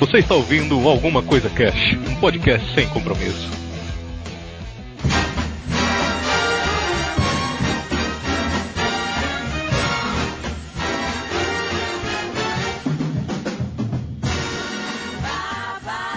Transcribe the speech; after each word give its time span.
Você 0.00 0.18
está 0.18 0.36
ouvindo 0.36 0.88
Alguma 0.88 1.24
Coisa 1.24 1.50
Cash, 1.50 1.94
um 2.08 2.14
podcast 2.20 2.72
sem 2.72 2.88
compromisso. 2.88 3.50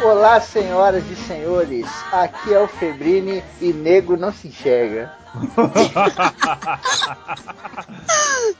Olá, 0.03 0.39
senhoras 0.39 1.03
e 1.09 1.15
senhores. 1.15 1.87
Aqui 2.11 2.53
é 2.53 2.59
o 2.59 2.67
Febrini 2.67 3.43
e 3.59 3.73
nego 3.73 4.15
não 4.15 4.31
se 4.31 4.47
enxerga. 4.47 5.11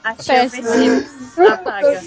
Achei. 0.04 0.50
Apaga. 1.48 2.02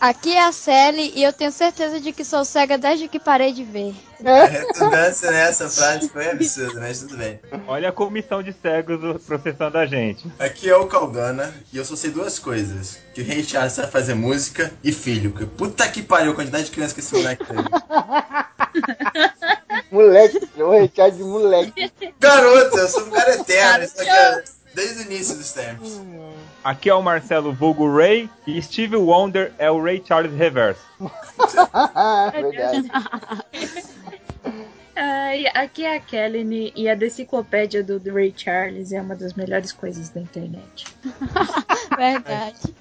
Aqui 0.00 0.32
é 0.32 0.44
a 0.44 0.52
Sally 0.52 1.12
e 1.14 1.22
eu 1.22 1.32
tenho 1.32 1.52
certeza 1.52 2.00
de 2.00 2.12
que 2.12 2.24
sou 2.24 2.44
cega 2.44 2.76
desde 2.78 3.08
que 3.08 3.20
parei 3.20 3.52
de 3.52 3.62
ver. 3.64 3.94
A 4.24 4.46
redundância 4.46 5.30
nessa 5.30 5.68
frase 5.68 6.08
foi 6.08 6.30
absurda, 6.30 6.80
mas 6.80 7.00
tudo 7.00 7.16
bem. 7.18 7.38
Olha 7.66 7.90
a 7.90 7.92
comissão 7.92 8.42
de 8.42 8.52
cegos 8.52 9.22
processando 9.24 9.76
a 9.76 9.86
gente. 9.86 10.26
Aqui 10.38 10.70
é 10.70 10.76
o 10.76 10.86
Caldana 10.86 11.54
e 11.72 11.76
eu 11.76 11.84
só 11.84 11.94
sei 11.94 12.10
duas 12.10 12.38
coisas: 12.38 12.98
que 13.14 13.20
o 13.20 13.24
Rei 13.24 13.44
Charles 13.44 13.74
sabe 13.74 13.92
fazer 13.92 14.14
música 14.14 14.72
e 14.82 14.90
filho. 14.92 15.32
Que 15.32 15.44
puta 15.44 15.86
que 15.88 16.02
pariu 16.02 16.32
a 16.32 16.34
quantidade 16.34 16.64
de 16.64 16.70
criança 16.70 16.94
que 16.94 17.00
esse 17.00 17.14
moleque 17.14 17.44
tem. 17.44 17.56
Moleque, 19.90 20.48
eu 20.56 20.66
vou 20.66 20.80
rechar 20.80 21.10
de 21.10 21.22
moleque. 21.22 21.92
Garoto, 22.18 22.78
eu 22.78 22.88
sou 22.88 23.04
um 23.04 23.10
cara 23.10 23.34
eterno, 23.34 23.84
isso 23.84 24.00
aqui 24.00 24.10
é 24.10 24.44
desde 24.76 25.02
o 25.02 25.06
início 25.06 25.34
dos 25.34 25.50
tempos. 25.52 25.98
Aqui 26.62 26.90
é 26.90 26.94
o 26.94 27.02
Marcelo 27.02 27.50
Vulgo 27.50 27.96
Ray 27.96 28.28
e 28.46 28.60
Steve 28.60 28.96
Wonder 28.96 29.50
é 29.58 29.70
o 29.70 29.82
Ray 29.82 30.02
Charles 30.06 30.36
Reverso. 30.36 30.82
Verdade. 32.30 32.90
Ai, 34.98 35.46
aqui 35.48 35.84
é 35.84 35.96
a 35.96 36.00
Kelly 36.00 36.72
e 36.74 36.88
a 36.88 36.94
deciclopédia 36.94 37.84
do 37.84 37.98
Ray 38.12 38.32
Charles 38.34 38.92
é 38.92 39.00
uma 39.00 39.14
das 39.14 39.34
melhores 39.34 39.70
coisas 39.70 40.08
da 40.08 40.20
internet. 40.20 40.86
Verdade. 41.96 42.74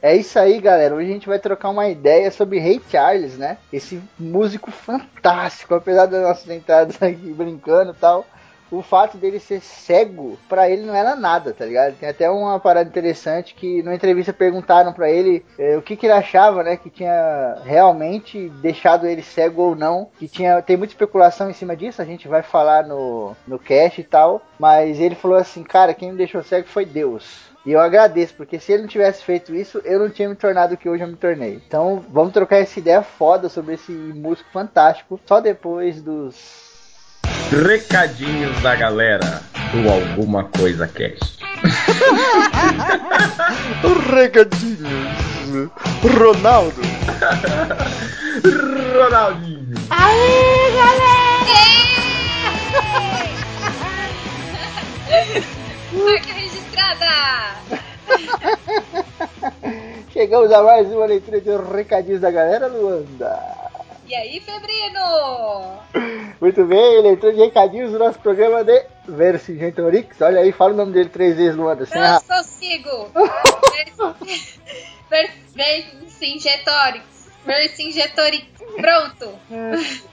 É 0.00 0.16
isso 0.16 0.38
aí, 0.38 0.60
galera. 0.60 0.94
Hoje 0.94 1.10
a 1.10 1.12
gente 1.12 1.26
vai 1.26 1.40
trocar 1.40 1.70
uma 1.70 1.88
ideia 1.88 2.30
sobre 2.30 2.60
Ray 2.60 2.80
Charles, 2.88 3.36
né? 3.36 3.58
Esse 3.72 4.00
músico 4.18 4.70
fantástico, 4.70 5.74
apesar 5.74 6.06
das 6.06 6.22
nossas 6.22 6.48
entradas 6.48 6.96
aqui 7.02 7.32
brincando 7.32 7.90
e 7.90 7.96
tal. 7.96 8.24
O 8.72 8.82
fato 8.82 9.18
dele 9.18 9.38
ser 9.38 9.60
cego, 9.60 10.38
pra 10.48 10.68
ele 10.68 10.82
não 10.82 10.94
era 10.94 11.14
nada, 11.14 11.52
tá 11.52 11.66
ligado? 11.66 11.94
Tem 11.98 12.08
até 12.08 12.30
uma 12.30 12.58
parada 12.58 12.88
interessante 12.88 13.54
que 13.54 13.82
numa 13.82 13.94
entrevista 13.94 14.32
perguntaram 14.32 14.94
pra 14.94 15.10
ele 15.10 15.44
eh, 15.58 15.76
o 15.76 15.82
que, 15.82 15.94
que 15.94 16.06
ele 16.06 16.14
achava, 16.14 16.62
né? 16.62 16.78
Que 16.78 16.88
tinha 16.88 17.58
realmente 17.64 18.48
deixado 18.62 19.06
ele 19.06 19.22
cego 19.22 19.60
ou 19.60 19.76
não. 19.76 20.08
Que 20.18 20.26
tinha, 20.26 20.62
tem 20.62 20.76
muita 20.76 20.94
especulação 20.94 21.50
em 21.50 21.54
cima 21.54 21.76
disso, 21.76 22.00
a 22.00 22.06
gente 22.06 22.26
vai 22.26 22.42
falar 22.42 22.86
no, 22.86 23.36
no 23.46 23.58
cast 23.58 24.00
e 24.00 24.04
tal. 24.04 24.40
Mas 24.58 24.98
ele 24.98 25.14
falou 25.14 25.36
assim, 25.36 25.62
cara, 25.62 25.92
quem 25.92 26.10
me 26.10 26.16
deixou 26.16 26.42
cego 26.42 26.66
foi 26.66 26.86
Deus. 26.86 27.52
E 27.64 27.70
eu 27.70 27.80
agradeço, 27.80 28.34
porque 28.34 28.58
se 28.58 28.72
ele 28.72 28.82
não 28.82 28.88
tivesse 28.88 29.22
feito 29.22 29.54
isso, 29.54 29.80
eu 29.84 30.00
não 30.00 30.10
tinha 30.10 30.28
me 30.28 30.34
tornado 30.34 30.74
o 30.74 30.76
que 30.76 30.88
hoje 30.88 31.04
eu 31.04 31.08
me 31.08 31.16
tornei. 31.16 31.60
Então, 31.66 32.04
vamos 32.08 32.32
trocar 32.32 32.56
essa 32.56 32.78
ideia 32.78 33.02
foda 33.02 33.48
sobre 33.48 33.74
esse 33.74 33.92
músico 33.92 34.50
fantástico, 34.50 35.20
só 35.24 35.40
depois 35.40 36.02
dos. 36.02 36.61
Recadinhos 37.50 38.60
da 38.62 38.74
galera 38.76 39.42
do 39.72 39.90
Alguma 39.90 40.44
Coisa 40.44 40.86
Cast. 40.86 41.38
Regadinhos. 44.10 45.70
Ronaldo. 46.18 46.80
Ronaldinho. 48.94 49.74
Marca 55.92 56.32
registrada! 56.32 57.06
Chegamos 60.12 60.52
a 60.52 60.62
mais 60.62 60.86
uma 60.88 61.06
leitura 61.06 61.40
de 61.40 61.56
recadinhos 61.56 62.20
da 62.20 62.30
galera, 62.30 62.66
Luanda. 62.66 63.61
E 64.06 64.14
aí, 64.14 64.40
Febrino? 64.40 65.78
Muito 66.40 66.64
bem, 66.64 67.02
leitura 67.02 67.32
de 67.32 67.38
recadinhos 67.40 67.92
do 67.92 67.98
nosso 67.98 68.18
programa 68.18 68.64
de 68.64 68.84
Vercingetorix. 69.06 70.20
Olha 70.20 70.40
aí, 70.40 70.50
fala 70.52 70.72
o 70.72 70.76
nome 70.76 70.92
dele 70.92 71.08
três 71.08 71.36
vezes, 71.36 71.56
Luanda. 71.56 71.86
Sem 71.86 72.00
Não 72.00 72.20
consigo! 72.20 73.10
Vercingetorix. 75.54 77.30
Vercingetorix. 77.46 78.46
Pronto! 78.76 79.38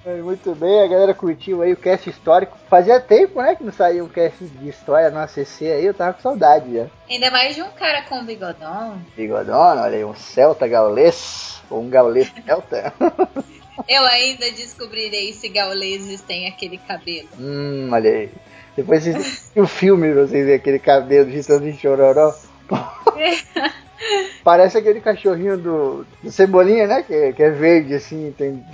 É, 0.05 0.15
Muito 0.21 0.53
bem, 0.53 0.83
a 0.83 0.87
galera 0.87 1.13
curtiu 1.13 1.61
aí 1.61 1.73
o 1.73 1.77
cast 1.77 2.09
histórico. 2.09 2.57
Fazia 2.69 2.99
tempo, 2.99 3.41
né, 3.41 3.55
que 3.55 3.63
não 3.63 3.71
saía 3.71 4.03
um 4.03 4.09
cast 4.09 4.43
de 4.43 4.69
história 4.69 5.09
no 5.09 5.19
ACC 5.19 5.71
aí, 5.71 5.85
eu 5.85 5.93
tava 5.93 6.13
com 6.13 6.21
saudade 6.21 6.73
já. 6.73 6.87
Ainda 7.09 7.31
mais 7.31 7.55
de 7.55 7.61
um 7.61 7.71
cara 7.71 8.03
com 8.03 8.23
bigodão. 8.25 9.01
Bigodona, 9.15 9.83
olha 9.83 9.97
aí, 9.97 10.05
um 10.05 10.15
celta 10.15 10.67
gaulês, 10.67 11.61
ou 11.69 11.81
um 11.81 11.89
gaulês 11.89 12.31
celta. 12.45 12.93
Eu 13.87 14.05
ainda 14.05 14.51
descobrirei 14.51 15.33
se 15.33 15.49
gauleses 15.49 16.21
têm 16.21 16.47
aquele 16.47 16.77
cabelo. 16.77 17.29
hum, 17.39 17.89
olha 17.91 18.09
aí. 18.09 18.29
Depois 18.75 19.03
vocês 19.03 19.51
o 19.55 19.67
filme, 19.67 20.13
vocês 20.13 20.45
verem 20.45 20.55
aquele 20.55 20.79
cabelo 20.79 21.25
gritando 21.25 21.67
em 21.67 21.77
chororó. 21.77 22.33
Parece 24.43 24.77
aquele 24.77 25.01
cachorrinho 25.01 25.57
do, 25.57 26.05
do 26.23 26.31
Cebolinha, 26.31 26.87
né? 26.87 27.03
Que, 27.03 27.33
que 27.33 27.43
é 27.43 27.49
verde, 27.49 27.95
assim, 27.95 28.33
tem... 28.37 28.63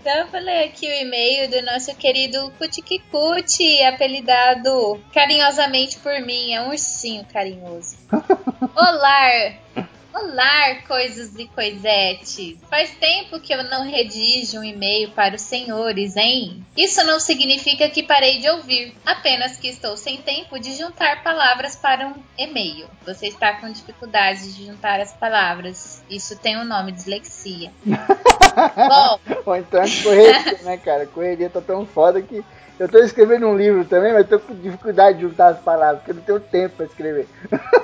então 0.00 0.26
eu 0.32 0.40
ler 0.40 0.64
aqui 0.64 0.86
o 0.86 1.02
e-mail 1.02 1.50
do 1.50 1.60
nosso 1.62 1.94
querido 1.96 2.50
Cuticicute, 2.58 3.82
apelidado 3.82 4.98
carinhosamente 5.12 5.98
por 5.98 6.18
mim, 6.22 6.54
é 6.54 6.62
um 6.62 6.70
ursinho 6.70 7.26
carinhoso. 7.30 7.96
Olá! 8.74 9.85
Olá, 10.18 10.76
coisas 10.88 11.36
e 11.36 11.46
coisetes! 11.48 12.56
Faz 12.70 12.90
tempo 12.92 13.38
que 13.38 13.52
eu 13.52 13.62
não 13.64 13.84
redijo 13.84 14.58
um 14.58 14.64
e-mail 14.64 15.10
para 15.10 15.34
os 15.34 15.42
senhores, 15.42 16.16
hein? 16.16 16.64
Isso 16.74 17.04
não 17.04 17.20
significa 17.20 17.86
que 17.90 18.02
parei 18.02 18.38
de 18.38 18.48
ouvir, 18.48 18.96
apenas 19.04 19.58
que 19.58 19.68
estou 19.68 19.94
sem 19.94 20.16
tempo 20.16 20.58
de 20.58 20.72
juntar 20.72 21.22
palavras 21.22 21.76
para 21.76 22.06
um 22.06 22.14
e-mail. 22.38 22.86
Você 23.04 23.26
está 23.26 23.60
com 23.60 23.70
dificuldade 23.70 24.54
de 24.54 24.64
juntar 24.64 25.00
as 25.00 25.12
palavras. 25.12 26.02
Isso 26.08 26.34
tem 26.38 26.56
um 26.56 26.64
nome, 26.64 26.92
dislexia. 26.92 27.70
Bom, 27.84 29.20
Ou 29.44 29.56
então 29.56 29.82
é 29.82 30.02
correria, 30.02 30.58
né, 30.62 30.78
cara? 30.78 31.04
Correria 31.04 31.50
tá 31.50 31.60
tão 31.60 31.84
foda 31.84 32.22
que 32.22 32.42
eu 32.80 32.88
tô 32.88 33.00
escrevendo 33.00 33.48
um 33.48 33.56
livro 33.56 33.84
também, 33.84 34.14
mas 34.14 34.26
tô 34.26 34.40
com 34.40 34.54
dificuldade 34.54 35.18
de 35.18 35.24
juntar 35.24 35.48
as 35.48 35.60
palavras, 35.60 35.98
porque 35.98 36.12
eu 36.12 36.14
não 36.14 36.22
tenho 36.22 36.40
tempo 36.40 36.76
pra 36.76 36.86
escrever. 36.86 37.28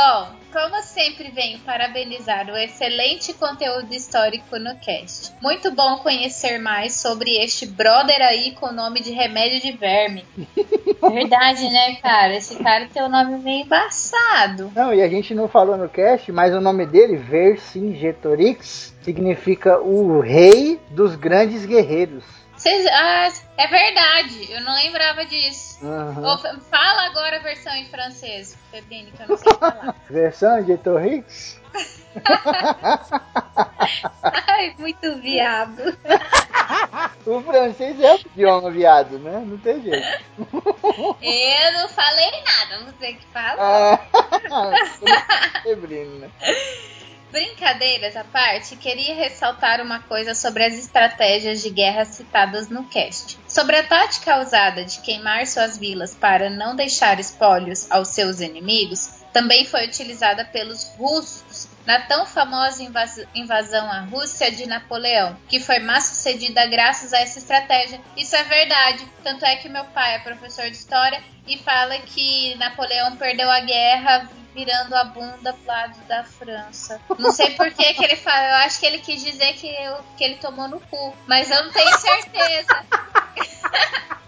Bom, 0.00 0.28
como 0.50 0.82
sempre 0.82 1.30
venho 1.30 1.58
parabenizar 1.58 2.48
o 2.48 2.56
excelente 2.56 3.34
conteúdo 3.34 3.92
histórico 3.92 4.58
no 4.58 4.74
cast. 4.76 5.30
Muito 5.42 5.70
bom 5.72 5.98
conhecer 5.98 6.58
mais 6.58 6.94
sobre 6.94 7.36
este 7.36 7.66
brother 7.66 8.22
aí 8.22 8.52
com 8.52 8.68
o 8.68 8.72
nome 8.72 9.02
de 9.02 9.10
remédio 9.10 9.60
de 9.60 9.72
verme. 9.72 10.24
Verdade, 11.12 11.68
né, 11.68 11.96
cara? 11.96 12.34
Esse 12.34 12.56
cara 12.56 12.88
tem 12.90 13.02
o 13.02 13.10
nome 13.10 13.40
meio 13.40 13.66
embaçado. 13.66 14.72
Não, 14.74 14.94
e 14.94 15.02
a 15.02 15.08
gente 15.08 15.34
não 15.34 15.46
falou 15.46 15.76
no 15.76 15.88
cast, 15.88 16.32
mas 16.32 16.54
o 16.54 16.62
nome 16.62 16.86
dele, 16.86 17.18
Vercingetorix, 17.18 18.94
significa 19.02 19.78
o 19.80 20.20
rei 20.20 20.80
dos 20.88 21.14
grandes 21.14 21.66
guerreiros. 21.66 22.39
Cês- 22.60 22.86
ah, 22.92 23.32
é 23.56 23.66
verdade, 23.66 24.52
eu 24.52 24.60
não 24.60 24.74
lembrava 24.74 25.24
disso. 25.24 25.78
Uhum. 25.82 26.60
Fala 26.70 27.06
agora 27.06 27.36
a 27.36 27.42
versão 27.42 27.74
em 27.74 27.86
francês, 27.86 28.54
Febrine, 28.70 29.10
que 29.12 29.22
eu 29.22 29.28
não 29.28 29.36
sei 29.38 29.52
falar. 29.54 29.94
Versão 30.10 30.62
de 30.62 30.76
Torrix? 30.76 31.58
Ai, 34.46 34.74
muito 34.78 35.16
viado. 35.20 35.96
O 37.24 37.40
francês 37.42 37.98
é 37.98 38.14
o 38.14 38.18
idioma 38.18 38.70
viado, 38.70 39.18
né? 39.18 39.42
Não 39.46 39.56
tem 39.56 39.80
jeito. 39.82 40.06
Eu 41.22 41.72
não 41.72 41.88
falei 41.88 42.30
nada, 42.44 42.78
não 42.84 42.92
sei 42.98 43.14
o 43.14 43.16
que 43.16 43.26
fala. 43.32 44.00
Ah, 44.50 45.62
Febrino, 45.62 46.18
né? 46.18 46.30
Brincadeiras 47.30 48.16
à 48.16 48.24
parte, 48.24 48.74
queria 48.76 49.14
ressaltar 49.14 49.80
uma 49.80 50.00
coisa 50.00 50.34
sobre 50.34 50.64
as 50.64 50.74
estratégias 50.74 51.62
de 51.62 51.70
guerra 51.70 52.04
citadas 52.04 52.68
no 52.68 52.84
cast. 52.88 53.38
Sobre 53.46 53.76
a 53.76 53.84
tática 53.84 54.40
usada 54.40 54.84
de 54.84 55.00
queimar 55.00 55.46
suas 55.46 55.78
vilas 55.78 56.12
para 56.12 56.50
não 56.50 56.74
deixar 56.74 57.20
espólios 57.20 57.88
aos 57.88 58.08
seus 58.08 58.40
inimigos, 58.40 59.20
também 59.32 59.64
foi 59.64 59.86
utilizada 59.86 60.44
pelos 60.44 60.84
russos 60.98 61.49
na 61.90 62.00
tão 62.02 62.24
famosa 62.24 62.82
invas- 62.84 63.26
invasão 63.34 63.90
à 63.90 64.00
Rússia 64.02 64.52
de 64.52 64.64
Napoleão, 64.66 65.36
que 65.48 65.58
foi 65.58 65.80
mal 65.80 66.00
sucedida 66.00 66.64
graças 66.66 67.12
a 67.12 67.18
essa 67.18 67.38
estratégia. 67.40 68.00
Isso 68.16 68.36
é 68.36 68.44
verdade. 68.44 69.04
Tanto 69.24 69.44
é 69.44 69.56
que 69.56 69.68
meu 69.68 69.84
pai 69.86 70.14
é 70.14 70.18
professor 70.20 70.66
de 70.66 70.76
história 70.76 71.20
e 71.48 71.58
fala 71.58 71.98
que 71.98 72.54
Napoleão 72.58 73.16
perdeu 73.16 73.50
a 73.50 73.58
guerra 73.60 74.28
virando 74.54 74.94
a 74.94 75.02
bunda 75.04 75.52
pro 75.52 75.66
lado 75.66 75.98
da 76.06 76.22
França. 76.22 77.00
Não 77.18 77.32
sei 77.32 77.50
por 77.56 77.70
que, 77.72 77.94
que 77.94 78.04
ele 78.04 78.16
fala. 78.16 78.48
Eu 78.50 78.56
acho 78.66 78.78
que 78.78 78.86
ele 78.86 78.98
quis 78.98 79.22
dizer 79.24 79.52
que, 79.54 79.66
eu- 79.68 80.04
que 80.16 80.22
ele 80.22 80.36
tomou 80.36 80.68
no 80.68 80.78
cu, 80.80 81.16
mas 81.26 81.50
eu 81.50 81.64
não 81.64 81.72
tenho 81.72 81.98
certeza. 81.98 82.84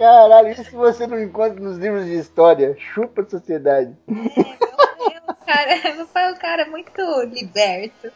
Caralho, 0.00 0.48
isso 0.48 0.64
você 0.70 1.06
não 1.06 1.22
encontra 1.22 1.60
nos 1.60 1.76
livros 1.76 2.06
de 2.06 2.14
história. 2.14 2.74
Chupa 2.78 3.20
a 3.20 3.28
sociedade. 3.28 3.94
Cara, 5.44 5.94
meu 5.94 6.06
pai 6.06 6.30
é 6.30 6.32
um 6.32 6.38
cara 6.38 6.64
muito 6.64 7.02
liberto. 7.24 8.10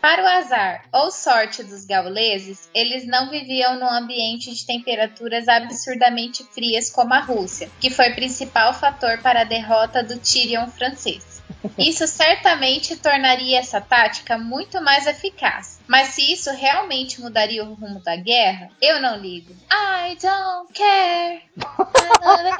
Para 0.00 0.24
o 0.24 0.26
azar 0.26 0.82
ou 0.92 1.12
sorte 1.12 1.62
dos 1.62 1.84
gauleses, 1.84 2.68
eles 2.74 3.06
não 3.06 3.30
viviam 3.30 3.78
num 3.78 3.88
ambiente 3.88 4.52
de 4.52 4.66
temperaturas 4.66 5.46
absurdamente 5.46 6.42
frias 6.52 6.90
como 6.90 7.14
a 7.14 7.20
Rússia, 7.20 7.70
que 7.78 7.88
foi 7.88 8.10
principal 8.10 8.74
fator 8.74 9.18
para 9.22 9.42
a 9.42 9.44
derrota 9.44 10.02
do 10.02 10.18
Tyrion 10.18 10.66
francês. 10.66 11.29
Isso 11.78 12.06
certamente 12.06 12.96
tornaria 12.96 13.58
essa 13.58 13.80
tática 13.80 14.36
muito 14.38 14.82
mais 14.82 15.06
eficaz. 15.06 15.78
Mas 15.86 16.08
se 16.08 16.32
isso 16.32 16.50
realmente 16.52 17.20
mudaria 17.20 17.62
o 17.64 17.74
rumo 17.74 18.00
da 18.00 18.16
guerra, 18.16 18.70
eu 18.80 18.98
não 19.00 19.18
ligo. 19.18 19.54
I 19.70 20.16
don't 20.16 20.72
care. 20.72 21.42
I 21.58 22.24
love 22.24 22.48
it. 22.48 22.58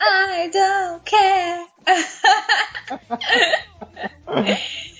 I 0.00 0.48
don't 0.50 1.02
care. 1.04 1.66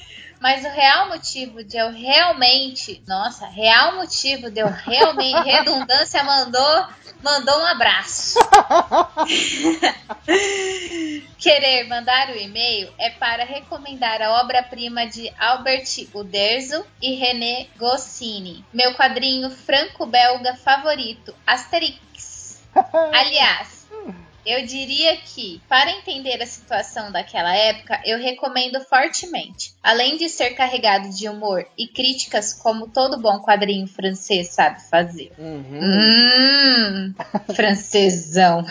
Mas 0.43 0.65
o 0.65 0.69
real 0.71 1.09
motivo 1.09 1.63
de 1.63 1.77
eu 1.77 1.93
realmente, 1.93 3.01
nossa, 3.07 3.47
real 3.47 3.95
motivo 3.95 4.51
de 4.51 4.59
eu 4.59 4.67
realmente, 4.67 5.39
redundância 5.49 6.25
mandou, 6.25 6.87
mandou 7.23 7.61
um 7.61 7.67
abraço. 7.67 8.41
Querer 11.39 11.87
mandar 11.87 12.31
o 12.31 12.37
e-mail 12.37 12.93
é 12.99 13.11
para 13.11 13.45
recomendar 13.45 14.21
a 14.21 14.43
obra-prima 14.43 15.07
de 15.07 15.33
Albert 15.39 16.09
Uderzo 16.13 16.85
e 17.01 17.15
René 17.15 17.69
Goscinny, 17.77 18.65
meu 18.73 18.97
quadrinho 18.97 19.49
franco-belga 19.49 20.57
favorito, 20.57 21.33
Asterix. 21.47 22.61
Aliás, 23.15 23.87
eu 24.45 24.67
diria 24.67 25.17
que, 25.17 25.61
para 25.69 25.91
entender 25.91 26.43
a 26.43 26.47
situação 26.47 27.13
daquela 27.13 27.55
época, 27.55 28.01
eu 28.05 28.19
recomendo 28.19 28.81
fortemente. 28.81 29.75
Além 29.83 30.17
de 30.17 30.29
ser 30.29 30.51
carregado 30.51 31.11
de 31.11 31.29
humor 31.29 31.65
e 31.79 31.87
críticas 31.87 32.53
como 32.53 32.89
todo 32.89 33.21
bom 33.21 33.41
quadrinho 33.41 33.87
francês 33.87 34.49
sabe 34.49 34.83
fazer. 34.89 35.33
Uhum. 35.39 35.81
Hum, 35.81 37.15
francesão. 37.55 38.65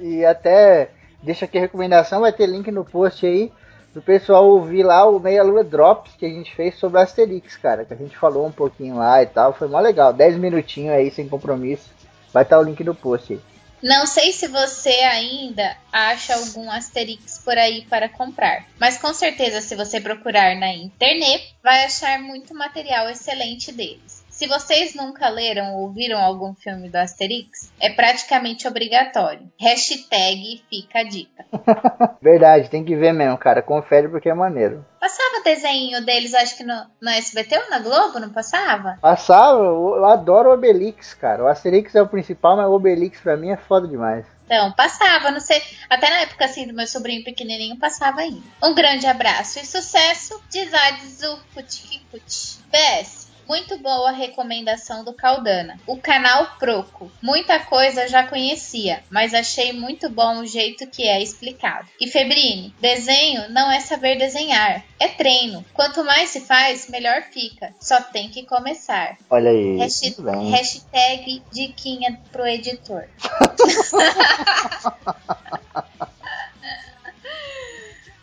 E 0.00 0.24
até 0.24 0.90
deixa 1.22 1.44
aqui 1.44 1.58
a 1.58 1.62
recomendação, 1.62 2.22
vai 2.22 2.32
ter 2.32 2.46
link 2.46 2.70
no 2.70 2.84
post 2.84 3.26
aí 3.26 3.52
do 3.92 4.00
pessoal 4.00 4.46
ouvir 4.46 4.82
lá 4.82 5.04
o 5.08 5.18
Meia 5.18 5.42
Lua 5.42 5.64
Drops 5.64 6.12
que 6.16 6.24
a 6.24 6.28
gente 6.28 6.54
fez 6.54 6.76
sobre 6.76 7.00
Asterix, 7.00 7.56
cara. 7.56 7.84
Que 7.84 7.92
a 7.92 7.96
gente 7.96 8.16
falou 8.16 8.46
um 8.46 8.52
pouquinho 8.52 8.96
lá 8.96 9.22
e 9.22 9.26
tal. 9.26 9.52
Foi 9.52 9.68
mó 9.68 9.80
legal. 9.80 10.12
10 10.12 10.36
minutinhos 10.36 10.94
aí 10.94 11.10
sem 11.10 11.28
compromisso. 11.28 11.90
Vai 12.32 12.44
estar 12.44 12.58
o 12.58 12.62
link 12.62 12.82
no 12.84 12.94
post 12.94 13.32
aí. 13.32 13.40
Não 13.82 14.06
sei 14.06 14.32
se 14.32 14.46
você 14.46 14.90
ainda 14.90 15.76
acha 15.90 16.34
algum 16.34 16.70
Asterix 16.70 17.38
por 17.38 17.56
aí 17.56 17.86
para 17.86 18.10
comprar, 18.10 18.66
mas 18.78 18.98
com 18.98 19.14
certeza 19.14 19.62
se 19.62 19.74
você 19.74 19.98
procurar 20.00 20.54
na 20.56 20.72
internet, 20.74 21.54
vai 21.62 21.84
achar 21.84 22.20
muito 22.20 22.54
material 22.54 23.08
excelente 23.08 23.72
deles. 23.72 24.19
Se 24.40 24.46
vocês 24.46 24.94
nunca 24.94 25.28
leram 25.28 25.74
ou 25.74 25.92
viram 25.92 26.18
algum 26.18 26.54
filme 26.54 26.88
do 26.88 26.96
Asterix, 26.96 27.70
é 27.78 27.90
praticamente 27.90 28.66
obrigatório. 28.66 29.52
Hashtag 29.60 30.64
fica 30.66 31.00
a 31.00 31.02
dica. 31.02 31.44
Verdade, 32.22 32.70
tem 32.70 32.82
que 32.82 32.96
ver 32.96 33.12
mesmo, 33.12 33.36
cara. 33.36 33.60
Confere 33.60 34.08
porque 34.08 34.30
é 34.30 34.34
maneiro. 34.34 34.82
Passava 34.98 35.44
desenho 35.44 36.02
deles, 36.06 36.32
acho 36.32 36.56
que 36.56 36.64
no, 36.64 36.74
no 37.02 37.10
SBT 37.10 37.58
ou 37.58 37.68
na 37.68 37.80
Globo, 37.80 38.18
não 38.18 38.30
passava? 38.30 38.96
Passava, 39.02 39.58
eu 39.58 39.96
eu 39.96 40.06
adoro 40.06 40.48
o 40.48 40.54
Obelix, 40.54 41.12
cara. 41.12 41.44
O 41.44 41.46
Asterix 41.46 41.94
é 41.94 42.00
o 42.00 42.08
principal, 42.08 42.56
mas 42.56 42.66
o 42.66 42.72
Obelix 42.72 43.20
pra 43.20 43.36
mim 43.36 43.50
é 43.50 43.58
foda 43.58 43.86
demais. 43.86 44.24
Então, 44.46 44.72
passava, 44.72 45.30
não 45.30 45.40
sei. 45.40 45.62
Até 45.90 46.08
na 46.08 46.20
época 46.20 46.46
assim 46.46 46.66
do 46.66 46.72
meu 46.72 46.86
sobrinho 46.86 47.22
pequenininho 47.22 47.78
passava 47.78 48.22
ainda. 48.22 48.40
Um 48.62 48.74
grande 48.74 49.06
abraço 49.06 49.58
e 49.58 49.66
sucesso 49.66 50.42
de 50.48 50.64
Zadzu 50.64 51.38
Putikiput. 51.52 52.58
PS. 52.70 53.19
Muito 53.50 53.76
boa 53.78 54.10
a 54.10 54.12
recomendação 54.12 55.02
do 55.02 55.12
Caldana. 55.12 55.76
O 55.84 55.96
canal 55.96 56.56
Proco. 56.56 57.10
Muita 57.20 57.58
coisa 57.58 58.06
já 58.06 58.24
conhecia, 58.24 59.02
mas 59.10 59.34
achei 59.34 59.72
muito 59.72 60.08
bom 60.08 60.38
o 60.38 60.46
jeito 60.46 60.86
que 60.86 61.02
é 61.02 61.20
explicado. 61.20 61.88
E 62.00 62.06
Febrine, 62.06 62.72
desenho 62.80 63.50
não 63.50 63.68
é 63.68 63.80
saber 63.80 64.16
desenhar, 64.16 64.84
é 65.00 65.08
treino. 65.08 65.64
Quanto 65.74 66.04
mais 66.04 66.28
se 66.28 66.42
faz, 66.42 66.88
melhor 66.88 67.24
fica. 67.32 67.74
Só 67.80 68.00
tem 68.00 68.28
que 68.28 68.46
começar. 68.46 69.16
Olha 69.28 69.50
aí. 69.50 69.78
Bem. 70.20 70.50
hashtag 70.52 71.42
diquinha 71.52 72.20
pro 72.30 72.46
editor. 72.46 73.08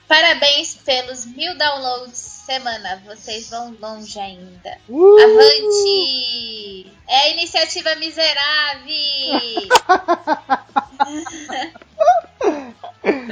Parabéns 0.08 0.76
pelos 0.86 1.26
mil 1.26 1.58
downloads 1.58 2.18
semana. 2.18 3.02
Vocês 3.06 3.50
vão 3.50 3.76
longe 3.82 4.20
ainda. 4.20 4.78
Uh! 4.88 5.18
Avante! 5.20 6.92
É 7.08 7.18
a 7.18 7.30
iniciativa 7.30 7.96
miserável! 7.96 8.88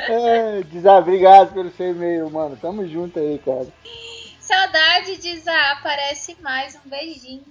É, 0.07 0.61
diz, 0.71 0.85
obrigado 0.85 1.53
pelo 1.53 1.71
seu 1.71 1.91
e-mail, 1.91 2.29
mano. 2.29 2.57
Tamo 2.61 2.87
junto 2.87 3.19
aí, 3.19 3.39
cara. 3.43 3.67
Saudade 4.45 5.17
de 5.17 5.39
Zá, 5.39 5.71
aparece 5.71 6.37
mais 6.39 6.75
um 6.75 6.87
beijinho. 6.87 7.41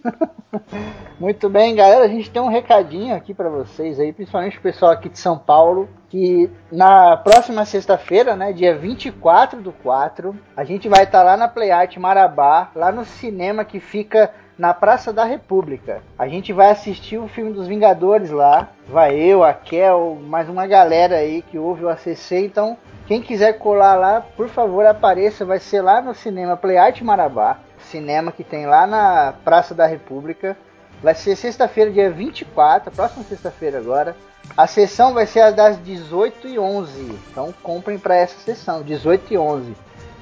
Muito 1.18 1.48
bem, 1.50 1.74
galera. 1.74 2.04
A 2.04 2.08
gente 2.08 2.30
tem 2.30 2.40
um 2.40 2.48
recadinho 2.48 3.16
aqui 3.16 3.34
pra 3.34 3.48
vocês 3.48 3.98
aí, 3.98 4.12
principalmente 4.12 4.58
o 4.58 4.60
pessoal 4.60 4.92
aqui 4.92 5.08
de 5.08 5.18
São 5.18 5.36
Paulo, 5.36 5.88
que 6.08 6.48
na 6.70 7.16
próxima 7.16 7.64
sexta-feira, 7.64 8.36
né, 8.36 8.52
dia 8.52 8.78
24 8.78 9.60
do 9.60 9.72
4, 9.72 10.38
a 10.56 10.62
gente 10.62 10.88
vai 10.88 11.02
estar 11.02 11.24
lá 11.24 11.36
na 11.36 11.48
Play 11.48 11.72
Art 11.72 11.96
Marabá, 11.96 12.70
lá 12.76 12.92
no 12.92 13.04
cinema 13.04 13.64
que 13.64 13.80
fica 13.80 14.32
na 14.56 14.72
Praça 14.72 15.12
da 15.12 15.24
República. 15.24 16.00
A 16.16 16.28
gente 16.28 16.52
vai 16.52 16.70
assistir 16.70 17.18
o 17.18 17.26
filme 17.26 17.52
dos 17.52 17.66
Vingadores 17.66 18.30
lá. 18.30 18.68
Vai 18.86 19.16
eu, 19.16 19.42
a 19.42 19.52
Kel, 19.52 20.16
mais 20.22 20.48
uma 20.48 20.64
galera 20.64 21.16
aí 21.16 21.42
que 21.42 21.58
ouve 21.58 21.84
o 21.84 21.88
ACC. 21.88 22.36
Então, 22.36 22.78
quem 23.06 23.20
quiser 23.20 23.58
colar 23.58 23.96
lá, 23.96 24.20
por 24.20 24.48
favor, 24.48 24.86
apareça. 24.86 25.44
Vai 25.44 25.58
ser 25.58 25.82
lá 25.82 26.00
no 26.00 26.14
cinema 26.14 26.56
Play 26.56 26.78
Art 26.78 27.00
Marabá. 27.02 27.58
Cinema 27.90 28.32
que 28.32 28.42
tem 28.42 28.66
lá 28.66 28.86
na 28.86 29.34
Praça 29.44 29.74
da 29.74 29.86
República. 29.86 30.56
Vai 31.02 31.14
ser 31.14 31.36
sexta-feira, 31.36 31.90
dia 31.90 32.10
24, 32.10 32.88
a 32.88 32.92
próxima 32.92 33.24
sexta-feira 33.24 33.78
agora. 33.78 34.16
A 34.56 34.66
sessão 34.66 35.12
vai 35.12 35.26
ser 35.26 35.52
das 35.52 35.82
18 35.82 36.48
e 36.48 36.58
11 36.58 37.18
Então 37.30 37.52
comprem 37.62 37.98
para 37.98 38.14
essa 38.14 38.38
sessão, 38.40 38.82
18 38.82 39.32
e 39.32 39.38
11 39.38 39.74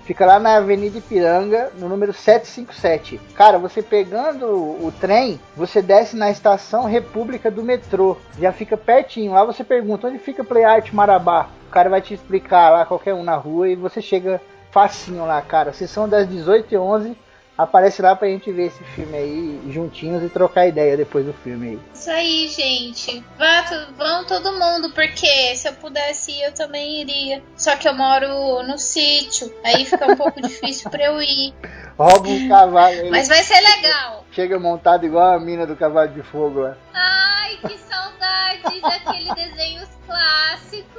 Fica 0.04 0.26
lá 0.26 0.38
na 0.38 0.56
Avenida 0.56 0.98
Ipiranga, 0.98 1.70
no 1.78 1.88
número 1.88 2.12
757. 2.12 3.20
Cara, 3.34 3.58
você 3.58 3.80
pegando 3.80 4.46
o 4.46 4.92
trem, 5.00 5.40
você 5.56 5.80
desce 5.80 6.16
na 6.16 6.30
estação 6.30 6.84
República 6.84 7.50
do 7.50 7.62
metrô. 7.62 8.16
Já 8.38 8.52
fica 8.52 8.76
pertinho. 8.76 9.32
Lá 9.32 9.44
você 9.44 9.62
pergunta 9.62 10.08
onde 10.08 10.18
fica 10.18 10.42
Play 10.42 10.64
Art 10.64 10.92
Marabá. 10.92 11.48
O 11.68 11.70
cara 11.70 11.88
vai 11.88 12.02
te 12.02 12.14
explicar 12.14 12.70
lá, 12.70 12.84
qualquer 12.84 13.14
um 13.14 13.22
na 13.22 13.36
rua, 13.36 13.68
e 13.68 13.76
você 13.76 14.02
chega 14.02 14.40
facinho 14.72 15.24
lá, 15.24 15.40
cara. 15.40 15.72
Sessão 15.72 16.08
das 16.08 16.28
18 16.28 16.74
e 16.74 16.76
11 16.76 17.16
Aparece 17.62 18.02
lá 18.02 18.16
pra 18.16 18.28
gente 18.28 18.50
ver 18.50 18.66
esse 18.66 18.82
filme 18.82 19.16
aí 19.16 19.60
juntinhos 19.70 20.22
e 20.22 20.28
trocar 20.28 20.66
ideia 20.66 20.96
depois 20.96 21.24
do 21.24 21.32
filme 21.32 21.68
aí. 21.70 21.80
Isso 21.94 22.10
aí, 22.10 22.48
gente. 22.48 23.24
Vá, 23.38 23.62
vão 23.96 24.24
todo 24.24 24.52
mundo, 24.52 24.90
porque 24.92 25.54
se 25.54 25.68
eu 25.68 25.72
pudesse 25.74 26.32
ir, 26.32 26.42
eu 26.42 26.52
também 26.52 27.00
iria. 27.00 27.42
Só 27.56 27.76
que 27.76 27.88
eu 27.88 27.94
moro 27.94 28.62
no 28.64 28.78
sítio, 28.78 29.52
aí 29.64 29.84
fica 29.84 30.10
um 30.10 30.16
pouco 30.16 30.40
difícil 30.42 30.90
pra 30.90 31.04
eu 31.04 31.22
ir. 31.22 31.54
Rouba 31.96 32.28
um 32.28 32.48
cavalo 32.48 32.78
aí. 32.78 33.10
Mas 33.10 33.28
vai 33.28 33.42
ser 33.42 33.60
legal. 33.60 34.24
Chega 34.32 34.58
montado 34.58 35.06
igual 35.06 35.34
a 35.34 35.38
mina 35.38 35.66
do 35.66 35.76
cavalo 35.76 36.08
de 36.08 36.22
fogo 36.22 36.60
lá. 36.60 36.76
Ai, 36.92 37.58
que 37.58 37.78
saudade 37.78 38.80
daquele 38.80 39.34
desenhos 39.34 39.88
clássicos. 40.06 40.91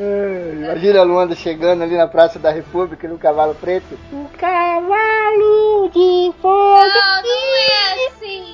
É, 0.00 0.52
Imagina 0.54 1.00
a 1.00 1.02
Luanda 1.02 1.34
chegando 1.34 1.82
ali 1.82 1.96
na 1.96 2.06
Praça 2.06 2.38
da 2.38 2.50
República 2.50 3.08
no 3.08 3.18
cavalo 3.18 3.54
preto. 3.56 3.98
O 4.12 4.28
cavalo 4.38 5.90
de 5.92 6.32
fogo. 6.40 6.78
Não, 6.78 7.22
não 7.22 7.56
é 7.56 8.06
assim. 8.06 8.44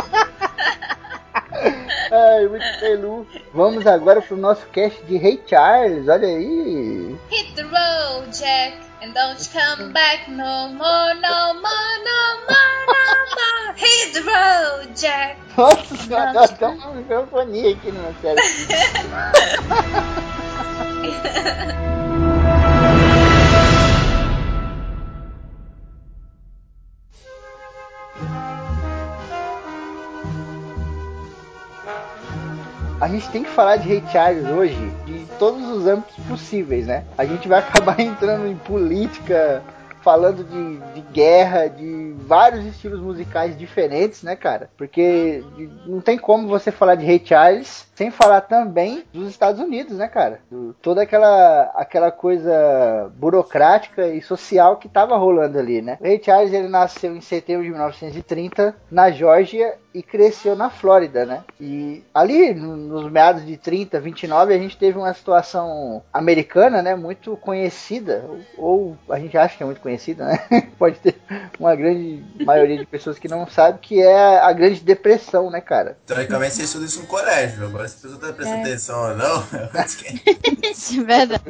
Ai, 2.11 2.47
muito 2.47 2.65
pelu. 2.79 3.27
Vamos 3.53 3.85
agora 3.85 4.21
pro 4.21 4.35
nosso 4.35 4.65
cast 4.67 5.01
de 5.03 5.17
Ray 5.17 5.41
Charles, 5.45 6.07
olha 6.07 6.27
aí. 6.27 7.15
Hit 7.29 7.53
the 7.55 7.63
road, 7.63 8.31
Jack, 8.37 8.77
and 9.01 9.13
don't 9.13 9.49
come 9.51 9.93
back 9.93 10.29
no 10.29 10.69
more, 10.69 11.13
no 11.15 11.53
more, 11.53 11.99
no 12.03 12.39
more, 12.47 12.85
no 12.87 13.03
more. 13.35 13.73
Hit 13.75 14.13
the 14.13 14.21
road, 14.21 14.89
Jack. 14.99 15.37
Nossa 15.55 15.95
senhora, 15.95 16.31
deu 16.31 16.43
até 16.43 16.67
uma 16.67 16.91
microfonia 16.93 17.71
aqui 17.73 17.91
no 17.91 18.01
meu 18.01 18.15
cérebro. 18.21 18.43
A 33.01 33.07
gente 33.07 33.29
tem 33.29 33.43
que 33.43 33.49
falar 33.49 33.77
de 33.77 33.87
Ray 33.87 34.03
Charles 34.11 34.45
hoje 34.45 34.91
de 35.05 35.25
todos 35.37 35.63
os 35.69 35.87
âmbitos 35.87 36.15
possíveis, 36.25 36.85
né? 36.85 37.05
A 37.17 37.25
gente 37.25 37.47
vai 37.47 37.59
acabar 37.63 37.97
entrando 37.97 38.45
em 38.45 38.57
política, 38.57 39.63
falando 40.01 40.43
de, 40.43 40.77
de 40.93 41.01
guerra, 41.13 41.67
de 41.67 42.13
vários 42.27 42.65
estilos 42.65 42.99
musicais 42.99 43.57
diferentes, 43.57 44.21
né, 44.21 44.35
cara? 44.35 44.69
Porque 44.77 45.41
não 45.85 46.01
tem 46.01 46.17
como 46.17 46.49
você 46.49 46.71
falar 46.71 46.95
de 46.95 47.05
Ray 47.05 47.21
Charles 47.23 47.87
sem 47.99 48.09
falar 48.11 48.39
também 48.39 49.03
dos 49.13 49.27
Estados 49.27 49.59
Unidos, 49.59 49.97
né, 49.97 50.07
cara? 50.07 50.39
Do- 50.49 50.73
toda 50.81 51.01
aquela, 51.01 51.63
aquela 51.75 52.09
coisa 52.11 53.11
burocrática 53.17 54.07
e 54.07 54.21
social 54.21 54.77
que 54.77 54.87
tava 54.87 55.17
rolando 55.17 55.59
ali, 55.59 55.81
né? 55.81 55.97
Ray 56.01 56.21
Charles 56.23 56.53
ele 56.53 56.69
nasceu 56.69 57.13
em 57.13 57.19
setembro 57.19 57.63
de 57.63 57.69
1930 57.71 58.73
na 58.89 59.11
Geórgia 59.11 59.75
e 59.93 60.01
cresceu 60.01 60.55
na 60.55 60.69
Flórida, 60.69 61.25
né? 61.25 61.43
E 61.59 62.01
ali 62.13 62.53
no- 62.53 62.77
nos 62.77 63.11
meados 63.11 63.45
de 63.45 63.57
30, 63.57 63.99
29, 63.99 64.53
a 64.53 64.57
gente 64.57 64.77
teve 64.77 64.97
uma 64.97 65.13
situação 65.13 66.01
americana, 66.13 66.81
né, 66.81 66.95
muito 66.95 67.35
conhecida, 67.37 68.23
ou, 68.57 68.95
ou 69.09 69.13
a 69.13 69.19
gente 69.19 69.37
acha 69.37 69.57
que 69.57 69.63
é 69.63 69.65
muito 69.65 69.81
conhecida, 69.81 70.23
né? 70.25 70.39
Pode 70.79 70.99
ter 70.99 71.15
uma 71.59 71.75
grande 71.75 72.23
maioria 72.45 72.77
de 72.77 72.85
pessoas 72.85 73.19
que 73.19 73.27
não 73.27 73.45
sabe 73.47 73.79
que 73.81 74.01
é 74.01 74.39
a 74.39 74.53
Grande 74.53 74.79
Depressão, 74.79 75.49
né, 75.49 75.59
cara? 75.59 75.97
Teoricamente 76.05 76.53
você 76.55 76.63
estuda 76.63 76.85
isso 76.85 77.01
no 77.01 77.07
colégio, 77.07 77.65
agora 77.65 77.88
se 77.89 77.97
a 77.97 78.09
pessoa 78.09 78.19
tá 78.27 78.33
prestando 78.33 78.57
É. 78.59 78.61
atenção 78.61 79.09
ou 79.09 79.15
não, 79.17 79.43
é 79.53 81.03
verdade. 81.05 81.43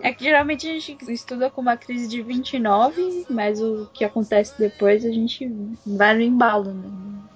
É 0.00 0.12
que 0.12 0.24
geralmente 0.24 0.66
a 0.68 0.72
gente 0.78 0.96
estuda 1.12 1.50
com 1.50 1.60
uma 1.60 1.76
crise 1.76 2.06
de 2.08 2.22
29, 2.22 3.26
mas 3.28 3.60
o 3.60 3.88
que 3.92 4.04
acontece 4.04 4.54
depois 4.58 5.04
a 5.04 5.10
gente 5.10 5.50
vai 5.86 6.14
no 6.14 6.20
embalo, 6.22 6.72
né? 6.72 6.88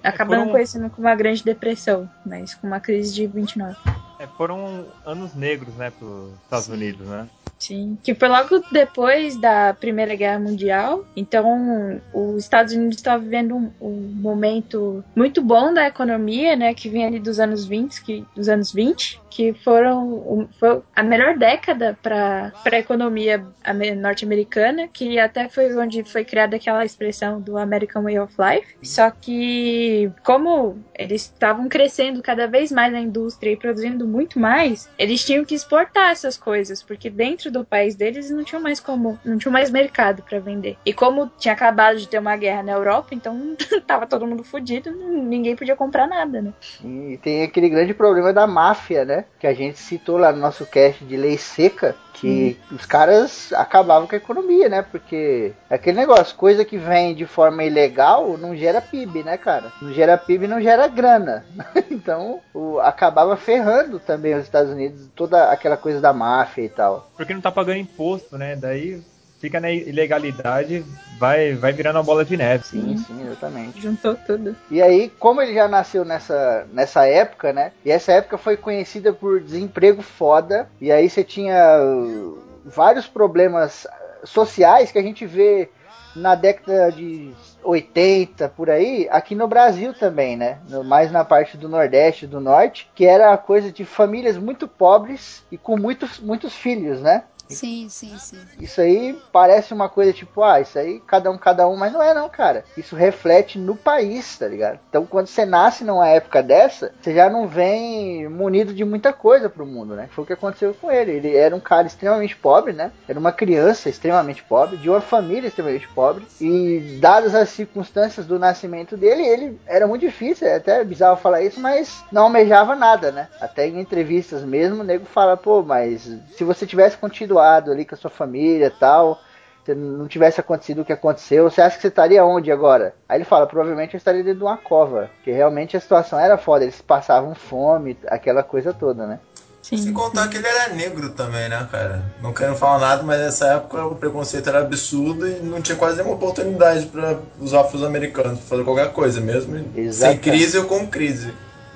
Acaba 0.03 0.31
por 0.31 0.37
não 0.39 0.47
um- 0.47 0.51
conhecendo 0.51 0.89
como 0.89 1.07
uma 1.07 1.15
grande 1.15 1.43
depressão, 1.43 2.09
mas 2.25 2.55
com 2.55 2.65
uma 2.67 2.79
crise 2.79 3.13
de 3.13 3.27
29. 3.27 3.75
É, 4.19 4.27
foram 4.37 4.85
anos 5.05 5.33
negros, 5.35 5.73
né, 5.75 5.91
pros 5.91 6.31
Estados 6.43 6.67
Unidos, 6.67 7.07
né? 7.07 7.27
Sim, 7.61 7.95
que 8.01 8.15
foi 8.15 8.27
logo 8.27 8.59
depois 8.71 9.37
da 9.37 9.71
Primeira 9.71 10.15
Guerra 10.15 10.39
Mundial. 10.39 11.05
Então, 11.15 12.01
os 12.11 12.43
Estados 12.43 12.73
Unidos 12.73 12.97
estava 12.97 13.21
vivendo 13.21 13.55
um, 13.55 13.71
um 13.79 14.11
momento 14.15 15.03
muito 15.15 15.43
bom 15.43 15.71
da 15.71 15.85
economia, 15.85 16.55
né, 16.55 16.73
que 16.73 16.89
vinha 16.89 17.05
ali 17.05 17.19
dos 17.19 17.39
anos 17.39 17.63
20, 17.63 18.03
que, 18.03 18.25
dos 18.35 18.49
anos 18.49 18.73
20, 18.73 19.21
que 19.29 19.53
foram 19.53 20.49
foi 20.59 20.81
a 20.95 21.03
melhor 21.03 21.37
década 21.37 21.95
para 22.01 22.51
a 22.65 22.79
economia 22.79 23.45
ame- 23.63 23.93
norte-americana, 23.93 24.87
que 24.87 25.19
até 25.19 25.47
foi 25.47 25.71
onde 25.77 26.03
foi 26.03 26.25
criada 26.25 26.55
aquela 26.55 26.83
expressão 26.83 27.39
do 27.39 27.59
American 27.59 28.01
Way 28.03 28.19
of 28.19 28.33
Life. 28.39 28.75
Só 28.81 29.11
que, 29.11 30.11
como 30.23 30.79
eles 30.97 31.23
estavam 31.23 31.69
crescendo 31.69 32.23
cada 32.23 32.47
vez 32.47 32.71
mais 32.71 32.91
na 32.91 32.99
indústria 32.99 33.51
e 33.51 33.57
produzindo 33.57 34.07
muito 34.07 34.39
mais, 34.39 34.89
eles 34.97 35.23
tinham 35.23 35.45
que 35.45 35.53
exportar 35.53 36.11
essas 36.11 36.37
coisas, 36.37 36.81
porque 36.81 37.07
dentro 37.09 37.50
do 37.51 37.65
país 37.65 37.95
deles 37.95 38.29
não 38.31 38.43
tinham 38.43 38.61
mais 38.61 38.79
como, 38.79 39.19
não 39.23 39.37
tinham 39.37 39.51
mais 39.53 39.69
mercado 39.69 40.23
para 40.23 40.39
vender. 40.39 40.77
E 40.85 40.93
como 40.93 41.29
tinha 41.37 41.53
acabado 41.53 41.97
de 41.97 42.07
ter 42.07 42.19
uma 42.19 42.35
guerra 42.35 42.63
na 42.63 42.71
Europa, 42.71 43.09
então 43.13 43.55
tava 43.85 44.07
todo 44.07 44.25
mundo 44.27 44.43
fudido, 44.43 44.91
ninguém 44.91 45.55
podia 45.55 45.75
comprar 45.75 46.07
nada, 46.07 46.41
né? 46.41 46.53
E 46.83 47.19
tem 47.21 47.43
aquele 47.43 47.69
grande 47.69 47.93
problema 47.93 48.33
da 48.33 48.47
máfia, 48.47 49.05
né? 49.05 49.25
Que 49.39 49.47
a 49.47 49.53
gente 49.53 49.77
citou 49.79 50.17
lá 50.17 50.31
no 50.31 50.39
nosso 50.39 50.65
cast 50.65 51.03
de 51.05 51.17
lei 51.17 51.37
seca, 51.37 51.95
que 52.13 52.57
os 52.71 52.85
caras 52.85 53.51
acabavam 53.53 54.07
com 54.07 54.13
a 54.15 54.17
economia, 54.17 54.69
né? 54.69 54.81
Porque 54.83 55.53
é 55.69 55.75
aquele 55.75 55.97
negócio, 55.97 56.35
coisa 56.35 56.63
que 56.63 56.77
vem 56.77 57.15
de 57.15 57.25
forma 57.25 57.63
ilegal 57.63 58.37
não 58.37 58.55
gera 58.55 58.81
PIB, 58.81 59.23
né, 59.23 59.37
cara? 59.37 59.71
Não 59.81 59.91
gera 59.91 60.17
PIB, 60.17 60.47
não 60.47 60.61
gera 60.61 60.87
grana. 60.87 61.45
então, 61.89 62.39
o- 62.53 62.79
acabava 62.79 63.35
ferrando 63.35 63.99
também 63.99 64.35
os 64.35 64.43
Estados 64.43 64.71
Unidos, 64.71 65.09
toda 65.15 65.49
aquela 65.51 65.77
coisa 65.77 65.99
da 65.99 66.13
máfia 66.13 66.63
e 66.63 66.69
tal. 66.69 67.09
Porque 67.17 67.33
não 67.41 67.49
tá 67.49 67.51
pagando 67.51 67.79
imposto, 67.79 68.37
né? 68.37 68.55
Daí 68.55 69.01
fica 69.39 69.59
na 69.59 69.71
ilegalidade, 69.71 70.85
vai, 71.19 71.55
vai 71.55 71.73
virando 71.73 71.97
uma 71.97 72.03
bola 72.03 72.23
de 72.23 72.37
neve. 72.37 72.63
Sim, 72.63 72.95
sim, 72.95 73.25
exatamente. 73.25 73.81
Juntou 73.81 74.15
tudo. 74.15 74.55
E 74.69 74.79
aí, 74.79 75.09
como 75.17 75.41
ele 75.41 75.55
já 75.55 75.67
nasceu 75.67 76.05
nessa, 76.05 76.67
nessa 76.71 77.07
época, 77.07 77.51
né? 77.51 77.71
E 77.83 77.89
essa 77.89 78.11
época 78.11 78.37
foi 78.37 78.55
conhecida 78.55 79.11
por 79.11 79.41
desemprego 79.41 80.03
foda. 80.03 80.69
E 80.79 80.91
aí 80.91 81.09
você 81.09 81.23
tinha 81.23 81.79
uh, 81.81 82.37
vários 82.63 83.07
problemas 83.07 83.87
sociais 84.23 84.91
que 84.91 84.99
a 84.99 85.03
gente 85.03 85.25
vê 85.25 85.67
na 86.15 86.35
década 86.35 86.91
de 86.91 87.33
80 87.63 88.49
por 88.49 88.69
aí, 88.69 89.07
aqui 89.09 89.35
no 89.35 89.47
Brasil 89.47 89.93
também, 89.93 90.35
né? 90.35 90.59
Mais 90.85 91.11
na 91.11 91.23
parte 91.23 91.57
do 91.57 91.69
Nordeste 91.69 92.25
e 92.25 92.27
do 92.27 92.41
Norte, 92.41 92.89
que 92.93 93.05
era 93.05 93.31
a 93.31 93.37
coisa 93.37 93.71
de 93.71 93.85
famílias 93.85 94.37
muito 94.37 94.67
pobres 94.67 95.43
e 95.51 95.57
com 95.57 95.77
muitos, 95.77 96.19
muitos 96.19 96.53
filhos, 96.53 97.01
né? 97.01 97.23
Sim, 97.51 97.87
sim, 97.89 98.17
sim. 98.17 98.39
Isso 98.59 98.81
aí 98.81 99.17
parece 99.31 99.73
uma 99.73 99.89
coisa 99.89 100.13
tipo, 100.13 100.43
ah, 100.43 100.59
isso 100.61 100.77
aí 100.77 100.99
cada 101.05 101.29
um, 101.31 101.37
cada 101.37 101.67
um, 101.67 101.75
mas 101.75 101.93
não 101.93 102.01
é 102.01 102.13
não, 102.13 102.29
cara. 102.29 102.63
Isso 102.77 102.95
reflete 102.95 103.57
no 103.57 103.75
país, 103.75 104.37
tá 104.37 104.47
ligado? 104.47 104.79
Então 104.89 105.05
quando 105.05 105.27
você 105.27 105.45
nasce 105.45 105.83
numa 105.83 106.07
época 106.07 106.41
dessa, 106.43 106.91
você 107.01 107.13
já 107.13 107.29
não 107.29 107.47
vem 107.47 108.27
munido 108.27 108.73
de 108.73 108.85
muita 108.85 109.11
coisa 109.13 109.49
pro 109.49 109.65
mundo, 109.65 109.95
né? 109.95 110.07
Foi 110.11 110.23
o 110.23 110.27
que 110.27 110.33
aconteceu 110.33 110.73
com 110.73 110.91
ele. 110.91 111.11
Ele 111.11 111.35
era 111.35 111.55
um 111.55 111.59
cara 111.59 111.87
extremamente 111.87 112.35
pobre, 112.35 112.73
né? 112.73 112.91
Era 113.07 113.19
uma 113.19 113.31
criança 113.31 113.89
extremamente 113.89 114.43
pobre, 114.43 114.77
de 114.77 114.89
uma 114.89 115.01
família 115.01 115.47
extremamente 115.47 115.87
pobre. 115.89 116.25
E 116.39 116.97
dadas 116.99 117.35
as 117.35 117.49
circunstâncias 117.49 118.25
do 118.25 118.39
nascimento 118.39 118.95
dele, 118.95 119.23
ele 119.23 119.59
era 119.65 119.87
muito 119.87 120.01
difícil, 120.01 120.47
é 120.47 120.55
até 120.55 120.83
bizarro 120.83 121.17
falar 121.17 121.41
isso, 121.41 121.59
mas 121.59 122.03
não 122.11 122.23
almejava 122.23 122.75
nada, 122.75 123.11
né? 123.11 123.27
Até 123.39 123.67
em 123.67 123.79
entrevistas 123.79 124.43
mesmo, 124.43 124.81
o 124.81 124.85
nego 124.85 125.05
fala, 125.05 125.35
pô, 125.37 125.61
mas 125.61 126.09
se 126.35 126.43
você 126.43 126.65
tivesse 126.65 126.97
continuado 126.97 127.31
ali 127.41 127.85
com 127.85 127.95
a 127.95 127.97
sua 127.97 128.09
família 128.09 128.67
e 128.67 128.79
tal, 128.79 129.19
se 129.65 129.75
não 129.75 130.07
tivesse 130.07 130.39
acontecido 130.39 130.81
o 130.81 130.85
que 130.85 130.93
aconteceu, 130.93 131.49
você 131.49 131.61
acha 131.61 131.75
que 131.75 131.81
você 131.81 131.87
estaria 131.87 132.25
onde 132.25 132.51
agora? 132.51 132.95
Aí 133.07 133.17
ele 133.17 133.25
fala, 133.25 133.45
provavelmente 133.45 133.93
eu 133.93 133.97
estaria 133.97 134.23
dentro 134.23 134.39
de 134.39 134.45
uma 134.45 134.57
cova, 134.57 135.09
porque 135.15 135.31
realmente 135.31 135.77
a 135.77 135.79
situação 135.79 136.19
era 136.19 136.37
foda, 136.37 136.63
eles 136.63 136.81
passavam 136.81 137.35
fome, 137.35 137.97
aquela 138.07 138.43
coisa 138.43 138.73
toda, 138.73 139.05
né? 139.05 139.19
Sim. 139.61 139.77
Sem 139.77 139.93
contar 139.93 140.27
que 140.27 140.37
ele 140.37 140.47
era 140.47 140.73
negro 140.73 141.11
também, 141.11 141.47
né, 141.47 141.67
cara? 141.71 142.03
Não 142.21 142.33
quero 142.33 142.55
falar 142.55 142.79
nada, 142.79 143.03
mas 143.03 143.19
nessa 143.19 143.45
época 143.53 143.85
o 143.85 143.95
preconceito 143.95 144.49
era 144.49 144.61
absurdo 144.61 145.27
e 145.27 145.39
não 145.39 145.61
tinha 145.61 145.77
quase 145.77 145.97
nenhuma 145.97 146.15
oportunidade 146.15 146.87
para 146.87 147.19
os 147.39 147.53
afro-americanos 147.53 148.39
fazer 148.39 148.63
qualquer 148.63 148.91
coisa 148.91 149.21
mesmo. 149.21 149.53
Sem 149.53 149.83
Exato. 149.83 150.19
crise 150.19 150.57
ou 150.57 150.65
com 150.65 150.87
crise. 150.87 151.31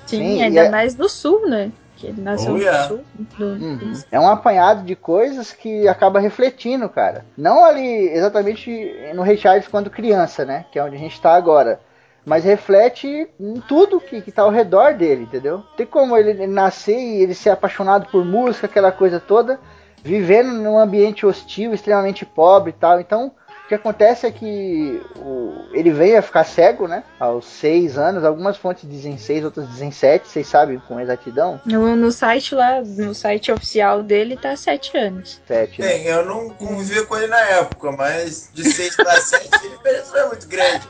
Sim, 0.08 0.18
Sim, 0.18 0.42
ainda 0.42 0.62
é- 0.62 0.70
mais 0.70 0.96
do 0.96 1.08
sul, 1.08 1.48
né? 1.48 1.72
Que 1.96 2.08
ele 2.08 2.22
nasceu 2.22 2.52
Oh, 2.52 2.58
no 2.58 2.62
yeah. 2.62 2.88
sul. 2.88 3.02
Do... 3.38 3.46
Uhum. 3.46 3.94
É 4.12 4.20
um 4.20 4.28
apanhado 4.28 4.84
de 4.84 4.96
coisas 4.96 5.52
que 5.54 5.88
acaba 5.88 6.20
refletindo, 6.20 6.90
cara. 6.90 7.26
Não 7.38 7.64
ali 7.64 8.10
exatamente 8.10 8.94
no 9.14 9.24
Ray 9.24 9.38
Charles 9.38 9.68
quando 9.68 9.90
criança, 9.90 10.44
né? 10.44 10.66
Que 10.72 10.80
é 10.80 10.84
onde 10.84 10.96
a 10.96 11.00
gente 11.00 11.20
tá 11.22 11.34
agora. 11.36 11.80
Mas 12.26 12.44
reflete 12.44 13.30
em 13.40 13.62
tudo 13.68 14.02
que, 14.02 14.20
que 14.20 14.32
tá 14.32 14.42
ao 14.42 14.50
redor 14.50 14.96
dele, 14.96 15.24
entendeu? 15.24 15.64
Tem 15.78 15.86
como 15.86 16.18
ele, 16.18 16.32
ele 16.32 16.48
nascer 16.48 16.98
e 16.98 17.22
ele 17.22 17.36
ser 17.36 17.52
apaixonado 17.52 18.08
por 18.12 18.26
música, 18.26 18.66
aquela 18.66 18.92
coisa 18.92 19.20
toda, 19.20 19.60
vivendo 20.04 20.52
num 20.52 20.78
ambiente 20.78 21.26
hostil, 21.26 21.72
extremamente 21.74 22.26
pobre 22.26 22.72
e 22.72 22.74
tal. 22.74 23.00
Então, 23.00 23.32
o 23.66 23.68
que 23.68 23.76
acontece 23.76 24.28
é 24.28 24.32
que 24.32 25.02
o- 25.18 25.66
ele 25.74 25.92
veio 25.92 26.20
a 26.20 26.22
ficar 26.22 26.44
cego, 26.44 26.88
né? 26.88 27.04
Aos 27.20 27.46
seis 27.46 27.98
anos. 27.98 28.24
Algumas 28.24 28.58
fontes 28.58 28.88
dizem 28.88 29.18
seis, 29.18 29.44
outras 29.44 29.68
dizem 29.70 29.92
sete. 29.92 30.28
Vocês 30.28 30.46
sabem 30.48 30.80
com 30.88 31.00
exatidão? 31.00 31.60
No, 31.66 31.96
no 31.96 32.12
site 32.12 32.54
lá, 32.54 32.82
no 32.82 33.14
site 33.16 33.52
oficial 33.52 34.04
dele, 34.04 34.38
tá 34.38 34.56
sete 34.56 34.96
anos. 34.96 35.42
Sete. 35.48 35.82
né? 35.82 35.88
Bem, 35.88 36.06
eu 36.06 36.24
não 36.26 36.50
convivia 36.50 37.04
com 37.06 37.18
ele 37.18 37.28
na 37.28 37.40
época, 37.42 37.92
mas 37.92 38.50
de 38.54 38.64
6 38.72 38.96
para 38.96 39.20
7 39.20 39.50
a 39.52 39.58
diferença 39.58 40.12
não 40.14 40.20
é 40.26 40.28
muito 40.28 40.48
grande. 40.48 40.88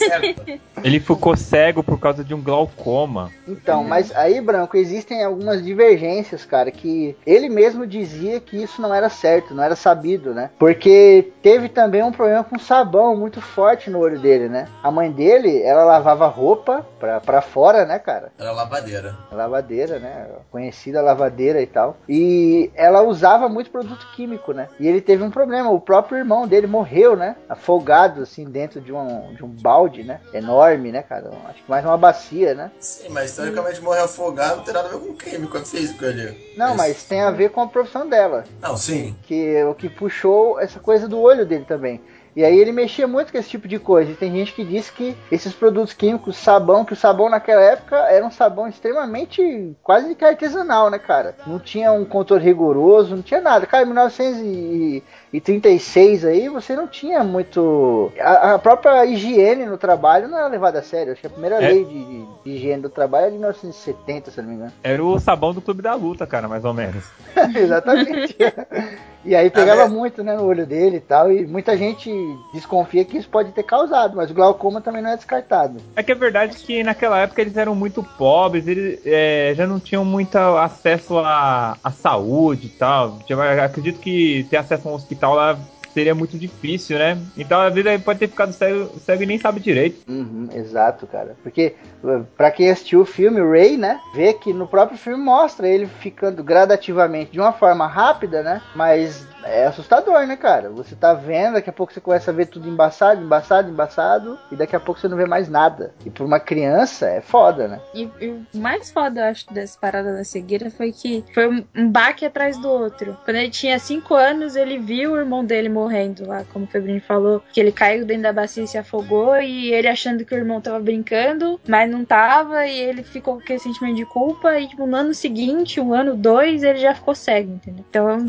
Ele. 0.00 0.60
Ele 0.84 0.98
ficou 0.98 1.36
cego 1.36 1.80
por 1.84 2.00
causa 2.00 2.24
de 2.24 2.34
um 2.34 2.42
glaucoma. 2.42 3.30
Então, 3.46 3.84
mas 3.84 4.10
aí, 4.16 4.40
Branco, 4.40 4.76
existem 4.76 5.22
algumas 5.22 5.62
divergências, 5.62 6.44
cara, 6.44 6.72
que 6.72 7.16
ele 7.24 7.48
mesmo 7.48 7.86
dizia 7.86 8.40
que 8.40 8.60
isso 8.60 8.82
não 8.82 8.92
era 8.92 9.08
certo, 9.08 9.54
não 9.54 9.62
era 9.62 9.76
sabido, 9.76 10.34
né? 10.34 10.50
Porque 10.58 11.30
teve 11.40 11.61
também 11.68 12.02
um 12.02 12.12
problema 12.12 12.44
com 12.44 12.58
sabão 12.58 13.16
muito 13.16 13.40
forte 13.40 13.90
no 13.90 13.98
olho 13.98 14.18
dele, 14.18 14.48
né? 14.48 14.68
A 14.82 14.90
mãe 14.90 15.10
dele, 15.10 15.62
ela 15.62 15.84
lavava 15.84 16.26
roupa 16.26 16.86
pra, 16.98 17.20
pra 17.20 17.40
fora, 17.40 17.84
né, 17.84 17.98
cara? 17.98 18.32
Era 18.38 18.52
lavadeira. 18.52 19.16
lavadeira, 19.30 19.98
né? 19.98 20.26
Conhecida 20.50 21.02
lavadeira 21.02 21.60
e 21.60 21.66
tal. 21.66 21.96
E 22.08 22.70
ela 22.74 23.02
usava 23.02 23.48
muito 23.48 23.70
produto 23.70 24.06
químico, 24.14 24.52
né? 24.52 24.68
E 24.78 24.86
ele 24.86 25.00
teve 25.00 25.22
um 25.22 25.30
problema. 25.30 25.70
O 25.70 25.80
próprio 25.80 26.18
irmão 26.18 26.46
dele 26.46 26.66
morreu, 26.66 27.16
né? 27.16 27.36
Afogado, 27.48 28.22
assim, 28.22 28.44
dentro 28.44 28.80
de 28.80 28.92
um, 28.92 29.34
de 29.34 29.44
um 29.44 29.48
balde, 29.48 30.02
né? 30.02 30.20
Enorme, 30.32 30.92
né, 30.92 31.02
cara? 31.02 31.30
Acho 31.48 31.62
que 31.62 31.70
mais 31.70 31.84
uma 31.84 31.96
bacia, 31.96 32.54
né? 32.54 32.70
Sim, 32.78 33.08
mas 33.10 33.34
teoricamente 33.34 33.80
morrer 33.80 34.00
afogado 34.00 34.56
não 34.56 34.64
tem 34.64 34.74
nada 34.74 34.88
a 34.88 34.90
ver 34.92 34.98
com 34.98 35.14
químico, 35.14 35.56
é 35.56 35.64
físico 35.64 36.04
ali. 36.04 36.52
Não, 36.56 36.74
mas 36.74 37.04
tem 37.04 37.20
a 37.20 37.30
ver 37.30 37.50
com 37.50 37.60
a 37.60 37.66
profissão 37.66 38.08
dela. 38.08 38.44
Não, 38.60 38.76
sim. 38.76 39.16
Que 39.22 39.62
o 39.64 39.74
que 39.74 39.88
puxou 39.88 40.60
essa 40.60 40.78
coisa 40.78 41.08
do 41.08 41.20
olho 41.20 41.44
dele 41.52 41.64
também. 41.66 42.00
E 42.34 42.42
aí 42.42 42.58
ele 42.58 42.72
mexia 42.72 43.06
muito 43.06 43.30
com 43.30 43.36
esse 43.36 43.50
tipo 43.50 43.68
de 43.68 43.78
coisa. 43.78 44.10
E 44.10 44.14
tem 44.14 44.32
gente 44.32 44.54
que 44.54 44.64
diz 44.64 44.90
que 44.90 45.14
esses 45.30 45.52
produtos 45.52 45.92
químicos, 45.92 46.36
sabão, 46.36 46.84
que 46.84 46.94
o 46.94 46.96
sabão 46.96 47.28
naquela 47.28 47.60
época 47.60 47.96
era 47.96 48.24
um 48.24 48.30
sabão 48.30 48.66
extremamente 48.66 49.76
quase 49.82 50.14
que 50.14 50.24
artesanal, 50.24 50.90
né, 50.90 50.98
cara? 50.98 51.36
Não 51.46 51.58
tinha 51.58 51.92
um 51.92 52.04
controle 52.04 52.42
rigoroso, 52.42 53.14
não 53.14 53.22
tinha 53.22 53.40
nada. 53.40 53.66
Cara, 53.66 53.84
em 53.84 55.02
1936 55.32 56.24
aí, 56.24 56.48
você 56.48 56.76
não 56.76 56.86
tinha 56.86 57.24
muito. 57.24 58.12
A, 58.20 58.54
a 58.54 58.58
própria 58.58 59.04
higiene 59.06 59.64
no 59.64 59.78
trabalho 59.78 60.28
não 60.28 60.36
era 60.38 60.46
levada 60.48 60.78
a 60.80 60.82
sério. 60.82 61.12
Acho 61.12 61.20
que 61.22 61.26
a 61.26 61.30
primeira 61.30 61.56
É. 61.56 61.68
lei 61.72 61.84
de, 61.84 62.04
de- 62.04 62.26
de 62.44 62.50
higiene 62.50 62.82
do 62.82 62.90
trabalho 62.90 63.26
é 63.26 63.30
de 63.30 63.38
1970, 63.38 64.30
se 64.30 64.42
não 64.42 64.48
me 64.48 64.54
engano. 64.56 64.72
Era 64.82 65.02
o 65.02 65.18
sabão 65.18 65.54
do 65.54 65.62
Clube 65.62 65.80
da 65.82 65.94
Luta, 65.94 66.26
cara, 66.26 66.46
mais 66.48 66.64
ou 66.64 66.74
menos. 66.74 67.04
Exatamente. 67.56 68.36
E 69.24 69.36
aí 69.36 69.48
pegava 69.50 69.82
Ah, 69.82 69.84
é. 69.84 69.88
muito, 69.88 70.24
né, 70.24 70.34
no 70.34 70.42
olho 70.42 70.66
dele 70.66 70.96
e 70.96 71.00
tal, 71.00 71.30
e 71.30 71.46
muita 71.46 71.76
gente 71.76 72.10
desconfia 72.52 73.04
que 73.04 73.16
isso 73.16 73.28
pode 73.28 73.52
ter 73.52 73.62
causado, 73.62 74.16
mas 74.16 74.28
o 74.28 74.34
glaucoma 74.34 74.80
também 74.80 75.00
não 75.00 75.10
é 75.10 75.16
descartado. 75.16 75.76
É 75.94 76.02
que 76.02 76.10
é 76.10 76.14
verdade 76.16 76.56
que 76.56 76.82
naquela 76.82 77.20
época 77.20 77.40
eles 77.40 77.56
eram 77.56 77.72
muito 77.72 78.02
pobres, 78.02 78.66
eles 78.66 78.98
é, 79.06 79.52
já 79.54 79.64
não 79.64 79.78
tinham 79.78 80.04
muito 80.04 80.36
acesso 80.36 81.18
à, 81.20 81.76
à 81.84 81.90
saúde 81.92 82.66
e 82.66 82.70
tal. 82.70 83.20
Eu 83.28 83.40
acredito 83.40 84.00
que 84.00 84.44
ter 84.50 84.56
acesso 84.56 84.88
a 84.88 84.90
um 84.90 84.94
hospital 84.96 85.21
lá 85.30 85.58
seria 85.92 86.14
muito 86.14 86.38
difícil, 86.38 86.98
né? 86.98 87.18
Então 87.36 87.60
vezes 87.70 87.90
ele 87.90 88.02
pode 88.02 88.18
ter 88.18 88.28
ficado 88.28 88.52
cego, 88.52 88.98
cego 89.00 89.22
e 89.22 89.26
nem 89.26 89.38
sabe 89.38 89.60
direito. 89.60 90.02
Uhum, 90.10 90.48
exato, 90.54 91.06
cara. 91.06 91.36
Porque 91.42 91.74
uh, 92.02 92.24
pra 92.36 92.50
quem 92.50 92.70
assistiu 92.70 93.02
o 93.02 93.04
filme, 93.04 93.40
o 93.40 93.50
Ray, 93.50 93.76
né, 93.76 94.00
vê 94.14 94.32
que 94.32 94.52
no 94.52 94.66
próprio 94.66 94.98
filme 94.98 95.22
mostra 95.22 95.68
ele 95.68 95.86
ficando 95.86 96.42
gradativamente 96.42 97.32
de 97.32 97.40
uma 97.40 97.52
forma 97.52 97.86
rápida, 97.86 98.42
né, 98.42 98.62
mas 98.74 99.26
é 99.44 99.66
assustador, 99.66 100.26
né, 100.26 100.36
cara? 100.36 100.70
Você 100.70 100.94
tá 100.94 101.14
vendo, 101.14 101.54
daqui 101.54 101.70
a 101.70 101.72
pouco 101.72 101.92
você 101.92 102.00
começa 102.00 102.30
a 102.30 102.34
ver 102.34 102.46
tudo 102.46 102.68
embaçado, 102.68 103.22
embaçado, 103.22 103.70
embaçado, 103.70 104.38
e 104.50 104.56
daqui 104.56 104.76
a 104.76 104.80
pouco 104.80 105.00
você 105.00 105.08
não 105.08 105.16
vê 105.16 105.26
mais 105.26 105.48
nada. 105.48 105.94
E 106.04 106.10
pra 106.10 106.24
uma 106.24 106.40
criança 106.40 107.08
é 107.08 107.20
foda, 107.20 107.68
né? 107.68 107.80
E, 107.94 108.08
e 108.20 108.28
o 108.28 108.46
mais 108.54 108.90
foda, 108.90 109.20
eu 109.20 109.24
acho, 109.26 109.52
dessa 109.52 109.78
parada 109.78 110.14
da 110.14 110.24
cegueira 110.24 110.70
foi 110.70 110.92
que 110.92 111.24
foi 111.34 111.48
um, 111.48 111.90
baque 111.90 112.24
atrás 112.24 112.56
do 112.58 112.68
outro. 112.68 113.16
Quando 113.24 113.36
ele 113.36 113.50
tinha 113.50 113.78
5 113.78 114.14
anos, 114.14 114.56
ele 114.56 114.78
viu 114.78 115.12
o 115.12 115.16
irmão 115.16 115.44
dele 115.44 115.68
morrendo 115.68 116.26
lá, 116.26 116.44
como 116.52 116.64
o 116.64 116.68
Febrini 116.68 117.00
falou, 117.00 117.42
que 117.52 117.60
ele 117.60 117.72
caiu 117.72 118.04
dentro 118.04 118.24
da 118.24 118.32
bacia 118.32 118.64
e 118.64 118.68
se 118.68 118.78
afogou, 118.78 119.36
e 119.40 119.72
ele 119.72 119.88
achando 119.88 120.24
que 120.24 120.34
o 120.34 120.38
irmão 120.38 120.60
tava 120.60 120.80
brincando, 120.80 121.60
mas 121.66 121.90
não 121.90 122.04
tava, 122.04 122.66
e 122.66 122.78
ele 122.78 123.02
ficou 123.02 123.34
com 123.34 123.40
aquele 123.40 123.58
sentimento 123.58 123.96
de 123.96 124.06
culpa, 124.06 124.58
e 124.58 124.68
tipo, 124.68 124.86
no 124.86 124.96
ano 124.96 125.14
seguinte, 125.14 125.80
um 125.80 125.92
ano, 125.92 126.16
dois, 126.16 126.62
ele 126.62 126.78
já 126.78 126.94
ficou 126.94 127.14
cego, 127.14 127.52
entendeu? 127.52 127.84
Então, 127.88 128.26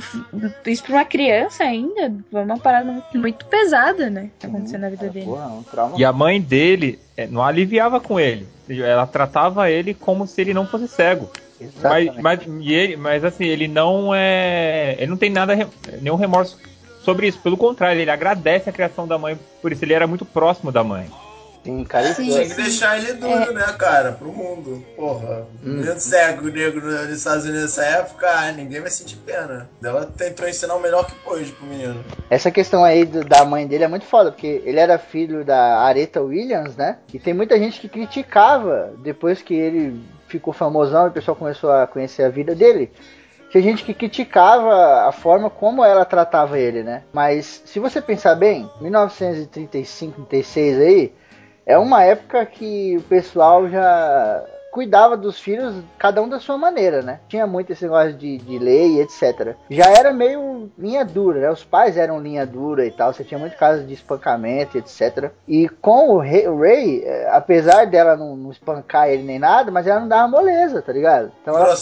isso 0.66 0.84
pra 0.84 0.94
uma 0.94 1.03
criança 1.06 1.64
ainda, 1.64 2.14
foi 2.32 2.44
uma 2.44 2.58
parada 2.58 3.04
muito, 3.14 3.46
pesada, 3.46 4.10
né? 4.10 4.30
Que 4.40 4.48
tá 4.48 4.48
acontecendo 4.48 4.82
na 4.82 4.90
vida 4.90 5.10
dele. 5.10 5.26
Porra, 5.26 5.48
um 5.48 5.64
trauma. 5.64 5.96
E 5.98 6.06
a 6.06 6.12
mãe 6.12 6.42
dele 6.42 7.00
é, 7.16 7.28
não 7.28 7.44
aliviava 7.44 8.00
com 8.00 8.20
ele. 8.20 8.48
Ela 8.70 9.06
tratava 9.06 9.70
ele 9.70 9.94
como 9.94 10.26
se 10.26 10.42
ele 10.42 10.54
não 10.54 10.66
fosse 10.66 10.88
cego. 10.88 11.30
Mas, 11.60 12.08
Exatamente. 12.08 12.22
mas, 12.22 12.40
e 12.62 12.74
ele, 12.74 12.96
mas 12.98 13.24
assim, 13.24 13.46
ele 13.46 13.68
não 13.68 14.14
é. 14.14 14.96
Ele 14.98 15.08
não 15.08 15.18
tem 15.18 15.30
nada, 15.30 15.56
nenhum 16.02 16.16
remorso 16.16 16.58
sobre 17.04 17.28
isso. 17.28 17.40
Pelo 17.40 17.58
contrário, 17.58 18.02
ele 18.02 18.12
agradece 18.12 18.70
a 18.70 18.74
criação 18.74 19.08
da 19.08 19.18
mãe 19.18 19.38
por 19.62 19.72
isso. 19.72 19.84
Ele 19.84 19.94
era 19.94 20.08
muito 20.08 20.26
próximo 20.26 20.72
da 20.72 20.84
mãe. 20.84 21.08
Sim, 21.64 21.84
cara, 21.86 22.14
Sim. 22.14 22.30
é- 22.30 22.34
Tinha 22.34 22.48
que 22.50 22.62
deixar 22.62 22.98
ele 22.98 23.14
duro, 23.14 23.54
né, 23.54 23.66
cara? 23.78 24.12
Pro 24.12 24.34
mundo. 24.34 24.84
Porra. 24.98 25.48
Menino 25.62 25.98
cego 26.00 26.50
negro 26.50 26.86
nos 26.86 27.10
Estados 27.10 27.46
Unidos 27.46 27.62
nessa 27.64 27.86
época, 27.86 28.28
ah, 28.30 28.52
ninguém 28.52 28.82
vai 28.82 28.90
sentir 28.90 29.16
pena. 29.26 29.70
Ela 29.82 30.06
tentou 30.06 30.48
ensinar 30.48 30.76
o 30.76 30.82
melhor 30.82 31.06
que 31.06 31.16
pôde 31.24 31.52
pro 31.54 31.66
menino. 31.66 32.04
Essa 32.30 32.52
questão 32.52 32.84
aí 32.84 33.06
do- 33.06 33.24
da 33.24 33.46
mãe 33.46 33.66
dele 33.66 33.86
é 33.86 33.88
muito 33.88 34.06
foda, 34.06 34.30
porque 34.32 34.62
ele 34.66 34.80
era 34.80 34.98
filho 34.98 35.46
da 35.46 35.78
Aretha 35.80 36.22
Williams, 36.22 36.76
né? 36.76 36.98
E 37.14 37.18
tem 37.20 37.34
muita 37.34 37.58
gente 37.58 37.80
que 37.80 37.88
criticava 37.88 38.92
depois 38.98 39.42
que 39.42 39.54
ele 39.54 40.04
ficou 40.28 40.54
famosão 40.54 41.06
e 41.06 41.10
o 41.10 41.14
pessoal 41.14 41.36
começou 41.38 41.72
a 41.72 41.88
conhecer 41.88 42.24
a 42.24 42.30
vida 42.30 42.54
dele. 42.54 42.92
Tinha 43.52 43.62
gente 43.64 43.84
que 43.84 43.94
criticava 43.94 45.08
a 45.08 45.12
forma 45.12 45.48
como 45.50 45.86
ela 45.86 46.04
tratava 46.04 46.58
ele, 46.58 46.82
né? 46.84 47.04
Mas 47.14 47.62
se 47.66 47.80
você 47.80 48.02
pensar 48.02 48.34
bem, 48.36 48.68
1935, 48.82 50.24
36 50.24 50.78
aí, 50.80 51.14
é 51.66 51.78
uma 51.78 52.04
época 52.04 52.46
que 52.46 52.98
o 52.98 53.02
pessoal 53.04 53.68
já 53.70 54.44
cuidava 54.74 55.16
dos 55.16 55.40
filhos, 55.40 55.76
cada 56.00 56.20
um 56.20 56.28
da 56.28 56.40
sua 56.40 56.58
maneira, 56.58 57.04
né? 57.04 57.20
Tinha 57.30 57.46
muito 57.46 57.72
esse 57.72 57.84
negócio 57.84 58.14
de, 58.14 58.40
de 58.40 58.58
lei, 58.58 59.02
etc. 59.02 59.56
Já 59.70 59.86
era 59.92 60.12
meio 60.12 60.72
linha 60.76 61.06
dura, 61.06 61.42
né? 61.42 61.52
Os 61.52 61.64
pais 61.64 61.96
eram 61.96 62.20
linha 62.20 62.44
dura 62.44 62.84
e 62.84 62.90
tal, 62.90 63.14
você 63.14 63.24
tinha 63.24 63.40
muito 63.40 63.56
caso 63.56 63.84
de 63.84 63.94
espancamento, 63.94 64.76
etc. 64.76 65.30
E 65.48 65.70
com 65.70 66.10
o 66.10 66.18
Ray, 66.18 66.48
o 66.48 66.60
Ray, 66.60 67.04
eh, 67.06 67.30
apesar 67.32 67.86
dela 67.86 68.18
não, 68.18 68.36
não 68.36 68.50
espancar 68.50 69.10
ele 69.10 69.22
nem 69.22 69.38
nada, 69.38 69.70
mas 69.70 69.86
ela 69.86 70.00
não 70.00 70.08
dava 70.08 70.28
moleza, 70.28 70.82
tá 70.82 70.92
ligado? 70.92 71.32
Então 71.44 71.56
ela 71.56 71.76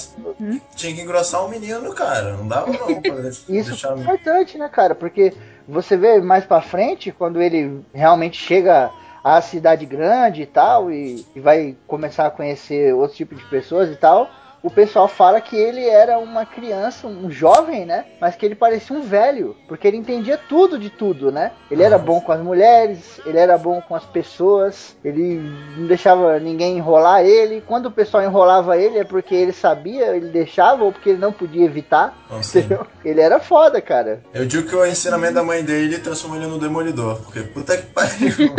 Tinha 0.76 0.94
que 0.94 1.02
engrossar 1.02 1.46
o 1.46 1.48
menino, 1.48 1.96
cara. 1.96 2.34
Não 2.34 2.46
dava 2.46 2.74
não 2.74 2.90
Isso 3.48 3.88
é 3.88 4.00
importante, 4.02 4.58
né, 4.58 4.68
cara? 4.68 4.94
Porque 4.94 5.34
você 5.66 5.96
vê 5.96 6.20
mais 6.20 6.44
pra 6.44 6.60
frente, 6.60 7.10
quando 7.10 7.42
ele 7.42 7.80
realmente 7.94 8.38
chega 8.38 8.92
à 9.24 9.42
cidade 9.42 9.86
grande 9.86 10.42
e 10.42 10.46
tal, 10.46 10.92
e, 10.92 11.26
e 11.36 11.40
vai 11.40 11.76
começar 11.88 12.28
a 12.28 12.32
conhecer 12.32 12.94
outro 12.94 13.16
tipo 13.16 13.36
de 13.36 13.44
pessoas 13.46 13.90
e 13.90 13.96
tal, 13.96 14.30
o 14.64 14.70
pessoal 14.70 15.08
fala 15.08 15.42
que 15.42 15.56
ele 15.56 15.88
era 15.88 16.18
uma 16.20 16.46
criança, 16.46 17.08
um 17.08 17.30
jovem, 17.32 17.86
né? 17.86 18.06
Mas 18.20 18.36
que 18.36 18.46
ele 18.46 18.56
parecia 18.56 18.96
um 18.96 19.02
velho, 19.02 19.56
porque 19.68 19.88
ele 19.88 19.98
entendia 19.98 20.38
tudo 20.38 20.78
de 20.78 20.90
tudo, 20.90 21.32
né? 21.32 21.52
Ele 21.70 21.84
era 21.84 21.98
bom 21.98 22.22
com 22.22 22.32
as 22.32 22.42
mulheres, 22.42 23.20
ele 23.26 23.38
era 23.38 23.58
bom 23.58 23.82
com 23.82 23.96
as 23.96 24.06
pessoas, 24.06 24.96
ele 25.04 25.42
não 25.78 25.88
deixava 25.88 26.40
ninguém 26.40 26.78
enrolar 26.78 27.26
ele. 27.26 27.64
Quando 27.66 27.88
o 27.88 27.92
pessoal 27.92 28.24
enrolava 28.24 28.78
ele 28.78 29.00
é 29.00 29.04
porque 29.04 29.34
ele 29.34 29.54
sabia, 29.54 30.16
ele 30.16 30.30
deixava 30.30 30.84
ou 30.84 30.92
porque 30.92 31.10
ele 31.10 31.20
não 31.20 31.32
podia 31.32 31.66
evitar. 31.66 32.16
Não 32.30 32.44
sei. 32.44 32.62
Entendeu? 32.62 32.86
Ele 33.04 33.22
era 33.22 33.40
foda, 33.40 33.82
cara. 33.82 34.22
Eu 34.34 34.46
digo 34.46 34.68
que 34.68 34.76
o 34.76 34.86
ensinamento 34.86 35.34
da 35.34 35.44
mãe 35.44 35.64
dele 35.64 35.98
transformou 36.00 36.38
ele 36.38 36.48
no 36.48 36.60
demolidor. 36.60 37.20
Porque 37.22 37.42
puta 37.42 37.78
que 37.78 37.88
pariu. 37.88 38.32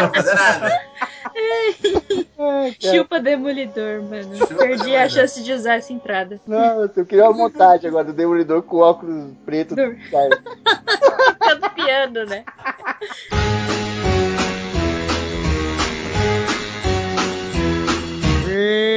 Não 0.00 0.14
fazer 0.14 0.34
nada. 0.34 0.80
Ai, 2.38 2.74
cara. 2.80 2.94
Chupa 2.96 3.20
demolidor, 3.20 4.02
mano. 4.02 4.36
Chupa 4.36 4.54
Perdi 4.54 4.76
Demolidor. 4.78 5.00
a 5.02 5.08
chance 5.08 5.42
de 5.42 5.52
usar 5.52 5.74
essa 5.74 5.92
entrada. 5.92 6.40
Nossa, 6.46 7.00
eu 7.00 7.06
queria 7.06 7.24
uma 7.24 7.36
montagem 7.36 7.88
agora 7.88 8.04
do 8.04 8.12
Demolidor 8.12 8.62
com 8.62 8.78
óculos 8.78 9.32
preto. 9.44 9.74
Cara, 10.10 10.42
Cantando 11.38 11.70
piano, 11.74 12.24
né? 12.26 12.44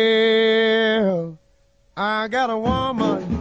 Well, 0.03 1.37
I 1.95 2.27
got 2.27 2.49
a 2.49 2.57
woman. 2.57 3.32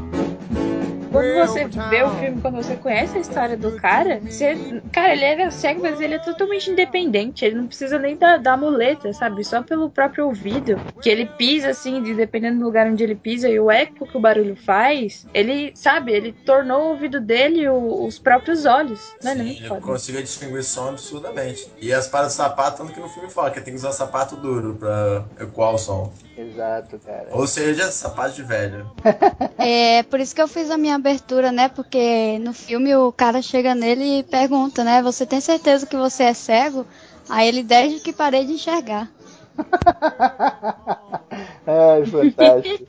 Quando 1.12 1.46
você 1.46 1.64
vê 1.66 2.02
o 2.02 2.10
filme, 2.10 2.40
quando 2.40 2.56
você 2.56 2.76
conhece 2.76 3.18
a 3.18 3.20
história 3.20 3.56
do 3.56 3.76
cara, 3.76 4.20
você. 4.20 4.80
Cara, 4.92 5.12
ele 5.12 5.24
era 5.24 5.50
cego, 5.50 5.82
mas 5.82 6.00
ele 6.00 6.14
é 6.14 6.18
totalmente 6.18 6.70
independente. 6.70 7.44
Ele 7.44 7.56
não 7.56 7.66
precisa 7.66 7.98
nem 7.98 8.16
da, 8.16 8.36
da 8.36 8.56
muleta, 8.56 9.12
sabe? 9.12 9.44
Só 9.44 9.62
pelo 9.62 9.90
próprio 9.90 10.26
ouvido. 10.26 10.80
Que 11.02 11.08
ele 11.10 11.26
pisa, 11.26 11.70
assim, 11.70 12.02
de, 12.02 12.14
dependendo 12.14 12.58
do 12.58 12.64
lugar 12.64 12.86
onde 12.86 13.02
ele 13.04 13.14
pisa 13.14 13.48
e 13.48 13.58
o 13.60 13.70
eco 13.70 14.06
que 14.06 14.16
o 14.16 14.20
barulho 14.20 14.56
faz, 14.56 15.26
ele, 15.34 15.72
sabe, 15.74 16.12
ele 16.12 16.32
tornou 16.44 16.80
o 16.82 16.88
ouvido 16.90 17.20
dele 17.20 17.68
o- 17.68 18.04
os 18.06 18.18
próprios 18.18 18.64
olhos. 18.64 19.14
Mano, 19.22 19.42
é 19.42 19.44
Sim, 19.44 19.50
ele 19.58 19.68
foda. 19.68 19.80
conseguia 19.80 20.22
distinguir 20.22 20.62
som 20.64 20.88
absurdamente. 20.90 21.68
E 21.80 21.92
as 21.92 22.06
paradas 22.08 22.32
de 22.32 22.36
sapato, 22.38 22.78
tanto 22.78 22.92
que 22.92 23.00
no 23.00 23.08
filme 23.08 23.28
fala 23.30 23.50
que 23.50 23.60
tem 23.60 23.74
que 23.74 23.78
usar 23.78 23.92
sapato 23.92 24.36
duro 24.36 24.74
pra 24.78 25.24
ecoar 25.40 25.74
o 25.74 25.78
som. 25.78 26.12
Exato, 26.36 26.98
cara. 26.98 27.28
Ou 27.32 27.46
seja, 27.46 27.90
sapato 27.90 28.34
de 28.34 28.42
velho. 28.42 28.90
É 29.58 30.02
por 30.04 30.18
isso 30.18 30.34
que 30.34 30.42
eu 30.42 30.48
fiz 30.48 30.70
a 30.70 30.78
minha 30.78 30.96
abertura, 30.96 31.52
né? 31.52 31.68
Porque 31.68 32.38
no 32.40 32.52
filme 32.52 32.94
o 32.96 33.12
cara 33.12 33.40
chega 33.40 33.74
nele 33.74 34.18
e 34.18 34.22
pergunta, 34.22 34.82
né? 34.82 35.00
Você 35.02 35.24
tem 35.24 35.40
certeza 35.40 35.86
que 35.86 35.96
você 35.96 36.24
é 36.24 36.34
cego? 36.34 36.84
Aí 37.28 37.46
ele 37.46 37.62
desde 37.62 38.00
que 38.00 38.12
parei 38.12 38.44
de 38.44 38.54
enxergar. 38.54 39.08
Ai, 41.66 42.04
fantástico. 42.10 42.88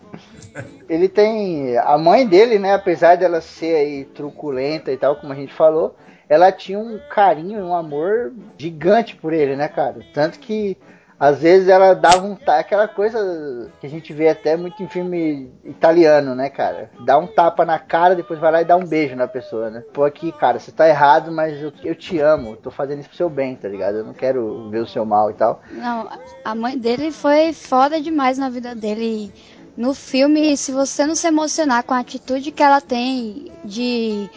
Ele 0.90 1.08
tem. 1.08 1.78
A 1.78 1.98
mãe 1.98 2.28
dele, 2.28 2.60
né? 2.60 2.74
Apesar 2.74 3.18
dela 3.18 3.42
ser 3.42 3.76
aí 3.76 4.06
truculenta 4.06 4.92
e 4.92 4.98
tal, 4.98 5.16
como 5.16 5.34
a 5.34 5.36
gente 5.36 5.54
falou, 5.54 5.96
ela 6.28 6.52
tinha 6.52 6.80
um 6.80 7.00
carinho 7.10 7.60
e 7.60 7.64
um 7.64 7.76
amor 7.76 8.34
gigante 8.58 9.16
por 9.16 9.34
ele, 9.34 9.56
né, 9.56 9.68
cara? 9.68 10.00
Tanto 10.14 10.40
que 10.40 10.78
às 11.24 11.40
vezes 11.40 11.70
ela 11.70 11.94
dava 11.94 12.26
um 12.28 12.36
ta- 12.36 12.60
aquela 12.60 12.86
coisa 12.86 13.72
que 13.80 13.88
a 13.88 13.90
gente 13.90 14.12
vê 14.12 14.28
até 14.28 14.58
muito 14.58 14.84
em 14.84 14.90
filme 14.90 15.50
italiano, 15.64 16.36
né, 16.36 16.50
cara? 16.50 16.92
Dá 17.00 17.18
um 17.18 17.26
tapa 17.26 17.64
na 17.64 17.80
cara, 17.80 18.14
depois 18.14 18.42
vai 18.42 18.52
lá 18.52 18.62
e 18.62 18.66
dá 18.66 18.76
um 18.76 18.86
beijo 18.86 19.16
na 19.16 19.26
pessoa, 19.26 19.70
né? 19.70 19.84
Pô, 19.94 20.04
aqui, 20.04 20.34
cara, 20.34 20.60
você 20.60 20.70
tá 20.70 20.86
errado, 20.86 21.32
mas 21.32 21.62
eu, 21.62 21.72
eu 21.82 21.96
te 21.96 22.20
amo, 22.20 22.58
tô 22.58 22.70
fazendo 22.70 23.00
isso 23.00 23.08
pro 23.08 23.18
seu 23.18 23.30
bem, 23.30 23.56
tá 23.56 23.70
ligado? 23.70 24.00
Eu 24.00 24.04
não 24.04 24.14
quero 24.14 24.70
ver 24.70 24.80
o 24.80 24.88
seu 24.88 25.06
mal 25.06 25.32
e 25.32 25.34
tal. 25.34 25.62
Não, 25.72 26.10
a 26.44 26.54
mãe 26.54 26.78
dele 26.78 27.10
foi 27.10 27.54
foda 27.54 28.02
demais 28.02 28.38
na 28.38 28.50
vida 28.50 28.76
dele. 28.76 29.32
No 29.78 29.94
filme, 29.94 30.58
se 30.58 30.74
você 30.74 31.06
não 31.06 31.16
se 31.16 31.26
emocionar 31.26 31.84
com 31.84 31.94
a 31.94 32.00
atitude 32.00 32.52
que 32.52 32.62
ela 32.62 32.82
tem 32.82 33.50
de 33.64 34.30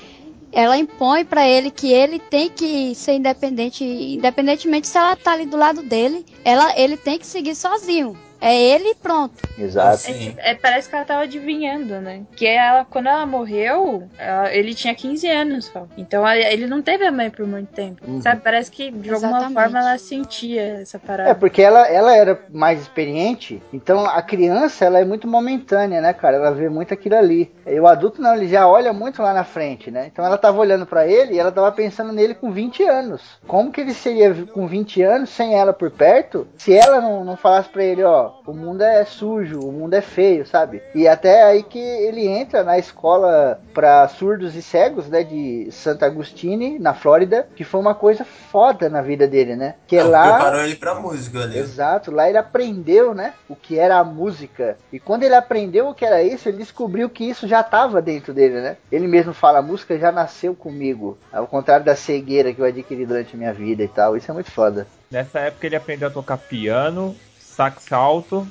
ela 0.57 0.79
impõe 0.79 1.23
pra 1.23 1.47
ele 1.47 1.71
que 1.71 1.93
ele 1.93 2.19
tem 2.19 2.49
que 2.49 2.95
ser 2.95 3.13
independente, 3.13 3.85
independentemente 3.85 4.89
se 4.89 4.97
ela 4.97 5.15
tá 5.15 5.33
ali 5.33 5.45
do 5.45 5.55
lado 5.55 5.83
dele, 5.83 6.25
ela 6.43 6.73
ele 6.81 6.97
tem 6.97 7.19
que 7.19 7.27
seguir 7.27 7.55
sozinho. 7.55 8.17
É 8.41 8.55
ele 8.55 8.91
e 8.91 8.95
pronto. 8.95 9.35
Exato. 9.59 10.03
É, 10.39 10.55
parece 10.55 10.89
que 10.89 10.95
ela 10.95 11.05
tava 11.05 11.23
adivinhando, 11.23 11.95
né? 12.01 12.23
Que 12.37 12.47
ela, 12.47 12.85
quando 12.85 13.09
ela 13.09 13.25
morreu, 13.27 14.05
ela- 14.19 14.53
ele 14.55 14.75
tinha 14.75 14.95
15 14.95 15.27
anos 15.29 15.67
só. 15.67 15.87
Então 15.97 16.27
ela- 16.27 16.53
ele 16.53 16.67
não 16.67 16.83
teve 16.83 17.05
a 17.07 17.13
mãe 17.13 17.31
por 17.31 17.47
muito 17.47 17.69
tempo. 17.73 18.03
Uhum. 18.07 18.21
Sabe? 18.21 18.43
Parece 18.43 18.71
que 18.71 18.91
de 18.91 19.11
alguma 19.11 19.39
Exatamente. 19.39 19.55
forma 19.55 19.79
ela 19.79 19.99
sentia 19.99 20.81
essa 20.83 20.99
parada. 20.99 21.31
É, 21.31 21.35
porque 21.35 21.63
ela, 21.63 21.87
ela 21.89 22.15
era 22.15 22.39
mais 22.53 22.81
experiente, 22.81 23.63
então 23.73 24.05
a 24.05 24.21
criança 24.23 24.85
ela 24.85 24.99
é 25.01 25.05
muito 25.05 25.27
momentânea, 25.27 26.01
né, 26.01 26.13
cara? 26.13 26.37
Ela 26.37 26.51
vê 26.53 26.69
muito 26.69 26.93
aquilo 26.93 27.17
ali. 27.17 27.53
E 27.67 27.81
o 27.81 27.87
adulto 27.87 28.21
não, 28.21 28.35
ele 28.35 28.49
já 28.49 28.69
olha 28.69 28.93
muito 28.93 29.23
lá 29.23 29.33
na 29.33 29.45
frente, 29.45 29.91
né? 29.91 30.09
Então 30.13 30.25
ela 30.25 30.37
tava 30.39 30.59
olhando 30.59 30.87
pra 30.87 31.07
ele 31.07 31.35
e 31.35 31.39
ela 31.39 31.51
tava 31.53 31.73
pensando 31.73 32.13
nele 32.13 32.35
com 32.35 32.51
20 32.51 32.83
anos. 32.85 33.23
Como 33.47 33.73
que 33.73 33.81
ele 33.81 33.95
seria 33.95 34.35
com 34.53 34.67
20 34.67 35.03
anos 35.03 35.31
sem 35.31 35.55
ela 35.55 35.73
por 35.73 35.91
perto, 35.91 36.47
se 36.59 36.75
ela 36.75 37.01
não, 37.01 37.25
não 37.25 37.37
falasse 37.37 37.69
pra 37.69 37.83
ele, 37.85 38.03
ó, 38.05 38.26
o 38.47 38.53
mundo 38.53 38.83
é 38.83 39.05
sujo, 39.05 39.61
o 39.61 39.73
mundo 39.73 39.95
é 39.95 40.01
feio, 40.01 40.47
sabe? 40.47 40.83
E 40.95 41.07
até 41.07 41.43
aí 41.45 41.63
que 41.63 41.79
ele 41.79 42.27
entra 42.27 42.63
na 42.63 42.79
escola 42.79 43.61
pra 43.75 44.09
surdos 44.09 44.55
e 44.55 44.63
cegos, 44.63 45.09
né, 45.09 45.23
de 45.23 45.69
Santa 45.71 46.07
Agustine, 46.07 46.79
na 46.79 46.95
Flórida, 46.95 47.49
que 47.55 47.65
foi 47.65 47.81
uma 47.81 47.95
coisa 47.95 48.25
foda 48.25 48.89
na 48.89 49.03
vida 49.03 49.27
dele, 49.27 49.57
né? 49.57 49.75
Que 49.87 49.97
é 49.97 50.05
lá 50.05 50.35
Preparou 50.35 50.61
ele 50.63 50.77
pra 50.77 50.95
música 50.95 51.43
ali. 51.43 51.59
Exato, 51.59 52.11
lá 52.11 52.29
ele 52.29 52.39
aprendeu, 52.39 53.15
né, 53.15 53.35
o 53.49 53.57
que 53.57 53.79
era 53.79 53.99
a 53.99 54.05
música. 54.05 54.77
E 54.93 54.99
quando 54.99 55.23
ele 55.23 55.35
aprendeu 55.35 55.89
o 55.89 55.95
que 55.95 56.05
era 56.05 56.23
isso, 56.23 56.49
ele 56.49 56.59
descobriu 56.59 57.09
que 57.09 57.25
isso 57.25 57.47
já 57.47 57.61
estava 57.61 58.01
dentro 58.01 58.33
dele, 58.33 58.61
né? 58.61 58.77
Ele 58.91 59.07
mesmo 59.07 59.33
fala, 59.33 59.59
a 59.59 59.63
música 59.63 59.99
já 59.99 60.11
nasceu 60.11 60.55
comigo, 60.55 61.19
ao 61.33 61.47
contrário 61.47 61.85
da 61.85 61.97
cegueira 61.97 62.53
que 62.53 62.61
eu 62.61 62.65
adquiri 62.65 63.07
durante 63.07 63.35
a 63.35 63.39
minha 63.39 63.53
vida 63.53 63.83
e 63.83 63.89
tal. 63.89 64.17
Isso 64.17 64.31
é 64.31 64.35
muito 64.35 64.51
foda. 64.51 64.87
Nessa 65.11 65.41
época 65.41 65.67
ele 65.67 65.77
aprendeu 65.77 66.09
a 66.09 66.11
tocar 66.11 66.37
piano, 66.37 67.15
sax 67.57 67.91
alto, 67.93 68.47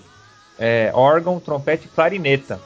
é, 0.57 0.91
órgão, 0.93 1.39
trompete 1.39 1.85
e 1.85 1.89
clarineta. 1.89 2.59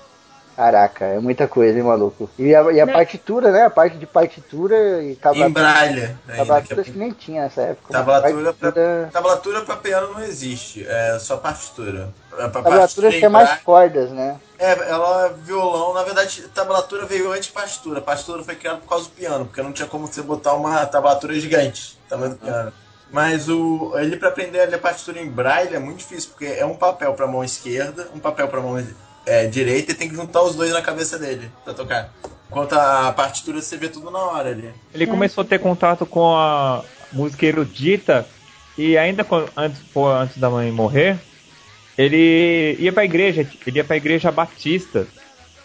Caraca, 0.56 1.06
é 1.06 1.19
muita 1.19 1.47
coisa, 1.47 1.78
hein, 1.78 1.86
maluco? 1.86 2.30
E 2.38 2.54
a, 2.54 2.63
e 2.73 2.82
a 2.82 2.86
partitura, 2.88 3.49
né? 3.49 3.63
A 3.63 3.69
parte 3.69 3.95
de 3.97 4.06
partitura 4.06 5.02
e 5.02 5.12
Em 5.13 5.15
tablatura. 5.15 5.49
braille. 5.49 6.02
ainda, 6.02 6.19
Tablatura 6.36 6.75
que 6.75 6.82
acho 6.82 6.91
que 6.91 6.97
nem 6.99 7.12
tinha 7.12 7.43
nessa 7.43 7.62
época. 7.62 7.93
Tablatura 7.93 8.34
pra- 8.54 8.54
Partitura- 8.54 9.10
Tablatura 9.13 9.62
pra 9.62 9.78
piano 9.78 10.13
não 10.13 10.21
existe, 10.21 10.86
é 10.86 11.17
só 11.17 11.38
partitura. 11.38 12.10
Pra 12.30 12.49
Tablatura 12.49 13.08
acho 13.08 13.19
que 13.19 13.23
é 13.23 13.28
em 13.30 13.32
mais 13.32 13.45
braille- 13.47 13.63
cordas, 13.63 14.12
né? 14.12 14.38
É, 14.58 14.71
ela 14.89 15.28
é 15.28 15.34
violão, 15.45 15.93
na 15.93 16.04
verdade, 16.04 16.41
tablatura 16.54 17.06
veio 17.06 17.32
antes 17.32 17.45
de 17.45 17.54
partitura. 17.54 18.02
Partitura 18.02 18.43
foi 18.43 18.56
criada 18.56 18.80
por 18.80 18.89
causa 18.89 19.06
do 19.06 19.12
piano, 19.12 19.45
porque 19.45 19.62
não 19.62 19.71
tinha 19.71 19.88
como 19.88 20.08
você 20.08 20.21
botar 20.21 20.56
uma 20.56 20.86
tablatura 20.86 21.39
gigante, 21.39 21.97
tamanho 22.10 22.32
do 22.34 22.38
piano. 22.38 22.73
Mas 23.12 23.50
o 23.50 23.93
ele 23.95 24.17
para 24.17 24.30
aprender 24.30 24.62
a 24.62 24.65
ler 24.65 24.80
partitura 24.80 25.19
em 25.19 25.28
braille 25.30 25.76
é 25.76 25.80
muito 25.80 25.98
difícil, 25.98 26.30
porque 26.30 26.45
é 26.45 26.65
um 26.65 26.76
papel 26.76 27.13
pra 27.13 27.26
mão 27.28 27.43
esquerda, 27.43 28.08
um 28.13 28.19
papel 28.19 28.48
pra 28.48 28.62
mão 28.62 28.84
é, 29.26 29.48
direita 29.48 29.91
e 29.91 29.95
tem 29.95 30.08
que 30.08 30.15
juntar 30.15 30.41
os 30.43 30.56
dois 30.56 30.72
na 30.72 30.82
cabeça 30.82 31.17
dele 31.17 31.50
pra 31.63 31.74
tocar. 31.74 32.13
Enquanto 32.50 32.74
a 32.74 33.12
partitura 33.12 33.62
você 33.62 33.78
vê 33.78 33.89
tudo 33.89 34.10
na 34.12 34.19
hora 34.19 34.50
ali. 34.50 34.72
Ele 34.93 35.08
começou 35.08 35.43
a 35.43 35.45
ter 35.48 35.60
contato 35.60 36.06
com 36.06 36.36
a 36.36 36.84
música 37.12 37.45
erudita 37.45 38.28
e 38.78 38.98
ainda 38.98 39.24
quando- 39.24 39.52
antes, 39.58 39.82
antes 39.95 40.38
da 40.38 40.50
mãe 40.50 40.72
morrer, 40.72 41.17
ele 41.98 42.76
ia 42.80 42.93
pra 42.93 43.04
igreja, 43.06 43.41
ele 43.67 43.78
ia 43.78 43.84
pra 43.84 43.98
igreja 43.98 44.32
batista, 44.32 45.08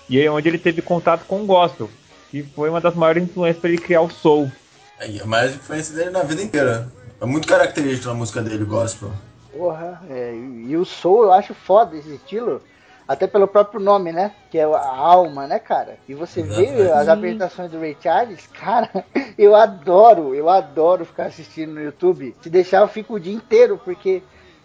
e 0.09 0.19
aí 0.19 0.29
onde 0.29 0.49
ele 0.49 0.59
teve 0.59 0.83
contato 0.83 1.25
com 1.27 1.43
o 1.43 1.47
gospel, 1.47 1.89
que 2.31 2.43
foi 2.43 2.69
uma 2.69 2.81
das 2.81 2.95
maiores 2.95 3.23
influências 3.23 3.61
para 3.61 3.71
ele 3.71 3.79
criar 3.79 4.01
o 4.01 4.11
soul. 4.11 4.51
Aí, 4.99 5.21
a 5.21 5.27
maior 5.27 5.51
influência 5.51 5.95
dele 5.95 6.11
na 6.11 6.23
vida 6.23 6.43
inteira. 6.43 6.89
É 7.25 7.27
muito 7.27 7.49
característico 7.49 8.09
na 8.09 8.15
música 8.15 8.43
dele, 8.43 8.67
gospel. 8.67 9.11
Porra, 9.51 9.99
é, 10.11 10.35
e 10.35 10.77
o 10.77 10.85
soul 10.85 11.23
eu 11.23 11.33
acho 11.33 11.55
foda 11.55 11.97
esse 11.97 12.17
estilo, 12.17 12.61
até 13.09 13.27
pelo 13.27 13.49
próprio 13.49 13.81
nome, 13.81 14.13
né? 14.13 14.33
Que 14.51 14.59
é 14.59 14.65
a 14.65 14.95
alma, 14.95 15.47
né, 15.47 15.59
cara? 15.59 15.97
E 16.07 16.13
você 16.13 16.43
vê 16.43 16.65
Exatamente. 16.67 16.93
as 16.93 17.09
apresentações 17.09 17.71
do 17.71 17.81
Ray 17.81 17.97
Charles, 17.99 18.47
cara, 18.53 18.91
eu 19.39 19.55
adoro, 19.55 20.35
eu 20.35 20.51
adoro 20.51 21.07
ficar 21.07 21.25
assistindo 21.25 21.73
no 21.73 21.83
YouTube. 21.83 22.37
Se 22.43 22.51
deixar, 22.51 22.83
eu 22.83 22.89
fico 22.89 23.15
o 23.15 23.21
dia 23.21 23.33
inteiro, 23.33 23.81
porque 23.83 24.23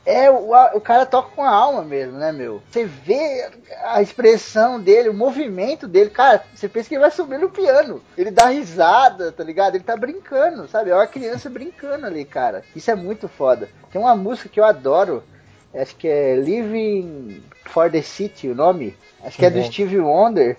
é 0.10 0.32
o, 0.32 0.52
o 0.76 0.82
cara 0.82 1.06
toca 1.06 1.30
com 1.36 1.44
a 1.44 1.50
alma 1.52 1.84
mesmo, 1.84 2.18
né, 2.18 2.32
meu? 2.32 2.62
Você 2.72 2.86
vê 2.86 3.48
a 3.84 4.02
expressão 4.02 4.80
dele, 4.80 5.10
o 5.10 5.14
movimento 5.14 5.88
dele, 5.88 6.10
cara, 6.10 6.44
você 6.54 6.68
pensa 6.68 6.90
que 6.90 6.96
ele 6.96 7.02
vai 7.02 7.12
subir 7.12 7.38
no 7.38 7.50
piano. 7.50 8.02
Ele 8.18 8.32
dá 8.32 8.48
risada, 8.48 9.32
tá 9.32 9.44
ligado? 9.44 9.76
Ele 9.76 9.84
tá 9.84 9.96
brincando, 9.96 10.68
sabe? 10.68 10.90
É 10.90 10.96
uma 10.96 11.06
criança 11.06 11.48
brincando 11.52 12.06
ali, 12.08 12.26
cara. 12.26 12.64
Isso 12.76 12.90
é 12.90 12.96
muito 12.96 13.28
foda. 13.28 13.70
Tem 13.92 14.02
uma 14.02 14.16
música 14.16 14.50
que 14.50 14.60
eu 14.60 14.66
adoro, 14.66 15.24
acho 15.74 15.96
que 15.96 16.08
é 16.08 16.36
Living 16.36 17.44
for 17.66 17.92
the 17.92 18.02
City, 18.02 18.50
o 18.50 18.56
nome. 18.56 18.98
Acho 19.24 19.38
que 19.38 19.46
é 19.46 19.50
do 19.50 19.60
Uhum. 19.60 19.66
Stevie 19.66 20.00
Wonder. 20.00 20.58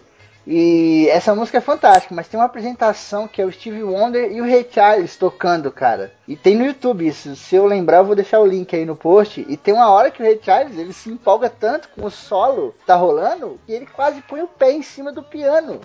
E 0.52 1.08
essa 1.10 1.32
música 1.32 1.58
é 1.58 1.60
fantástica, 1.60 2.12
mas 2.12 2.26
tem 2.26 2.38
uma 2.40 2.46
apresentação 2.46 3.28
que 3.28 3.40
é 3.40 3.46
o 3.46 3.52
Stevie 3.52 3.84
Wonder 3.84 4.32
e 4.32 4.40
o 4.40 4.44
Ray 4.44 4.66
Charles 4.68 5.16
tocando, 5.16 5.70
cara. 5.70 6.12
E 6.26 6.34
tem 6.34 6.56
no 6.56 6.66
YouTube 6.66 7.06
isso. 7.06 7.36
Se 7.36 7.54
eu 7.54 7.66
lembrar, 7.66 7.98
eu 7.98 8.04
vou 8.04 8.16
deixar 8.16 8.40
o 8.40 8.46
link 8.46 8.74
aí 8.74 8.84
no 8.84 8.96
post. 8.96 9.46
E 9.48 9.56
tem 9.56 9.72
uma 9.72 9.88
hora 9.90 10.10
que 10.10 10.20
o 10.20 10.26
Ray 10.26 10.40
Charles 10.42 10.76
ele 10.76 10.92
se 10.92 11.08
empolga 11.08 11.48
tanto 11.48 11.88
com 11.90 12.04
o 12.04 12.10
solo 12.10 12.74
que 12.80 12.84
tá 12.84 12.96
rolando 12.96 13.60
que 13.64 13.72
ele 13.72 13.86
quase 13.86 14.20
põe 14.22 14.42
o 14.42 14.48
pé 14.48 14.72
em 14.72 14.82
cima 14.82 15.12
do 15.12 15.22
piano. 15.22 15.80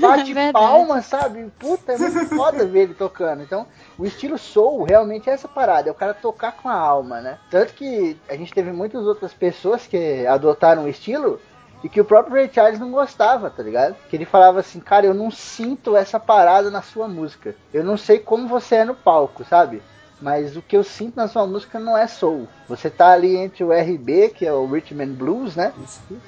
Bate 0.00 0.34
Verdade. 0.34 0.52
palma, 0.52 1.00
sabe? 1.00 1.52
Puta, 1.56 1.92
é 1.92 1.98
muito 1.98 2.26
foda 2.34 2.66
ver 2.66 2.80
ele 2.80 2.94
tocando. 2.94 3.44
Então, 3.44 3.68
o 3.96 4.04
estilo 4.04 4.36
soul 4.36 4.82
realmente 4.82 5.30
é 5.30 5.32
essa 5.32 5.46
parada, 5.46 5.88
é 5.88 5.92
o 5.92 5.94
cara 5.94 6.12
tocar 6.12 6.52
com 6.52 6.68
a 6.68 6.74
alma, 6.74 7.20
né? 7.20 7.38
Tanto 7.50 7.72
que 7.74 8.16
a 8.28 8.34
gente 8.34 8.52
teve 8.52 8.72
muitas 8.72 9.06
outras 9.06 9.32
pessoas 9.32 9.86
que 9.86 10.26
adotaram 10.26 10.84
o 10.84 10.88
estilo 10.88 11.40
e 11.82 11.88
que 11.88 12.00
o 12.00 12.04
próprio 12.04 12.34
Ray 12.34 12.50
Charles 12.52 12.80
não 12.80 12.90
gostava, 12.90 13.50
tá 13.50 13.62
ligado? 13.62 13.96
Que 14.08 14.16
ele 14.16 14.24
falava 14.24 14.60
assim, 14.60 14.80
cara, 14.80 15.06
eu 15.06 15.14
não 15.14 15.30
sinto 15.30 15.96
essa 15.96 16.18
parada 16.18 16.70
na 16.70 16.82
sua 16.82 17.08
música. 17.08 17.54
Eu 17.72 17.84
não 17.84 17.96
sei 17.96 18.18
como 18.18 18.48
você 18.48 18.76
é 18.76 18.84
no 18.84 18.94
palco, 18.94 19.44
sabe? 19.44 19.82
Mas 20.20 20.56
o 20.56 20.62
que 20.62 20.76
eu 20.76 20.82
sinto 20.82 21.16
na 21.16 21.28
sua 21.28 21.46
música 21.46 21.78
não 21.78 21.96
é 21.96 22.06
soul. 22.06 22.48
Você 22.68 22.90
tá 22.90 23.12
ali 23.12 23.36
entre 23.36 23.62
o 23.62 23.72
RB, 23.72 24.30
que 24.30 24.44
é 24.44 24.52
o 24.52 24.66
Rhythm 24.66 25.00
and 25.00 25.12
Blues, 25.12 25.54
né? 25.54 25.72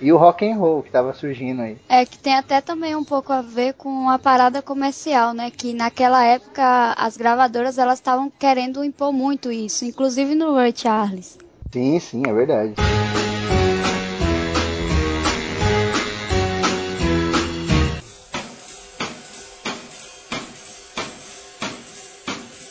E 0.00 0.12
o 0.12 0.16
rock 0.16 0.48
and 0.48 0.56
roll 0.56 0.82
que 0.82 0.90
tava 0.90 1.12
surgindo 1.12 1.62
aí. 1.62 1.76
É 1.88 2.06
que 2.06 2.18
tem 2.18 2.36
até 2.36 2.60
também 2.60 2.94
um 2.94 3.04
pouco 3.04 3.32
a 3.32 3.42
ver 3.42 3.74
com 3.74 4.08
a 4.08 4.18
parada 4.18 4.62
comercial, 4.62 5.34
né? 5.34 5.50
Que 5.50 5.74
naquela 5.74 6.24
época 6.24 6.94
as 6.96 7.16
gravadoras 7.16 7.78
elas 7.78 7.98
estavam 7.98 8.30
querendo 8.30 8.84
impor 8.84 9.12
muito 9.12 9.50
isso, 9.50 9.84
inclusive 9.84 10.36
no 10.36 10.54
Ray 10.54 10.72
Charles. 10.74 11.36
Sim, 11.72 11.98
sim, 11.98 12.22
é 12.26 12.32
verdade. 12.32 12.74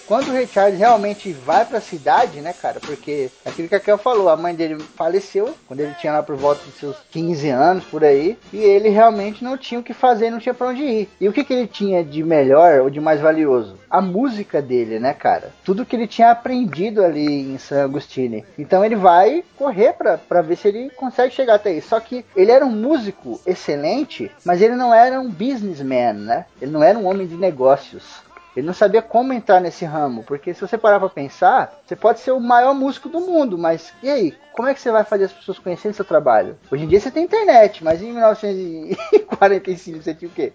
Quando 0.10 0.30
o 0.30 0.34
Ray 0.34 0.48
Charles 0.48 0.80
realmente 0.80 1.32
vai 1.34 1.63
pra 1.63 1.80
cidade, 1.80 2.41
né, 2.41 2.52
cara? 2.52 2.80
Porque 2.80 3.30
aquilo 3.45 3.69
que 3.69 3.76
a 3.76 3.80
Kel 3.80 3.95
falou, 3.95 4.28
a 4.28 4.36
mãe 4.36 4.56
dele 4.56 4.84
faleceu 4.95 5.56
quando 5.67 5.82
ele 5.82 5.93
tinha 6.02 6.12
lá 6.12 6.24
por 6.24 6.36
volta 6.36 6.65
dos 6.65 6.74
seus 6.80 6.95
15 7.12 7.48
anos, 7.50 7.84
por 7.84 8.04
aí, 8.04 8.36
e 8.52 8.58
ele 8.58 8.89
realmente 8.89 9.43
não 9.43 9.56
tinha 9.56 9.80
o 9.80 9.84
que 9.84 9.93
fazer, 9.93 10.32
não 10.32 10.39
tinha 10.39 10.56
pra 10.56 10.69
onde 10.69 10.82
ir. 10.82 11.10
E 11.22 11.30
o 11.30 11.32
que, 11.32 11.43
que 11.43 11.54
ele 11.54 11.67
tinha 11.67 12.04
de 12.04 12.24
melhor 12.24 12.82
ou 12.82 12.89
de 12.89 13.00
mais 13.00 13.22
valioso? 13.22 13.78
A 13.88 14.02
música 14.02 14.63
dele, 14.63 14.98
né, 14.98 15.13
cara? 15.13 15.54
Tudo 15.63 15.86
que 15.86 15.95
ele 15.95 16.08
tinha 16.08 16.32
aprendido 16.32 17.04
ali 17.04 17.54
em 17.54 17.60
San 17.60 17.84
Agustine. 17.84 18.43
Então 18.58 18.84
ele 18.84 18.95
vai 18.95 19.43
correr 19.56 19.93
pra 19.93 20.41
ver 20.41 20.56
se 20.56 20.69
ele 20.69 20.89
consegue 20.89 21.36
chegar 21.36 21.54
até 21.54 21.69
aí. 21.69 21.84
Só 21.84 22.00
que 22.00 22.26
ele 22.36 22.50
era 22.50 22.65
um 22.65 22.72
músico 22.72 23.39
excelente, 23.45 24.32
mas 24.43 24.60
ele 24.60 24.74
não 24.74 24.91
era 24.91 25.22
um 25.22 25.30
businessman, 25.30 26.13
né? 26.13 26.45
Ele 26.60 26.72
não 26.72 26.82
era 26.82 26.98
um 26.98 27.06
homem 27.06 27.28
de 27.28 27.36
negócios. 27.36 28.28
Ele 28.60 28.67
não 28.67 28.74
sabia 28.74 29.02
como 29.02 29.32
entrar 29.32 29.62
nesse 29.62 29.86
ramo, 29.86 30.22
porque 30.24 30.54
se 30.54 30.60
você 30.60 30.78
parar 30.78 31.00
pra 31.00 31.08
pensar, 31.08 31.82
você 31.86 31.95
pode 31.95 32.19
ser 32.19 32.32
o 32.32 32.41
maior 32.41 32.74
músico 32.74 33.08
do 33.08 33.22
mundo, 33.22 33.58
mas 33.58 33.93
e 34.04 34.10
aí? 34.10 34.36
Como 34.52 34.67
é 34.67 34.74
que 34.74 34.82
você 34.82 34.91
vai 34.91 35.06
fazer 35.06 35.24
as 35.24 35.32
pessoas 35.32 35.58
conhecerem 35.58 35.93
seu 35.93 36.04
trabalho? 36.04 36.58
Hoje 36.69 36.84
em 36.84 36.88
dia 36.88 37.00
você 37.00 37.10
tem 37.10 37.24
internet, 37.24 37.82
mas 37.82 38.02
em 38.02 38.12
1945 38.12 40.04
você 40.04 40.13
tinha 40.13 40.30
o 40.30 40.34
quê? 40.34 40.52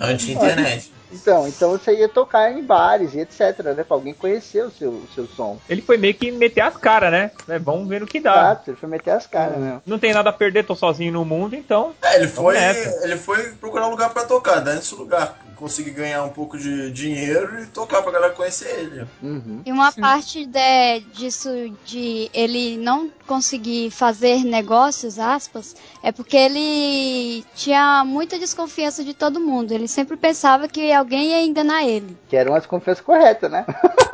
Antes 0.00 0.30
internet. 0.30 0.92
Então, 1.12 1.48
então 1.48 1.70
você 1.70 1.94
ia 1.96 2.08
tocar 2.08 2.52
em 2.52 2.62
bares 2.62 3.14
e 3.14 3.20
etc, 3.20 3.58
né? 3.76 3.84
Pra 3.84 3.96
alguém 3.96 4.12
conhecer 4.14 4.64
o 4.64 4.70
seu, 4.70 4.90
o 4.90 5.08
seu 5.14 5.26
som. 5.26 5.58
Ele 5.68 5.80
foi 5.82 5.96
meio 5.96 6.14
que 6.14 6.30
meter 6.30 6.60
as 6.60 6.76
caras, 6.76 7.10
né? 7.10 7.30
É, 7.48 7.58
Vamos 7.58 7.88
ver 7.88 8.00
no 8.00 8.06
que 8.06 8.20
dá. 8.20 8.32
Exato, 8.34 8.70
ele 8.70 8.76
foi 8.76 8.88
meter 8.88 9.10
as 9.12 9.26
caras 9.26 9.58
mesmo. 9.58 9.82
Não 9.86 9.98
tem 9.98 10.12
nada 10.12 10.30
a 10.30 10.32
perder, 10.32 10.64
tô 10.64 10.74
sozinho 10.74 11.12
no 11.12 11.24
mundo, 11.24 11.54
então. 11.56 11.92
É, 12.02 12.16
ele 12.16 12.28
foi, 12.28 12.54
nessa. 12.54 13.04
ele 13.04 13.16
foi 13.16 13.52
procurar 13.52 13.86
um 13.86 13.90
lugar 13.90 14.10
pra 14.10 14.24
tocar, 14.24 14.60
dar 14.60 14.76
esse 14.76 14.94
lugar, 14.94 15.38
conseguir 15.56 15.90
ganhar 15.90 16.22
um 16.24 16.28
pouco 16.28 16.56
de 16.58 16.90
dinheiro 16.92 17.60
e 17.62 17.66
tocar 17.66 18.02
pra 18.02 18.12
galera 18.12 18.32
conhecer 18.32 18.68
ele. 18.78 19.06
Uhum. 19.22 19.62
E 19.66 19.72
uma 19.72 19.90
parte 19.92 20.44
de- 20.46 21.00
disso 21.14 21.48
de 21.84 22.30
ele 22.32 22.76
não 22.76 23.10
conseguir 23.26 23.90
fazer 23.90 24.44
negócios, 24.44 25.18
aspas, 25.18 25.74
é 26.02 26.12
porque 26.12 26.36
ele 26.36 27.44
tinha 27.54 28.04
muita 28.04 28.38
desconfiança 28.38 29.02
de 29.04 29.14
todo 29.14 29.40
mundo. 29.40 29.72
Ele 29.72 29.88
sempre 29.88 30.16
pensava 30.16 30.68
que 30.68 30.92
alguém 30.98 31.28
ia 31.28 31.44
enganar 31.44 31.84
ele. 31.84 32.16
Que 32.28 32.36
era 32.36 32.50
uma 32.50 32.58
desconfiança 32.58 33.02
correta, 33.02 33.48
né? 33.48 33.64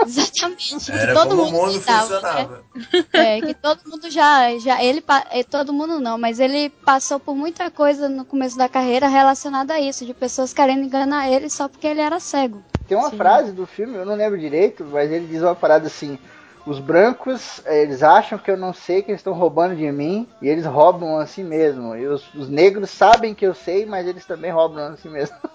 Exatamente. 0.06 0.84
que 0.84 0.92
Era 0.92 1.14
todo 1.14 1.30
como 1.30 1.42
o 1.42 1.46
mundo 1.46 1.66
mundo 1.66 1.78
estava, 1.78 2.20
né? 2.20 2.20
funcionava. 2.20 2.64
É, 3.12 3.40
que 3.40 3.54
todo 3.54 3.80
mundo 3.86 4.10
já, 4.10 4.56
já 4.58 4.82
ele, 4.82 5.02
eh, 5.30 5.44
todo 5.44 5.72
mundo 5.72 6.00
não, 6.00 6.18
mas 6.18 6.40
ele 6.40 6.70
passou 6.70 7.18
por 7.18 7.34
muita 7.34 7.70
coisa 7.70 8.08
no 8.08 8.24
começo 8.24 8.56
da 8.56 8.68
carreira 8.68 9.08
relacionada 9.08 9.74
a 9.74 9.80
isso, 9.80 10.04
de 10.04 10.14
pessoas 10.14 10.52
querendo 10.52 10.84
enganar 10.84 11.28
ele 11.28 11.48
só 11.48 11.68
porque 11.68 11.86
ele 11.86 12.00
era 12.00 12.20
cego. 12.20 12.62
Tem 12.86 12.96
uma 12.98 13.10
Sim. 13.10 13.16
frase 13.16 13.52
do 13.52 13.66
filme, 13.66 13.96
eu 13.96 14.04
não 14.04 14.14
lembro 14.14 14.38
direito, 14.38 14.84
mas 14.84 15.10
ele 15.10 15.26
diz 15.26 15.42
uma 15.42 15.54
parada 15.54 15.86
assim: 15.86 16.18
os 16.66 16.78
brancos, 16.78 17.60
eh, 17.66 17.82
eles 17.82 18.02
acham 18.02 18.38
que 18.38 18.50
eu 18.50 18.56
não 18.56 18.72
sei 18.72 19.02
que 19.02 19.10
eles 19.10 19.20
estão 19.20 19.34
roubando 19.34 19.76
de 19.76 19.90
mim, 19.92 20.26
e 20.40 20.48
eles 20.48 20.64
roubam 20.64 21.18
assim 21.18 21.44
mesmo. 21.44 21.94
E 21.94 22.06
os, 22.06 22.32
os 22.34 22.48
negros 22.48 22.90
sabem 22.90 23.34
que 23.34 23.46
eu 23.46 23.54
sei, 23.54 23.84
mas 23.84 24.06
eles 24.06 24.24
também 24.24 24.50
roubam 24.50 24.92
assim 24.92 25.10
mesmo. 25.10 25.36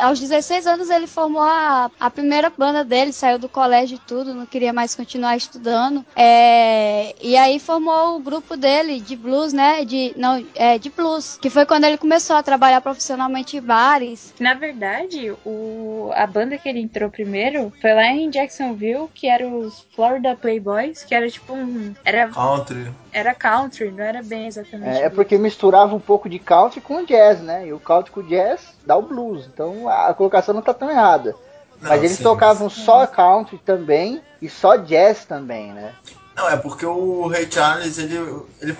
Aos 0.00 0.20
16 0.20 0.66
anos 0.66 0.90
ele 0.90 1.06
formou 1.06 1.42
a, 1.42 1.90
a 1.98 2.10
primeira 2.10 2.50
banda 2.50 2.84
dele, 2.84 3.12
saiu 3.12 3.38
do 3.38 3.48
colégio 3.48 3.96
e 3.96 4.06
tudo, 4.06 4.34
não 4.34 4.46
queria 4.46 4.72
mais 4.72 4.94
continuar 4.94 5.36
estudando. 5.36 6.04
É, 6.14 7.14
e 7.22 7.36
aí 7.36 7.58
formou 7.58 8.16
o 8.16 8.20
grupo 8.20 8.56
dele 8.56 9.00
de 9.00 9.16
blues, 9.16 9.52
né? 9.52 9.84
De, 9.84 10.12
não, 10.16 10.44
é, 10.54 10.78
de 10.78 10.90
blues, 10.90 11.38
que 11.40 11.50
foi 11.50 11.64
quando 11.64 11.84
ele 11.84 11.96
começou 11.96 12.36
a 12.36 12.42
trabalhar 12.42 12.80
profissionalmente 12.80 13.56
em 13.56 13.62
bares. 13.62 14.34
Na 14.38 14.54
verdade, 14.54 15.32
o, 15.44 16.10
a 16.14 16.26
banda 16.26 16.58
que 16.58 16.68
ele 16.68 16.80
entrou 16.80 17.10
primeiro 17.10 17.72
foi 17.80 17.94
lá 17.94 18.06
em 18.08 18.28
Jacksonville, 18.66 19.08
que 19.14 19.28
era 19.28 19.46
os 19.46 19.86
Florida 19.94 20.36
Playboys, 20.36 21.04
que 21.04 21.14
era 21.14 21.28
tipo 21.30 21.52
um. 21.52 21.94
Era, 22.04 22.28
Country. 22.28 22.92
era 23.12 23.34
country, 23.34 23.90
não 23.90 24.02
era 24.04 24.22
bem 24.22 24.46
exatamente. 24.46 24.98
É, 24.98 25.04
é 25.04 25.10
porque 25.10 25.38
misturava 25.38 25.94
um 25.94 26.00
pouco 26.00 26.28
de 26.28 26.38
country 26.38 26.80
com 26.80 27.04
jazz, 27.04 27.40
né? 27.40 27.66
E 27.66 27.72
o 27.72 27.80
country 27.80 28.10
com 28.10 28.22
jazz 28.22 28.74
dá 28.84 28.96
o 28.96 29.02
blues. 29.02 29.46
Então 29.46 29.88
a 29.88 30.12
colocação 30.14 30.54
não 30.54 30.62
tá 30.62 30.74
tão 30.74 30.90
errada. 30.90 31.34
Não, 31.80 31.90
Mas 31.90 32.02
eles 32.02 32.16
sim, 32.16 32.22
tocavam 32.22 32.70
só 32.70 33.06
country 33.06 33.58
também 33.58 34.22
e 34.40 34.48
só 34.48 34.76
jazz 34.76 35.24
também, 35.24 35.72
né? 35.72 35.94
Não, 36.34 36.50
é 36.50 36.56
porque 36.56 36.84
o 36.84 37.26
Ray 37.28 37.50
Charles, 37.50 37.96
ele, 37.96 38.14
ele 38.60 38.76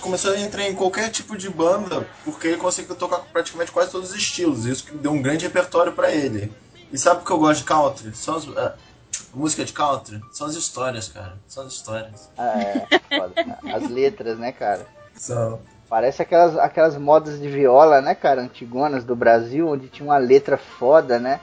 começou 0.00 0.32
a 0.32 0.40
entrar 0.40 0.68
em 0.68 0.74
qualquer 0.74 1.08
tipo 1.08 1.36
de 1.36 1.48
banda, 1.48 2.04
porque 2.24 2.48
ele 2.48 2.56
conseguiu 2.56 2.96
tocar 2.96 3.18
praticamente 3.32 3.70
quase 3.70 3.92
todos 3.92 4.10
os 4.10 4.16
estilos. 4.16 4.66
Isso 4.66 4.84
que 4.84 4.96
deu 4.96 5.12
um 5.12 5.22
grande 5.22 5.44
repertório 5.44 5.92
pra 5.92 6.10
ele. 6.10 6.52
E 6.92 6.98
sabe 6.98 7.20
por 7.20 7.26
que 7.26 7.32
eu 7.32 7.38
gosto 7.38 7.60
de 7.60 7.64
country? 7.64 8.14
São 8.14 8.36
as, 8.36 8.48
música 9.36 9.64
de 9.64 9.72
country? 9.72 10.20
São 10.32 10.46
as 10.46 10.54
histórias, 10.54 11.08
cara. 11.08 11.34
São 11.46 11.64
as 11.66 11.72
histórias. 11.72 12.30
Ah, 12.36 12.58
é, 12.60 12.86
foda. 13.18 13.58
As 13.74 13.90
letras, 13.90 14.38
né, 14.38 14.52
cara? 14.52 14.86
São. 15.14 15.60
Parece 15.88 16.20
aquelas, 16.22 16.56
aquelas 16.58 16.96
modas 16.96 17.38
de 17.38 17.48
viola, 17.48 18.00
né, 18.00 18.14
cara, 18.14 18.42
antigonas 18.42 19.04
do 19.04 19.14
Brasil, 19.14 19.68
onde 19.68 19.88
tinha 19.88 20.08
uma 20.08 20.18
letra 20.18 20.56
foda, 20.56 21.18
né? 21.20 21.38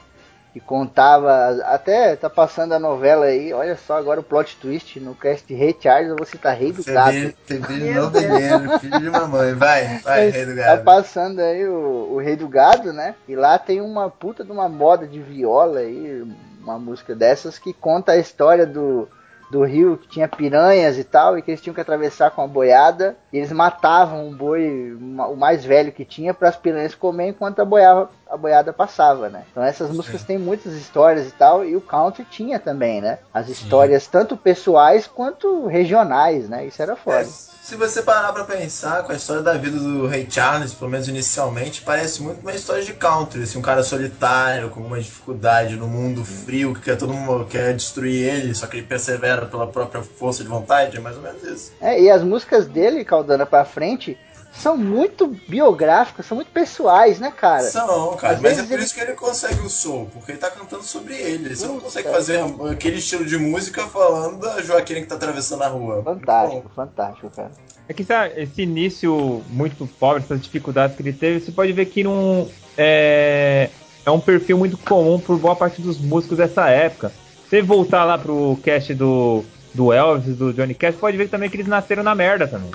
Que 0.52 0.60
contava. 0.60 1.32
Até 1.64 2.14
tá 2.14 2.28
passando 2.28 2.74
a 2.74 2.78
novela 2.78 3.24
aí, 3.24 3.52
olha 3.52 3.76
só 3.76 3.96
agora 3.96 4.20
o 4.20 4.22
plot 4.22 4.56
twist 4.60 5.00
no 5.00 5.14
cast 5.14 5.46
de 5.48 5.54
Rei 5.54 5.74
Charles, 5.80 6.10
eu 6.10 6.16
vou 6.16 6.26
citar 6.26 6.54
Rei 6.56 6.72
do 6.72 6.84
Gato. 6.84 7.12
Febril, 7.12 7.34
febril 7.46 7.94
não 8.02 8.10
bebendo, 8.10 8.78
filho 8.78 9.00
de 9.00 9.10
mamãe. 9.10 9.54
Vai, 9.54 9.98
vai, 9.98 10.28
rei 10.28 10.44
do 10.46 10.54
Tá 10.54 10.62
gado. 10.62 10.84
passando 10.84 11.40
aí 11.40 11.66
o, 11.66 12.10
o 12.12 12.18
Rei 12.20 12.36
do 12.36 12.46
Gado, 12.46 12.92
né? 12.92 13.14
E 13.26 13.34
lá 13.34 13.58
tem 13.58 13.80
uma 13.80 14.08
puta 14.10 14.44
de 14.44 14.52
uma 14.52 14.68
moda 14.68 15.06
de 15.08 15.18
viola 15.20 15.80
aí, 15.80 16.24
uma 16.64 16.78
música 16.78 17.14
dessas 17.14 17.58
que 17.58 17.72
conta 17.72 18.12
a 18.12 18.16
história 18.16 18.66
do, 18.66 19.08
do 19.50 19.64
rio 19.64 19.98
que 19.98 20.08
tinha 20.08 20.26
piranhas 20.26 20.98
e 20.98 21.04
tal, 21.04 21.38
e 21.38 21.42
que 21.42 21.50
eles 21.50 21.60
tinham 21.60 21.74
que 21.74 21.80
atravessar 21.80 22.30
com 22.30 22.42
a 22.42 22.46
boiada, 22.46 23.16
e 23.34 23.38
eles 23.38 23.50
matavam 23.50 24.28
um 24.28 24.32
boi, 24.32 24.96
o 24.96 25.34
mais 25.36 25.64
velho 25.64 25.90
que 25.90 26.04
tinha, 26.04 26.32
para 26.32 26.48
as 26.50 26.56
piranhas 26.56 26.94
comer 26.94 27.30
enquanto 27.30 27.58
a 27.58 27.64
boiada, 27.64 28.08
a 28.30 28.36
boiada 28.36 28.72
passava, 28.72 29.28
né? 29.28 29.42
Então 29.50 29.60
essas 29.60 29.90
músicas 29.90 30.22
têm 30.22 30.38
muitas 30.38 30.72
histórias 30.74 31.26
e 31.26 31.32
tal, 31.32 31.64
e 31.64 31.74
o 31.74 31.80
country 31.80 32.24
tinha 32.30 32.60
também, 32.60 33.00
né? 33.00 33.18
As 33.34 33.48
histórias 33.48 34.06
tanto 34.06 34.36
pessoais 34.36 35.08
quanto 35.08 35.66
regionais, 35.66 36.48
né? 36.48 36.64
Isso 36.64 36.80
era 36.80 36.92
É, 36.92 36.96
foda. 36.96 37.24
se 37.24 37.74
você 37.74 38.02
parar 38.02 38.32
pra 38.32 38.44
pensar 38.44 39.02
com 39.02 39.10
a 39.10 39.16
história 39.16 39.42
da 39.42 39.54
vida 39.54 39.78
do 39.78 40.06
Ray 40.06 40.28
Charles, 40.30 40.72
pelo 40.72 40.90
menos 40.92 41.08
inicialmente, 41.08 41.82
parece 41.82 42.22
muito 42.22 42.40
uma 42.40 42.52
história 42.52 42.84
de 42.84 42.92
country. 42.94 43.42
Assim, 43.42 43.58
um 43.58 43.62
cara 43.62 43.82
solitário, 43.82 44.70
com 44.70 44.80
uma 44.80 45.00
dificuldade 45.00 45.74
no 45.76 45.88
mundo 45.88 46.24
frio, 46.24 46.72
que 46.74 46.82
quer 46.82 46.96
todo 46.96 47.12
mundo 47.12 47.44
quer 47.46 47.74
destruir 47.74 48.22
ele, 48.28 48.54
só 48.54 48.66
que 48.68 48.76
ele 48.76 48.86
persevera 48.86 49.46
pela 49.46 49.66
própria 49.66 50.02
força 50.02 50.42
de 50.44 50.48
vontade, 50.48 50.96
é 50.96 51.00
mais 51.00 51.16
ou 51.16 51.22
menos 51.22 51.42
isso. 51.42 51.72
É, 51.80 52.00
e 52.00 52.10
as 52.10 52.22
músicas 52.22 52.66
dele, 52.66 53.04
Caldana, 53.24 53.46
pra 53.46 53.64
frente, 53.64 54.18
são 54.52 54.76
muito 54.76 55.26
biográficas, 55.48 56.26
são 56.26 56.36
muito 56.36 56.50
pessoais, 56.52 57.18
né, 57.18 57.32
cara? 57.34 57.62
São, 57.64 58.14
cara, 58.16 58.34
Às 58.34 58.40
mas 58.40 58.58
é 58.58 58.62
por 58.62 58.72
ele- 58.74 58.84
isso 58.84 58.94
que 58.94 59.00
ele 59.00 59.12
consegue 59.14 59.60
o 59.60 59.70
som, 59.70 60.04
porque 60.12 60.32
ele 60.32 60.38
tá 60.38 60.50
cantando 60.50 60.84
sobre 60.84 61.14
ele. 61.14 61.56
Você 61.56 61.66
não 61.66 61.80
consegue 61.80 62.08
fazer 62.10 62.40
aquele 62.70 62.98
estilo 62.98 63.24
de 63.24 63.36
música 63.38 63.82
falando 63.86 64.38
da 64.38 64.60
Joaquina 64.62 65.00
que 65.00 65.06
tá 65.06 65.14
atravessando 65.16 65.62
a 65.62 65.68
rua. 65.68 66.02
Fantástico, 66.04 66.70
fantástico, 66.76 67.30
cara. 67.34 67.50
É 67.88 67.92
que 67.92 68.04
sabe, 68.04 68.34
esse 68.40 68.62
início 68.62 69.42
muito 69.48 69.86
pobre, 69.98 70.22
essas 70.22 70.40
dificuldades 70.40 70.96
que 70.96 71.02
ele 71.02 71.12
teve, 71.12 71.40
você 71.40 71.50
pode 71.50 71.72
ver 71.72 71.86
que 71.86 72.04
não 72.04 72.48
é, 72.78 73.70
é 74.06 74.10
um 74.10 74.20
perfil 74.20 74.56
muito 74.58 74.76
comum 74.78 75.18
por 75.18 75.38
boa 75.38 75.56
parte 75.56 75.82
dos 75.82 75.98
músicos 75.98 76.38
dessa 76.38 76.68
época. 76.68 77.10
Se 77.44 77.50
você 77.50 77.62
voltar 77.62 78.04
lá 78.04 78.16
pro 78.16 78.58
cast 78.62 78.94
do, 78.94 79.44
do 79.74 79.92
Elvis, 79.92 80.36
do 80.36 80.52
Johnny 80.52 80.74
Cash, 80.74 80.94
pode 80.94 81.16
ver 81.16 81.28
também 81.28 81.50
que 81.50 81.56
eles 81.56 81.66
nasceram 81.66 82.02
na 82.02 82.14
merda 82.14 82.46
também. 82.48 82.70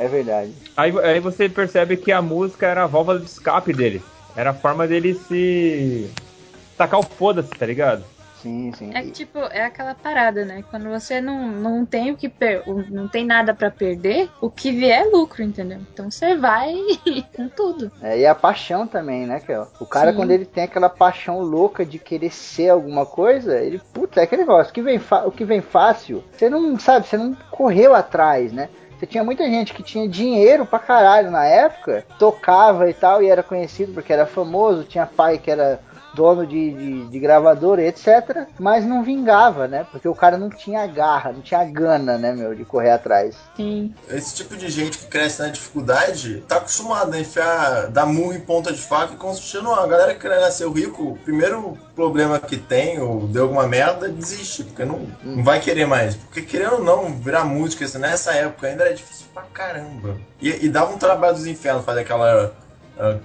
É 0.00 0.08
verdade. 0.08 0.50
Aí, 0.74 0.98
aí 1.00 1.20
você 1.20 1.46
percebe 1.46 1.94
que 1.98 2.10
a 2.10 2.22
música 2.22 2.66
era 2.66 2.84
a 2.84 2.86
válvula 2.86 3.18
de 3.18 3.26
escape 3.26 3.70
dele. 3.74 4.02
Era 4.34 4.50
a 4.50 4.54
forma 4.54 4.88
dele 4.88 5.12
se 5.12 6.10
tacar 6.78 7.00
o 7.00 7.02
foda-se, 7.02 7.50
tá 7.50 7.66
ligado? 7.66 8.02
Sim, 8.40 8.72
sim. 8.72 8.90
É 8.94 9.02
que, 9.02 9.10
tipo, 9.10 9.38
é 9.38 9.62
aquela 9.66 9.94
parada, 9.94 10.46
né? 10.46 10.64
Quando 10.70 10.88
você 10.88 11.20
não, 11.20 11.48
não 11.48 11.84
tem 11.84 12.10
o 12.10 12.16
que 12.16 12.26
per 12.30 12.62
não 12.88 13.06
tem 13.06 13.26
nada 13.26 13.52
pra 13.52 13.70
perder, 13.70 14.30
o 14.40 14.48
que 14.48 14.72
vier 14.72 15.02
é 15.02 15.04
lucro, 15.10 15.42
entendeu? 15.42 15.80
Então 15.92 16.10
você 16.10 16.34
vai 16.34 16.72
com 17.36 17.50
tudo. 17.50 17.92
É, 18.00 18.18
e 18.20 18.26
a 18.26 18.34
paixão 18.34 18.86
também, 18.86 19.26
né, 19.26 19.40
Kel? 19.40 19.68
O 19.78 19.84
cara, 19.84 20.12
Sim. 20.12 20.16
quando 20.16 20.30
ele 20.30 20.46
tem 20.46 20.64
aquela 20.64 20.88
paixão 20.88 21.40
louca 21.40 21.84
de 21.84 21.98
querer 21.98 22.32
ser 22.32 22.70
alguma 22.70 23.04
coisa, 23.04 23.58
ele, 23.60 23.78
puta, 23.92 24.20
é 24.20 24.24
aquele 24.24 24.40
negócio, 24.40 24.70
o 24.70 24.74
que 24.74 24.80
vem, 24.80 24.98
fa- 24.98 25.26
o 25.26 25.30
que 25.30 25.44
vem 25.44 25.60
fácil, 25.60 26.24
você 26.32 26.48
não, 26.48 26.78
sabe, 26.78 27.06
você 27.06 27.18
não 27.18 27.36
correu 27.50 27.94
atrás, 27.94 28.50
né? 28.54 28.70
Você 29.00 29.06
tinha 29.06 29.24
muita 29.24 29.48
gente 29.48 29.72
que 29.72 29.82
tinha 29.82 30.06
dinheiro 30.06 30.66
pra 30.66 30.78
caralho 30.78 31.30
na 31.30 31.46
época, 31.46 32.04
tocava 32.18 32.90
e 32.90 32.92
tal, 32.92 33.22
e 33.22 33.30
era 33.30 33.42
conhecido 33.42 33.94
porque 33.94 34.12
era 34.12 34.26
famoso, 34.26 34.84
tinha 34.84 35.06
pai 35.06 35.38
que 35.38 35.50
era 35.50 35.80
dono 36.14 36.46
de, 36.46 36.72
de, 36.72 37.08
de 37.08 37.18
gravadora, 37.18 37.82
etc. 37.82 38.46
Mas 38.58 38.84
não 38.84 39.02
vingava, 39.02 39.66
né? 39.66 39.86
Porque 39.90 40.08
o 40.08 40.14
cara 40.14 40.36
não 40.36 40.50
tinha 40.50 40.86
garra, 40.86 41.32
não 41.32 41.40
tinha 41.40 41.64
gana, 41.64 42.18
né, 42.18 42.32
meu, 42.32 42.54
de 42.54 42.64
correr 42.64 42.90
atrás. 42.90 43.36
Sim. 43.56 43.94
Esse 44.08 44.34
tipo 44.34 44.56
de 44.56 44.68
gente 44.68 44.98
que 44.98 45.06
cresce 45.06 45.42
na 45.42 45.48
dificuldade 45.48 46.42
tá 46.48 46.56
acostumado 46.56 47.14
a 47.14 47.20
enfiar, 47.20 47.88
dar 47.88 48.06
murro 48.06 48.32
em 48.32 48.40
ponta 48.40 48.72
de 48.72 48.80
faca 48.80 49.14
e 49.14 49.16
continuar. 49.16 49.84
A 49.84 49.86
galera 49.86 50.14
que 50.14 50.28
nasceu 50.28 50.72
rico, 50.72 51.02
o 51.02 51.18
primeiro 51.18 51.76
problema 51.94 52.38
que 52.38 52.56
tem, 52.56 53.00
ou 53.00 53.26
deu 53.26 53.44
alguma 53.44 53.66
merda, 53.66 54.08
desiste, 54.08 54.64
porque 54.64 54.84
não, 54.84 55.06
não 55.22 55.42
vai 55.42 55.60
querer 55.60 55.86
mais. 55.86 56.14
Porque 56.14 56.42
querendo 56.42 56.74
ou 56.74 56.84
não, 56.84 57.12
virar 57.14 57.44
música 57.44 57.84
assim, 57.84 57.98
nessa 57.98 58.32
época 58.32 58.66
ainda 58.66 58.84
era 58.84 58.94
difícil 58.94 59.26
pra 59.32 59.42
caramba. 59.42 60.16
E, 60.40 60.66
e 60.66 60.68
dava 60.68 60.92
um 60.92 60.98
trabalho 60.98 61.34
dos 61.34 61.46
infernos 61.46 61.84
fazer 61.84 62.00
aquela. 62.00 62.54
ah, 62.98 63.18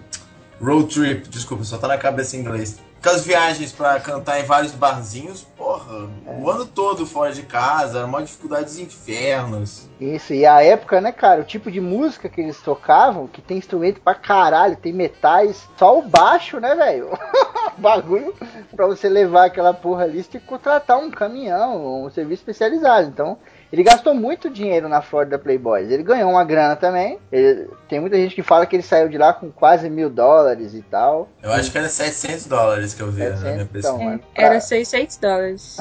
road 0.61 0.93
trip, 0.93 1.27
desculpa, 1.29 1.63
só 1.63 1.77
tá 1.77 1.87
na 1.87 1.97
cabeça 1.97 2.35
em 2.35 2.39
inglês. 2.39 2.79
Aquelas 2.99 3.23
viagens 3.23 3.71
pra 3.71 3.99
cantar 3.99 4.39
em 4.39 4.43
vários 4.45 4.71
barzinhos, 4.71 5.43
porra, 5.55 6.09
o 6.25 6.49
ano 6.49 6.65
todo 6.65 7.05
fora 7.05 7.31
de 7.31 7.43
casa, 7.43 7.99
era 7.99 8.07
uma 8.07 8.23
dificuldade 8.23 8.65
dos 8.65 8.79
infernos. 8.79 9.87
Isso, 10.01 10.33
e 10.33 10.43
a 10.43 10.63
época, 10.63 10.99
né, 10.99 11.11
cara, 11.11 11.41
o 11.41 11.45
tipo 11.45 11.69
de 11.69 11.79
música 11.79 12.27
que 12.27 12.41
eles 12.41 12.59
tocavam, 12.61 13.27
que 13.27 13.43
tem 13.43 13.59
instrumento 13.59 14.01
pra 14.01 14.15
caralho, 14.15 14.75
tem 14.75 14.91
metais, 14.91 15.69
só 15.77 15.99
o 15.99 16.01
baixo, 16.01 16.59
né, 16.59 16.73
velho? 16.73 17.11
Bagulho 17.77 18.33
pra 18.75 18.87
você 18.87 19.07
levar 19.07 19.45
aquela 19.45 19.73
porra 19.73 20.05
ali, 20.05 20.23
você 20.23 20.31
tem 20.31 20.41
que 20.41 20.47
contratar 20.47 20.97
um 20.97 21.11
caminhão, 21.11 22.05
um 22.05 22.09
serviço 22.09 22.41
especializado. 22.41 23.07
Então, 23.07 23.37
ele 23.75 23.83
gastou 23.83 24.13
muito 24.15 24.49
dinheiro 24.49 24.87
na 24.87 25.01
Florida 25.01 25.37
Playboys. 25.37 25.91
Ele 25.91 26.01
ganhou 26.01 26.31
uma 26.31 26.45
grana 26.45 26.77
também. 26.77 27.19
Ele- 27.29 27.67
tem 27.89 27.99
muita 27.99 28.15
gente 28.15 28.33
que 28.33 28.41
fala 28.41 28.65
que 28.65 28.73
ele 28.73 28.83
saiu 28.83 29.09
de 29.09 29.17
lá 29.17 29.33
com 29.33 29.51
quase 29.51 29.89
mil 29.89 30.09
dólares 30.09 30.73
e 30.73 30.81
tal. 30.81 31.27
Eu 31.43 31.51
acho 31.51 31.69
que 31.69 31.77
era 31.77 31.89
700 31.89 32.45
dólares 32.47 32.93
que 32.93 33.01
eu 33.01 33.11
vi 33.11 33.23
na 33.23 33.35
700, 33.35 33.53
minha 33.53 33.65
pesquisa. 33.65 33.93
então, 33.93 34.03
mano. 34.05 34.19
Era 34.33 34.61
600 34.61 35.17
dólares. 35.17 35.77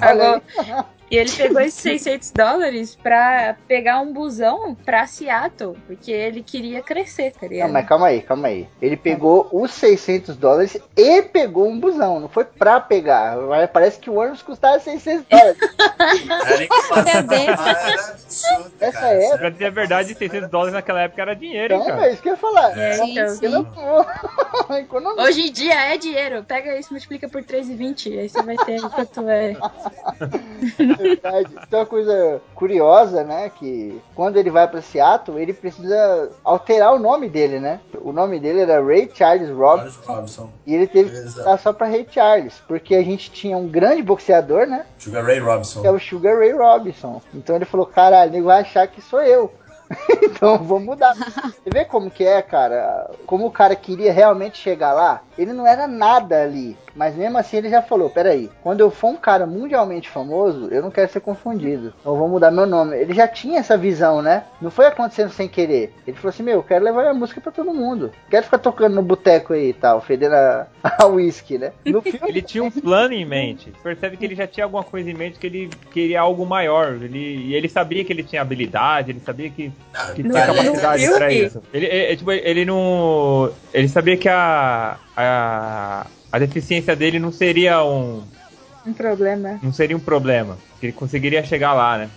Aí. 0.00 0.76
E 1.10 1.16
ele 1.16 1.30
pegou 1.30 1.60
esses 1.60 1.80
600 2.02 2.30
dólares 2.32 2.96
pra 2.96 3.56
pegar 3.68 4.00
um 4.00 4.12
busão 4.12 4.74
pra 4.74 5.06
Seattle, 5.06 5.76
porque 5.86 6.10
ele 6.10 6.42
queria 6.42 6.82
crescer, 6.82 7.32
tá 7.32 7.46
ligado? 7.46 7.66
Não, 7.68 7.74
mas 7.74 7.86
calma 7.86 8.06
aí, 8.08 8.20
calma 8.22 8.48
aí. 8.48 8.68
Ele 8.82 8.96
pegou 8.96 9.48
os 9.52 9.70
600 9.72 10.36
dólares 10.36 10.76
e 10.96 11.22
pegou 11.22 11.68
um 11.68 11.78
busão. 11.78 12.18
Não 12.20 12.28
foi 12.28 12.44
pra 12.44 12.80
pegar. 12.80 13.36
Mas 13.36 13.70
Parece 13.70 13.98
que 14.00 14.08
o 14.10 14.14
ônibus 14.18 14.42
custava 14.42 14.78
600 14.80 15.26
dólares. 15.28 15.56
Bem. 17.28 17.46
Essa 18.80 19.06
época- 19.06 19.38
Pra 19.38 19.50
dizer 19.50 19.66
a 19.66 19.70
verdade, 19.70 20.14
600 20.14 20.50
dólares 20.50 20.74
naquela 20.74 21.02
época 21.02 21.22
era 21.22 21.34
dinheiro, 21.36 21.74
hein, 21.74 21.80
Então, 21.82 21.96
cara. 21.96 22.08
é 22.08 22.12
isso 22.12 22.22
que 22.22 22.28
eu 22.28 22.32
ia 22.32 22.38
falar. 22.38 22.78
É, 22.78 22.92
Sim, 22.94 23.12
então, 23.12 23.28
sim. 23.28 23.48
Não-. 23.48 25.16
Hoje 25.18 25.48
em 25.48 25.52
dia 25.52 25.74
é 25.92 25.96
dinheiro. 25.98 26.42
Pega 26.44 26.78
isso, 26.78 26.92
multiplica 26.92 27.28
por 27.28 27.42
3,20. 27.42 28.18
Aí 28.18 28.28
você 28.28 28.42
vai 28.42 28.56
ter 28.56 28.80
quanto 28.80 29.28
é. 29.28 29.56
Verdade. 30.96 31.54
Tem 31.68 31.78
uma 31.78 31.86
coisa 31.86 32.40
curiosa, 32.54 33.22
né? 33.24 33.50
Que 33.50 34.00
quando 34.14 34.36
ele 34.36 34.50
vai 34.50 34.66
pra 34.68 34.80
Seattle, 34.80 35.40
ele 35.40 35.52
precisa 35.52 36.30
alterar 36.42 36.94
o 36.94 36.98
nome 36.98 37.28
dele, 37.28 37.60
né? 37.60 37.80
O 38.00 38.12
nome 38.12 38.38
dele 38.40 38.60
era 38.60 38.82
Ray 38.82 39.10
Charles 39.12 39.50
Robinson. 39.50 40.02
Charles 40.02 40.06
Robinson. 40.06 40.50
E 40.66 40.74
ele 40.74 40.86
teve 40.86 41.10
que 41.10 41.38
mudar 41.38 41.58
só 41.58 41.72
pra 41.72 41.86
Ray 41.86 42.06
Charles. 42.10 42.62
Porque 42.66 42.94
a 42.94 43.02
gente 43.02 43.30
tinha 43.30 43.56
um 43.56 43.68
grande 43.68 44.02
boxeador, 44.02 44.66
né? 44.66 44.86
Sugar 44.98 45.24
Ray 45.24 45.38
Robinson. 45.38 45.80
Que 45.80 45.86
é 45.86 45.90
o 45.90 45.98
Sugar 45.98 46.38
Ray 46.38 46.52
Robinson. 46.52 47.20
Então 47.34 47.56
ele 47.56 47.64
falou: 47.64 47.86
caralho, 47.86 48.34
ele 48.34 48.42
vai 48.42 48.60
achar 48.60 48.86
que 48.86 49.00
sou 49.00 49.22
eu. 49.22 49.52
então 50.22 50.58
vou 50.58 50.80
mudar. 50.80 51.14
Você 51.14 51.70
vê 51.70 51.84
como 51.84 52.10
que 52.10 52.24
é, 52.24 52.42
cara? 52.42 53.10
Como 53.26 53.46
o 53.46 53.50
cara 53.50 53.76
queria 53.76 54.12
realmente 54.12 54.58
chegar 54.58 54.92
lá, 54.92 55.22
ele 55.38 55.52
não 55.52 55.66
era 55.66 55.86
nada 55.86 56.42
ali. 56.42 56.76
Mas 56.96 57.14
mesmo 57.14 57.36
assim 57.38 57.58
ele 57.58 57.68
já 57.68 57.82
falou: 57.82 58.08
peraí, 58.08 58.50
quando 58.62 58.80
eu 58.80 58.90
for 58.90 59.08
um 59.08 59.16
cara 59.16 59.46
mundialmente 59.46 60.08
famoso, 60.08 60.68
eu 60.70 60.82
não 60.82 60.90
quero 60.90 61.10
ser 61.12 61.20
confundido. 61.20 61.92
Então 62.00 62.12
eu 62.14 62.18
vou 62.18 62.28
mudar 62.28 62.50
meu 62.50 62.66
nome. 62.66 62.96
Ele 62.96 63.12
já 63.14 63.28
tinha 63.28 63.58
essa 63.60 63.76
visão, 63.76 64.22
né? 64.22 64.44
Não 64.60 64.70
foi 64.70 64.86
acontecendo 64.86 65.30
sem 65.30 65.46
querer. 65.48 65.92
Ele 66.06 66.16
falou 66.16 66.30
assim: 66.30 66.42
meu, 66.42 66.54
eu 66.54 66.62
quero 66.62 66.84
levar 66.84 67.02
minha 67.02 67.14
música 67.14 67.40
pra 67.40 67.52
todo 67.52 67.74
mundo. 67.74 68.10
Quero 68.30 68.44
ficar 68.44 68.58
tocando 68.58 68.94
no 68.94 69.02
boteco 69.02 69.52
aí 69.52 69.68
e 69.70 69.72
tal, 69.74 70.00
fedendo 70.00 70.34
a, 70.34 70.66
a 70.98 71.06
whisky, 71.06 71.58
né? 71.58 71.72
No 71.84 72.00
filme. 72.00 72.18
Ele 72.28 72.42
tinha 72.42 72.64
um 72.64 72.70
plano 72.70 73.12
em 73.12 73.24
mente. 73.24 73.70
Você 73.70 73.82
percebe 73.82 74.16
que 74.16 74.24
ele 74.24 74.34
já 74.34 74.46
tinha 74.46 74.64
alguma 74.64 74.82
coisa 74.82 75.10
em 75.10 75.14
mente 75.14 75.38
que 75.38 75.46
ele 75.46 75.70
queria 75.92 76.20
algo 76.22 76.46
maior. 76.46 76.94
Ele, 76.94 77.18
e 77.18 77.54
ele 77.54 77.68
sabia 77.68 78.04
que 78.04 78.12
ele 78.12 78.22
tinha 78.22 78.40
habilidade, 78.40 79.10
ele 79.10 79.20
sabia 79.20 79.50
que, 79.50 79.70
que 80.14 80.22
No- 80.22 80.32
tinha 80.32 80.46
capacidade 80.46 81.06
filme? 81.06 81.34
isso. 81.44 81.62
Ele, 81.74 81.86
é, 81.86 82.12
é, 82.12 82.16
tipo, 82.16 82.32
ele 82.32 82.64
não. 82.64 83.50
Ele 83.74 83.88
sabia 83.88 84.16
que 84.16 84.28
a, 84.28 84.96
a. 85.16 86.06
A 86.36 86.38
deficiência 86.38 86.94
dele 86.94 87.18
não 87.18 87.32
seria 87.32 87.82
um. 87.82 88.22
Um 88.86 88.92
problema. 88.92 89.58
Não 89.62 89.72
seria 89.72 89.96
um 89.96 90.00
problema. 90.00 90.58
Ele 90.82 90.92
conseguiria 90.92 91.42
chegar 91.42 91.72
lá, 91.72 91.96
né? 91.96 92.10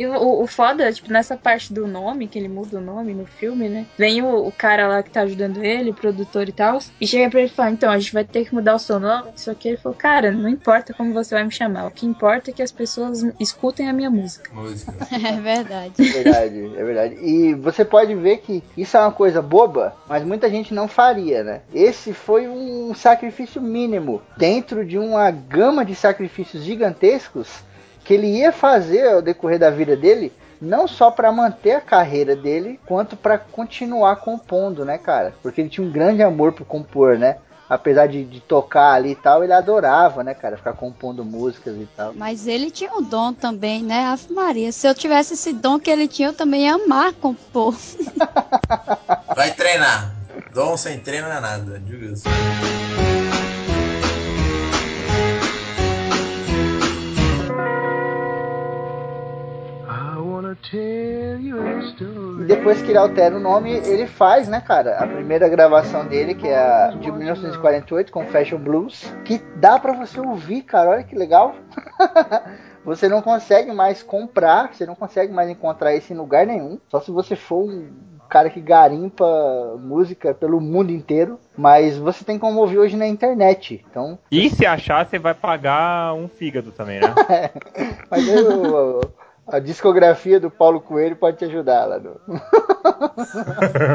E 0.00 0.06
o, 0.06 0.42
o, 0.42 0.46
foda, 0.46 0.90
tipo, 0.90 1.12
nessa 1.12 1.36
parte 1.36 1.74
do 1.74 1.86
nome, 1.86 2.26
que 2.26 2.38
ele 2.38 2.48
muda 2.48 2.78
o 2.78 2.80
nome 2.80 3.12
no 3.12 3.26
filme, 3.26 3.68
né? 3.68 3.84
Vem 3.98 4.22
o, 4.22 4.46
o 4.46 4.50
cara 4.50 4.88
lá 4.88 5.02
que 5.02 5.10
tá 5.10 5.20
ajudando 5.20 5.62
ele, 5.62 5.90
o 5.90 5.94
produtor 5.94 6.48
e 6.48 6.52
tal, 6.52 6.78
e 6.98 7.06
chega 7.06 7.28
pra 7.28 7.40
ele 7.40 7.50
e 7.50 7.54
fala, 7.54 7.70
então, 7.70 7.90
a 7.90 7.98
gente 7.98 8.14
vai 8.14 8.24
ter 8.24 8.46
que 8.46 8.54
mudar 8.54 8.76
o 8.76 8.78
seu 8.78 8.98
nome. 8.98 9.32
Só 9.36 9.52
que 9.52 9.68
ele 9.68 9.76
falou, 9.76 9.98
cara, 9.98 10.32
não 10.32 10.48
importa 10.48 10.94
como 10.94 11.12
você 11.12 11.34
vai 11.34 11.44
me 11.44 11.50
chamar. 11.50 11.86
O 11.86 11.90
que 11.90 12.06
importa 12.06 12.50
é 12.50 12.54
que 12.54 12.62
as 12.62 12.72
pessoas 12.72 13.22
escutem 13.38 13.90
a 13.90 13.92
minha 13.92 14.08
música. 14.08 14.50
Música. 14.54 14.90
É 15.20 15.38
verdade. 15.38 15.92
É 15.98 16.22
verdade, 16.22 16.72
é 16.76 16.84
verdade. 16.84 17.14
E 17.20 17.54
você 17.54 17.84
pode 17.84 18.14
ver 18.14 18.38
que 18.38 18.62
isso 18.76 18.96
é 18.96 19.00
uma 19.00 19.12
coisa 19.12 19.42
boba, 19.42 19.94
mas 20.08 20.24
muita 20.24 20.48
gente 20.48 20.72
não 20.72 20.88
faria, 20.88 21.44
né? 21.44 21.60
Esse 21.74 22.14
foi 22.14 22.48
um 22.48 22.94
sacrifício 22.94 23.60
mínimo 23.60 24.22
dentro 24.36 24.84
de 24.84 24.98
uma 24.98 25.30
gama 25.30 25.84
de 25.84 25.94
sacrifícios 25.94 26.62
gigantescos 26.62 27.62
que 28.10 28.14
ele 28.14 28.26
ia 28.26 28.50
fazer 28.50 29.06
ao 29.06 29.22
decorrer 29.22 29.56
da 29.56 29.70
vida 29.70 29.96
dele, 29.96 30.32
não 30.60 30.88
só 30.88 31.12
para 31.12 31.30
manter 31.30 31.76
a 31.76 31.80
carreira 31.80 32.34
dele, 32.34 32.80
quanto 32.84 33.16
para 33.16 33.38
continuar 33.38 34.16
compondo, 34.16 34.84
né, 34.84 34.98
cara? 34.98 35.32
Porque 35.40 35.60
ele 35.60 35.70
tinha 35.70 35.86
um 35.86 35.92
grande 35.92 36.20
amor 36.20 36.50
por 36.50 36.66
compor, 36.66 37.16
né? 37.16 37.36
Apesar 37.68 38.08
de, 38.08 38.24
de 38.24 38.40
tocar 38.40 38.94
ali 38.94 39.12
e 39.12 39.14
tal, 39.14 39.44
ele 39.44 39.52
adorava, 39.52 40.24
né, 40.24 40.34
cara, 40.34 40.56
ficar 40.56 40.72
compondo 40.72 41.24
músicas 41.24 41.76
e 41.76 41.88
tal. 41.96 42.12
Mas 42.16 42.48
ele 42.48 42.68
tinha 42.68 42.92
um 42.92 43.00
dom 43.00 43.32
também, 43.32 43.80
né? 43.80 44.06
Ave 44.06 44.34
Maria. 44.34 44.72
Se 44.72 44.88
eu 44.88 44.94
tivesse 44.94 45.34
esse 45.34 45.52
dom 45.52 45.78
que 45.78 45.88
ele 45.88 46.08
tinha, 46.08 46.30
eu 46.30 46.34
também 46.34 46.64
ia 46.64 46.74
amar 46.74 47.12
compor. 47.12 47.76
Vai 49.36 49.52
treinar. 49.52 50.16
Dom 50.52 50.76
sem 50.76 50.98
treino 50.98 51.28
não 51.28 51.36
é 51.36 51.40
nada. 51.40 51.78
Diga 51.78 52.06
isso. 52.06 52.24
E 62.40 62.44
depois 62.44 62.80
que 62.82 62.90
ele 62.90 62.98
altera 62.98 63.36
o 63.36 63.40
nome, 63.40 63.72
ele 63.72 64.06
faz, 64.06 64.48
né, 64.48 64.60
cara? 64.60 64.98
A 64.98 65.06
primeira 65.06 65.48
gravação 65.48 66.06
dele, 66.06 66.34
que 66.34 66.46
é 66.48 66.56
a 66.58 66.88
de 66.88 67.10
1948, 67.10 68.12
com 68.12 68.24
Fashion 68.26 68.58
Blues, 68.58 69.12
que 69.24 69.38
dá 69.56 69.78
pra 69.78 69.92
você 69.92 70.20
ouvir, 70.20 70.62
cara. 70.62 70.90
Olha 70.90 71.02
que 71.02 71.14
legal. 71.16 71.54
você 72.84 73.08
não 73.08 73.20
consegue 73.22 73.72
mais 73.72 74.02
comprar, 74.02 74.72
você 74.72 74.86
não 74.86 74.94
consegue 74.94 75.32
mais 75.32 75.50
encontrar 75.50 75.94
isso 75.94 76.12
em 76.12 76.16
lugar 76.16 76.46
nenhum. 76.46 76.78
Só 76.88 77.00
se 77.00 77.10
você 77.10 77.36
for 77.36 77.64
um 77.64 77.88
cara 78.28 78.48
que 78.48 78.60
garimpa 78.60 79.76
música 79.82 80.32
pelo 80.32 80.60
mundo 80.60 80.92
inteiro. 80.92 81.38
Mas 81.56 81.98
você 81.98 82.24
tem 82.24 82.38
como 82.38 82.60
ouvir 82.60 82.78
hoje 82.78 82.96
na 82.96 83.06
internet. 83.06 83.84
Então, 83.90 84.18
E 84.30 84.48
se 84.48 84.64
achar, 84.64 85.04
você 85.04 85.18
vai 85.18 85.34
pagar 85.34 86.14
um 86.14 86.28
fígado 86.28 86.70
também, 86.70 87.00
né? 87.00 87.12
mas 88.08 88.28
o- 88.28 89.00
a 89.50 89.58
discografia 89.58 90.38
do 90.38 90.50
Paulo 90.50 90.80
Coelho 90.80 91.16
pode 91.16 91.38
te 91.38 91.44
ajudar 91.44 91.86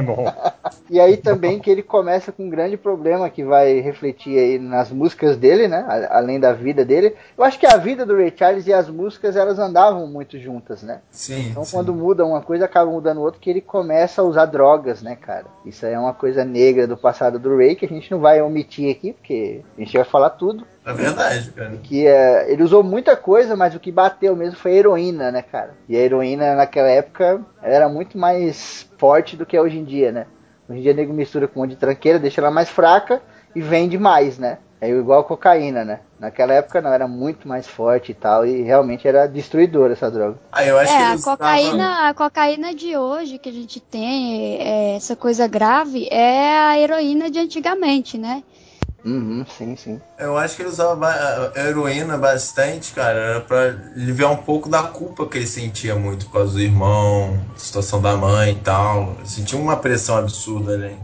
Não. 0.06 0.34
E 0.89 1.00
aí 1.00 1.18
também 1.18 1.60
que 1.60 1.70
ele 1.70 1.82
começa 1.82 2.32
com 2.32 2.46
um 2.46 2.50
grande 2.50 2.78
problema 2.78 3.30
que 3.30 3.44
vai 3.44 3.80
refletir 3.80 4.38
aí 4.38 4.60
nas 4.60 4.91
músicas 4.91 5.38
dele, 5.38 5.68
né? 5.68 5.86
Além 6.10 6.39
da 6.39 6.54
vida 6.54 6.84
dele. 6.84 7.15
Eu 7.38 7.44
acho 7.44 7.60
que 7.60 7.65
a 7.65 7.78
vida 7.78 8.06
do 8.06 8.15
Ray 8.15 8.34
Charles 8.36 8.68
e 8.68 8.74
as 8.74 8.89
músicas 8.89 9.36
elas 9.36 9.58
andavam 9.58 10.08
muito 10.08 10.38
juntas, 10.39 10.84
né? 10.84 11.02
Sim. 11.10 11.50
Então 11.50 11.63
sim. 11.63 11.76
quando 11.76 11.94
muda 11.94 12.26
uma 12.26 12.41
coisa, 12.41 12.65
acaba 12.65 12.91
mudando 12.91 13.22
outra, 13.22 13.39
que 13.39 13.50
ele 13.50 13.62
começa 13.62 14.22
a 14.22 14.26
usar 14.26 14.46
drogas, 14.46 15.02
né, 15.02 15.15
cara? 15.15 15.46
Isso 15.65 15.86
aí 15.86 15.94
é 15.94 16.00
uma 16.00 16.13
coisa 16.13 16.44
negra 16.44 16.86
do 16.86 16.98
passado 16.98 17.39
do 17.39 17.58
Ray 17.58 17.76
que 17.76 17.86
a 17.86 17.89
gente 17.89 18.12
não 18.12 18.20
vai 18.20 18.41
omitir 18.41 18.91
aqui, 18.91 19.13
porque 19.13 19.62
a 19.78 19.82
gente 19.82 19.96
vai 19.96 20.06
falar 20.06 20.32
tudo. 20.32 20.65
É 20.86 20.93
verdade, 20.93 21.52
cara. 21.52 21.78
Que 21.82 22.06
é, 22.06 22.52
ele 22.52 22.62
usou 22.63 22.84
muita 22.84 23.15
coisa, 23.17 23.56
mas 23.56 23.74
o 23.74 23.80
que 23.80 23.91
bateu 23.91 24.36
mesmo 24.36 24.56
foi 24.58 24.71
a 24.71 24.76
heroína, 24.76 25.32
né, 25.32 25.41
cara? 25.41 25.74
E 25.89 25.98
a 25.98 26.00
heroína 26.00 26.56
naquela 26.56 26.89
época 26.89 27.41
ela 27.62 27.74
era 27.74 27.89
muito 27.89 28.17
mais 28.17 28.88
forte 28.98 29.36
do 29.36 29.45
que 29.45 29.58
é 29.58 29.62
hoje 29.62 29.80
em 29.80 29.84
dia, 29.84 30.12
né? 30.12 30.28
Hoje 30.69 30.80
em 30.80 30.82
dia 30.84 30.93
o 30.93 30.95
nego 30.95 31.13
mistura 31.13 31.48
com 31.48 31.60
um 31.60 31.63
monte 31.63 31.71
de 31.71 31.78
tranqueira, 31.78 32.19
deixa 32.19 32.39
ela 32.39 32.52
mais 32.52 32.69
fraca 32.69 33.21
e 33.56 33.62
vende 33.62 33.98
mais, 33.98 34.38
né? 34.38 34.60
É 34.80 34.89
igual 34.89 35.21
a 35.21 35.24
cocaína, 35.24 35.84
né? 35.84 36.02
Naquela 36.19 36.54
época 36.54 36.82
não, 36.82 36.91
era 36.91 37.08
muito 37.08 37.48
mais 37.48 37.65
forte 37.65 38.12
e 38.12 38.15
tal, 38.15 38.45
e 38.45 38.62
realmente 38.62 39.08
era 39.08 39.26
destruidora 39.26 39.93
essa 39.93 40.12
droga. 40.12 40.38
Ah, 40.52 40.65
eu 40.65 40.78
acho 40.78 40.95
que 40.95 41.02
É, 41.02 41.06
ele 41.06 41.19
a 41.19 41.24
cocaína, 41.24 42.10
a 42.10 42.13
cocaína 42.13 42.76
de 42.76 42.95
hoje 42.95 43.39
que 43.39 43.50
a 43.50 43.52
gente 43.52 43.80
tem, 43.80 44.62
é, 44.62 44.95
essa 44.95 45.15
coisa 45.15 45.48
grave, 45.48 46.08
é 46.12 46.58
a 46.58 46.78
heroína 46.80 47.30
de 47.32 47.39
antigamente, 47.39 48.17
né? 48.17 48.43
Uhum, 49.06 49.46
sim, 49.56 49.76
sim. 49.76 50.02
Eu 50.18 50.36
acho 50.36 50.56
que 50.56 50.63
ele 50.63 50.70
usava 50.70 51.54
heroína 51.56 52.18
bastante, 52.18 52.91
cara, 52.91 53.20
era 53.20 53.41
pra 53.41 53.62
aliviar 53.96 54.32
um 54.32 54.38
pouco 54.38 54.68
da 54.68 54.82
culpa 54.84 55.28
que 55.28 55.38
ele 55.38 55.46
sentia 55.48 55.96
muito 55.96 56.26
por 56.26 56.34
causa 56.34 56.54
do 56.54 56.60
irmão, 56.60 57.39
situação 57.56 58.02
da 58.02 58.18
mãe 58.18 58.54
e 58.54 58.56
tal. 58.56 59.15
Sentia 59.24 59.60
uma 59.60 59.78
pressão 59.78 60.18
absurda 60.18 60.74
ali. 60.74 60.98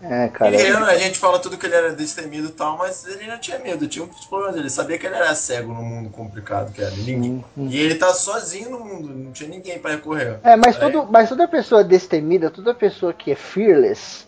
É, 0.00 0.28
cara. 0.28 0.54
Ele, 0.54 0.76
a 0.76 0.96
gente 0.96 1.18
fala 1.18 1.40
tudo 1.40 1.58
que 1.58 1.66
ele 1.66 1.74
era 1.74 1.92
destemido 1.92 2.46
e 2.46 2.52
tal, 2.52 2.78
mas 2.78 3.04
ele 3.04 3.26
não 3.26 3.36
tinha 3.38 3.58
medo, 3.58 3.88
tinha 3.88 4.04
uns 4.04 4.24
problemas. 4.26 4.54
Ele 4.56 4.70
sabia 4.70 4.96
que 4.96 5.04
ele 5.04 5.16
era 5.16 5.34
cego 5.34 5.74
no 5.74 5.82
mundo 5.82 6.08
complicado 6.10 6.72
que 6.72 6.80
era. 6.80 6.92
Ninguém- 6.92 7.44
sim. 7.56 7.66
E 7.68 7.76
ele 7.76 7.96
tá 7.96 8.14
sozinho 8.14 8.70
no 8.70 8.78
mundo, 8.84 9.08
não 9.08 9.32
tinha 9.32 9.48
ninguém 9.50 9.80
pra 9.80 9.90
recorrer. 9.90 10.38
É, 10.44 10.54
mas, 10.54 10.80
Aí- 10.80 10.92
todo, 10.92 11.10
mas 11.10 11.28
toda 11.28 11.48
pessoa 11.48 11.82
destemida, 11.82 12.48
toda 12.48 12.72
pessoa 12.72 13.12
que 13.12 13.32
é 13.32 13.34
fearless, 13.34 14.27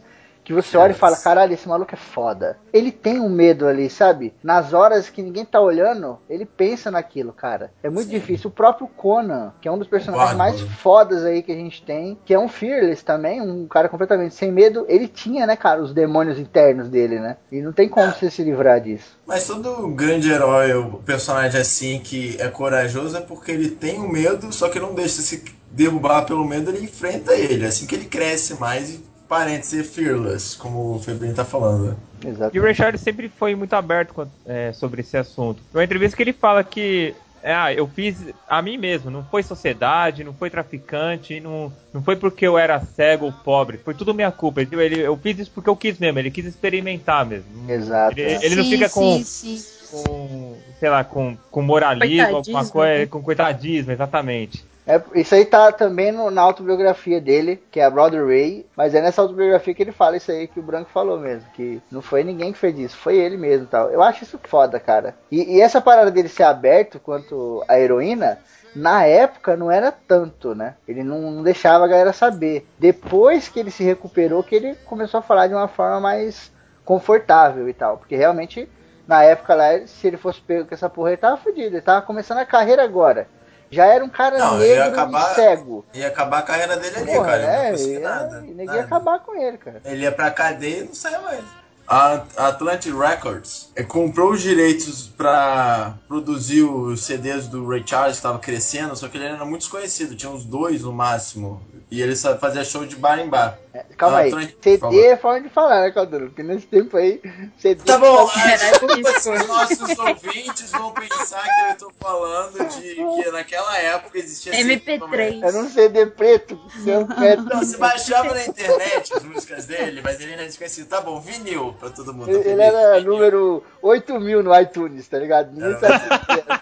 que 0.51 0.55
você 0.55 0.77
olha 0.77 0.91
e 0.91 0.95
fala, 0.95 1.17
caralho, 1.17 1.55
esse 1.55 1.69
maluco 1.69 1.95
é 1.95 1.97
foda. 1.97 2.59
Ele 2.73 2.91
tem 2.91 3.21
um 3.21 3.29
medo 3.29 3.67
ali, 3.67 3.89
sabe? 3.89 4.35
Nas 4.43 4.73
horas 4.73 5.09
que 5.09 5.23
ninguém 5.23 5.45
tá 5.45 5.61
olhando, 5.61 6.19
ele 6.29 6.45
pensa 6.45 6.91
naquilo, 6.91 7.33
cara. 7.33 7.73
É 7.83 7.89
muito 7.89 8.11
difícil. 8.11 8.51
O 8.51 8.53
próprio 8.53 8.89
Conan, 8.89 9.53
que 9.61 9.69
é 9.69 9.73
um 9.73 9.79
dos 9.79 9.87
personagens 9.87 10.37
Bárbaro. 10.37 10.59
mais 10.59 10.73
fodas 10.79 11.25
aí 11.25 11.43
que 11.43 11.53
a 11.53 11.57
gente 11.57 11.83
tem, 11.83 12.19
que 12.25 12.35
é 12.35 12.39
um 12.39 12.49
Fearless 12.49 13.05
também, 13.05 13.41
um 13.41 13.67
cara 13.67 13.89
completamente 13.89 14.35
sem 14.35 14.51
medo, 14.51 14.85
ele 14.89 15.07
tinha, 15.07 15.47
né, 15.47 15.57
cara, 15.57 15.83
os 15.83 15.95
demônios 15.95 16.39
internos 16.39 16.89
dele, 16.89 17.21
né? 17.21 17.37
E 17.51 17.61
não 17.61 17.73
tem 17.73 17.89
como 17.89 18.13
você 18.13 18.31
se 18.31 18.43
livrar 18.43 18.81
disso. 18.81 19.19
Mas 19.27 19.47
todo 19.47 19.89
grande 19.89 20.31
herói, 20.31 20.73
o 20.75 20.99
personagem 20.99 21.61
assim 21.61 22.01
que 22.01 22.37
é 22.41 22.49
corajoso 22.49 23.17
é 23.17 23.21
porque 23.21 23.53
ele 23.53 23.71
tem 23.71 23.99
o 23.99 24.09
medo, 24.09 24.53
só 24.53 24.69
que 24.69 24.81
não 24.81 24.95
deixa 24.95 25.23
se 25.23 25.45
derrubar 25.71 26.25
pelo 26.25 26.45
medo, 26.45 26.71
ele 26.71 26.85
enfrenta 26.85 27.35
ele. 27.35 27.65
É 27.65 27.69
assim 27.69 27.87
que 27.87 27.95
ele 27.95 28.07
cresce 28.07 28.55
mais 28.55 28.91
e 28.91 29.10
parente 29.31 29.67
ser 29.67 29.85
fearless, 29.85 30.57
como 30.59 30.97
o 30.97 30.99
Febrinho 30.99 31.35
tá 31.35 31.45
falando. 31.45 31.97
Exato. 32.27 32.55
E 32.55 32.61
o 32.61 32.63
Ray 32.65 32.75
Charles 32.75 33.01
sempre 33.01 33.29
foi 33.29 33.55
muito 33.55 33.73
aberto 33.75 34.29
é, 34.45 34.73
sobre 34.73 35.01
esse 35.01 35.17
assunto. 35.17 35.63
Uma 35.73 35.85
entrevista 35.85 36.17
que 36.17 36.23
ele 36.23 36.33
fala 36.33 36.63
que 36.65 37.15
é, 37.43 37.55
ah, 37.55 37.73
eu 37.73 37.87
fiz 37.89 38.17
a 38.47 38.61
mim 38.61 38.77
mesmo, 38.77 39.11
não 39.11 39.25
foi 39.25 39.43
sociedade, 39.43 40.23
não 40.25 40.35
foi 40.35 40.51
traficante, 40.51 41.41
não, 41.41 41.73
não 41.95 42.03
foi 42.03 42.17
porque 42.17 42.47
eu 42.47 42.59
era 42.59 42.79
cego 42.81 43.27
ou 43.27 43.33
pobre, 43.33 43.79
foi 43.79 43.95
tudo 43.95 44.13
minha 44.13 44.31
culpa. 44.31 44.61
Ele, 44.61 44.77
ele- 44.83 45.01
eu 45.01 45.17
fiz 45.17 45.39
isso 45.39 45.51
porque 45.55 45.71
eu 45.71 45.77
quis 45.77 45.99
mesmo, 45.99 46.19
ele 46.19 46.31
quis 46.31 46.45
experimentar 46.45 47.25
mesmo. 47.25 47.71
Exato. 47.71 48.19
Ele, 48.19 48.45
ele 48.45 48.57
não 48.57 48.65
Sim, 48.65 48.71
fica 48.71 48.89
com, 48.91 49.25
sim, 49.25 49.25
sim. 49.25 49.65
com, 49.91 50.57
sei 50.79 50.91
lá, 50.91 51.03
com, 51.05 51.37
com 51.51 51.63
moralismo, 51.63 52.09
Coitadismo, 52.33 52.71
coisa, 52.71 52.99
né? 52.99 53.07
com 53.07 53.23
coitadismo, 53.23 53.93
exatamente. 53.93 54.70
É, 54.87 55.01
isso 55.15 55.35
aí 55.35 55.45
tá 55.45 55.71
também 55.71 56.11
no- 56.11 56.31
na 56.31 56.43
autobiografia 56.43 57.21
dele, 57.21 57.63
que 57.71 57.79
é 57.79 57.85
a 57.85 57.91
Brother 57.91 58.27
Ray, 58.27 58.67
mas 58.77 58.95
é 58.95 59.01
nessa 59.01 59.21
autobiografia 59.23 59.75
que 59.75 59.83
ele 59.83 59.93
fala 59.93 60.17
isso 60.17 60.31
aí 60.33 60.49
que 60.49 60.59
o 60.59 60.63
Branco 60.63 60.91
falou 60.91 61.19
mesmo, 61.19 61.49
que 61.53 61.81
não 61.91 62.01
foi 62.03 62.25
ninguém 62.25 62.53
que 62.53 62.59
fez 62.59 62.79
isso, 62.79 62.97
foi 62.97 63.17
ele 63.17 63.37
mesmo 63.37 63.67
tal. 63.67 63.91
Eu 63.91 64.03
acho 64.03 64.25
isso 64.25 64.41
foda, 64.45 64.81
cara. 64.81 65.15
E, 65.31 65.57
e 65.57 65.61
essa 65.61 65.81
parada 65.81 66.11
dele 66.11 66.29
ser 66.29 66.45
aberto 66.45 66.99
quanto 66.99 67.63
a 67.69 67.79
heroína, 67.79 68.39
na 68.75 69.05
época 69.05 69.57
não 69.57 69.71
era 69.71 69.93
tanto, 69.93 70.55
né? 70.55 70.75
Ele 70.89 71.03
não, 71.05 71.31
não 71.31 71.43
deixava 71.43 71.85
a 71.85 71.89
galera 71.89 72.13
saber. 72.13 72.67
Depois 72.79 73.49
que 73.49 73.61
ele 73.61 73.71
se 73.71 73.85
recuperou, 73.85 74.43
que 74.43 74.55
ele 74.55 74.75
começou 74.87 75.19
a 75.19 75.23
falar 75.23 75.47
de 75.47 75.55
uma 75.55 75.69
forma 75.69 76.01
mais 76.01 76.51
confortável 76.85 77.69
e 77.69 77.75
tal, 77.75 77.99
porque 77.99 78.17
realmente 78.17 78.69
na 79.07 79.23
época 79.25 79.55
lá, 79.55 79.87
se 79.87 80.07
ele 80.07 80.17
fosse 80.17 80.41
pego 80.41 80.67
com 80.69 80.75
essa 80.75 80.89
porra, 80.89 81.11
ele 81.11 81.17
tava 81.17 81.37
fudido, 81.37 81.75
ele 81.77 81.81
tava 81.81 82.03
começando 82.03 82.39
a 82.39 82.47
carreira 82.47 82.83
agora. 82.85 83.27
Já 83.71 83.87
era 83.87 84.05
um 84.05 84.09
cara 84.09 84.37
Não, 84.39 84.59
negro 84.59 84.75
ia 84.75 84.85
acabar- 84.87 85.33
e 85.33 85.35
cego. 85.35 85.85
Ia 85.95 86.09
acabar 86.09 86.39
a 86.39 86.43
carreira 86.43 86.77
dele 86.77 86.97
ali, 86.97 87.07
Porra, 87.07 87.27
cara. 87.27 87.43
Ele 87.43 87.47
é, 87.47 87.73
não 87.73 87.79
ia, 87.79 88.01
nada. 88.01 88.45
ia 88.47 88.65
nada. 88.65 88.81
acabar 88.81 89.19
com 89.21 89.37
ele, 89.37 89.59
cara. 89.59 89.81
Ele 89.85 90.03
ia 90.03 90.13
pra 90.13 90.31
cadeia 90.31 90.79
e 90.79 90.85
não 90.85 90.95
saia 90.95 91.21
mais. 91.21 91.45
A 91.87 92.23
Atlantic 92.37 92.95
Records 92.97 93.71
eh, 93.75 93.83
comprou 93.83 94.31
os 94.31 94.41
direitos 94.41 95.09
pra 95.09 95.95
produzir 96.07 96.63
os 96.63 97.03
CDs 97.05 97.49
do 97.49 97.67
Ray 97.69 97.83
Charles, 97.85 98.13
que 98.13 98.19
estava 98.19 98.39
crescendo, 98.39 98.95
só 98.95 99.09
que 99.09 99.17
ele 99.19 99.27
era 99.27 99.45
muito 99.45 99.63
desconhecido, 99.63 100.15
tinha 100.15 100.31
uns 100.31 100.45
dois 100.45 100.83
no 100.83 100.93
máximo. 100.93 101.61
E 101.91 102.01
ele 102.01 102.15
fazia 102.15 102.63
show 102.65 102.87
de 102.87 102.95
bar 102.95 103.19
em 103.19 103.29
bar. 103.29 103.59
É, 103.73 103.85
calma 103.97 104.17
Ah, 104.17 104.21
aí, 104.23 104.29
Atlantic- 104.31 104.57
CD 104.63 104.79
Fala. 104.79 104.97
é 104.97 105.17
forma 105.17 105.41
de 105.43 105.49
falar, 105.49 105.81
né, 105.83 105.91
Calduro? 105.93 106.27
Porque 106.27 106.43
nesse 106.43 106.67
tempo 106.67 106.97
aí, 106.97 107.21
CD. 107.57 107.81
Tá 107.85 107.99
bom, 107.99 108.25
os 108.25 109.47
nossos 109.47 109.99
ouvintes 109.99 110.71
vão 110.73 110.93
pensar 110.93 111.43
que 111.45 111.73
eu 111.73 111.77
tô 111.89 111.93
falando 112.01 112.69
de 112.69 112.95
que 112.97 113.31
naquela 113.31 113.79
época 113.79 114.19
existia 114.19 114.53
MP3. 114.55 115.41
Era 115.43 115.57
um 115.57 115.69
CD 115.71 116.07
preto. 116.07 116.59
Não, 116.79 117.03
é, 117.25 117.37
Não, 117.37 117.59
você 117.61 117.77
baixava 117.77 118.35
na 118.35 118.45
internet 118.45 119.15
as 119.15 119.23
músicas 119.23 119.67
dele, 119.67 120.01
mas 120.03 120.21
ele 120.21 120.33
era 120.33 120.45
desconhecido. 120.47 120.89
Tá 120.89 121.01
bom, 121.01 121.21
vinil 121.21 121.75
pra 121.79 121.91
todo 121.91 122.13
mundo. 122.13 122.29
ele, 122.29 122.49
ele 122.51 122.63
era 122.63 122.95
Vinil. 122.99 123.13
número 123.13 123.63
8 123.81 124.19
mil 124.19 124.43
no 124.43 124.59
iTunes, 124.61 125.07
tá 125.07 125.19
ligado? 125.19 125.53
Ninguém. 125.53 125.79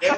Ele 0.02 0.16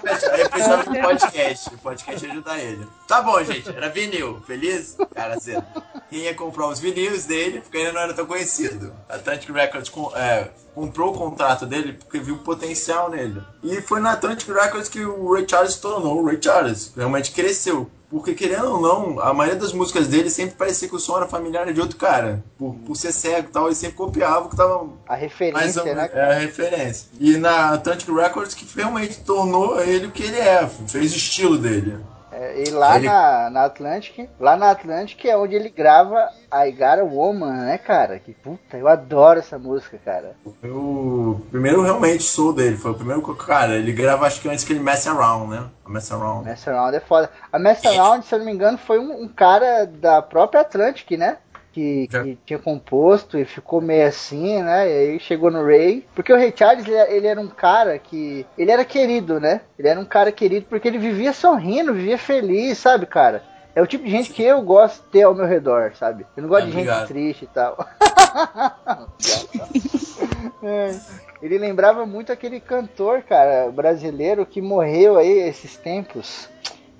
precisava 0.49 0.91
de 0.91 1.01
podcast. 1.01 1.69
O 1.75 1.79
podcast 1.79 2.25
ia 2.27 2.33
ajudar 2.33 2.59
ele. 2.59 2.87
Tá 3.11 3.23
bom, 3.23 3.43
gente. 3.43 3.69
Era 3.69 3.89
vinil. 3.89 4.41
Feliz? 4.47 4.97
Cara, 5.13 5.37
zero. 5.37 5.65
Quem 6.09 6.21
ia 6.21 6.35
comprar 6.35 6.69
os 6.69 6.79
vinis 6.79 7.27
dele, 7.27 7.61
porque 7.61 7.77
ele 7.77 7.91
não 7.91 8.01
era 8.01 8.15
tão 8.15 8.25
conhecido. 8.25 8.93
A 9.09 9.17
Atlantic 9.17 9.51
Records 9.51 9.89
com- 9.89 10.13
é, 10.17 10.49
comprou 10.77 11.13
o 11.13 11.19
contrato 11.19 11.67
dele 11.67 11.95
porque 11.95 12.21
viu 12.21 12.39
potencial 12.39 13.11
nele. 13.11 13.43
E 13.65 13.81
foi 13.83 13.99
na 14.01 14.13
Atlantic 14.13 14.49
Records 14.49 14.89
que 14.89 15.05
o 15.05 15.33
Ray 15.33 15.45
Charles 15.49 15.75
se 15.75 15.81
tornou 15.81 16.23
o 16.23 16.27
Ray 16.27 16.39
Charles. 16.41 16.93
Realmente 16.97 17.33
cresceu. 17.33 17.91
Porque, 18.09 18.33
querendo 18.35 18.73
ou 18.75 18.81
não, 18.81 19.21
a 19.21 19.33
maioria 19.35 19.59
das 19.61 19.73
músicas 19.73 20.07
dele 20.09 20.31
sempre 20.31 20.55
parecia 20.57 20.89
que 20.89 20.95
o 20.97 20.99
som 21.01 21.17
era 21.17 21.27
familiar 21.29 21.73
de 21.73 21.81
outro 21.81 21.97
cara. 21.97 22.45
Por, 22.57 22.75
por 22.87 22.97
ser 22.97 23.13
cego 23.13 23.49
e 23.49 23.53
tal, 23.53 23.67
ele 23.67 23.75
sempre 23.75 23.97
copiava 23.97 24.47
o 24.47 24.51
que 24.51 24.57
tava 24.57 24.89
A 25.07 25.13
mais 25.13 25.23
referência, 25.23 25.83
ou 25.83 25.95
né? 25.95 26.11
é 26.13 26.21
a 26.23 26.33
referência. 26.35 27.09
E 27.21 27.37
na 27.37 27.71
Atlantic 27.75 28.09
Records 28.09 28.55
que 28.55 28.67
realmente 28.77 29.21
tornou 29.21 29.81
ele 29.81 30.07
o 30.07 30.11
que 30.13 30.23
ele 30.25 30.39
é, 30.39 30.69
fez 30.89 31.13
o 31.13 31.17
estilo 31.17 31.59
dele. 31.59 31.99
É, 32.43 32.63
e 32.67 32.71
lá 32.71 32.97
Ele- 32.97 33.07
na, 33.07 33.51
na 33.51 33.65
Atlantic, 33.65 34.27
lá 34.41 34.57
na 34.57 34.71
Atlantic 34.71 35.23
é 35.27 35.37
onde 35.37 35.55
ele 35.55 35.69
grava 35.69 36.31
I 36.51 36.71
Got 36.73 37.01
a 37.01 37.05
Woman, 37.05 37.53
né, 37.53 37.77
cara? 37.77 38.19
Que 38.19 38.33
puta, 38.33 38.79
eu 38.79 38.89
adoro 38.89 39.39
essa 39.39 39.59
música, 39.59 39.99
cara. 40.03 40.35
O 40.65 41.39
primeiro 41.51 41.83
realmente 41.83 42.23
show 42.23 42.51
dele, 42.51 42.79
foi 42.79 42.93
o 42.93 42.95
primeiro 42.95 43.23
que- 43.23 43.45
cara, 43.45 43.75
ele 43.75 43.93
grava 43.93 44.27
acho 44.27 44.41
que 44.41 44.49
antes 44.49 44.65
que 44.65 44.73
ele 44.73 44.81
Mess 44.81 45.07
Around, 45.07 45.51
né? 45.51 45.67
A 45.85 45.91
Mess 45.91 46.11
Around. 46.11 46.45
Mess 46.47 46.67
Around 46.67 46.97
é 46.97 47.01
foda. 47.01 47.31
A 47.53 47.59
Mess 47.59 47.85
Around, 47.85 48.25
se 48.25 48.35
eu 48.35 48.39
não 48.39 48.47
me 48.47 48.53
engano, 48.53 48.79
foi 48.79 48.99
um, 48.99 49.23
um 49.25 49.29
cara 49.29 49.85
da 49.85 50.23
própria 50.23 50.63
Atlantic, 50.63 51.11
né? 51.19 51.37
Que, 51.73 52.09
que 52.09 52.39
tinha 52.45 52.59
composto 52.59 53.39
e 53.39 53.45
ficou 53.45 53.81
meio 53.81 54.07
assim, 54.09 54.61
né? 54.63 54.89
E 54.89 54.93
aí 55.13 55.21
chegou 55.21 55.51
no 55.51 55.65
Ray. 55.65 56.05
Porque 56.15 56.33
o 56.33 56.37
Ray 56.37 56.53
Charles, 56.57 56.85
ele, 56.87 56.97
ele 57.15 57.27
era 57.29 57.41
um 57.41 57.47
cara 57.49 57.99
que. 57.99 58.45
Ele 58.59 58.71
era 58.73 58.85
querido, 58.85 59.39
né? 59.39 59.61
Ele 59.79 59.87
era 59.89 60.01
um 60.01 60.05
cara 60.05 60.33
querido 60.33 60.67
porque 60.69 60.89
ele 60.89 60.99
vivia 60.99 61.33
sorrindo, 61.33 61.95
vivia 61.95 62.19
feliz, 62.19 62.77
sabe, 62.79 63.07
cara? 63.07 63.43
É 63.73 63.81
o 63.81 63.87
tipo 63.87 64.05
de 64.05 64.11
gente 64.11 64.33
que 64.33 64.43
eu 64.43 64.61
gosto 64.63 65.01
de 65.05 65.11
ter 65.11 65.23
ao 65.23 65.35
meu 65.35 65.47
redor, 65.47 65.93
sabe? 65.95 66.27
Eu 66.37 66.43
não 66.43 66.49
gosto 66.49 66.65
Ah, 66.65 66.67
de 66.67 66.73
gente 66.73 66.89
obrigado. 66.89 67.07
triste 67.09 67.45
e 67.45 67.49
tal. 67.49 67.79
É. 70.63 70.95
Ele 71.43 71.59
lembrava 71.59 72.05
muito 72.05 72.31
aquele 72.33 72.61
cantor, 72.61 73.23
cara, 73.23 73.71
brasileiro 73.71 74.45
que 74.45 74.61
morreu 74.61 75.17
aí 75.17 75.39
esses 75.49 75.77
tempos. 75.77 76.49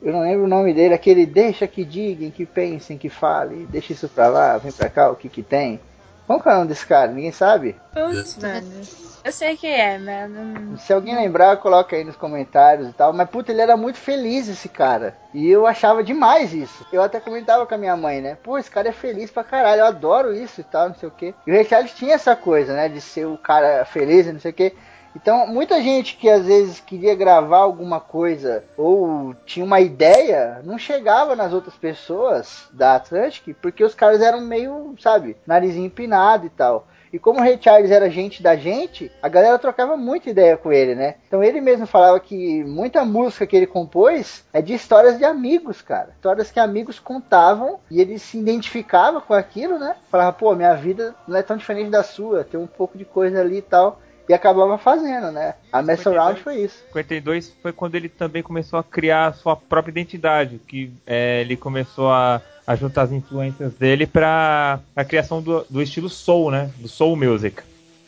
Eu 0.03 0.13
não 0.13 0.21
lembro 0.23 0.45
o 0.45 0.49
nome 0.49 0.73
dele, 0.73 0.95
aquele 0.95 1.27
deixa 1.27 1.67
que 1.67 1.85
digam, 1.85 2.31
que 2.31 2.47
pensem, 2.47 2.97
que 2.97 3.09
falem, 3.09 3.67
deixa 3.67 3.93
isso 3.93 4.09
pra 4.09 4.29
lá, 4.29 4.57
vem 4.57 4.73
pra 4.73 4.89
cá, 4.89 5.11
o 5.11 5.17
que 5.17 5.29
que 5.29 5.43
tem. 5.43 5.81
Qual 6.27 6.41
que 6.41 6.49
é 6.49 6.53
o 6.53 6.55
nome 6.57 6.69
desse 6.69 6.87
cara? 6.87 7.11
Ninguém 7.11 7.33
sabe? 7.33 7.75
Putz, 7.93 8.37
mano. 8.37 8.83
Eu 9.23 9.33
sei 9.33 9.57
quem 9.57 9.73
é, 9.73 9.99
mas 9.99 10.31
não. 10.31 10.77
Se 10.79 10.93
alguém 10.93 11.15
lembrar, 11.15 11.57
coloca 11.59 11.95
aí 11.95 12.05
nos 12.05 12.17
comentários 12.17 12.89
e 12.89 12.93
tal. 12.93 13.13
Mas 13.13 13.29
puta, 13.29 13.53
ele 13.53 13.61
era 13.61 13.77
muito 13.77 13.99
feliz 13.99 14.49
esse 14.49 14.69
cara. 14.69 15.17
E 15.35 15.51
eu 15.51 15.67
achava 15.67 16.03
demais 16.03 16.55
isso. 16.55 16.87
Eu 16.93 17.03
até 17.03 17.21
comentava 17.21 17.67
com 17.67 17.75
a 17.75 17.79
minha 17.79 17.97
mãe, 17.97 18.21
né? 18.21 18.39
Pô, 18.43 18.57
esse 18.57 18.71
cara 18.71 18.89
é 18.89 18.93
feliz 18.93 19.31
pra 19.31 19.45
caralho, 19.45 19.81
eu 19.81 19.87
adoro 19.87 20.33
isso 20.33 20.61
e 20.61 20.65
tal, 20.65 20.89
não 20.89 20.95
sei 20.95 21.09
o 21.09 21.13
quê. 21.13 21.35
E 21.47 21.51
o 21.51 21.55
Ray 21.55 21.65
Charles 21.65 21.93
tinha 21.93 22.15
essa 22.15 22.35
coisa, 22.35 22.73
né? 22.73 22.89
De 22.89 23.01
ser 23.01 23.27
o 23.27 23.37
cara 23.37 23.85
feliz 23.85 24.27
e 24.27 24.33
não 24.33 24.41
sei 24.41 24.53
o 24.53 24.55
quê. 24.55 24.73
Então, 25.15 25.47
muita 25.47 25.83
gente 25.83 26.17
que 26.17 26.29
às 26.29 26.47
vezes 26.47 26.81
queria 26.81 27.15
gravar 27.15 27.59
alguma 27.59 28.01
coisa 28.01 28.65
ou 28.77 29.35
tinha 29.45 29.65
uma 29.65 29.81
ideia, 29.81 30.61
não 30.65 30.79
chegava 30.79 31.35
nas 31.35 31.53
outras 31.53 31.75
pessoas 31.75 32.69
da 32.73 32.95
Atlantic, 32.95 33.55
porque 33.61 33.83
os 33.83 33.95
caras 33.95 34.21
eram 34.21 34.41
meio, 34.41 34.95
sabe, 34.99 35.37
narizinho 35.47 35.87
empinado 35.87 36.47
e 36.47 36.51
tal. 36.51 36.87
E 37.13 37.19
como 37.19 37.41
o 37.41 37.43
Ray 37.43 37.59
Charles 37.61 37.91
era 37.91 38.09
gente 38.09 38.41
da 38.41 38.55
gente, 38.55 39.11
a 39.21 39.29
galera 39.29 39.59
trocava 39.59 39.97
muita 39.97 40.31
ideia 40.31 40.57
com 40.57 40.73
ele, 40.73 40.95
né? 40.95 41.17
Então 41.27 41.43
ele 41.43 41.61
mesmo 41.61 41.87
falava 41.87 42.21
que 42.21 42.63
muita 42.63 43.05
música 43.05 43.47
que 43.47 43.57
ele 43.57 43.67
compôs 43.67 44.45
é 44.53 44.63
de 44.63 44.75
histórias 44.75 45.19
de 45.19 45.25
amigos, 45.25 45.83
cara. 45.83 46.11
Histórias 46.15 46.53
que 46.53 46.61
amigos 46.61 47.01
contavam 47.01 47.81
e 47.91 48.01
ele 48.01 48.19
se 48.19 48.39
identificava 48.39 49.21
com 49.21 49.35
aquilo, 49.35 49.77
né? 49.77 49.97
Falava, 50.09 50.33
pô, 50.33 50.55
minha 50.55 50.75
vida 50.75 51.15
não 51.27 51.37
é 51.37 51.43
tão 51.43 51.57
diferente 51.57 51.91
da 51.91 52.05
sua, 52.05 52.45
tem 52.45 52.61
um 52.61 52.67
pouco 52.67 52.97
de 52.97 53.05
coisa 53.05 53.41
ali 53.41 53.59
e 53.59 53.63
tal. 53.63 54.01
E 54.31 54.33
acabava 54.33 54.79
fazendo, 54.79 55.33
né? 55.33 55.55
A 55.73 55.83
Mess 55.83 56.07
Around 56.07 56.41
foi 56.41 56.59
isso. 56.59 56.85
52 56.87 57.53
foi 57.61 57.73
quando 57.73 57.97
ele 57.97 58.09
também 58.09 58.45
começou 58.45 58.79
a 58.79 58.85
criar 58.85 59.27
a 59.27 59.33
sua 59.33 59.57
própria 59.57 59.91
identidade, 59.91 60.61
que 60.69 60.93
é, 61.05 61.41
ele 61.41 61.57
começou 61.57 62.09
a, 62.13 62.41
a 62.65 62.77
juntar 62.77 63.03
as 63.03 63.11
influências 63.11 63.75
dele 63.75 64.07
para 64.07 64.79
a 64.95 65.05
criação 65.05 65.43
do, 65.43 65.67
do 65.69 65.83
estilo 65.83 66.09
soul, 66.09 66.53
né? 66.53 66.71
Do 66.79 66.87
soul 66.87 67.17
music. 67.17 67.61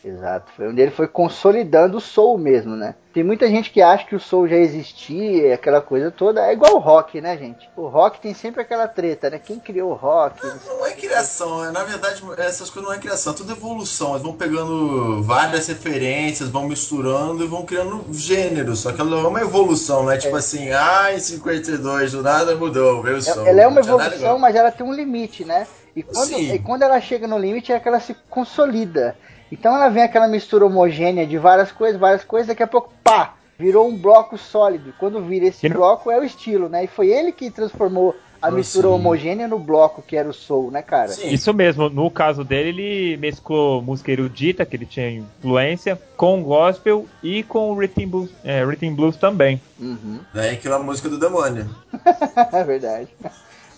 Exato, 0.05 0.51
foi 0.55 0.67
onde 0.67 0.81
ele 0.81 0.91
foi 0.91 1.07
consolidando 1.07 1.97
o 1.97 2.01
soul 2.01 2.37
mesmo, 2.37 2.75
né? 2.75 2.93
Tem 3.13 3.23
muita 3.23 3.47
gente 3.47 3.71
que 3.71 3.81
acha 3.81 4.05
que 4.05 4.15
o 4.15 4.19
soul 4.19 4.49
já 4.49 4.57
existia, 4.57 5.53
aquela 5.53 5.79
coisa 5.79 6.11
toda. 6.11 6.41
É 6.41 6.51
igual 6.51 6.75
o 6.75 6.79
rock, 6.79 7.21
né, 7.21 7.37
gente? 7.37 7.69
O 7.77 7.87
rock 7.87 8.19
tem 8.19 8.33
sempre 8.33 8.61
aquela 8.61 8.85
treta, 8.87 9.29
né? 9.29 9.39
Quem 9.39 9.59
criou 9.59 9.91
o 9.91 9.93
rock? 9.93 10.45
não 10.45 10.79
Não 10.79 10.85
é 10.85 10.91
criação, 10.91 11.63
é, 11.63 11.71
na 11.71 11.83
verdade 11.83 12.21
essas 12.39 12.69
coisas 12.69 12.89
não 12.89 12.97
é 12.97 12.99
criação, 12.99 13.31
é 13.31 13.35
tudo 13.35 13.53
evolução. 13.53 14.11
Eles 14.11 14.23
vão 14.23 14.33
pegando 14.33 15.23
várias 15.23 15.67
referências, 15.67 16.49
vão 16.49 16.67
misturando 16.67 17.43
e 17.43 17.47
vão 17.47 17.63
criando 17.63 18.03
gêneros. 18.11 18.79
Só 18.79 18.91
que 18.91 18.99
ela 18.99 19.21
é 19.21 19.27
uma 19.27 19.41
evolução, 19.41 20.03
não 20.03 20.11
é 20.11 20.17
tipo 20.17 20.35
assim, 20.35 20.69
ah, 20.71 21.13
em 21.13 21.19
52 21.19 22.11
do 22.11 22.21
nada 22.21 22.55
mudou, 22.55 23.01
veio 23.01 23.17
o 23.17 23.21
som. 23.21 23.45
Ela 23.45 23.61
é 23.61 23.67
uma 23.67 23.79
evolução, 23.79 24.37
mas 24.37 24.55
ela 24.55 24.71
tem 24.71 24.85
um 24.85 24.93
limite, 24.93 25.45
né? 25.45 25.65
E 25.95 26.01
quando, 26.01 26.33
e 26.33 26.59
quando 26.59 26.81
ela 26.81 26.99
chega 26.99 27.27
no 27.27 27.37
limite 27.37 27.71
é 27.71 27.79
que 27.79 27.87
ela 27.87 27.99
se 27.99 28.15
consolida. 28.29 29.15
Então 29.53 29.75
ela 29.75 29.87
vem 29.87 30.01
aquela 30.01 30.27
mistura 30.27 30.65
homogênea 30.65 31.27
de 31.27 31.37
várias 31.37 31.71
coisas, 31.71 31.99
várias 31.99 32.23
coisas, 32.23 32.47
daqui 32.47 32.63
a 32.63 32.67
pouco, 32.67 32.91
pá, 33.03 33.35
virou 33.57 33.87
um 33.87 33.95
bloco 33.95 34.35
sólido. 34.35 34.89
E 34.89 34.93
Quando 34.93 35.21
vira 35.21 35.45
esse 35.45 35.69
bloco 35.69 36.09
é 36.09 36.19
o 36.19 36.23
estilo, 36.23 36.67
né? 36.67 36.85
E 36.85 36.87
foi 36.87 37.09
ele 37.09 37.31
que 37.31 37.51
transformou 37.51 38.15
a 38.41 38.49
mistura 38.49 38.87
sim. 38.87 38.93
homogênea 38.95 39.47
no 39.47 39.59
bloco 39.59 40.01
que 40.01 40.17
era 40.17 40.27
o 40.27 40.33
soul, 40.33 40.71
né, 40.71 40.81
cara? 40.81 41.09
Sim. 41.09 41.29
Isso 41.29 41.53
mesmo, 41.53 41.87
no 41.87 42.09
caso 42.09 42.43
dele, 42.43 42.69
ele 42.69 43.17
mesclou 43.17 43.79
música 43.79 44.11
erudita, 44.11 44.65
que 44.65 44.75
ele 44.75 44.87
tinha 44.87 45.09
influência, 45.11 46.01
com 46.17 46.41
gospel 46.41 47.05
e 47.21 47.43
com 47.43 47.75
rhythm 47.75 48.07
blues, 48.07 48.31
é, 48.43 48.65
rhythm 48.65 48.95
blues 48.95 49.15
também. 49.15 49.61
Uhum. 49.79 50.19
Daí 50.33 50.55
aquilo 50.55 50.73
é 50.73 50.77
a 50.77 50.79
música 50.81 51.07
do 51.07 51.19
demônio. 51.19 51.69
é 52.51 52.63
verdade. 52.63 53.07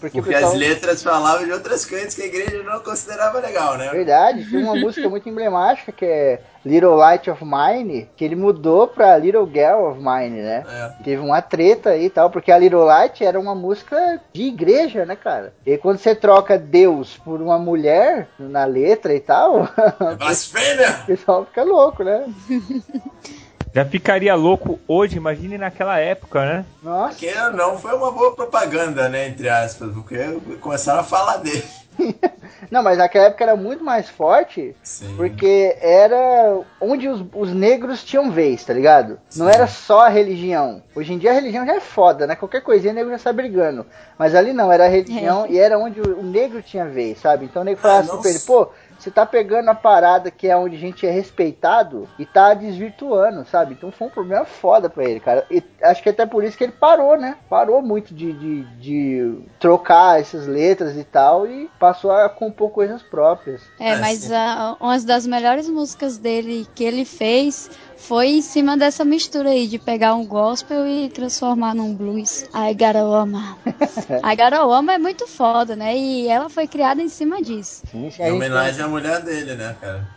Porque, 0.06 0.20
Porque 0.22 0.34
pessoal- 0.36 0.52
as 0.54 0.60
letras 0.60 1.02
falavam 1.02 1.46
de 1.46 1.52
outras 1.52 1.84
coisas 1.84 2.14
que 2.14 2.22
a 2.22 2.26
igreja 2.28 2.62
não 2.62 2.80
considerava 2.80 3.40
legal, 3.40 3.76
né? 3.76 3.90
Verdade, 3.90 4.46
tem 4.46 4.64
uma 4.64 4.76
música 4.76 5.10
muito 5.10 5.28
emblemática 5.28 5.92
que 5.92 6.06
é 6.06 6.42
Little 6.64 6.96
Light 6.96 7.28
of 7.28 7.44
Mine, 7.44 8.08
que 8.16 8.24
ele 8.24 8.36
mudou 8.36 8.88
pra 8.88 9.18
Little 9.18 9.50
Girl 9.52 9.90
of 9.90 10.00
Mine, 10.00 10.42
né? 10.44 10.64
É. 10.68 11.04
Teve 11.04 11.22
uma 11.24 11.42
treta 11.42 11.90
aí 11.92 12.06
e 12.06 12.10
tal, 12.12 12.30
porque 12.30 12.52
a 12.52 12.58
Little 12.60 12.84
Light 12.84 13.24
era 13.26 13.40
uma 13.40 13.56
música 13.56 14.22
de 14.32 14.44
igreja, 14.44 15.06
né, 15.08 15.16
cara? 15.16 15.54
E 15.66 15.76
quando 15.78 15.98
você 15.98 16.14
troca 16.14 16.56
Deus 16.56 17.18
por 17.18 17.42
uma 17.42 17.58
mulher 17.58 18.28
na 18.38 18.66
letra 18.66 19.12
e 19.16 19.20
tal, 19.20 19.68
É 20.02 20.16
blasfêmia! 20.16 21.00
o 21.02 21.06
pessoal 21.08 21.46
fica 21.46 21.64
louco, 21.64 22.04
né? 22.04 22.26
Já 23.76 23.84
ficaria 23.84 24.34
louco 24.36 24.80
hoje, 24.88 25.18
imagine 25.18 25.58
naquela 25.58 26.00
época, 26.00 26.46
né? 26.46 26.66
Nossa, 26.82 27.18
Que 27.18 27.30
não 27.54 27.78
foi 27.78 27.94
uma 27.94 28.10
boa 28.10 28.34
propaganda, 28.34 29.10
né? 29.10 29.28
Entre 29.28 29.50
aspas, 29.50 29.92
porque 29.94 30.18
começaram 30.62 31.02
a 31.02 31.04
falar 31.04 31.38
dele. 31.40 31.62
não, 32.72 32.82
mas 32.82 32.98
naquela 32.98 33.26
época 33.26 33.44
era 33.44 33.56
muito 33.56 33.84
mais 33.84 34.10
forte, 34.10 34.74
Sim. 34.82 35.14
porque 35.18 35.76
era 35.82 36.58
onde 36.80 37.10
os, 37.10 37.26
os 37.34 37.54
negros 37.54 38.02
tinham 38.04 38.32
vez, 38.32 38.64
tá 38.64 38.74
ligado? 38.74 39.20
Não 39.36 39.50
era 39.50 39.68
só 39.68 40.06
a 40.06 40.10
religião. 40.10 40.82
Hoje 40.96 41.12
em 41.14 41.18
dia 41.18 41.32
a 41.32 41.34
religião 41.34 41.66
já 41.66 41.76
é 41.76 41.80
foda, 41.82 42.26
né? 42.26 42.36
Qualquer 42.36 42.62
coisinha 42.62 42.94
o 42.94 42.96
negro 42.96 43.12
já 43.12 43.18
sai 43.18 43.34
brigando. 43.34 43.86
Mas 44.18 44.36
ali 44.36 44.54
não, 44.54 44.72
era 44.72 44.86
a 44.86 44.90
religião 44.90 45.46
e 45.50 45.60
era 45.60 45.78
onde 45.78 46.00
o, 46.00 46.20
o 46.20 46.24
negro 46.24 46.62
tinha 46.62 46.86
vez, 46.86 47.20
sabe? 47.20 47.46
Então 47.46 47.62
o 47.62 47.66
negro 47.66 47.82
falava 47.82 48.10
Ah, 48.10 48.16
assim 48.20 48.30
ele, 48.30 48.40
pô, 48.40 48.70
você 49.06 49.12
tá 49.12 49.26
pegando 49.26 49.70
a 49.70 49.76
parada 49.76 50.32
que 50.32 50.48
é 50.48 50.58
onde 50.58 50.76
a 50.76 50.80
gente 50.80 51.06
é 51.06 51.12
respeitado 51.12 52.10
e 52.18 52.26
tá 52.26 52.54
desvirtuando, 52.56 53.46
sabe? 53.46 53.74
Então 53.74 53.92
foi 53.92 54.08
um 54.08 54.12
problema 54.12 54.46
foda 54.46 54.90
pra 54.90 55.04
ele, 55.04 55.20
cara. 55.20 55.46
E 55.50 55.64
acho 55.84 56.02
que 56.02 56.10
até 56.10 56.26
por 56.26 56.44
isso 56.44 56.58
que 56.58 56.64
ele 56.64 56.74
parou, 56.74 57.16
né? 57.18 57.38
Parou 57.50 57.82
muito 57.82 58.14
de, 58.16 58.34
de, 58.34 58.64
de 58.80 59.38
trocar 59.60 60.20
essas 60.20 60.48
letras 60.48 60.98
e 60.98 61.04
tal 61.04 61.46
e 61.48 61.70
passou 61.80 62.12
a 62.12 62.28
compor 62.28 62.72
coisas 62.72 63.04
próprias. 63.04 63.62
É, 63.80 63.92
É, 63.92 63.96
mas 63.98 64.32
a- 64.32 64.76
uma 64.80 65.00
das 65.00 65.28
melhores 65.28 65.70
músicas 65.70 66.18
dele 66.18 66.68
que 66.74 66.84
ele 66.84 67.06
fez 67.06 67.70
foi 67.98 68.28
em 68.28 68.42
cima 68.42 68.78
dessa 68.78 69.04
mistura 69.04 69.50
aí, 69.50 69.68
de 69.68 69.80
pegar 69.80 70.16
um 70.16 70.26
gospel 70.26 70.88
e 70.88 71.10
transformar 71.10 71.74
num 71.74 71.94
blues. 71.94 72.44
I 72.54 72.74
Gotta 72.74 73.04
Woman. 73.04 73.58
I 74.24 74.36
Gotta 74.36 74.64
Woman 74.66 74.94
é 74.94 74.98
muito 74.98 75.28
foda, 75.28 75.76
né? 75.76 75.96
E 75.96 76.28
ela 76.28 76.50
foi 76.50 76.68
criada 76.68 77.02
em 77.02 77.10
cima 77.10 77.42
disso. 77.42 77.84
Sim, 77.92 78.10
sim, 78.12 78.22
Em 78.22 78.26
a 78.26 78.28
gente 78.28 78.36
homenagem 78.36 78.84
à 78.84 78.88
mulher 78.88 79.22
dele, 79.22 79.56
né, 79.56 79.76
cara? 79.80 80.08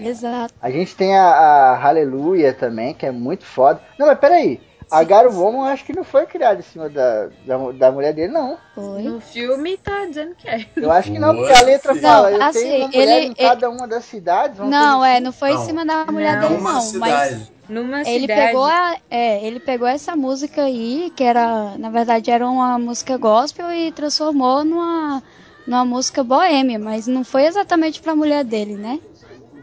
Exato. 0.00 0.52
A 0.60 0.70
gente 0.70 0.94
tem 0.94 1.16
a, 1.16 1.24
a 1.24 1.76
Hallelujah 1.76 2.52
também, 2.52 2.94
que 2.94 3.06
é 3.06 3.10
muito 3.10 3.44
foda. 3.44 3.80
Não, 3.98 4.06
mas 4.06 4.18
peraí. 4.18 4.60
A 4.90 5.04
Garo 5.04 5.30
Woman 5.32 5.58
eu 5.58 5.64
acho 5.72 5.84
que 5.84 5.94
não 5.94 6.02
foi 6.04 6.24
criada 6.26 6.60
em 6.60 6.62
cima 6.62 6.88
da, 6.88 7.28
da, 7.44 7.72
da 7.72 7.92
mulher 7.92 8.12
dele, 8.14 8.32
não. 8.32 8.56
Foi. 8.74 9.02
No 9.02 9.20
filme 9.20 9.76
tá 9.76 10.06
dizendo 10.06 10.34
que 10.34 10.48
é. 10.48 10.64
Eu 10.76 10.90
acho 10.90 11.12
que 11.12 11.18
não, 11.18 11.36
porque 11.36 11.52
a 11.52 11.60
letra 11.62 11.94
sim. 11.94 12.00
fala, 12.00 12.30
Não, 12.30 12.36
eu 12.38 12.42
assim, 12.42 12.60
tenho 12.62 12.78
uma 12.78 12.88
mulher 12.88 13.16
ele- 13.18 13.26
em 13.26 13.34
cada 13.34 13.68
uma 13.70 13.86
das 13.86 14.04
cidades. 14.06 14.58
Não, 14.58 15.04
é, 15.04 15.14
assim. 15.14 15.24
não 15.24 15.32
foi 15.32 15.52
Não. 15.52 15.62
em 15.62 15.66
cima 15.66 15.84
da 15.84 16.06
mulher 16.06 16.40
Não. 16.40 16.48
dele, 16.48 16.54
não. 16.54 16.62
Mas 16.72 16.84
cidade. 16.84 17.52
Numa 17.68 18.00
ele 18.00 18.20
cidade. 18.20 18.40
pegou, 18.46 18.64
a, 18.64 18.96
é, 19.10 19.44
ele 19.46 19.60
pegou 19.60 19.86
essa 19.86 20.16
música 20.16 20.62
aí, 20.62 21.12
que 21.14 21.22
era, 21.22 21.76
na 21.76 21.90
verdade, 21.90 22.30
era 22.30 22.48
uma 22.48 22.78
música 22.78 23.18
gospel 23.18 23.70
e 23.70 23.92
transformou 23.92 24.64
numa, 24.64 25.22
numa 25.66 25.84
música 25.84 26.24
boêmia, 26.24 26.78
mas 26.78 27.06
não 27.06 27.22
foi 27.24 27.44
exatamente 27.44 28.00
pra 28.00 28.16
mulher 28.16 28.42
dele, 28.42 28.74
né? 28.74 28.98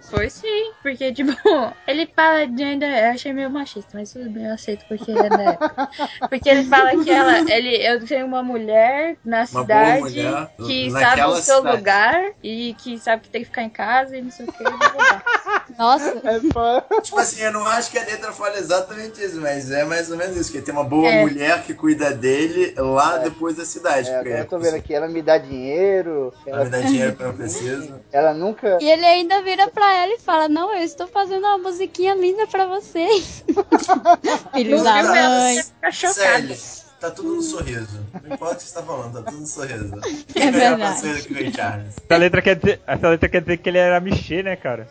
Foi 0.10 0.30
sim, 0.30 0.72
porque, 0.82 1.12
tipo, 1.14 1.32
ele 1.88 2.08
fala 2.16 2.46
de 2.48 2.64
ainda. 2.64 2.86
Eu 2.86 3.12
achei 3.12 3.34
meio 3.34 3.50
machista, 3.50 3.90
mas 3.94 4.12
tudo 4.12 4.30
bem, 4.30 4.46
eu 4.46 4.54
aceito, 4.54 4.86
porque 4.88 5.10
ele 5.12 5.20
é 5.26 5.30
da 5.30 5.44
época. 5.54 5.90
Porque 6.30 6.50
ele 6.50 6.64
fala 6.66 7.04
que 7.04 7.10
ela. 7.10 7.40
Ele, 7.52 7.76
eu 7.88 8.06
tenho 8.06 8.26
uma 8.26 8.44
mulher 8.44 9.18
na 9.26 9.40
Uma 9.40 9.46
cidade 9.48 10.00
mulher 10.02 10.50
que 10.66 10.92
sabe 10.92 11.22
o 11.24 11.36
seu 11.38 11.58
cidade. 11.58 11.78
lugar 11.78 12.24
e 12.44 12.76
que 12.78 13.00
sabe 13.00 13.24
que 13.24 13.30
tem 13.30 13.42
que 13.42 13.48
ficar 13.48 13.64
em 13.64 13.70
casa 13.70 14.16
e 14.18 14.22
não 14.22 14.32
sei 14.32 14.46
o 14.46 14.52
que. 14.52 14.64
Nossa, 15.78 16.22
É. 16.24 17.02
Tipo 17.02 17.20
assim, 17.20 17.42
eu 17.42 17.52
não 17.52 17.66
acho 17.66 17.92
que 17.92 17.98
a 17.98 18.04
letra 18.04 18.32
fala 18.32 18.58
exatamente 18.58 19.22
isso, 19.24 19.40
mas 19.42 19.70
é 19.72 19.84
mais 19.84 20.10
ou 20.12 20.18
menos 20.18 20.36
isso, 20.38 20.52
que 20.52 20.62
tem 20.62 20.74
uma 20.74 20.84
boa 20.84 21.08
É. 21.10 21.22
mulher 21.22 21.64
que 21.64 21.74
cuida 21.74 22.12
dele 22.12 22.74
lá 22.78 23.18
depois 23.18 23.56
da 23.56 23.66
cidade. 23.66 24.10
É, 24.10 24.16
agora 24.20 24.40
eu 24.40 24.46
tô 24.46 24.60
vendo 24.60 24.76
aqui, 24.76 24.94
ela 24.94 25.08
me 25.08 25.22
dá 25.22 25.38
dinheiro, 25.38 26.34
Ela 26.46 26.58
ela, 26.58 26.66
me 26.66 26.72
dá 26.72 26.82
dinheiro 26.82 27.16
quando 27.16 27.30
eu 27.32 27.34
preciso. 27.38 28.00
ela 28.12 28.34
nunca. 28.34 28.78
E 28.82 28.90
ele 28.90 29.06
ainda 29.06 29.42
vira 29.42 29.68
pra 29.70 29.95
ela 30.04 30.14
e 30.14 30.20
fala: 30.20 30.50
Não, 30.50 30.74
eu 30.74 30.84
estou 30.84 31.08
fazendo 31.08 31.46
uma 31.46 31.58
musiquinha 31.58 32.14
linda 32.16 32.46
pra 32.48 32.66
vocês. 32.66 33.44
Filho 34.54 34.84
da 34.84 35.04
mãe. 35.04 35.62
fica 35.64 35.92
chocada. 35.92 36.14
Sério, 36.14 36.56
tá 37.00 37.12
tudo 37.12 37.36
no 37.36 37.42
sorriso. 37.42 38.00
Não 38.24 38.36
importa 38.36 38.56
o 38.56 38.58
que 38.58 38.64
você 38.64 38.74
tá 38.76 38.84
falando, 38.84 39.24
tá 39.24 39.32
tudo 39.32 39.42
no 39.42 39.48
sorriso. 39.48 39.92
Quem 40.34 40.44
É 40.44 40.48
é 40.48 40.52
verdade. 40.52 41.22
que 41.24 41.34
o 41.34 41.54
Charles? 41.56 41.96
Essa 42.04 42.18
letra 42.18 42.42
quer 42.42 42.56
dizer, 42.56 42.82
essa 42.88 43.10
letra 43.10 43.30
quer 43.30 43.42
dizer 43.42 43.58
que 43.58 43.70
ele 43.70 43.78
era 43.78 44.00
Michê, 44.00 44.44
né, 44.44 44.56
cara? 44.56 44.88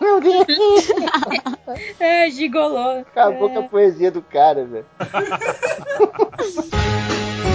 Meu 0.00 0.20
Deus, 0.20 0.46
É, 2.00 2.28
gigolô. 2.30 3.00
acabou 3.00 3.50
com 3.50 3.60
a 3.60 3.62
poesia 3.62 4.10
do 4.10 4.22
cara, 4.22 4.64
velho. 4.64 4.86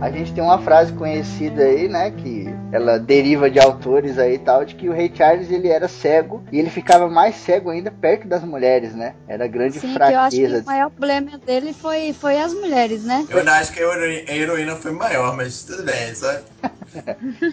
A 0.00 0.10
gente 0.12 0.32
tem 0.32 0.42
uma 0.42 0.58
frase 0.58 0.92
conhecida 0.92 1.64
aí, 1.64 1.88
né, 1.88 2.12
que 2.12 2.46
ela 2.70 2.98
deriva 2.98 3.50
de 3.50 3.58
autores 3.58 4.16
aí 4.16 4.34
e 4.34 4.38
tal, 4.38 4.64
de 4.64 4.76
que 4.76 4.88
o 4.88 4.92
Rei 4.92 5.10
Charles 5.12 5.50
ele 5.50 5.68
era 5.68 5.88
cego 5.88 6.42
e 6.52 6.58
ele 6.58 6.70
ficava 6.70 7.08
mais 7.08 7.34
cego 7.34 7.70
ainda 7.70 7.90
perto 7.90 8.28
das 8.28 8.44
mulheres, 8.44 8.94
né? 8.94 9.14
Era 9.26 9.44
a 9.46 9.48
grande 9.48 9.80
Sim, 9.80 9.92
que 9.92 9.98
eu 9.98 10.04
acho 10.20 10.36
que 10.36 10.42
fraqueza. 10.42 10.62
o 10.62 10.66
maior 10.66 10.90
problema 10.90 11.36
dele 11.38 11.72
foi, 11.72 12.12
foi 12.12 12.40
as 12.40 12.54
mulheres, 12.54 13.02
né? 13.04 13.26
Eu 13.28 13.38
ainda 13.38 13.52
acho 13.54 13.72
que 13.72 13.80
a 13.82 14.34
heroína 14.34 14.76
foi 14.76 14.92
maior, 14.92 15.36
mas 15.36 15.64
tudo 15.64 15.82
bem, 15.82 16.14
só. 16.14 16.32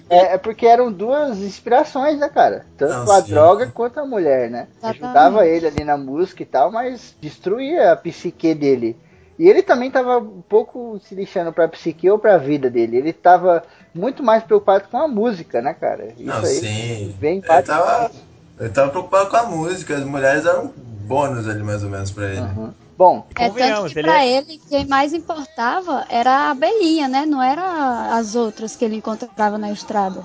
É, 0.09 0.35
é 0.35 0.37
porque 0.37 0.65
eram 0.65 0.91
duas 0.91 1.39
inspirações, 1.39 2.17
né, 2.17 2.29
cara? 2.29 2.65
Tanto 2.77 3.05
Não, 3.05 3.11
a 3.11 3.21
sim. 3.21 3.31
droga 3.31 3.67
quanto 3.67 3.99
a 3.99 4.05
mulher, 4.05 4.49
né? 4.49 4.67
Exatamente. 4.77 5.03
Ajudava 5.03 5.45
ele 5.45 5.67
ali 5.67 5.83
na 5.83 5.97
música 5.97 6.41
e 6.41 6.45
tal, 6.45 6.71
mas 6.71 7.13
destruía 7.19 7.91
a 7.91 7.97
psique 7.97 8.55
dele. 8.55 8.97
E 9.37 9.47
ele 9.49 9.61
também 9.61 9.91
tava 9.91 10.17
um 10.19 10.41
pouco 10.47 10.99
se 11.05 11.13
lixando 11.13 11.51
pra 11.51 11.67
psique 11.67 12.09
ou 12.09 12.17
pra 12.17 12.37
vida 12.37 12.69
dele. 12.69 12.97
Ele 12.97 13.11
tava 13.11 13.63
muito 13.93 14.23
mais 14.23 14.43
preocupado 14.43 14.85
com 14.89 14.97
a 14.97 15.07
música, 15.07 15.61
né, 15.61 15.73
cara? 15.73 16.05
Isso 16.17 16.23
Não, 16.23 16.35
aí 16.39 16.55
sim. 16.55 17.41
parte. 17.45 17.65
tava, 17.67 18.11
eu 18.59 18.71
tava 18.73 18.91
preocupado 18.91 19.29
com 19.29 19.35
a 19.37 19.43
música, 19.43 19.95
as 19.95 20.05
mulheres 20.05 20.45
eram 20.45 20.71
bônus 21.05 21.47
ali 21.49 21.61
mais 21.63 21.83
ou 21.83 21.89
menos 21.89 22.11
pra 22.11 22.27
ele. 22.29 22.39
Uhum. 22.41 22.71
Bom, 22.97 23.27
É 23.37 23.49
tanto 23.49 23.91
que 23.91 23.99
ele 23.99 24.07
pra 24.07 24.23
é- 24.23 24.29
ele, 24.37 24.57
quem 24.69 24.87
mais 24.87 25.11
importava 25.13 26.05
era 26.09 26.31
a 26.31 26.51
abelhinha, 26.51 27.09
né? 27.09 27.25
Não 27.25 27.43
era 27.43 28.15
as 28.15 28.35
outras 28.35 28.73
que 28.77 28.85
ele 28.85 28.95
encontrava 28.95 29.57
na 29.57 29.69
estrada. 29.69 30.23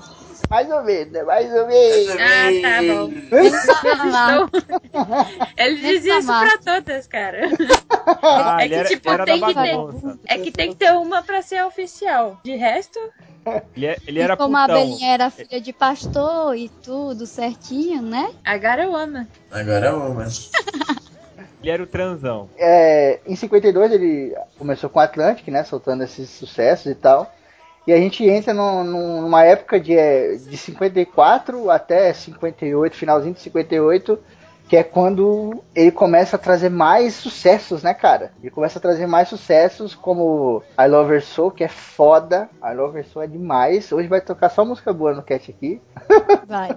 mais 0.49 0.69
ou 0.71 0.81
menos, 0.83 1.11
né? 1.11 1.23
mais 1.23 1.51
ou 1.53 1.67
menos. 1.67 2.09
Ah, 2.11 2.49
tá 2.61 2.81
bom. 2.81 3.11
Ele 5.57 5.75
dizia 5.77 6.19
isso 6.19 6.27
pra 6.27 6.57
todas, 6.57 7.07
cara. 7.07 7.49
Ah, 8.21 8.57
É 8.61 8.67
que, 8.67 8.73
era, 8.75 8.87
tipo, 8.89 9.09
era 9.11 9.25
tem 9.25 9.39
que 9.41 9.53
ter-. 9.53 9.77
É 10.27 10.37
que 10.37 10.51
tem 10.51 10.69
que 10.69 10.75
ter 10.75 10.91
uma 10.93 11.21
pra 11.23 11.41
ser 11.41 11.63
oficial. 11.65 12.39
De 12.43 12.55
resto, 12.55 12.99
Ele, 13.75 13.85
é- 13.87 13.97
ele 14.07 14.19
era 14.19 14.33
e 14.33 14.37
como 14.37 14.57
a 14.57 14.61
putão. 14.61 14.75
abelhinha 14.77 15.13
era 15.13 15.29
filha 15.29 15.59
de 15.61 15.73
pastor 15.73 16.55
e 16.55 16.69
tudo 16.69 17.25
certinho, 17.25 18.01
né? 18.01 18.31
a 18.43 18.57
garoama. 18.57 19.27
Agora 19.51 19.87
é 19.87 19.91
uma. 19.93 20.27
Ele 21.61 21.69
era 21.69 21.83
o 21.83 21.87
transão. 21.87 22.49
É, 22.57 23.19
em 23.25 23.35
52 23.35 23.91
ele 23.91 24.35
começou 24.57 24.89
com 24.89 24.97
o 24.99 25.01
Atlantic, 25.01 25.47
né? 25.49 25.63
Soltando 25.63 26.03
esses 26.03 26.29
sucessos 26.29 26.87
e 26.91 26.95
tal. 26.95 27.31
E 27.85 27.93
a 27.93 27.97
gente 27.97 28.23
entra 28.23 28.53
num- 28.53 28.83
num- 28.83 29.21
numa 29.21 29.43
época 29.43 29.79
de, 29.79 29.95
é, 29.97 30.35
de 30.35 30.57
54 30.57 31.69
até 31.69 32.11
58, 32.13 32.95
finalzinho 32.95 33.33
de 33.33 33.41
58, 33.41 34.19
que 34.71 34.77
é 34.77 34.85
quando 34.85 35.61
ele 35.75 35.91
começa 35.91 36.37
a 36.37 36.39
trazer 36.39 36.69
mais 36.69 37.15
sucessos, 37.15 37.83
né, 37.83 37.93
cara? 37.93 38.31
Ele 38.39 38.49
começa 38.49 38.79
a 38.79 38.81
trazer 38.81 39.05
mais 39.05 39.27
sucessos, 39.27 39.93
como 39.93 40.63
I 40.79 40.87
Love 40.87 41.13
Her 41.13 41.21
Soul, 41.21 41.51
que 41.51 41.65
é 41.65 41.67
foda. 41.67 42.49
I 42.63 42.73
Love 42.73 42.97
Her 42.97 43.05
Soul 43.05 43.25
é 43.25 43.27
demais. 43.27 43.91
Hoje 43.91 44.07
vai 44.07 44.21
tocar 44.21 44.47
só 44.47 44.63
música 44.63 44.93
boa 44.93 45.13
no 45.13 45.23
cat 45.23 45.51
aqui. 45.51 45.81
Vai. 46.47 46.69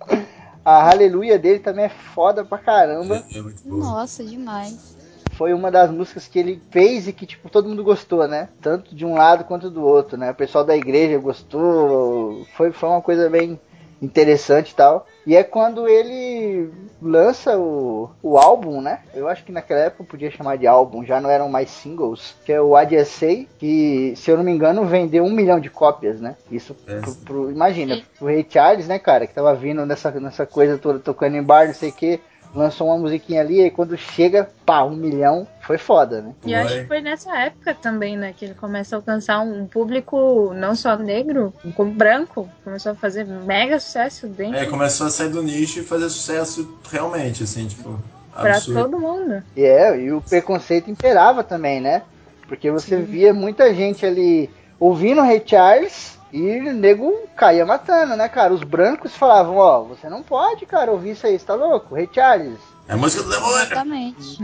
A 0.64 0.90
Aleluia 0.90 1.38
dele 1.38 1.58
também 1.58 1.84
é 1.84 1.90
foda 1.90 2.46
pra 2.46 2.56
caramba. 2.56 3.22
É 3.34 3.42
bom. 3.42 3.76
Nossa, 3.76 4.24
demais. 4.24 4.96
Foi 5.32 5.52
uma 5.52 5.70
das 5.70 5.90
músicas 5.90 6.26
que 6.26 6.38
ele 6.38 6.62
fez 6.70 7.08
e 7.08 7.12
que, 7.12 7.26
tipo, 7.26 7.50
todo 7.50 7.68
mundo 7.68 7.84
gostou, 7.84 8.26
né? 8.26 8.48
Tanto 8.62 8.94
de 8.94 9.04
um 9.04 9.12
lado 9.12 9.44
quanto 9.44 9.68
do 9.68 9.84
outro, 9.84 10.16
né? 10.16 10.30
O 10.30 10.34
pessoal 10.34 10.64
da 10.64 10.74
igreja 10.74 11.18
gostou. 11.18 12.46
Foi, 12.56 12.72
foi 12.72 12.88
uma 12.88 13.02
coisa 13.02 13.28
bem 13.28 13.60
interessante 14.00 14.70
e 14.70 14.74
tal. 14.74 15.06
E 15.26 15.36
é 15.36 15.42
quando 15.44 15.86
ele 15.86 16.70
lança 17.02 17.58
o, 17.58 18.08
o 18.22 18.38
álbum, 18.38 18.80
né? 18.80 19.00
Eu 19.14 19.28
acho 19.28 19.44
que 19.44 19.52
naquela 19.52 19.80
época 19.80 20.04
podia 20.04 20.30
chamar 20.30 20.56
de 20.56 20.66
álbum, 20.66 21.04
já 21.04 21.20
não 21.20 21.28
eram 21.28 21.48
mais 21.48 21.70
singles, 21.70 22.34
que 22.44 22.52
é 22.52 22.60
o 22.60 22.74
Adiacei, 22.74 23.46
que, 23.58 24.14
se 24.16 24.30
eu 24.30 24.36
não 24.36 24.44
me 24.44 24.52
engano, 24.52 24.84
vendeu 24.86 25.24
um 25.24 25.30
milhão 25.32 25.60
de 25.60 25.68
cópias, 25.68 26.20
né? 26.20 26.36
Isso, 26.50 26.74
É. 26.86 27.00
pro, 27.00 27.14
pro- 27.14 27.50
imagina, 27.50 28.00
o 28.20 28.24
Ray 28.26 28.46
Charles, 28.48 28.88
né, 28.88 28.98
cara, 28.98 29.26
que 29.26 29.34
tava 29.34 29.54
vindo 29.54 29.84
nessa, 29.84 30.10
nessa 30.12 30.46
coisa 30.46 30.78
toda, 30.78 30.98
tocando 30.98 31.36
em 31.36 31.42
bar, 31.42 31.66
não 31.66 31.74
sei 31.74 31.90
o 31.90 31.92
que, 31.92 32.20
lançou 32.54 32.86
uma 32.88 32.98
musiquinha 32.98 33.40
ali, 33.40 33.60
e 33.62 33.70
quando 33.70 33.96
chega, 33.96 34.48
pá, 34.64 34.82
um 34.82 34.96
milhão, 34.96 35.46
foi 35.60 35.78
foda, 35.78 36.22
né? 36.22 36.32
E 36.46 36.54
acho 36.54 36.68
Foi. 36.72 36.80
que 36.80 36.88
foi 36.88 37.00
nessa 37.00 37.36
época 37.38 37.74
também, 37.74 38.16
né, 38.16 38.32
que 38.36 38.46
ele 38.46 38.54
começa 38.54 38.96
a 38.96 38.98
alcançar 38.98 39.40
um 39.40 39.66
público 39.66 40.52
não 40.54 40.74
só 40.74 40.96
negro, 40.96 41.52
como 41.74 41.90
branco. 41.90 42.48
Começou 42.64 42.92
a 42.92 42.94
fazer 42.94 43.26
mega 43.26 43.78
sucesso 43.78 44.26
dentro 44.26 44.56
É, 44.56 44.66
começou 44.66 45.06
a 45.06 45.10
sair 45.10 45.28
do 45.28 45.42
nicho 45.42 45.80
e 45.80 45.82
fazer 45.82 46.08
sucesso 46.08 46.78
realmente, 46.90 47.42
assim, 47.42 47.66
tipo, 47.66 47.98
pra 48.32 48.56
absurdo. 48.56 48.82
todo 48.82 48.98
mundo. 48.98 49.42
E 49.54 49.62
é, 49.62 50.00
e 50.00 50.12
o 50.12 50.22
preconceito 50.22 50.90
imperava 50.90 51.44
também, 51.44 51.80
né? 51.80 52.02
Porque 52.48 52.70
você 52.70 52.96
via 52.96 53.34
muita 53.34 53.74
gente 53.74 54.06
ali 54.06 54.48
ouvindo 54.80 55.20
o 55.20 55.24
Ray 55.24 55.42
Charles 55.44 56.17
e 56.32 56.58
o 56.60 56.72
nego 56.72 57.12
caía 57.36 57.64
matando, 57.64 58.16
né, 58.16 58.28
cara? 58.28 58.52
Os 58.52 58.62
brancos 58.62 59.14
falavam, 59.14 59.56
ó, 59.56 59.82
você 59.82 60.08
não 60.08 60.22
pode, 60.22 60.66
cara, 60.66 60.90
ouvir 60.90 61.10
isso 61.10 61.26
aí, 61.26 61.38
você 61.38 61.46
tá 61.46 61.54
louco? 61.54 61.94
Ray 61.94 62.08
Charles, 62.12 62.58
É 62.86 62.92
a 62.92 62.96
música 62.96 63.22
do 63.22 63.30
demônio! 63.30 63.62
Exatamente. 63.62 64.38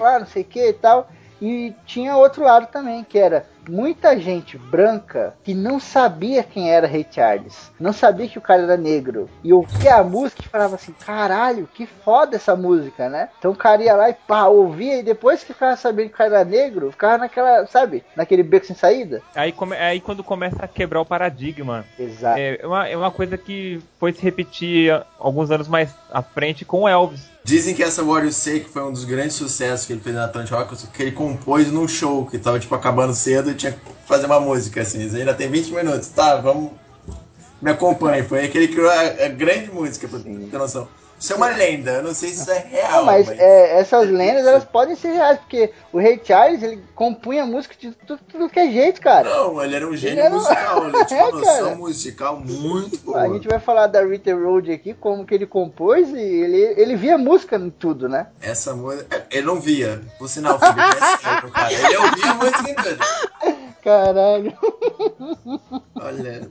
lá, 0.00 0.18
não 0.18 0.26
sei 0.26 0.42
o 0.42 0.46
que 0.46 0.68
e 0.68 0.72
tal. 0.72 1.08
E 1.40 1.74
tinha 1.84 2.16
outro 2.16 2.42
lado 2.44 2.68
também, 2.68 3.04
que 3.04 3.18
era 3.18 3.46
muita 3.68 4.18
gente 4.18 4.56
branca 4.58 5.34
que 5.44 5.54
não 5.54 5.78
sabia 5.80 6.42
quem 6.42 6.70
era 6.72 6.86
Ray 6.86 7.06
Charles, 7.10 7.70
não 7.78 7.92
sabia 7.92 8.28
que 8.28 8.38
o 8.38 8.42
cara 8.42 8.62
era 8.62 8.76
negro, 8.76 9.28
e 9.42 9.52
ouvia 9.52 9.96
a 9.96 10.04
música 10.04 10.42
e 10.42 10.48
falava 10.48 10.74
assim, 10.74 10.92
caralho, 11.04 11.68
que 11.74 11.86
foda 11.86 12.36
essa 12.36 12.54
música, 12.56 13.08
né? 13.08 13.28
Então 13.38 13.52
o 13.52 13.56
cara 13.56 13.82
ia 13.82 13.94
lá 13.94 14.10
e 14.10 14.14
pá, 14.14 14.46
ouvia, 14.46 14.98
e 14.98 15.02
depois 15.02 15.42
que 15.42 15.52
ficava 15.52 15.76
sabendo 15.76 16.08
que 16.08 16.14
o 16.14 16.18
cara 16.18 16.40
era 16.40 16.44
negro, 16.44 16.90
ficava 16.90 17.18
naquela, 17.18 17.66
sabe, 17.66 18.04
naquele 18.16 18.42
beco 18.42 18.66
sem 18.66 18.76
saída. 18.76 19.22
Aí, 19.34 19.52
come- 19.52 19.76
aí 19.76 20.00
quando 20.00 20.22
começa 20.24 20.64
a 20.64 20.68
quebrar 20.68 21.00
o 21.00 21.06
paradigma. 21.06 21.84
Exato. 21.98 22.38
É 22.38 22.60
uma, 22.64 22.88
é 22.88 22.96
uma 22.96 23.10
coisa 23.10 23.36
que 23.36 23.80
foi 23.98 24.12
se 24.12 24.22
repetir 24.22 24.92
alguns 25.18 25.50
anos 25.50 25.68
mais 25.68 25.94
à 26.10 26.22
frente 26.22 26.64
com 26.64 26.82
o 26.82 26.88
Elvis. 26.88 27.33
Dizem 27.44 27.74
que 27.74 27.82
essa 27.82 28.02
Say 28.32 28.60
que 28.60 28.70
foi 28.70 28.82
um 28.82 28.90
dos 28.90 29.04
grandes 29.04 29.36
sucessos 29.36 29.86
que 29.86 29.92
ele 29.92 30.00
fez 30.00 30.16
na 30.16 30.24
Atlantic 30.24 30.50
Rock, 30.50 30.74
que 30.86 31.02
ele 31.02 31.12
compôs 31.12 31.70
num 31.70 31.86
show 31.86 32.24
que 32.24 32.38
tava 32.38 32.58
tipo 32.58 32.74
acabando 32.74 33.14
cedo 33.14 33.50
e 33.50 33.54
tinha 33.54 33.72
que 33.72 33.78
fazer 34.06 34.24
uma 34.24 34.40
música 34.40 34.80
assim. 34.80 35.04
Isso 35.04 35.14
ainda 35.14 35.34
tem 35.34 35.50
20 35.50 35.72
minutos, 35.72 36.08
tá? 36.08 36.36
Vamos. 36.36 36.72
Me 37.60 37.70
acompanhe. 37.70 38.22
Foi 38.22 38.40
aí 38.40 38.48
que 38.48 38.56
ele 38.56 38.68
criou 38.68 38.88
a, 38.88 39.26
a 39.26 39.28
grande 39.28 39.70
música, 39.70 40.08
pra 40.08 40.18
ter 40.20 40.56
noção. 40.56 40.88
Isso 41.18 41.32
é 41.32 41.36
uma 41.36 41.48
lenda, 41.48 41.92
eu 41.92 42.02
não 42.02 42.12
sei 42.14 42.30
se 42.30 42.42
isso 42.42 42.50
é 42.50 42.58
real. 42.58 42.92
Não, 42.98 43.04
mas 43.06 43.28
é, 43.30 43.78
essas 43.80 44.10
lendas 44.10 44.46
elas 44.46 44.64
podem 44.64 44.94
ser 44.94 45.12
reais, 45.12 45.38
porque 45.38 45.72
o 45.92 45.98
Ray 45.98 46.20
Charles 46.22 46.62
ele 46.62 46.82
compunha 46.94 47.46
música 47.46 47.74
de 47.78 47.92
tudo, 47.92 48.20
tudo 48.30 48.48
que 48.50 48.58
é 48.60 48.70
jeito, 48.70 49.00
cara. 49.00 49.28
Não, 49.28 49.62
ele 49.62 49.74
era 49.76 49.86
um 49.88 49.96
gênio 49.96 50.14
Ele 50.18 50.20
era 50.26 50.34
musical, 50.34 50.88
ele 50.88 51.04
tinha 51.06 51.20
É, 51.24 51.24
uma 51.24 51.38
noção 51.40 51.64
cara. 51.64 51.76
musical 51.76 52.40
muito 52.40 53.10
A 53.16 53.22
boa. 53.24 53.34
gente 53.34 53.48
vai 53.48 53.58
falar 53.60 53.86
da 53.86 54.04
Rita 54.04 54.34
Road 54.34 54.70
aqui, 54.70 54.92
como 54.92 55.24
que 55.24 55.34
ele 55.34 55.46
compôs, 55.46 56.08
e 56.10 56.18
ele, 56.18 56.74
ele 56.80 56.96
via 56.96 57.16
música 57.16 57.56
em 57.56 57.70
tudo, 57.70 58.08
né? 58.08 58.26
Essa 58.42 58.74
música. 58.74 59.26
Ele 59.30 59.46
não 59.46 59.58
via. 59.60 60.02
Por 60.18 60.28
sinal, 60.28 60.58
filho, 60.58 60.72
é 60.80 61.16
sério, 61.18 61.50
cara. 61.50 61.72
Ele 61.72 61.96
ouvia 61.96 62.30
a 62.30 62.34
música 62.34 62.70
em 62.70 62.74
tudo. 62.74 63.64
Caralho. 63.82 64.52
Olha. 65.94 66.50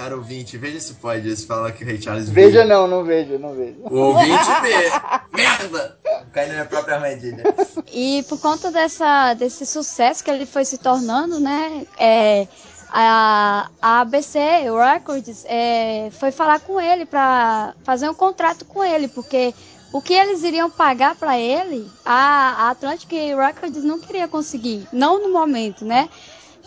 Cara 0.00 0.16
ouvinte, 0.16 0.56
veja 0.56 0.80
se 0.80 0.94
pode 0.94 1.36
se 1.36 1.46
falar 1.46 1.72
que 1.72 1.84
o 1.84 1.86
Ray 1.86 2.00
Charles 2.00 2.30
Veja 2.30 2.64
não, 2.64 2.88
não 2.88 3.04
vejo, 3.04 3.38
não 3.38 3.52
vejo. 3.54 3.80
O 3.82 3.96
ouvinte 3.98 4.48
vê. 4.62 4.90
Merda! 5.30 5.98
Cai 6.32 6.46
na 6.46 6.52
minha 6.54 6.64
própria 6.64 6.94
armadilha. 6.94 7.44
E 7.92 8.24
por 8.26 8.40
conta 8.40 8.70
dessa, 8.70 9.34
desse 9.34 9.66
sucesso 9.66 10.24
que 10.24 10.30
ele 10.30 10.46
foi 10.46 10.64
se 10.64 10.78
tornando, 10.78 11.38
né? 11.38 11.86
É, 11.98 12.48
a, 12.88 13.68
a 13.82 14.00
ABC 14.00 14.38
Records 14.70 15.44
é, 15.46 16.08
foi 16.12 16.32
falar 16.32 16.60
com 16.60 16.80
ele 16.80 17.04
para 17.04 17.74
fazer 17.84 18.08
um 18.08 18.14
contrato 18.14 18.64
com 18.64 18.82
ele, 18.82 19.06
porque 19.06 19.52
o 19.92 20.00
que 20.00 20.14
eles 20.14 20.42
iriam 20.42 20.70
pagar 20.70 21.14
para 21.14 21.38
ele, 21.38 21.86
a, 22.06 22.68
a 22.68 22.70
Atlantic 22.70 23.10
Records 23.10 23.84
não 23.84 23.98
queria 23.98 24.26
conseguir, 24.26 24.88
não 24.94 25.22
no 25.22 25.30
momento, 25.30 25.84
né? 25.84 26.08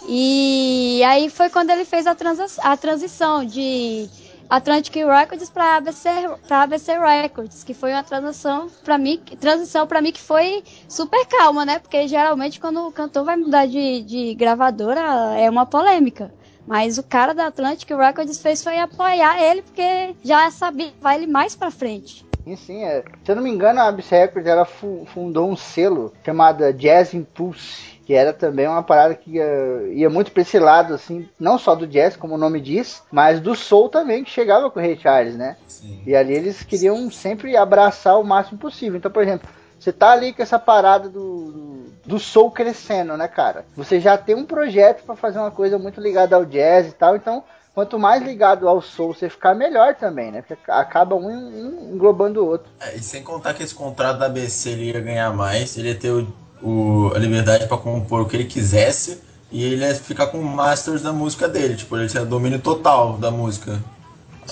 E 0.08 1.02
aí 1.06 1.30
foi 1.30 1.50
quando 1.50 1.70
ele 1.70 1.86
fez 1.86 2.06
a, 2.08 2.16
a 2.64 2.78
transição 2.78 3.46
de 3.46 4.10
Atlantic 4.50 4.94
Records 4.96 5.50
para 5.50 5.78
ABC, 5.78 6.10
ABC 6.50 6.98
Records, 7.00 7.64
que 7.64 7.74
foi 7.74 7.92
uma 7.92 8.04
transição 8.04 8.68
para 8.84 8.98
mim, 8.98 9.20
transição 9.40 9.88
para 9.88 10.02
mim 10.02 10.12
que 10.12 10.22
foi 10.22 10.64
super 10.88 11.26
calma, 11.26 11.66
né? 11.66 11.80
Porque 11.80 12.08
geralmente 12.08 12.60
quando 12.60 12.86
o 12.86 12.92
cantor 12.92 13.24
vai 13.24 13.36
mudar 13.36 13.66
de, 13.66 14.02
de 14.04 14.36
gravadora 14.36 15.02
é 15.38 15.50
uma 15.50 15.66
polêmica. 15.66 16.32
Mas 16.66 16.98
o 16.98 17.04
cara 17.04 17.34
da 17.34 17.48
Atlantic 17.48 17.90
Records 17.90 18.42
fez 18.42 18.64
foi 18.64 18.78
apoiar 18.80 19.42
ele 19.42 19.62
porque 19.62 20.16
já 20.24 20.50
sabia 20.50 20.88
que 20.92 21.02
vai 21.02 21.18
ele 21.18 21.28
mais 21.28 21.56
pra 21.56 21.70
frente. 21.72 22.26
Sim, 22.58 22.84
é. 22.84 23.04
Se 23.24 23.32
eu 23.32 23.36
não 23.38 23.44
me 23.44 23.50
engano, 23.50 23.80
a 23.80 23.88
ABC 23.88 24.16
Records 24.18 24.48
ela 24.48 24.66
fu- 24.66 25.06
fundou 25.14 25.50
um 25.50 25.56
selo 25.56 26.14
chamado 26.26 26.72
Jazz 26.74 27.14
Impulse, 27.14 27.93
que 28.06 28.14
era 28.14 28.34
também 28.34 28.68
uma 28.68 28.84
parada 28.84 29.16
que 29.16 29.32
ia, 29.32 29.88
ia 29.94 30.10
muito 30.10 30.32
pra 30.32 30.42
esse 30.42 30.60
lado, 30.60 30.94
assim, 30.94 31.28
não 31.40 31.58
só 31.58 31.74
do 31.74 31.88
jazz, 31.88 32.16
como 32.16 32.36
o 32.36 32.38
nome 32.38 32.60
diz, 32.60 33.02
mas 33.12 33.40
do 33.40 33.56
soul 33.56 33.88
também, 33.88 34.24
que 34.24 34.32
chegava 34.32 34.70
com 34.70 34.80
o 34.80 34.82
Ray 34.82 34.98
Charles, 34.98 35.36
né? 35.36 35.56
Sim. 35.68 36.02
E 36.06 36.16
ali 36.16 36.34
eles 36.34 36.64
queriam 36.64 37.10
sempre 37.10 37.56
abraçar 37.56 38.20
o 38.20 38.24
máximo 38.24 38.60
possível. 38.60 38.98
Então, 38.98 39.12
por 39.12 39.24
exemplo, 39.24 39.48
você 39.80 39.92
tá 39.92 40.12
ali 40.12 40.34
com 40.34 40.42
essa 40.42 40.60
parada 40.60 41.08
do, 41.08 41.86
do, 42.06 42.20
soul 42.20 42.52
crescendo, 42.52 43.16
né, 43.16 43.28
cara? 43.28 43.66
Você 43.76 44.00
já 44.00 44.18
tem 44.18 44.36
um 44.36 44.46
projeto 44.46 45.04
pra 45.04 45.16
fazer 45.16 45.40
uma 45.40 45.52
coisa 45.52 45.78
muito 45.78 46.02
ligada 46.02 46.36
ao 46.36 46.46
jazz 46.46 46.88
e 46.88 46.92
tal, 46.94 47.16
então 47.16 47.44
quanto 47.74 47.98
mais 47.98 48.22
ligado 48.22 48.68
ao 48.68 48.82
soul 48.82 49.14
você 49.14 49.30
ficar, 49.30 49.56
melhor 49.56 49.96
também, 49.96 50.32
né? 50.32 50.42
Porque 50.42 50.70
acaba 50.70 51.16
um, 51.16 51.28
um 51.28 51.96
englobando 51.96 52.44
o 52.44 52.48
outro. 52.48 52.72
É, 52.80 52.96
e 52.96 53.00
sem 53.00 53.24
contar 53.24 53.54
que 53.54 53.64
esse 53.64 53.74
contrato 53.74 54.20
da 54.20 54.28
ABC 54.28 54.70
ele 54.70 54.92
ia 54.92 55.02
ganhar 55.02 55.34
mais, 55.34 55.76
ele 55.78 55.90
ia 55.90 55.96
ter 55.96 56.12
o, 56.12 56.32
o- 56.64 57.12
a 57.16 57.20
liberdade 57.20 57.68
pra 57.68 57.78
compor 57.78 58.22
o 58.22 58.26
que 58.26 58.36
ele 58.36 58.46
quisesse 58.46 59.20
e 59.52 59.64
ele 59.64 59.86
ia 59.86 59.94
ficar 59.96 60.28
com 60.28 60.40
o 60.40 60.44
masters 60.46 61.02
da 61.02 61.12
música 61.14 61.48
dele, 61.48 61.76
tipo, 61.76 61.96
ele 61.98 62.08
tinha 62.08 62.26
domínio 62.26 62.60
total 62.60 63.14
da 63.18 63.30
música. 63.30 63.80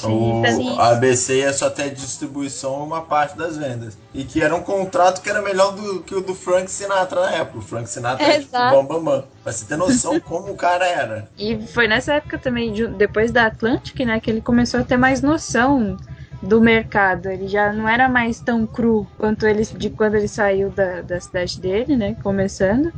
o, 0.05 0.41
sim. 0.47 0.77
a 0.79 0.87
ABC 0.91 1.39
ia 1.39 1.51
só 1.51 1.69
ter 1.69 1.89
distribuição 1.93 2.81
uma 2.81 3.01
parte 3.01 3.37
das 3.37 3.57
vendas. 3.57 3.97
E 4.13 4.23
que 4.23 4.41
era 4.41 4.55
um 4.55 4.61
contrato 4.61 5.21
que 5.21 5.29
era 5.29 5.41
melhor 5.41 5.73
do 5.73 5.99
que 6.01 6.15
o 6.15 6.21
do 6.21 6.33
Frank 6.33 6.71
Sinatra 6.71 7.19
na 7.21 7.31
época. 7.31 7.57
O 7.59 7.61
Frank 7.61 7.89
Sinatra 7.89 8.25
era 8.25 8.39
tipo 8.39 8.51
bam 8.53 8.85
bam 8.85 9.03
bam. 9.03 9.23
Pra 9.43 9.51
você 9.51 9.65
ter 9.65 9.75
noção 9.75 10.17
como 10.21 10.53
o 10.53 10.55
cara 10.55 10.85
era. 10.87 11.29
E 11.37 11.57
foi 11.67 11.89
nessa 11.89 12.13
época 12.13 12.37
também, 12.37 12.71
de- 12.71 12.87
depois 12.87 13.31
da 13.33 13.47
Atlantic, 13.47 13.99
né, 14.05 14.19
que 14.21 14.29
ele 14.31 14.39
começou 14.39 14.79
a 14.79 14.83
ter 14.83 14.95
mais 14.95 15.21
noção 15.21 15.97
do 16.41 16.59
mercado. 16.59 17.29
Ele 17.29 17.47
já 17.47 17.71
não 17.71 17.87
era 17.87 18.09
mais 18.09 18.39
tão 18.39 18.65
cru 18.65 19.07
quanto 19.17 19.45
ele 19.45 19.63
de 19.63 19.89
quando 19.89 20.15
ele 20.15 20.27
saiu 20.27 20.69
da, 20.69 21.01
da 21.01 21.19
cidade 21.19 21.59
dele, 21.59 21.95
né, 21.95 22.15
começando. 22.23 22.91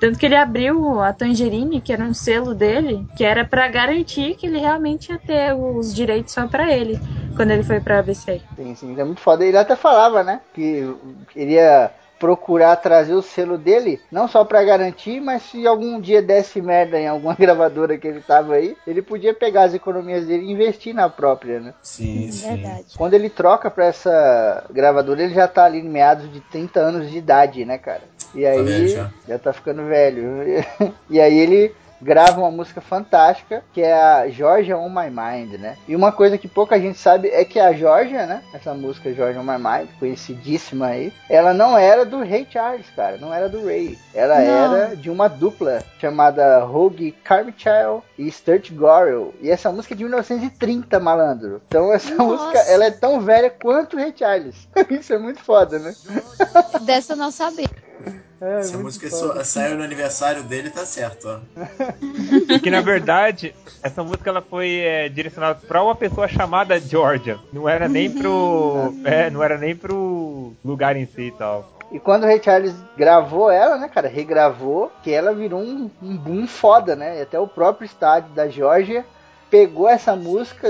Tanto 0.00 0.18
que 0.18 0.26
ele 0.26 0.34
abriu 0.34 1.00
a 1.00 1.12
Tangerine, 1.12 1.80
que 1.80 1.92
era 1.92 2.02
um 2.02 2.12
selo 2.12 2.54
dele, 2.54 3.06
que 3.16 3.22
era 3.22 3.44
pra 3.44 3.68
garantir 3.68 4.34
que 4.34 4.46
ele 4.46 4.58
realmente 4.58 5.12
ia 5.12 5.18
ter 5.18 5.54
os 5.54 5.94
direitos 5.94 6.34
só 6.34 6.48
pra 6.48 6.72
ele, 6.72 6.98
quando 7.36 7.52
ele 7.52 7.62
foi 7.62 7.80
pra 7.80 8.00
ABC. 8.00 8.40
Sim, 8.56 8.74
sim, 8.74 9.00
é 9.00 9.04
muito 9.04 9.20
foda. 9.20 9.44
Ele 9.44 9.56
até 9.56 9.76
falava, 9.76 10.24
né? 10.24 10.40
Que 10.52 10.92
queria 11.32 11.92
procurar 12.22 12.76
trazer 12.76 13.14
o 13.14 13.20
selo 13.20 13.58
dele, 13.58 14.00
não 14.08 14.28
só 14.28 14.44
pra 14.44 14.62
garantir, 14.62 15.20
mas 15.20 15.42
se 15.42 15.66
algum 15.66 16.00
dia 16.00 16.22
desse 16.22 16.62
merda 16.62 16.96
em 16.96 17.08
alguma 17.08 17.34
gravadora 17.34 17.98
que 17.98 18.06
ele 18.06 18.20
tava 18.20 18.54
aí, 18.54 18.76
ele 18.86 19.02
podia 19.02 19.34
pegar 19.34 19.64
as 19.64 19.74
economias 19.74 20.24
dele 20.24 20.44
e 20.44 20.52
investir 20.52 20.94
na 20.94 21.08
própria, 21.08 21.58
né? 21.58 21.74
Sim, 21.82 22.30
sim. 22.30 22.46
Verdade. 22.46 22.86
Quando 22.96 23.14
ele 23.14 23.28
troca 23.28 23.68
pra 23.68 23.86
essa 23.86 24.64
gravadora, 24.70 25.20
ele 25.20 25.34
já 25.34 25.48
tá 25.48 25.64
ali 25.64 25.80
em 25.80 25.88
meados 25.88 26.32
de 26.32 26.38
30 26.42 26.78
anos 26.78 27.10
de 27.10 27.18
idade, 27.18 27.64
né, 27.64 27.76
cara? 27.76 28.02
E 28.32 28.46
aí 28.46 28.62
velho 28.62 28.88
já. 28.88 29.10
já 29.26 29.38
tá 29.40 29.52
ficando 29.52 29.84
velho. 29.86 30.22
E 31.10 31.20
aí 31.20 31.36
ele 31.38 31.74
grava 32.02 32.40
uma 32.40 32.50
música 32.50 32.80
fantástica, 32.80 33.62
que 33.72 33.80
é 33.80 33.92
a 33.94 34.28
Georgia 34.28 34.76
on 34.76 34.88
My 34.88 35.08
Mind, 35.08 35.60
né? 35.60 35.76
E 35.86 35.94
uma 35.94 36.10
coisa 36.12 36.36
que 36.36 36.48
pouca 36.48 36.78
gente 36.80 36.98
sabe 36.98 37.28
é 37.28 37.44
que 37.44 37.58
a 37.58 37.72
Georgia, 37.72 38.26
né? 38.26 38.42
Essa 38.52 38.74
música 38.74 39.14
Georgia 39.14 39.40
on 39.40 39.44
My 39.44 39.58
Mind, 39.58 39.88
conhecidíssima 39.98 40.86
aí, 40.86 41.12
ela 41.28 41.54
não 41.54 41.78
era 41.78 42.04
do 42.04 42.18
Ray 42.18 42.46
Charles, 42.50 42.86
cara, 42.94 43.16
não 43.18 43.32
era 43.32 43.48
do 43.48 43.64
Ray. 43.64 43.98
Ela 44.14 44.38
Não. 44.40 44.76
era 44.76 44.96
de 44.96 45.08
uma 45.10 45.28
dupla 45.28 45.82
chamada 46.00 46.60
Rogue 46.60 47.12
Carmichael 47.24 48.04
e 48.18 48.30
Sturt 48.30 48.72
Gorel. 48.72 49.32
E 49.40 49.50
essa 49.50 49.70
música 49.70 49.94
é 49.94 49.96
de 49.96 50.04
1930, 50.04 50.98
malandro. 51.00 51.62
Então 51.68 51.92
essa 51.92 52.14
Nossa. 52.14 52.44
música, 52.44 52.58
ela 52.70 52.84
é 52.84 52.90
tão 52.90 53.20
velha 53.20 53.50
quanto 53.50 53.96
o 53.96 53.98
Ray 53.98 54.12
Charles. 54.16 54.68
Isso 54.90 55.12
é 55.12 55.18
muito 55.18 55.40
foda, 55.40 55.78
né? 55.78 55.94
Dessa 56.82 57.12
eu 57.12 57.16
não 57.16 57.30
sabia. 57.30 57.68
É, 58.44 58.62
Se 58.64 58.74
a 58.74 58.78
música 58.78 59.08
so- 59.08 59.44
saiu 59.44 59.76
no 59.76 59.84
aniversário 59.84 60.42
dele, 60.42 60.68
tá 60.68 60.84
certo, 60.84 61.28
ó. 61.28 62.58
Que 62.58 62.70
na 62.72 62.80
verdade, 62.80 63.54
essa 63.80 64.02
música 64.02 64.30
ela 64.30 64.42
foi 64.42 64.80
é, 64.80 65.08
direcionada 65.08 65.60
pra 65.68 65.80
uma 65.80 65.94
pessoa 65.94 66.26
chamada 66.26 66.80
Georgia. 66.80 67.38
Não 67.52 67.68
era 67.68 67.88
nem 67.88 68.10
pro. 68.10 68.92
É, 69.04 69.30
não 69.30 69.42
era 69.42 69.56
nem 69.58 69.76
pro 69.76 70.52
lugar 70.64 70.96
em 70.96 71.06
si 71.06 71.22
e 71.28 71.30
tal. 71.30 71.70
E 71.92 72.00
quando 72.00 72.24
o 72.24 72.26
Ray 72.26 72.42
Charles 72.42 72.74
gravou 72.96 73.48
ela, 73.50 73.76
né, 73.76 73.88
cara, 73.88 74.08
regravou, 74.08 74.90
que 75.04 75.12
ela 75.12 75.32
virou 75.34 75.60
um, 75.60 75.88
um 76.02 76.16
boom 76.16 76.46
foda, 76.46 76.96
né? 76.96 77.18
E 77.18 77.22
até 77.22 77.38
o 77.38 77.46
próprio 77.46 77.84
estádio 77.84 78.30
da 78.30 78.48
Georgia 78.48 79.04
pegou 79.52 79.86
essa 79.86 80.16
música 80.16 80.66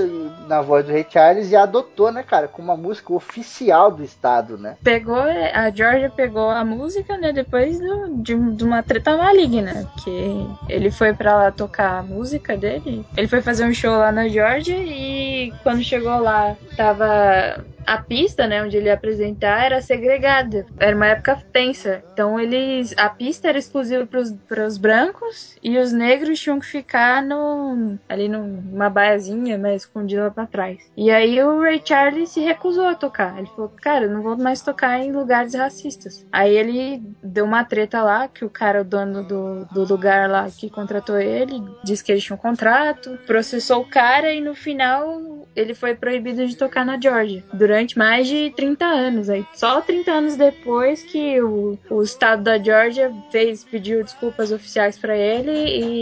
na 0.49 0.61
voz 0.61 0.85
do 0.85 0.91
Ray 0.91 1.07
Charles 1.09 1.53
e 1.53 1.55
adotou, 1.57 2.11
né, 2.11 2.25
cara, 2.25 2.49
como 2.49 2.67
uma 2.73 2.77
música 2.77 3.13
oficial 3.13 3.93
do 3.93 4.03
estado, 4.03 4.59
né? 4.59 4.77
Pegou, 4.83 5.15
a 5.23 5.71
Georgia 5.71 6.11
pegou 6.11 6.51
a 6.51 6.65
música, 6.65 7.17
né, 7.17 7.33
depois 7.33 7.79
do- 7.79 8.17
de, 8.17 8.35
de 8.57 8.65
uma 8.65 8.83
treta 8.83 9.17
maligna, 9.17 9.89
que 10.03 10.45
ele 10.69 10.91
foi 10.91 11.15
pra 11.15 11.37
lá 11.37 11.53
tocar 11.53 12.01
a 12.01 12.03
música 12.03 12.57
dele. 12.57 13.07
Ele 13.17 13.29
foi 13.29 13.41
fazer 13.41 13.65
um 13.65 13.73
show 13.73 13.97
lá 13.97 14.11
na 14.11 14.27
Georgia 14.27 14.77
e 14.77 15.53
quando 15.63 15.81
chegou 15.85 16.19
lá, 16.19 16.57
tava 16.77 17.65
a 17.87 17.99
pista, 17.99 18.47
né, 18.47 18.63
onde 18.63 18.77
ele 18.77 18.87
ia 18.87 18.95
apresentar 18.95 19.65
era 19.65 19.81
segregada. 19.81 20.67
Era 20.79 20.97
uma 20.97 21.07
época 21.07 21.43
tensa. 21.53 22.03
Então 22.13 22.39
eles, 22.39 22.95
a 22.97 23.09
pista 23.09 23.49
era 23.49 23.59
exclusiva 23.59 24.07
para 24.49 24.67
os 24.67 24.79
brancos 24.79 25.57
e 25.63 25.79
os 25.79 25.93
negros 25.93 26.41
tinham 26.41 26.61
que 26.61 26.67
ficar 26.67 27.23
no 27.23 27.99
ali 28.09 28.29
numa 28.29 28.89
baiazinha, 28.89 29.59
mais 29.59 29.83
escondida 29.83 30.25
lá 30.25 30.31
pra 30.31 30.47
trás. 30.47 30.91
E 30.97 31.11
aí 31.11 31.43
o 31.43 31.61
Ray 31.61 31.81
Charles 31.85 32.31
se 32.31 32.41
recusou 32.41 32.87
a 32.87 32.95
tocar. 32.95 33.39
Ele 33.39 33.47
falou: 33.49 33.73
"Cara, 33.81 34.07
eu 34.07 34.11
não 34.11 34.23
vou 34.23 34.37
mais 34.37 34.63
tocar 34.63 34.99
em 35.01 35.13
lugares 35.13 35.55
racistas". 35.55 36.27
Aí 36.33 36.55
ele 36.57 37.03
deu 37.23 37.45
uma 37.45 37.65
treta 37.65 38.03
lá 38.03 38.29
que 38.29 38.45
o 38.45 38.51
cara, 38.51 38.83
o 38.83 38.85
dono 38.85 39.23
do, 39.23 39.65
do 39.67 39.85
lugar 39.85 40.29
lá 40.29 40.49
que 40.51 40.71
contratou 40.71 41.19
ele, 41.19 41.63
disse 41.85 42.03
que 42.03 42.13
eles 42.13 42.25
tinham 42.25 42.37
um 42.37 42.41
contrato, 42.41 43.19
processou 43.27 43.83
o 43.83 43.89
cara 43.89 44.33
e 44.33 44.41
no 44.41 44.55
final 44.55 45.42
ele 45.55 45.75
foi 45.75 45.95
proibido 45.95 46.47
de 46.47 46.57
tocar 46.57 46.85
na 46.85 47.01
Georgia 47.01 47.43
durante 47.53 47.97
mais 47.99 48.27
de 48.27 48.53
30 48.57 48.85
anos. 48.85 49.29
Aí 49.31 49.45
só 49.55 49.81
30 49.81 50.11
anos 50.11 50.37
depois 50.37 51.03
que 51.03 51.41
o, 51.41 51.79
o 51.91 52.03
estado 52.03 52.43
da 52.43 52.59
Georgia 52.59 53.13
fez 53.31 53.65
pediu 53.65 54.03
desculpas 54.03 54.51
oficiais 54.53 54.99
pra 54.99 55.17
ele 55.17 55.53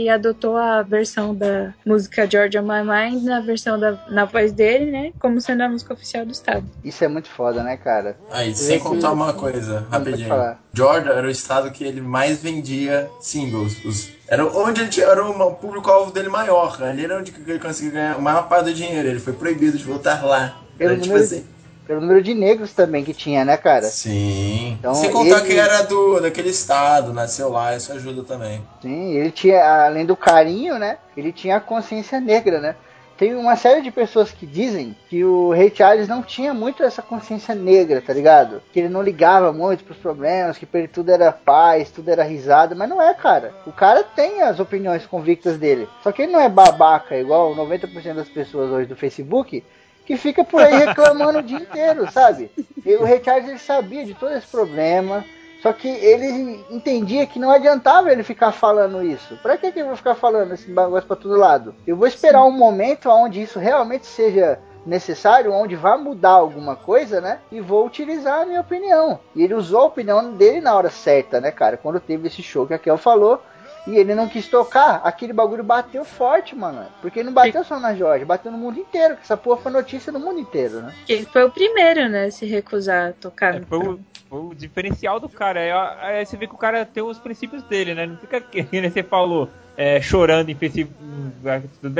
e 0.04 0.08
adotou 0.08 0.56
a 0.56 0.82
versão 0.82 1.34
da 1.34 1.72
música 1.84 2.28
Georgia 2.30 2.62
My 2.62 2.82
Mind 2.84 3.24
na 3.24 3.40
versão 3.40 3.78
da 3.78 3.98
na 4.08 4.24
voz 4.24 4.52
dele, 4.52 4.90
né, 4.90 5.12
como 5.18 5.40
sendo 5.40 5.62
a 5.62 5.68
música 5.68 5.94
oficial 5.94 6.24
do 6.24 6.32
estado. 6.32 6.64
Isso 6.84 7.04
é 7.04 7.08
muito 7.08 7.28
foda, 7.28 7.62
né, 7.62 7.76
cara? 7.76 8.16
Aí, 8.30 8.50
Esse- 8.50 8.64
sem 8.64 8.78
contar 8.78 9.12
uma 9.12 9.32
coisa, 9.32 9.86
rapidinho. 9.90 10.28
Georgia 10.72 11.12
era 11.12 11.26
o 11.26 11.30
estado 11.30 11.70
que 11.70 11.84
ele 11.84 12.00
mais 12.00 12.42
vendia 12.42 13.10
singles. 13.20 13.84
Os- 13.84 14.10
era 14.30 14.46
onde 14.46 14.80
ele 14.82 14.88
tinha, 14.90 15.06
era 15.06 15.22
o 15.26 15.54
público-alvo 15.56 16.12
dele 16.12 16.28
maior. 16.28 16.80
Ali 16.82 17.04
era 17.04 17.18
onde 17.18 17.34
ele 17.46 17.58
conseguia 17.58 17.90
ganhar 17.90 18.14
a 18.14 18.18
maior 18.18 18.48
parte 18.48 18.66
do 18.66 18.74
dinheiro. 18.74 19.08
Ele 19.08 19.18
foi 19.18 19.32
proibido 19.32 19.76
de 19.76 19.82
voltar 19.84 20.24
lá. 20.24 20.56
Pelo 20.78 20.92
Era 20.92 21.00
tipo 21.00 21.08
número, 21.14 21.24
assim. 21.24 21.44
pelo 21.86 22.00
número 22.00 22.22
de 22.22 22.32
negros 22.32 22.72
também 22.72 23.04
que 23.04 23.12
tinha, 23.12 23.44
né, 23.44 23.56
cara? 23.56 23.82
Sim. 23.86 24.76
Então, 24.78 24.94
Sem 24.94 25.10
contar 25.10 25.38
ele- 25.40 25.46
que 25.48 25.58
era 25.58 25.82
do, 25.82 26.20
daquele 26.20 26.48
estado, 26.50 27.12
nasceu 27.12 27.48
lá, 27.50 27.76
isso 27.76 27.92
ajuda 27.92 28.22
também. 28.22 28.62
Sim, 28.80 29.14
ele 29.16 29.32
tinha, 29.32 29.62
além 29.84 30.06
do 30.06 30.16
carinho, 30.16 30.78
né? 30.78 30.98
Ele 31.16 31.32
tinha 31.32 31.56
a 31.56 31.60
consciência 31.60 32.20
negra, 32.20 32.60
né? 32.60 32.76
Tem 33.20 33.34
uma 33.34 33.54
série 33.54 33.82
de 33.82 33.90
pessoas 33.90 34.32
que 34.32 34.46
dizem 34.46 34.96
que 35.10 35.22
o 35.22 35.50
Ray 35.50 35.70
Charles 35.76 36.08
não 36.08 36.22
tinha 36.22 36.54
muito 36.54 36.82
essa 36.82 37.02
consciência 37.02 37.54
negra, 37.54 38.00
tá 38.00 38.14
ligado? 38.14 38.62
Que 38.72 38.80
ele 38.80 38.88
não 38.88 39.02
ligava 39.02 39.52
muito 39.52 39.84
pros 39.84 39.98
problemas, 39.98 40.56
que 40.56 40.64
pra 40.64 40.80
ele 40.80 40.88
tudo 40.88 41.10
era 41.10 41.30
paz, 41.30 41.90
tudo 41.90 42.10
era 42.10 42.22
risada, 42.22 42.74
mas 42.74 42.88
não 42.88 43.02
é, 43.02 43.12
cara. 43.12 43.52
O 43.66 43.72
cara 43.72 44.02
tem 44.02 44.40
as 44.40 44.58
opiniões 44.58 45.04
convictas 45.04 45.58
dele. 45.58 45.86
Só 46.02 46.10
que 46.12 46.22
ele 46.22 46.32
não 46.32 46.40
é 46.40 46.48
babaca, 46.48 47.14
igual 47.14 47.54
90% 47.54 48.14
das 48.14 48.28
pessoas 48.30 48.70
hoje 48.70 48.88
do 48.88 48.96
Facebook, 48.96 49.62
que 50.06 50.16
fica 50.16 50.42
por 50.42 50.62
aí 50.62 50.78
reclamando 50.78 51.40
o 51.40 51.42
dia 51.42 51.58
inteiro, 51.58 52.10
sabe? 52.10 52.50
E 52.86 52.94
o 52.94 53.04
Ray 53.04 53.22
Charles 53.22 53.50
ele 53.50 53.58
sabia 53.58 54.02
de 54.02 54.14
todo 54.14 54.32
esse 54.32 54.46
problema, 54.46 55.26
só 55.62 55.72
que 55.72 55.88
ele 55.88 56.64
entendia 56.70 57.26
que 57.26 57.38
não 57.38 57.50
adiantava 57.50 58.10
ele 58.10 58.22
ficar 58.22 58.52
falando 58.52 59.02
isso. 59.02 59.36
Pra 59.42 59.58
que, 59.58 59.70
que 59.70 59.80
eu 59.80 59.86
vou 59.86 59.96
ficar 59.96 60.14
falando 60.14 60.54
esse 60.54 60.68
negócio 60.70 61.06
pra 61.06 61.16
todo 61.16 61.36
lado? 61.36 61.74
Eu 61.86 61.96
vou 61.96 62.06
esperar 62.06 62.44
um 62.44 62.50
momento 62.50 63.10
onde 63.10 63.42
isso 63.42 63.58
realmente 63.58 64.06
seja 64.06 64.58
necessário, 64.86 65.52
onde 65.52 65.76
vai 65.76 65.98
mudar 65.98 66.30
alguma 66.30 66.74
coisa, 66.74 67.20
né? 67.20 67.40
E 67.52 67.60
vou 67.60 67.86
utilizar 67.86 68.40
a 68.40 68.46
minha 68.46 68.60
opinião. 68.60 69.18
E 69.34 69.42
ele 69.42 69.54
usou 69.54 69.80
a 69.80 69.86
opinião 69.86 70.32
dele 70.32 70.60
na 70.60 70.74
hora 70.74 70.88
certa, 70.88 71.40
né, 71.40 71.50
cara? 71.50 71.76
Quando 71.76 72.00
teve 72.00 72.28
esse 72.28 72.42
show 72.42 72.66
que 72.66 72.74
a 72.74 72.78
Kel 72.78 72.96
falou. 72.96 73.42
E 73.86 73.96
ele 73.96 74.14
não 74.14 74.28
quis 74.28 74.46
tocar, 74.46 75.00
aquele 75.04 75.32
bagulho 75.32 75.64
bateu 75.64 76.04
forte, 76.04 76.54
mano. 76.54 76.86
Porque 77.00 77.22
não 77.22 77.32
bateu 77.32 77.64
só 77.64 77.80
na 77.80 77.94
Jorge, 77.94 78.24
bateu 78.24 78.52
no 78.52 78.58
mundo 78.58 78.78
inteiro. 78.78 79.16
Que 79.16 79.22
essa 79.22 79.36
porra 79.36 79.62
foi 79.62 79.72
notícia 79.72 80.12
no 80.12 80.20
mundo 80.20 80.38
inteiro, 80.38 80.82
né? 80.82 80.94
Que 81.06 81.12
ele 81.14 81.24
foi 81.24 81.44
o 81.44 81.50
primeiro, 81.50 82.08
né, 82.08 82.26
a 82.26 82.30
se 82.30 82.46
recusar 82.46 83.10
a 83.10 83.12
tocar. 83.12 83.56
É, 83.56 83.60
foi, 83.60 83.78
o, 83.78 84.00
foi 84.28 84.40
o 84.40 84.54
diferencial 84.54 85.18
do 85.18 85.28
cara. 85.28 85.60
Aí, 85.60 85.72
ó, 85.72 85.94
aí 86.00 86.26
você 86.26 86.36
vê 86.36 86.46
que 86.46 86.54
o 86.54 86.58
cara 86.58 86.84
tem 86.84 87.02
os 87.02 87.18
princípios 87.18 87.62
dele, 87.64 87.94
né? 87.94 88.06
Não 88.06 88.16
fica, 88.16 88.40
que 88.40 88.66
nem 88.72 88.90
você 88.90 89.02
falou, 89.02 89.48
é, 89.76 90.00
chorando 90.00 90.50
em 90.50 90.54
Facebook. 90.54 90.94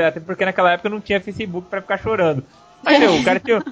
Até 0.07 0.19
porque 0.19 0.45
naquela 0.45 0.73
época 0.73 0.89
não 0.89 1.01
tinha 1.01 1.19
Facebook 1.19 1.67
pra 1.67 1.81
ficar 1.81 1.97
chorando. 1.97 2.43
Mas 2.83 2.99
meu, 2.99 3.15
o 3.15 3.23
cara 3.23 3.39
tinha. 3.41 3.63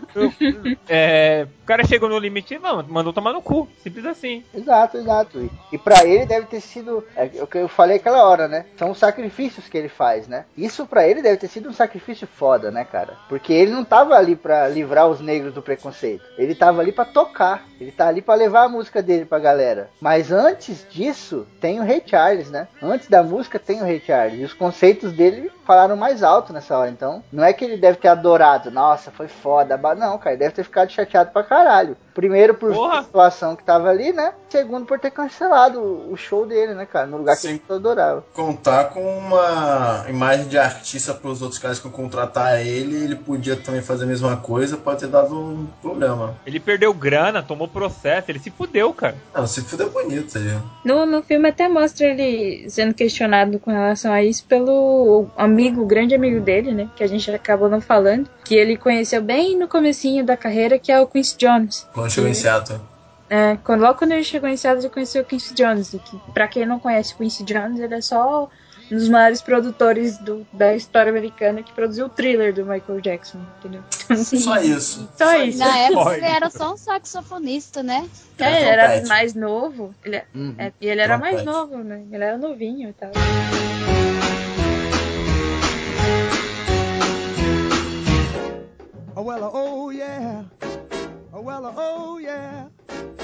é, 0.88 1.48
o 1.64 1.66
cara 1.66 1.86
chegou 1.86 2.10
no 2.10 2.18
limite, 2.18 2.58
não, 2.60 2.84
mandou 2.84 3.14
tomar 3.14 3.34
no 3.34 3.42
cu. 3.42 3.68
Simples 3.84 4.06
assim. 4.06 4.44
Exato, 4.54 4.98
exato. 4.98 5.40
E, 5.40 5.76
e 5.76 5.78
para 5.78 6.06
ele 6.06 6.26
deve 6.26 6.48
ter 6.48 6.62
sido 6.62 7.04
é, 7.16 7.30
o 7.42 7.48
que 7.48 7.58
eu 7.58 7.68
falei 7.68 7.98
aquela 7.98 8.24
hora, 8.24 8.48
né? 8.48 8.66
São 8.78 8.92
os 8.92 8.98
sacrifícios 8.98 9.68
que 9.68 9.78
ele 9.78 9.90
faz, 9.90 10.28
né? 10.28 10.46
Isso 10.58 10.86
pra 10.86 11.08
ele 11.08 11.22
deve 11.22 11.38
ter 11.38 11.48
sido 11.48 11.70
um 11.70 11.74
sacrifício 11.74 12.28
foda, 12.28 12.72
né, 12.72 12.86
cara? 12.86 13.18
Porque 13.28 13.54
ele 13.54 13.72
não 13.72 13.84
tava 13.84 14.16
ali 14.16 14.36
pra 14.36 14.68
livrar 14.68 15.08
os 15.08 15.20
negros 15.20 15.54
do 15.54 15.62
preconceito. 15.62 16.24
Ele 16.38 16.56
tava 16.56 16.82
ali 16.82 16.92
pra 16.92 17.06
tocar. 17.06 17.68
Ele 17.80 17.92
tá 17.92 18.08
ali 18.08 18.22
pra 18.22 18.36
levar 18.36 18.64
a 18.64 18.70
música 18.70 19.02
dele 19.02 19.26
pra 19.26 19.40
galera. 19.40 19.90
Mas 20.02 20.32
antes 20.32 20.86
disso, 20.90 21.48
tem 21.62 21.80
o 21.80 21.84
Ray 21.84 22.04
Charles, 22.06 22.50
né? 22.50 22.68
Antes 22.82 23.08
da 23.08 23.24
música 23.24 23.58
tem 23.58 23.82
o 23.82 23.86
Ray 23.86 24.02
Charles. 24.06 24.40
E 24.40 24.44
os 24.44 24.54
conceitos 24.54 25.14
dele 25.14 25.50
falaram 25.66 25.96
mais 25.96 26.24
alto 26.24 26.52
nessa 26.52 26.76
hora. 26.78 26.90
Então, 26.90 27.24
não 27.32 27.44
é 27.44 27.54
que 27.54 27.64
ele 27.64 27.78
deve 27.78 28.00
ter 28.00 28.08
adorado, 28.08 28.72
nossa, 28.72 28.99
foi 29.12 29.28
foda. 29.28 29.78
Não, 29.96 30.18
cara, 30.18 30.32
ele 30.32 30.40
deve 30.40 30.54
ter 30.56 30.64
ficado 30.64 30.92
chateado 30.92 31.32
pra 31.32 31.44
caralho. 31.44 31.96
Primeiro 32.14 32.54
por 32.54 32.74
Porra. 32.74 33.04
situação 33.04 33.56
que 33.56 33.64
tava 33.64 33.90
ali, 33.90 34.12
né? 34.12 34.34
Segundo 34.50 34.86
por 34.86 35.00
ter 35.00 35.12
cancelado 35.12 35.82
o 35.82 36.18
show 36.18 36.46
dele, 36.46 36.74
né, 36.74 36.86
cara? 36.86 37.08
No 37.08 37.18
lugar 37.18 37.36
que 37.36 37.44
Sim. 37.44 37.50
ele 37.50 37.62
adorava. 37.70 38.26
Contar 38.34 38.86
com 38.86 39.18
uma 39.18 40.06
imagem 40.10 40.48
de 40.48 40.58
artista 40.58 41.14
para 41.14 41.30
os 41.30 41.42
outros 41.42 41.60
caras 41.60 41.80
que 41.80 41.88
iam 41.88 41.94
contratar 41.94 42.60
ele, 42.60 43.04
ele 43.04 43.16
podia 43.16 43.56
também 43.56 43.82
fazer 43.82 44.04
a 44.04 44.08
mesma 44.08 44.36
coisa, 44.36 44.76
pode 44.76 45.00
ter 45.00 45.08
dado 45.08 45.34
um 45.34 45.68
problema. 45.82 46.36
Ele 46.46 46.60
perdeu 46.60 46.94
grana, 46.94 47.42
tomou 47.42 47.68
processo, 47.68 48.30
ele 48.30 48.40
se 48.40 48.50
fudeu, 48.52 48.94
cara. 48.94 49.16
Não, 49.34 49.48
se 49.48 49.62
fuder 49.62 49.88
bonito 49.90 50.38
ali. 50.38 50.58
No, 50.84 51.06
no 51.06 51.24
filme 51.24 51.48
até 51.48 51.70
mostra 51.70 52.08
ele 52.08 52.70
sendo 52.70 52.94
questionado 52.94 53.60
com 53.60 53.72
relação 53.72 54.12
a 54.12 54.22
isso 54.22 54.44
pelo 54.46 55.28
amigo, 55.38 55.86
grande 55.86 56.14
amigo 56.16 56.42
dele, 56.42 56.74
né? 56.74 56.90
Que 56.96 57.04
a 57.04 57.08
gente 57.08 57.30
acabou 57.32 57.70
não 57.70 57.80
falando. 57.80 58.30
Que 58.44 58.56
ele 58.56 58.76
conheceu 58.90 59.22
bem 59.22 59.56
no 59.56 59.68
comecinho 59.68 60.26
da 60.26 60.36
carreira, 60.36 60.80
que 60.80 60.92
é 60.92 61.00
o 61.00 61.06
Quincy 61.06 61.38
Jones. 61.38 61.88
Quando 61.94 62.10
chegou 62.10 62.28
em 62.30 62.34
Seattle. 62.34 62.80
É, 63.30 63.56
quando, 63.64 63.82
logo 63.82 64.00
quando 64.00 64.14
ele 64.14 64.24
chegou 64.24 64.50
em 64.50 64.58
Seattle, 64.58 64.86
ele 64.86 64.92
conheceu 64.94 65.22
o 65.22 65.26
Quincy 65.26 65.54
Jones. 65.54 65.90
Que, 65.92 66.18
pra 66.34 66.48
quem 66.48 66.66
não 66.66 66.80
conhece 66.80 67.14
o 67.14 67.18
Quincy 67.18 67.44
Jones, 67.44 67.80
ele 67.80 67.94
é 67.94 68.02
só 68.02 68.50
um 68.92 68.96
dos 68.98 69.08
maiores 69.08 69.40
produtores 69.44 70.18
do- 70.18 70.48
da 70.52 70.76
história 70.76 71.12
americana 71.12 71.62
que 71.62 71.72
produziu 71.72 72.08
o 72.08 72.10
thriller 72.10 72.52
do 72.52 72.66
Michael 72.66 73.00
Jackson, 73.02 73.38
entendeu? 73.60 73.84
Só 74.26 74.58
isso. 74.58 75.08
Só 75.16 75.36
isso. 75.36 75.60
Na 75.60 75.78
época 75.78 76.18
ele 76.18 76.26
era 76.26 76.50
só 76.50 76.74
um 76.74 76.78
saxofonista, 76.78 77.84
né? 77.84 78.10
É, 78.40 78.62
ele 78.62 78.70
era 78.72 79.06
mais 79.08 79.36
novo. 79.36 79.94
Ele, 80.04 80.16
é- 80.16 80.26
Uhum. 80.34 80.56
é, 80.58 80.72
e 80.82 80.88
ele 80.88 81.00
era 81.02 81.20
mais 81.20 81.44
Trompete. 81.44 81.56
novo, 81.56 81.84
né? 81.84 82.02
Ele 82.12 82.24
era 82.24 82.36
novinho 82.40 82.90
e 82.90 82.94
tal. 82.94 83.12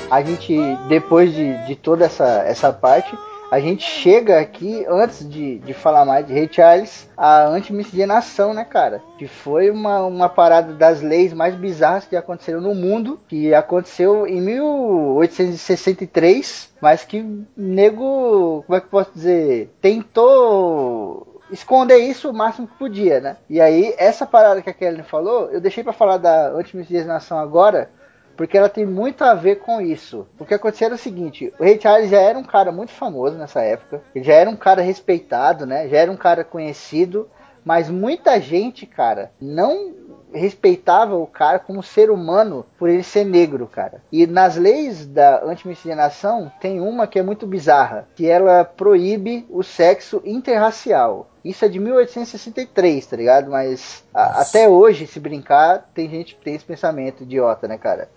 A 0.10 0.22
gente, 0.22 0.58
depois 0.88 1.34
de, 1.34 1.66
de 1.66 1.76
toda 1.76 2.06
essa, 2.06 2.44
essa 2.44 2.72
parte, 2.72 3.14
a 3.52 3.60
gente 3.60 3.84
chega 3.84 4.40
aqui, 4.40 4.86
antes 4.88 5.30
de, 5.30 5.60
de 5.60 5.74
falar 5.74 6.06
mais 6.06 6.26
de 6.26 6.34
Ray 6.34 6.50
Charles, 6.52 7.08
a 7.16 7.46
antimiscigenação, 7.48 8.52
né, 8.54 8.66
cara? 8.66 9.02
Que 9.18 9.28
foi 9.28 9.70
uma, 9.70 10.04
uma 10.06 10.28
parada 10.28 10.74
das 10.74 11.02
leis 11.02 11.32
mais 11.34 11.56
bizarras 11.56 12.06
que 12.06 12.16
aconteceram 12.16 12.60
no 12.60 12.74
mundo, 12.74 13.20
que 13.28 13.54
aconteceu 13.54 14.26
em 14.28 14.42
1863, 14.42 16.70
mas 16.82 17.06
que 17.06 17.24
nego, 17.56 18.64
como 18.66 18.76
é 18.76 18.80
que 18.80 18.88
eu 18.88 18.92
posso 18.92 19.12
dizer, 19.14 19.70
tentou 19.80 21.35
esconder 21.52 21.98
isso 21.98 22.30
o 22.30 22.34
máximo 22.34 22.68
que 22.68 22.78
podia, 22.78 23.20
né? 23.20 23.38
E 23.50 23.62
aí, 23.62 23.94
essa 23.98 24.26
parada 24.26 24.62
que 24.62 24.70
a 24.70 24.74
Kelly 24.74 25.04
falou, 25.04 25.50
eu 25.52 25.62
deixei 25.62 25.84
para 25.84 25.94
falar 25.94 26.18
da 26.18 26.50
antimiscigenação 26.50 27.38
agora, 27.38 27.90
porque 28.36 28.58
ela 28.58 28.70
tem 28.70 28.86
muito 28.86 29.24
a 29.24 29.34
ver 29.34 29.58
com 29.58 29.80
isso. 29.80 30.28
O 30.38 30.46
que 30.46 30.54
aconteceu 30.54 30.88
era 30.88 30.96
o 30.96 31.00
seguinte: 31.00 31.54
o 31.60 31.64
Ray 31.64 31.80
Charles 31.80 32.10
já 32.10 32.20
era 32.20 32.38
um 32.38 32.44
cara 32.44 32.72
muito 32.72 32.92
famoso 32.92 33.38
nessa 33.38 33.62
época, 33.62 34.02
ele 34.14 34.26
já 34.26 34.34
era 34.34 34.50
um 34.50 34.56
cara 34.56 34.82
respeitado, 34.82 35.66
né? 35.66 35.88
Já 35.88 35.98
era 35.98 36.12
um 36.12 36.18
cara 36.18 36.44
conhecido, 36.44 37.30
mas 37.64 37.90
muita 37.90 38.40
gente, 38.40 38.86
cara, 38.86 39.32
não 39.40 39.94
respeitava 40.36 41.16
o 41.16 41.26
cara 41.26 41.60
como 41.60 41.82
ser 41.82 42.12
humano 42.12 42.66
por 42.78 42.90
ele 42.90 43.04
ser 43.04 43.26
negro, 43.26 43.68
cara. 43.68 44.02
E 44.12 44.28
nas 44.28 44.56
leis 44.56 45.06
da 45.06 45.44
antimiscigenação 45.44 46.52
tem 46.60 46.80
uma 46.80 47.08
que 47.08 47.18
é 47.18 47.24
muito 47.24 47.48
bizarra, 47.48 48.08
que 48.16 48.28
ela 48.28 48.64
proíbe 48.64 49.46
o 49.50 49.64
sexo 49.64 50.22
interracial. 50.26 51.30
Isso 51.44 51.64
é 51.64 51.68
de 51.68 51.80
1863, 51.80 53.06
tá 53.06 53.16
ligado? 53.16 53.52
Mas 53.52 54.04
a, 54.14 54.42
até 54.42 54.68
hoje, 54.68 55.08
se 55.08 55.20
brincar, 55.20 55.90
tem 55.94 56.10
gente 56.10 56.36
que 56.36 56.44
tem 56.44 56.56
esse 56.56 56.66
pensamento 56.66 57.24
idiota, 57.24 57.68
né, 57.68 57.78
cara? 57.78 58.10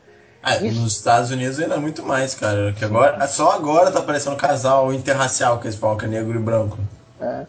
Ah, 0.42 0.58
nos 0.60 0.96
Estados 0.96 1.30
Unidos 1.30 1.58
ainda 1.58 1.74
é 1.74 1.78
muito 1.78 2.02
mais, 2.02 2.34
cara. 2.34 2.72
Que 2.72 2.84
agora, 2.84 3.26
só 3.26 3.50
agora 3.52 3.90
tá 3.90 3.98
aparecendo 3.98 4.34
um 4.34 4.38
casal 4.38 4.92
interracial 4.94 5.58
que 5.58 5.66
eles 5.66 5.76
falam 5.76 5.96
que 5.96 6.04
é 6.04 6.08
negro 6.08 6.38
e 6.38 6.42
branco. 6.42 6.78
É. 7.20 7.44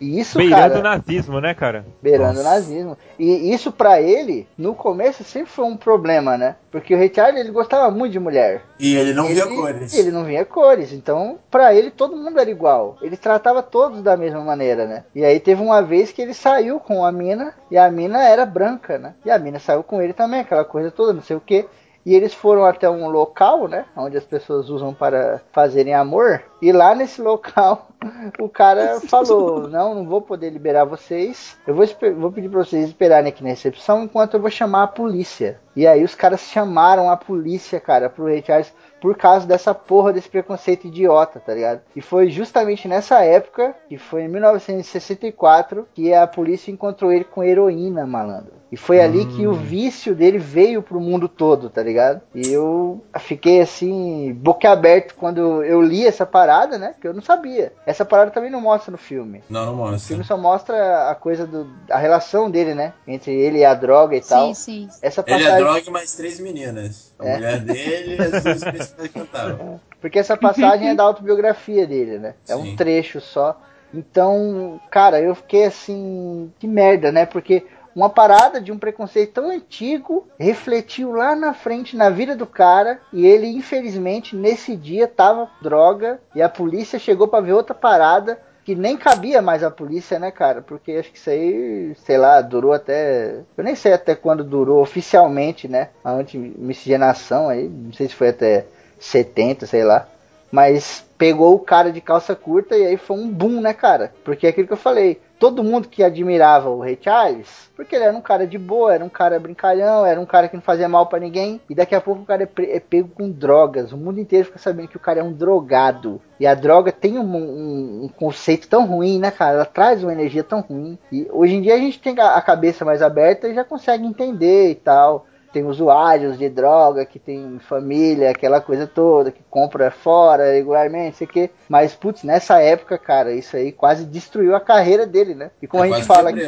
E 0.00 0.20
isso, 0.20 0.38
Beirando 0.38 0.74
cara, 0.74 0.78
o 0.78 0.82
nazismo, 0.82 1.40
né, 1.40 1.54
cara? 1.54 1.84
beirando 2.02 2.40
o 2.40 2.42
nazismo. 2.42 2.96
E 3.18 3.52
isso 3.52 3.72
pra 3.72 4.00
ele, 4.00 4.46
no 4.56 4.74
começo, 4.74 5.24
sempre 5.24 5.50
foi 5.50 5.64
um 5.64 5.76
problema, 5.76 6.36
né? 6.36 6.56
Porque 6.70 6.94
o 6.94 6.98
Richard, 6.98 7.38
ele 7.38 7.50
gostava 7.50 7.90
muito 7.90 8.12
de 8.12 8.20
mulher. 8.20 8.62
E 8.78 8.94
ele 8.94 9.12
não 9.12 9.26
ele, 9.26 9.34
via 9.34 9.46
cores. 9.46 9.94
Ele 9.94 10.10
não 10.10 10.24
via 10.24 10.44
cores. 10.44 10.92
Então, 10.92 11.38
pra 11.50 11.74
ele, 11.74 11.90
todo 11.90 12.16
mundo 12.16 12.38
era 12.38 12.50
igual. 12.50 12.96
Ele 13.02 13.16
tratava 13.16 13.62
todos 13.62 14.02
da 14.02 14.16
mesma 14.16 14.40
maneira, 14.40 14.86
né? 14.86 15.04
E 15.14 15.24
aí 15.24 15.40
teve 15.40 15.62
uma 15.62 15.82
vez 15.82 16.12
que 16.12 16.22
ele 16.22 16.34
saiu 16.34 16.78
com 16.78 17.04
a 17.04 17.10
mina, 17.10 17.54
e 17.70 17.76
a 17.76 17.90
mina 17.90 18.22
era 18.22 18.46
branca, 18.46 18.98
né? 18.98 19.14
E 19.24 19.30
a 19.30 19.38
mina 19.38 19.58
saiu 19.58 19.82
com 19.82 20.00
ele 20.00 20.12
também, 20.12 20.40
aquela 20.40 20.64
coisa 20.64 20.90
toda, 20.90 21.12
não 21.12 21.22
sei 21.22 21.36
o 21.36 21.40
que. 21.40 21.66
E 22.08 22.14
eles 22.14 22.32
foram 22.32 22.64
até 22.64 22.88
um 22.88 23.10
local, 23.10 23.68
né? 23.68 23.84
Onde 23.94 24.16
as 24.16 24.24
pessoas 24.24 24.70
usam 24.70 24.94
para 24.94 25.42
fazerem 25.52 25.92
amor. 25.92 26.42
E 26.62 26.72
lá 26.72 26.94
nesse 26.94 27.20
local, 27.20 27.88
o 28.40 28.48
cara 28.48 28.98
falou: 28.98 29.68
Não, 29.68 29.94
não 29.94 30.06
vou 30.06 30.22
poder 30.22 30.48
liberar 30.48 30.86
vocês. 30.86 31.58
Eu 31.66 31.74
vou, 31.74 31.86
vou 32.16 32.32
pedir 32.32 32.48
para 32.48 32.64
vocês 32.64 32.88
esperarem 32.88 33.28
aqui 33.28 33.42
na 33.42 33.50
recepção 33.50 34.04
enquanto 34.04 34.32
eu 34.32 34.40
vou 34.40 34.50
chamar 34.50 34.84
a 34.84 34.86
polícia. 34.86 35.60
E 35.76 35.86
aí 35.86 36.02
os 36.02 36.14
caras 36.14 36.40
chamaram 36.40 37.10
a 37.10 37.16
polícia, 37.18 37.78
cara, 37.78 38.08
pro 38.08 38.24
Ray 38.24 38.42
Charles 38.42 38.72
por 39.02 39.14
causa 39.14 39.46
dessa 39.46 39.74
porra 39.74 40.10
desse 40.10 40.30
preconceito 40.30 40.86
idiota, 40.86 41.38
tá 41.38 41.52
ligado? 41.52 41.82
E 41.94 42.00
foi 42.00 42.30
justamente 42.30 42.88
nessa 42.88 43.22
época, 43.22 43.76
que 43.86 43.98
foi 43.98 44.22
em 44.22 44.28
1964, 44.28 45.86
que 45.94 46.14
a 46.14 46.26
polícia 46.26 46.72
encontrou 46.72 47.12
ele 47.12 47.24
com 47.24 47.44
heroína, 47.44 48.06
malandro. 48.06 48.57
E 48.70 48.76
foi 48.76 49.00
ali 49.00 49.24
que 49.24 49.46
o 49.46 49.54
vício 49.54 50.14
dele 50.14 50.36
veio 50.36 50.82
pro 50.82 51.00
mundo 51.00 51.26
todo, 51.26 51.70
tá 51.70 51.82
ligado? 51.82 52.20
E 52.34 52.46
eu 52.52 53.02
fiquei 53.18 53.62
assim, 53.62 54.32
boquiaberto 54.34 55.14
quando 55.14 55.64
eu 55.64 55.80
li 55.80 56.06
essa 56.06 56.26
parada, 56.26 56.76
né? 56.76 56.94
Que 57.00 57.08
eu 57.08 57.14
não 57.14 57.22
sabia. 57.22 57.72
Essa 57.86 58.04
parada 58.04 58.30
também 58.30 58.50
não 58.50 58.60
mostra 58.60 58.92
no 58.92 58.98
filme. 58.98 59.42
Não, 59.48 59.64
não 59.64 59.72
O 59.72 59.76
mostra. 59.76 60.00
filme 60.08 60.22
só 60.22 60.36
mostra 60.36 61.10
a 61.10 61.14
coisa 61.14 61.46
do. 61.46 61.66
a 61.90 61.96
relação 61.98 62.50
dele, 62.50 62.74
né? 62.74 62.92
Entre 63.06 63.32
ele 63.32 63.58
e 63.60 63.64
a 63.64 63.72
droga 63.72 64.14
e 64.16 64.20
tal. 64.20 64.54
Sim, 64.54 64.86
sim. 64.86 64.98
Essa 65.00 65.22
Ele 65.26 65.30
passagem. 65.38 65.54
é 65.54 65.58
droga 65.64 65.82
e 65.86 65.90
mais 65.90 66.14
três 66.14 66.38
meninas. 66.38 67.14
A 67.18 67.26
É. 67.26 67.34
mulher 67.36 67.60
dele 67.60 68.16
e 68.16 68.22
as 68.22 68.44
duas 68.44 68.64
pessoas 68.64 69.08
que 69.08 69.18
cantaram. 69.18 69.80
Porque 69.98 70.18
essa 70.18 70.36
passagem 70.36 70.90
é 70.90 70.94
da 70.94 71.04
autobiografia 71.04 71.86
dele, 71.86 72.18
né? 72.18 72.34
É 72.46 72.54
um 72.54 72.64
Sim. 72.64 72.76
trecho 72.76 73.18
só. 73.20 73.58
Então, 74.02 74.80
cara, 74.90 75.20
eu 75.20 75.34
fiquei 75.34 75.64
assim, 75.64 76.52
que 76.58 76.66
merda, 76.68 77.10
né? 77.10 77.26
Porque 77.26 77.66
uma 77.98 78.08
parada 78.08 78.60
de 78.60 78.70
um 78.70 78.78
preconceito 78.78 79.32
tão 79.32 79.50
antigo 79.50 80.28
refletiu 80.38 81.10
lá 81.10 81.34
na 81.34 81.52
frente 81.52 81.96
na 81.96 82.08
vida 82.08 82.36
do 82.36 82.46
cara 82.46 83.00
e 83.12 83.26
ele 83.26 83.48
infelizmente 83.48 84.36
nesse 84.36 84.76
dia 84.76 85.08
tava 85.08 85.50
droga 85.60 86.20
e 86.32 86.40
a 86.40 86.48
polícia 86.48 86.96
chegou 86.96 87.26
pra 87.26 87.40
ver 87.40 87.54
outra 87.54 87.74
parada 87.74 88.40
que 88.64 88.76
nem 88.76 88.96
cabia 88.96 89.42
mais 89.42 89.64
a 89.64 89.70
polícia, 89.70 90.16
né, 90.18 90.30
cara? 90.30 90.62
Porque 90.62 90.92
acho 90.92 91.10
que 91.10 91.16
isso 91.16 91.30
aí, 91.30 91.96
sei 92.04 92.18
lá, 92.18 92.42
durou 92.42 92.74
até. 92.74 93.40
Eu 93.56 93.64
nem 93.64 93.74
sei 93.74 93.94
até 93.94 94.14
quando 94.14 94.44
durou 94.44 94.82
oficialmente, 94.82 95.66
né? 95.66 95.88
A 96.04 96.12
antimiscigenação 96.12 97.48
aí. 97.48 97.66
Não 97.66 97.94
sei 97.94 98.08
se 98.08 98.14
foi 98.14 98.28
até 98.28 98.66
70, 99.00 99.64
sei 99.64 99.84
lá. 99.84 100.06
Mas 100.52 101.02
pegou 101.16 101.54
o 101.54 101.58
cara 101.58 101.90
de 101.90 102.02
calça 102.02 102.34
curta 102.34 102.76
e 102.76 102.86
aí 102.86 102.98
foi 102.98 103.16
um 103.16 103.30
boom, 103.30 103.58
né, 103.62 103.72
cara? 103.72 104.12
Porque 104.22 104.46
é 104.46 104.50
aquilo 104.50 104.66
que 104.66 104.74
eu 104.74 104.78
falei. 104.78 105.18
Todo 105.38 105.62
mundo 105.62 105.88
que 105.88 106.02
admirava 106.02 106.68
o 106.68 106.80
Ray 106.80 106.98
Charles, 107.00 107.70
porque 107.76 107.94
ele 107.94 108.04
era 108.04 108.16
um 108.16 108.20
cara 108.20 108.46
de 108.46 108.58
boa, 108.58 108.92
era 108.92 109.04
um 109.04 109.08
cara 109.08 109.38
brincalhão, 109.38 110.04
era 110.04 110.20
um 110.20 110.26
cara 110.26 110.48
que 110.48 110.56
não 110.56 110.62
fazia 110.62 110.88
mal 110.88 111.06
pra 111.06 111.20
ninguém. 111.20 111.60
E 111.70 111.74
daqui 111.74 111.94
a 111.94 112.00
pouco 112.00 112.22
o 112.22 112.26
cara 112.26 112.42
é, 112.42 112.76
é 112.76 112.80
pego 112.80 113.08
com 113.08 113.30
drogas. 113.30 113.92
O 113.92 113.96
mundo 113.96 114.18
inteiro 114.18 114.46
fica 114.46 114.58
sabendo 114.58 114.88
que 114.88 114.96
o 114.96 115.00
cara 115.00 115.20
é 115.20 115.22
um 115.22 115.32
drogado. 115.32 116.20
E 116.40 116.46
a 116.46 116.54
droga 116.54 116.90
tem 116.90 117.18
um, 117.18 117.36
um- 117.36 118.04
um 118.04 118.08
conceito 118.08 118.68
tão 118.68 118.84
ruim, 118.86 119.18
né, 119.20 119.30
cara? 119.30 119.54
Ela 119.56 119.64
traz 119.64 120.02
uma 120.02 120.12
energia 120.12 120.42
tão 120.42 120.60
ruim. 120.60 120.98
E 121.12 121.28
hoje 121.32 121.54
em 121.54 121.62
dia 121.62 121.74
a 121.74 121.78
gente 121.78 122.00
tem 122.00 122.18
a 122.18 122.40
cabeça 122.42 122.84
mais 122.84 123.00
aberta 123.02 123.48
e 123.48 123.54
já 123.54 123.64
consegue 123.64 124.04
entender 124.04 124.70
e 124.70 124.74
tal 124.74 125.26
tem 125.52 125.64
usuários 125.64 126.38
de 126.38 126.48
droga 126.48 127.04
que 127.04 127.18
tem 127.18 127.58
família, 127.60 128.30
aquela 128.30 128.60
coisa 128.60 128.86
toda, 128.86 129.30
que 129.30 129.42
compra 129.50 129.90
fora 129.90 130.52
regularmente, 130.52 131.18
sei 131.18 131.26
que. 131.26 131.50
Mas, 131.68 131.94
putz, 131.94 132.22
nessa 132.22 132.60
época, 132.60 132.98
cara, 132.98 133.32
isso 133.32 133.56
aí 133.56 133.72
quase 133.72 134.04
destruiu 134.04 134.54
a 134.54 134.60
carreira 134.60 135.06
dele, 135.06 135.34
né? 135.34 135.50
E 135.60 135.66
como 135.66 135.84
É 135.84 135.88
a 135.88 135.92
gente 135.92 136.06
fala 136.06 136.30
aqui. 136.30 136.40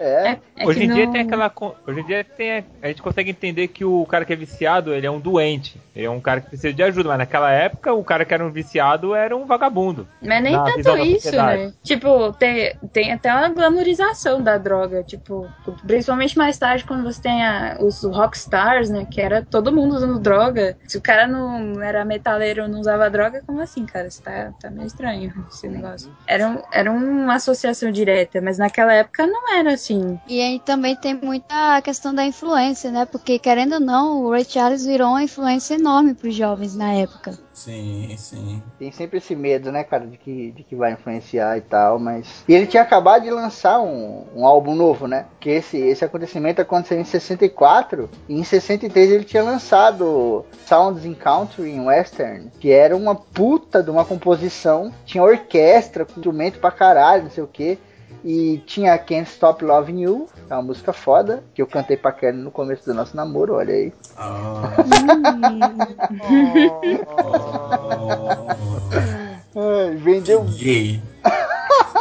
É, 0.00 0.38
É 0.56 0.66
Hoje 0.66 0.80
que 0.80 0.86
em 0.86 0.88
dia 0.94 1.06
tem 1.12 1.20
aquela. 1.20 1.52
Hoje 1.86 2.00
em 2.00 2.04
dia 2.06 2.24
tem. 2.24 2.58
a- 2.58 2.64
A 2.82 2.88
gente 2.88 3.02
consegue 3.02 3.30
entender 3.30 3.68
que 3.68 3.84
o 3.84 4.06
cara 4.06 4.24
que 4.24 4.32
é 4.32 4.36
viciado, 4.36 4.94
ele 4.94 5.06
é 5.06 5.10
um 5.10 5.20
doente. 5.20 5.78
Ele 5.94 6.06
é 6.06 6.10
um 6.10 6.20
cara 6.20 6.40
que 6.40 6.48
precisa 6.48 6.72
de 6.72 6.82
ajuda. 6.82 7.10
Mas 7.10 7.18
naquela 7.18 7.50
época, 7.52 7.92
o 7.92 8.02
cara 8.02 8.24
que 8.24 8.32
era 8.32 8.44
um 8.44 8.50
viciado 8.50 9.14
era 9.14 9.36
um 9.36 9.44
vagabundo. 9.44 10.08
Mas 10.22 10.42
nem 10.42 10.54
tanto 10.54 10.78
isso, 11.04 11.28
né? 11.36 11.72
Tipo, 11.82 12.32
tem, 12.32 12.74
tem 12.92 13.12
até 13.12 13.30
uma 13.34 13.48
glamorização 13.50 14.40
da 14.42 14.56
droga. 14.56 15.02
Tipo, 15.02 15.46
principalmente 15.86 16.38
mais 16.38 16.56
tarde, 16.58 16.84
quando 16.84 17.02
você 17.04 17.20
tem 17.20 17.44
a- 17.44 17.76
os 17.80 18.02
rockstars, 18.04 18.88
né? 18.88 19.06
Que 19.10 19.20
era 19.20 19.42
todo 19.44 19.72
mundo 19.72 19.94
usando 19.96 20.18
droga. 20.18 20.76
Se 20.86 20.96
o 20.96 21.00
cara 21.02 21.26
não 21.26 21.82
era 21.82 22.04
metaleiro 22.04 22.62
ou 22.62 22.68
não 22.68 22.80
usava 22.80 23.10
droga, 23.10 23.42
como 23.46 23.60
assim, 23.60 23.84
cara? 23.84 24.06
Isso 24.08 24.22
tá, 24.22 24.52
tá 24.60 24.70
meio 24.70 24.86
estranho 24.86 25.32
esse 25.50 25.68
negócio. 25.68 26.10
Era, 26.26 26.62
era 26.72 26.90
uma 26.90 27.34
associação 27.34 27.90
direta, 27.90 28.40
mas 28.40 28.56
naquela 28.56 28.94
época 28.94 29.26
não 29.26 29.52
era 29.54 29.74
assim. 29.74 29.89
E 30.26 30.40
aí 30.40 30.60
também 30.60 30.96
tem 30.96 31.14
muita 31.14 31.80
questão 31.82 32.14
da 32.14 32.24
influência, 32.24 32.90
né? 32.90 33.04
Porque, 33.04 33.38
querendo 33.38 33.74
ou 33.74 33.80
não, 33.80 34.24
o 34.24 34.30
Ray 34.30 34.44
Charles 34.44 34.84
virou 34.84 35.08
uma 35.08 35.22
influência 35.22 35.74
enorme 35.74 36.14
pros 36.14 36.34
jovens 36.34 36.74
na 36.74 36.92
época. 36.92 37.38
Sim, 37.52 38.14
sim. 38.16 38.62
tem 38.78 38.90
sempre 38.90 39.18
esse 39.18 39.36
medo, 39.36 39.70
né, 39.70 39.84
cara, 39.84 40.06
de 40.06 40.16
que, 40.16 40.50
de 40.52 40.62
que 40.62 40.74
vai 40.74 40.92
influenciar 40.92 41.58
e 41.58 41.60
tal, 41.60 41.98
mas. 41.98 42.42
E 42.48 42.54
ele 42.54 42.66
tinha 42.66 42.82
acabado 42.82 43.22
de 43.22 43.30
lançar 43.30 43.80
um, 43.82 44.24
um 44.34 44.46
álbum 44.46 44.74
novo, 44.74 45.06
né? 45.06 45.26
Que 45.38 45.50
esse, 45.50 45.76
esse 45.76 46.02
acontecimento 46.02 46.62
aconteceu 46.62 46.98
em 46.98 47.04
64, 47.04 48.08
e 48.28 48.40
em 48.40 48.44
63 48.44 49.10
ele 49.10 49.24
tinha 49.24 49.42
lançado 49.42 50.46
Sounds 50.64 51.04
in 51.04 51.12
Country 51.12 51.70
in 51.70 51.80
Western, 51.80 52.50
que 52.58 52.70
era 52.70 52.96
uma 52.96 53.14
puta 53.14 53.82
de 53.82 53.90
uma 53.90 54.06
composição, 54.06 54.90
tinha 55.04 55.22
orquestra, 55.22 56.06
com 56.06 56.18
instrumento 56.18 56.58
pra 56.60 56.70
caralho, 56.70 57.24
não 57.24 57.30
sei 57.30 57.44
o 57.44 57.48
que. 57.48 57.78
E 58.24 58.58
tinha 58.66 58.98
Can't 58.98 59.30
Stop 59.30 59.64
Loving 59.64 60.02
You, 60.02 60.28
é 60.48 60.54
uma 60.54 60.62
música 60.62 60.92
foda, 60.92 61.42
que 61.54 61.62
eu 61.62 61.66
cantei 61.66 61.96
pra 61.96 62.12
Kelly 62.12 62.36
no 62.36 62.50
começo 62.50 62.84
do 62.84 62.92
nosso 62.92 63.16
namoro, 63.16 63.54
olha 63.54 63.72
aí. 63.72 63.92
Ah, 64.16 64.74
Ai, 69.56 69.96
vendeu 69.96 70.44
gay. 70.44 71.02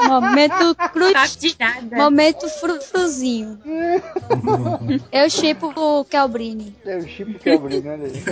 Momento 0.08 0.76
cruz. 0.94 1.14
Nada. 1.60 1.98
Momento 1.98 2.48
frufruzinho. 2.48 3.60
Eu 5.12 5.30
chipo 5.30 5.74
o 5.76 6.06
Calbrini. 6.06 6.74
Que 7.40 7.50
é 7.50 7.56
o 7.56 7.60
Bruno, 7.60 7.92
olha 7.92 8.06
aí. 8.06 8.24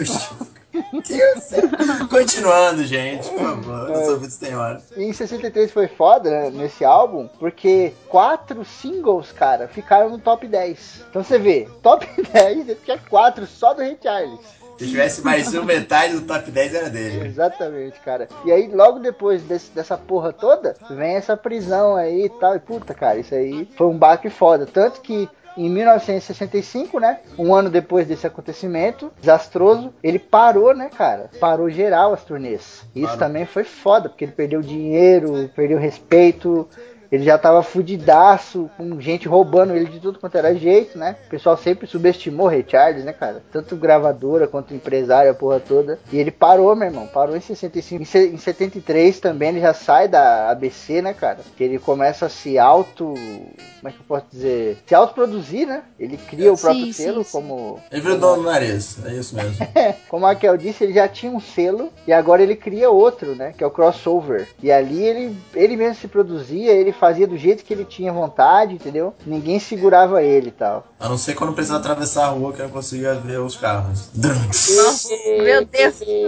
Continuando, 2.09 2.83
gente, 2.85 3.29
por 3.29 3.39
favor. 3.39 3.91
Os 3.91 4.07
ouvintes 4.09 4.37
têm 4.37 4.55
hora. 4.55 4.81
E 4.95 5.03
em 5.03 5.13
63 5.13 5.71
foi 5.71 5.87
foda 5.87 6.29
né, 6.29 6.49
nesse 6.51 6.83
álbum, 6.85 7.27
porque 7.39 7.93
quatro 8.07 8.63
singles, 8.65 9.31
cara, 9.31 9.67
ficaram 9.67 10.09
no 10.09 10.19
top 10.19 10.47
10. 10.47 11.05
Então 11.09 11.23
você 11.23 11.37
vê, 11.37 11.67
top 11.81 12.07
10, 12.33 12.69
ele 12.69 12.79
tinha 12.83 12.97
quatro 13.09 13.45
só 13.45 13.73
do 13.73 13.81
Ray 13.81 13.97
Charles. 14.01 14.39
Se 14.77 14.87
tivesse 14.87 15.21
mais 15.23 15.51
um, 15.55 15.63
metade 15.63 16.13
do 16.13 16.21
top 16.21 16.51
10 16.51 16.73
era 16.75 16.89
dele. 16.89 17.27
Exatamente, 17.27 17.99
cara. 18.01 18.27
E 18.45 18.51
aí, 18.51 18.67
logo 18.67 18.99
depois 18.99 19.41
desse- 19.41 19.71
dessa 19.71 19.97
porra 19.97 20.31
toda, 20.31 20.75
vem 20.91 21.15
essa 21.15 21.35
prisão 21.35 21.95
aí 21.95 22.25
e 22.25 22.29
tal. 22.29 22.55
E 22.55 22.59
puta, 22.59 22.93
cara, 22.93 23.17
isso 23.17 23.33
aí 23.33 23.67
foi 23.75 23.87
um 23.87 23.97
baque 23.97 24.29
foda. 24.29 24.67
Tanto 24.67 25.01
que 25.01 25.27
em 25.57 25.69
1965, 25.69 26.99
né? 26.99 27.19
Um 27.37 27.53
ano 27.53 27.69
depois 27.69 28.07
desse 28.07 28.27
acontecimento 28.27 29.11
desastroso, 29.19 29.93
ele 30.03 30.19
parou, 30.19 30.73
né, 30.75 30.89
cara? 30.95 31.29
Parou 31.39 31.69
geral 31.69 32.13
as 32.13 32.23
turnês. 32.23 32.85
Isso 32.95 33.17
também 33.17 33.45
foi 33.45 33.63
foda, 33.63 34.07
porque 34.07 34.23
ele 34.25 34.31
perdeu 34.31 34.61
dinheiro, 34.61 35.49
perdeu 35.55 35.79
respeito. 35.79 36.67
Ele 37.11 37.23
já 37.23 37.37
tava 37.37 37.63
fudidaço, 37.63 38.69
com 38.77 38.99
gente 39.01 39.27
roubando 39.27 39.75
ele 39.75 39.85
de 39.85 39.99
tudo 39.99 40.19
quanto 40.19 40.37
era 40.37 40.53
jeito, 40.55 40.97
né? 40.97 41.15
O 41.27 41.29
pessoal 41.29 41.57
sempre 41.57 41.87
subestimou 41.87 42.45
o 42.47 42.49
Ray 42.49 42.65
Charles, 42.67 43.03
né, 43.03 43.13
cara? 43.13 43.41
Tanto 43.51 43.75
gravadora 43.75 44.47
quanto 44.47 44.73
empresário, 44.73 45.31
a 45.31 45.33
porra 45.33 45.59
toda. 45.59 45.99
E 46.11 46.17
ele 46.17 46.31
parou, 46.31 46.75
meu 46.75 46.87
irmão. 46.87 47.07
Parou 47.07 47.35
em 47.35 47.41
65. 47.41 48.01
Em 48.01 48.05
se- 48.05 48.27
Em 48.27 48.37
73 48.37 49.19
também 49.19 49.49
ele 49.49 49.61
já 49.61 49.73
sai 49.73 50.07
da 50.07 50.49
ABC, 50.49 51.01
né, 51.01 51.13
cara? 51.13 51.39
Que 51.55 51.63
ele 51.63 51.79
começa 51.79 52.25
a 52.25 52.29
se 52.29 52.57
auto. 52.57 53.13
Como 53.13 53.87
é 53.87 53.91
que 53.91 53.99
eu 53.99 54.05
posso 54.07 54.25
dizer? 54.31 54.77
Se 54.85 54.95
autoproduzir, 54.95 55.67
né? 55.67 55.83
Ele 55.99 56.17
cria 56.17 56.51
o 56.51 56.57
próprio 56.57 56.85
Sim, 56.85 56.93
sim, 56.93 57.03
selo 57.03 57.23
sim. 57.23 57.31
como. 57.31 57.79
Ele 57.91 58.01
virou 58.01 58.17
dono 58.17 58.43
do 58.43 58.49
nariz, 58.49 58.97
é 59.05 59.13
isso 59.13 59.35
mesmo. 59.35 59.55
Como 60.09 60.25
a 60.25 60.35
Kel 60.35 60.57
disse, 60.57 60.83
ele 60.83 60.93
já 60.93 61.07
tinha 61.07 61.31
um 61.31 61.39
selo 61.39 61.89
e 62.05 62.13
agora 62.13 62.41
ele 62.41 62.55
cria 62.55 62.89
outro, 62.89 63.35
né? 63.35 63.53
Que 63.57 63.63
é 63.63 63.67
o 63.67 63.71
crossover. 63.71 64.47
E 64.61 64.71
ali 64.71 65.03
ele, 65.03 65.37
ele 65.53 65.75
mesmo 65.75 65.95
se 65.95 66.07
produzia, 66.07 66.71
ele 66.71 66.91
fazia 66.97 67.27
do 67.27 67.37
jeito 67.37 67.63
que 67.63 67.73
ele 67.73 67.85
tinha 67.85 68.11
vontade, 68.11 68.73
entendeu? 68.73 69.13
Ninguém 69.25 69.59
segurava 69.59 70.21
ele 70.23 70.49
e 70.49 70.51
tal. 70.51 70.85
A 70.99 71.07
não 71.07 71.17
ser 71.17 71.35
quando 71.35 71.53
precisava 71.53 71.79
atravessar 71.79 72.25
a 72.25 72.29
rua 72.29 72.51
que 72.53 72.59
eu 72.61 72.65
não 72.65 72.71
conseguia 72.73 73.13
ver 73.15 73.39
os 73.39 73.55
carros. 73.55 74.09
Nossa, 74.15 75.09
meu 75.43 75.65
Deus, 75.65 75.99
que. 75.99 76.27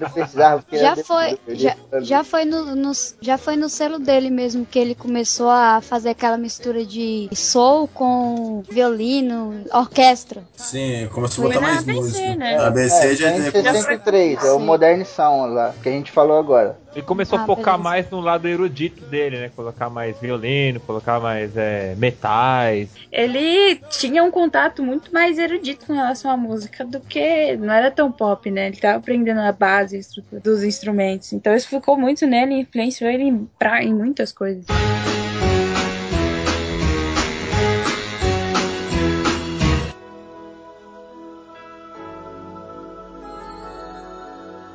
Não 0.00 0.10
precisava, 0.12 0.64
Já 0.72 0.96
foi, 0.96 1.38
já, 2.00 2.24
foi 2.24 2.44
no, 2.44 2.74
no- 2.74 2.92
já 3.20 3.38
foi 3.38 3.56
no 3.56 3.68
selo 3.68 3.98
dele 3.98 4.30
mesmo 4.30 4.66
que 4.66 4.78
ele 4.78 4.94
começou 4.94 5.48
a 5.48 5.80
fazer 5.80 6.10
aquela 6.10 6.36
mistura 6.36 6.84
de 6.84 7.28
soul 7.34 7.88
com 7.88 8.62
violino, 8.68 9.64
orquestra. 9.72 10.42
Sim, 10.56 11.08
começou 11.12 11.44
a 11.44 11.48
botar 11.48 11.60
mais 11.60 11.78
ABC, 11.78 11.92
música. 12.00 12.34
né? 12.36 12.56
A 12.56 12.66
ABC 12.66 12.96
É, 13.12 13.14
já 13.16 13.32
já 13.38 13.50
63, 13.72 14.44
é 14.44 14.52
o. 14.52 14.58
Modern 14.58 15.04
Sound 15.04 15.54
lá, 15.54 15.72
que 15.82 15.88
a 15.88 15.92
gente 15.92 16.10
falou 16.10 16.38
agora. 16.38 16.78
Ele 16.96 17.04
começou 17.04 17.38
Ah, 17.38 17.42
a 17.42 17.46
focar 17.46 17.74
beleza. 17.74 17.82
mais 17.82 18.10
no 18.10 18.20
lado 18.20 18.48
erudito 18.48 19.04
dele, 19.04 19.38
né? 19.38 19.50
Colocar 19.54 19.90
mais 19.90 20.18
violino, 20.18 20.80
colocar 20.80 21.20
mais 21.20 21.54
é, 21.54 21.94
metais. 21.98 22.88
Ele 23.12 23.76
tinha 23.90 24.24
um 24.24 24.30
contato 24.30 24.82
muito 24.82 25.12
mais 25.12 25.38
erudito 25.38 25.84
com 25.84 25.92
relação 25.92 26.30
à 26.30 26.38
música 26.38 26.86
do 26.86 26.98
que. 27.00 27.54
Não 27.58 27.74
era 27.74 27.90
tão 27.90 28.10
pop, 28.10 28.50
né? 28.50 28.68
Ele 28.68 28.78
tava 28.78 28.96
aprendendo 28.96 29.40
a 29.40 29.52
base 29.52 30.00
dos 30.42 30.62
instrumentos. 30.64 31.34
Então 31.34 31.54
isso 31.54 31.68
ficou 31.68 31.98
muito 31.98 32.26
nele 32.26 32.54
e 32.54 32.60
influenciou 32.60 33.10
ele 33.10 33.24
em, 33.24 33.46
pra, 33.58 33.84
em 33.84 33.92
muitas 33.92 34.32
coisas. 34.32 34.64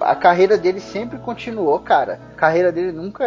A 0.01 0.15
carreira 0.15 0.57
dele 0.57 0.79
sempre 0.79 1.17
continuou, 1.19 1.79
cara. 1.79 2.19
A 2.33 2.35
carreira 2.35 2.71
dele 2.71 2.91
nunca, 2.91 3.25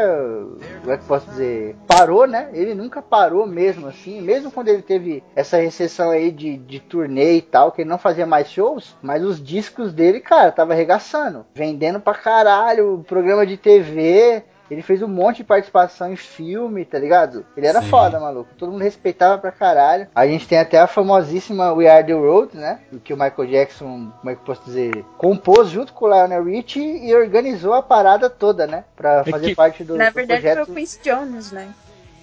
como 0.81 0.93
é 0.93 0.99
que 0.99 1.05
posso 1.05 1.27
dizer, 1.27 1.77
parou, 1.87 2.27
né? 2.27 2.51
Ele 2.53 2.75
nunca 2.75 3.01
parou 3.01 3.47
mesmo 3.47 3.87
assim. 3.87 4.21
Mesmo 4.21 4.51
quando 4.51 4.69
ele 4.69 4.83
teve 4.83 5.23
essa 5.35 5.57
recessão 5.57 6.11
aí 6.11 6.31
de, 6.31 6.57
de 6.57 6.81
turnê 6.81 7.37
e 7.37 7.43
tal, 7.43 7.73
que 7.73 7.83
ele 7.83 7.91
não 7.91 7.99
fazia 7.99 8.27
mais 8.27 8.49
shows, 8.51 8.97
mas 9.03 9.25
os 9.25 9.43
discos 9.43 9.93
dele, 9.93 10.21
cara, 10.21 10.53
tava 10.53 10.73
arregaçando. 10.73 11.47
Vendendo 11.55 12.01
pra 12.01 12.15
caralho, 12.15 13.05
programa 13.07 13.47
de 13.47 13.57
TV. 13.57 14.45
Ele 14.71 14.83
fez 14.83 15.03
um 15.03 15.09
monte 15.09 15.39
de 15.39 15.45
participação 15.45 16.13
em 16.13 16.17
filme, 16.17 16.85
tá 16.85 16.99
ligado? 16.99 17.45
Ele 17.57 17.67
era 17.67 17.83
Sim. 17.83 17.89
foda, 17.91 18.19
maluco. 18.19 18.49
Todo 18.57 18.73
mundo 18.73 18.83
respeitava 18.83 19.37
pra 19.39 19.53
caralho. 19.53 20.09
A 20.15 20.27
gente 20.27 20.49
tem 20.49 20.59
até 20.59 20.79
a 20.79 20.87
famosíssima 20.87 21.73
We 21.73 21.89
Are 21.89 22.05
The 22.07 22.13
Road, 22.15 22.57
né? 22.57 22.81
Que 23.05 23.13
o 23.13 23.17
Michael 23.17 23.47
Jackson, 23.51 24.11
como 24.21 24.31
é 24.31 24.35
que 24.35 24.41
eu 24.41 24.45
posso 24.45 24.65
dizer? 24.65 25.05
Compôs 25.19 25.69
junto 25.69 25.93
com 25.93 26.07
o 26.07 26.09
Lionel 26.09 26.45
Richie 26.45 27.07
e 27.07 27.15
organizou 27.15 27.75
a 27.75 27.83
parada 27.83 28.31
toda, 28.31 28.67
né? 28.67 28.85
Pra 28.97 29.23
É 29.27 29.31
fazer 29.31 29.49
que- 29.51 29.55
parte 29.55 29.85
do, 29.85 29.97
Na 29.97 30.09
do 30.09 30.15
verdade 30.15 30.41
foi 30.43 30.51
projeto. 30.53 30.71
o 30.71 30.75
Quincy 30.75 31.01
Jones, 31.03 31.53
né? 31.53 31.69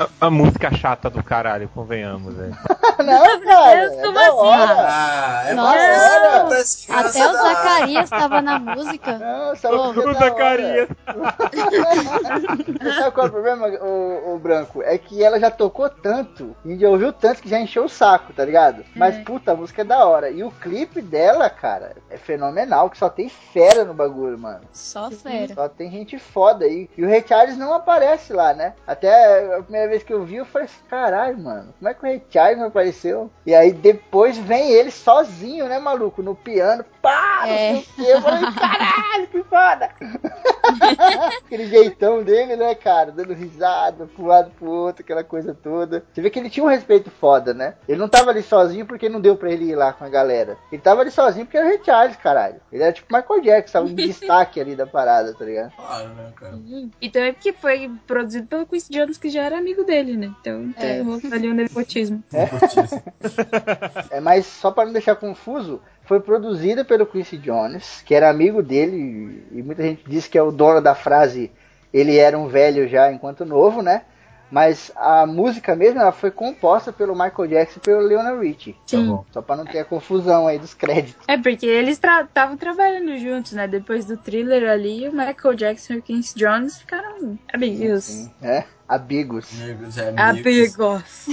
A, 0.02 0.28
a 0.28 0.32
música 0.32 0.74
chata 0.74 1.10
do 1.10 1.24
caralho, 1.24 1.70
convenhamos, 1.70 2.34
velho. 2.34 2.58
Não, 3.04 3.41
cara. 3.41 3.80
É 3.80 4.02
como 4.02 4.20
assim? 4.20 4.30
hora. 4.30 4.76
Ah, 4.80 5.43
é 5.47 5.54
Nossa, 5.54 5.78
crianças 5.78 6.88
até 6.89 7.30
o 7.30 7.34
Zacarias 7.34 8.04
estava 8.06 8.41
na 8.41 8.60
música. 8.60 9.18
Não, 9.20 9.56
sabe 9.56 9.76
o 9.76 9.80
é 9.80 10.10
O 10.10 10.14
Zacarias. 10.14 10.89
hora? 10.89 12.95
Sabe 12.95 13.12
qual 13.12 13.26
é 13.26 13.30
o 13.30 13.32
problema, 13.32 13.68
o, 13.68 14.39
Branco? 14.39 14.82
É 14.82 14.97
que 14.97 15.24
ela 15.24 15.39
já 15.39 15.52
tocou 15.52 15.89
tanto, 15.89 16.56
e 16.66 16.78
já 16.78 16.89
ouviu 16.89 17.14
tanto 17.14 17.41
que 17.41 17.49
já 17.49 17.60
encheu 17.60 17.86
o 17.86 17.89
saco, 17.89 18.34
tá 18.34 18.45
ligado? 18.45 18.84
Mas, 18.95 19.18
puta, 19.24 19.52
a 19.52 19.56
música 19.56 19.82
é 19.82 19.86
da 19.86 20.06
hora. 20.06 20.30
E 20.30 20.43
o 20.43 20.52
clipe 20.52 21.02
dela, 21.02 21.49
cara, 21.49 21.95
é 22.10 22.18
fenomenal, 22.18 22.89
que 22.89 22.97
só 22.97 23.10
tem 23.10 23.30
fera 23.30 23.84
no 23.84 23.93
bagulho, 23.93 24.38
mano. 24.38 24.62
Só 24.74 25.10
fera. 25.12 25.54
Só 25.54 25.70
tem 25.70 25.89
gente 25.91 26.18
foda 26.18 26.66
aí. 26.66 26.89
E 26.97 27.04
o 27.04 27.10
Ray 27.10 27.24
Charles 27.28 27.58
não 27.58 27.74
aparece 27.74 28.34
lá, 28.34 28.54
né? 28.54 28.74
Até 28.86 29.56
a 29.56 29.62
primeira 29.62 29.88
vez 29.92 30.04
que 30.04 30.14
eu 30.14 30.24
vi, 30.24 30.36
eu 30.38 30.46
falei 30.46 30.66
assim, 30.66 30.82
caralho, 30.89 31.38
mano, 31.38 31.74
como 31.78 31.89
é 31.89 31.94
que 31.94 32.00
o 32.00 32.04
Ray 32.04 32.24
Charles 32.30 32.58
não 32.60 32.68
apareceu? 32.68 33.30
E 33.46 33.54
aí 33.54 33.72
depois 33.72 34.38
vem 34.38 34.72
ele 34.72 34.92
sozinho, 34.92 35.68
né, 35.68 35.80
maluco? 35.80 36.22
No 36.24 36.36
piano, 36.36 36.84
pá, 37.02 37.42
não 37.44 37.50
É. 37.54 37.74
sei 37.74 37.80
o 37.82 37.84
quê. 37.96 38.12
Eu 38.14 38.22
falei, 38.22 38.52
caralho, 38.54 39.28
que 39.28 39.44
foda! 39.44 39.89
Aquele 41.52 41.68
jeitão 41.68 42.24
dele, 42.24 42.56
né, 42.56 42.74
cara? 42.74 43.12
Dando 43.12 43.34
risada, 43.34 44.06
pro 44.16 44.26
lado 44.26 44.52
pro 44.58 44.70
outro, 44.70 45.04
aquela 45.04 45.22
coisa 45.22 45.54
toda. 45.54 46.02
Você 46.14 46.22
vê 46.22 46.30
que 46.30 46.39
ele 46.39 46.49
tinha 46.49 46.66
um 46.66 46.70
respeito 46.70 47.12
foda, 47.12 47.54
né? 47.54 47.74
Ele 47.89 47.99
não 47.99 48.08
tava 48.08 48.30
ali 48.32 48.41
sozinho 48.41 48.86
porque 48.86 49.10
não 49.10 49.20
deu 49.20 49.36
pra 49.36 49.52
ele 49.52 49.66
ir 49.66 49.76
lá 49.76 49.91
com 49.91 50.06
a 50.06 50.08
galera. 50.10 50.56
Ele 50.72 50.82
tava 50.82 51.02
ali 51.02 51.12
sozinho 51.12 51.45
porque 51.45 51.58
era 51.58 51.66
o 51.66 51.70
Ray 51.70 51.82
Charles, 51.84 52.16
caralho. 52.16 52.56
Ele 52.72 52.82
era 52.82 52.93
tipo 52.93 53.14
Michael 53.14 53.41
Jackson, 53.41 53.80
tava 53.80 53.91
em 53.91 53.95
destaque 54.08 54.62
ali 54.62 54.78
da 54.78 54.88
parada, 54.88 55.34
tá 55.34 55.43
ligado? 55.43 55.74
Claro, 55.76 56.08
né, 56.14 56.32
cara? 56.38 56.58
E 57.02 57.10
também 57.10 57.34
porque 57.34 57.52
foi 57.52 57.91
produzido 58.08 58.47
pelo 58.47 58.66
Quincy 58.66 58.93
Jones, 58.93 59.18
que 59.18 59.30
já 59.30 59.43
era 59.43 59.58
amigo 59.58 59.84
dele, 59.84 60.16
né? 60.16 60.34
Então 60.39 60.74
É. 60.78 61.04
tem 61.04 61.34
ali 61.34 61.49
um 61.49 61.54
nepotismo. 61.54 62.24
Isso. 62.32 63.04
É, 64.10 64.20
mas 64.20 64.45
só 64.45 64.72
para 64.72 64.86
não 64.86 64.93
deixar 64.93 65.16
confuso, 65.16 65.82
foi 66.12 66.20
produzida 66.20 66.84
pelo 66.84 67.05
Quincy 67.05 67.38
Jones, 67.38 68.03
que 68.05 68.14
era 68.14 68.30
amigo 68.30 68.62
dele, 68.62 69.47
e 69.49 69.64
muita 69.64 69.82
gente 69.82 70.03
diz 70.05 70.28
que 70.28 70.38
é 70.38 70.43
o 70.43 70.51
dono 70.51 70.82
da 70.82 70.93
frase 70.93 71.49
ele 71.93 72.18
era 72.18 72.38
um 72.38 72.49
velho 72.49 72.86
já 72.86 73.09
enquanto 73.09 73.45
novo, 73.45 73.82
né? 73.82 74.01
Mas 74.51 74.91
a 74.97 75.26
música 75.26 75.74
mesmo 75.74 76.01
ela 76.01 76.12
foi 76.12 76.30
composta 76.30 76.91
pelo 76.91 77.14
Michael 77.14 77.47
Jackson 77.47 77.80
e 77.80 77.84
pelo 77.84 78.05
Lionel 78.05 78.41
Richie. 78.41 78.76
Sim. 78.86 79.07
bom. 79.07 79.26
Só 79.32 79.41
para 79.41 79.55
não 79.55 79.66
ter 79.66 79.80
a 79.80 79.86
confusão 79.86 80.47
aí 80.47 80.59
dos 80.59 80.74
créditos. 80.74 81.24
É 81.30 81.38
porque 81.38 81.66
eles 81.66 81.97
estavam 81.97 82.57
trabalhando 82.57 83.18
juntos, 83.18 83.53
né? 83.53 83.66
Depois 83.66 84.03
do 84.03 84.18
thriller 84.18 84.70
ali, 84.70 85.07
o 85.07 85.14
Michael 85.14 85.55
Jackson 85.55 85.93
e 85.93 85.97
o 85.99 86.01
Quincy 86.01 86.38
Jones 86.38 86.78
ficaram 86.80 87.39
amigos. 87.53 88.03
Sim, 88.03 88.32
é? 88.41 88.66
Amigos. 88.86 89.49
Amigos, 89.62 89.97
é 89.97 90.09
amigos. 90.09 90.78
Amigos. 90.78 91.26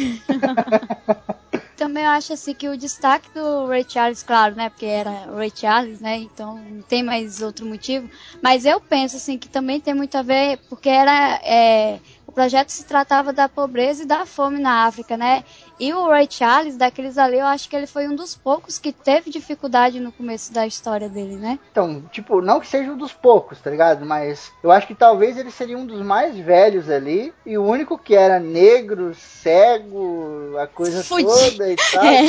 Também 1.78 2.02
eu 2.02 2.10
acho 2.10 2.32
assim 2.32 2.52
que 2.54 2.68
o 2.68 2.76
destaque 2.76 3.30
do 3.32 3.66
Ray 3.68 3.86
Charles, 3.88 4.22
claro, 4.24 4.56
né? 4.56 4.68
Porque 4.68 4.84
era 4.84 5.26
Ray 5.32 5.52
Charles, 5.54 6.00
né? 6.00 6.16
Então 6.18 6.56
não 6.56 6.82
tem 6.82 7.04
mais 7.04 7.40
outro 7.40 7.64
motivo. 7.64 8.10
Mas 8.42 8.64
eu 8.64 8.80
penso 8.80 9.16
assim 9.16 9.38
que 9.38 9.48
também 9.48 9.80
tem 9.80 9.94
muito 9.94 10.16
a 10.16 10.22
ver, 10.22 10.58
porque 10.68 10.88
era. 10.88 11.40
é, 11.44 12.00
projeto 12.38 12.70
se 12.70 12.84
tratava 12.84 13.32
da 13.32 13.48
pobreza 13.48 14.04
e 14.04 14.06
da 14.06 14.24
fome 14.24 14.60
na 14.60 14.84
África, 14.86 15.16
né? 15.16 15.42
E 15.80 15.92
o 15.92 16.08
Ray 16.08 16.28
Charles, 16.30 16.76
daqueles 16.76 17.18
ali, 17.18 17.38
eu 17.38 17.46
acho 17.46 17.68
que 17.68 17.74
ele 17.74 17.86
foi 17.86 18.06
um 18.06 18.14
dos 18.14 18.36
poucos 18.36 18.78
que 18.78 18.92
teve 18.92 19.28
dificuldade 19.28 19.98
no 19.98 20.12
começo 20.12 20.52
da 20.52 20.64
história 20.64 21.08
dele, 21.08 21.34
né? 21.36 21.58
Então, 21.70 22.02
tipo, 22.12 22.40
não 22.40 22.60
que 22.60 22.66
seja 22.66 22.92
um 22.92 22.96
dos 22.96 23.12
poucos, 23.12 23.60
tá 23.60 23.70
ligado? 23.70 24.06
Mas 24.06 24.52
eu 24.62 24.70
acho 24.70 24.86
que 24.86 24.94
talvez 24.94 25.36
ele 25.36 25.50
seria 25.50 25.76
um 25.76 25.86
dos 25.86 26.00
mais 26.00 26.36
velhos 26.36 26.88
ali. 26.88 27.32
E 27.44 27.58
o 27.58 27.64
único 27.64 27.98
que 27.98 28.14
era 28.14 28.38
negro, 28.38 29.14
cego, 29.14 30.56
a 30.58 30.66
coisa 30.66 31.02
Fudido. 31.02 31.30
toda 31.30 31.72
e 31.72 31.76
tal. 31.76 32.04
É. 32.04 32.22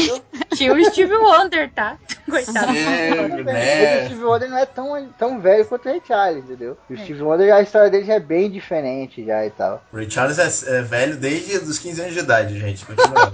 Tinha 0.55 0.73
o 0.73 0.85
Steve 0.85 1.15
Wonder, 1.15 1.71
tá? 1.71 1.97
Coitado. 2.29 2.71
É, 2.71 3.27
Mas 3.27 3.39
o 3.39 3.43
né? 3.43 4.05
Steve 4.05 4.23
Wonder 4.23 4.49
não 4.49 4.57
é 4.57 4.65
tão, 4.65 5.09
tão 5.17 5.39
velho 5.39 5.65
quanto 5.65 5.85
o 5.85 5.89
Ray 5.89 6.01
Charles, 6.07 6.43
entendeu? 6.43 6.77
E 6.89 6.93
o 6.93 6.97
Steve 6.97 7.21
Wonder, 7.21 7.53
a 7.53 7.61
história 7.61 7.89
dele 7.89 8.05
já 8.05 8.15
é 8.15 8.19
bem 8.19 8.49
diferente 8.51 9.25
já 9.25 9.45
e 9.45 9.49
tal. 9.49 9.83
O 9.99 10.01
Ray 10.01 10.09
Charles 10.09 10.39
é, 10.39 10.77
é 10.77 10.81
velho 10.81 11.17
desde 11.17 11.57
os 11.57 11.77
15 11.77 12.01
anos 12.01 12.13
de 12.13 12.19
idade, 12.21 12.57
gente. 12.57 12.85
Continuando. 12.85 13.31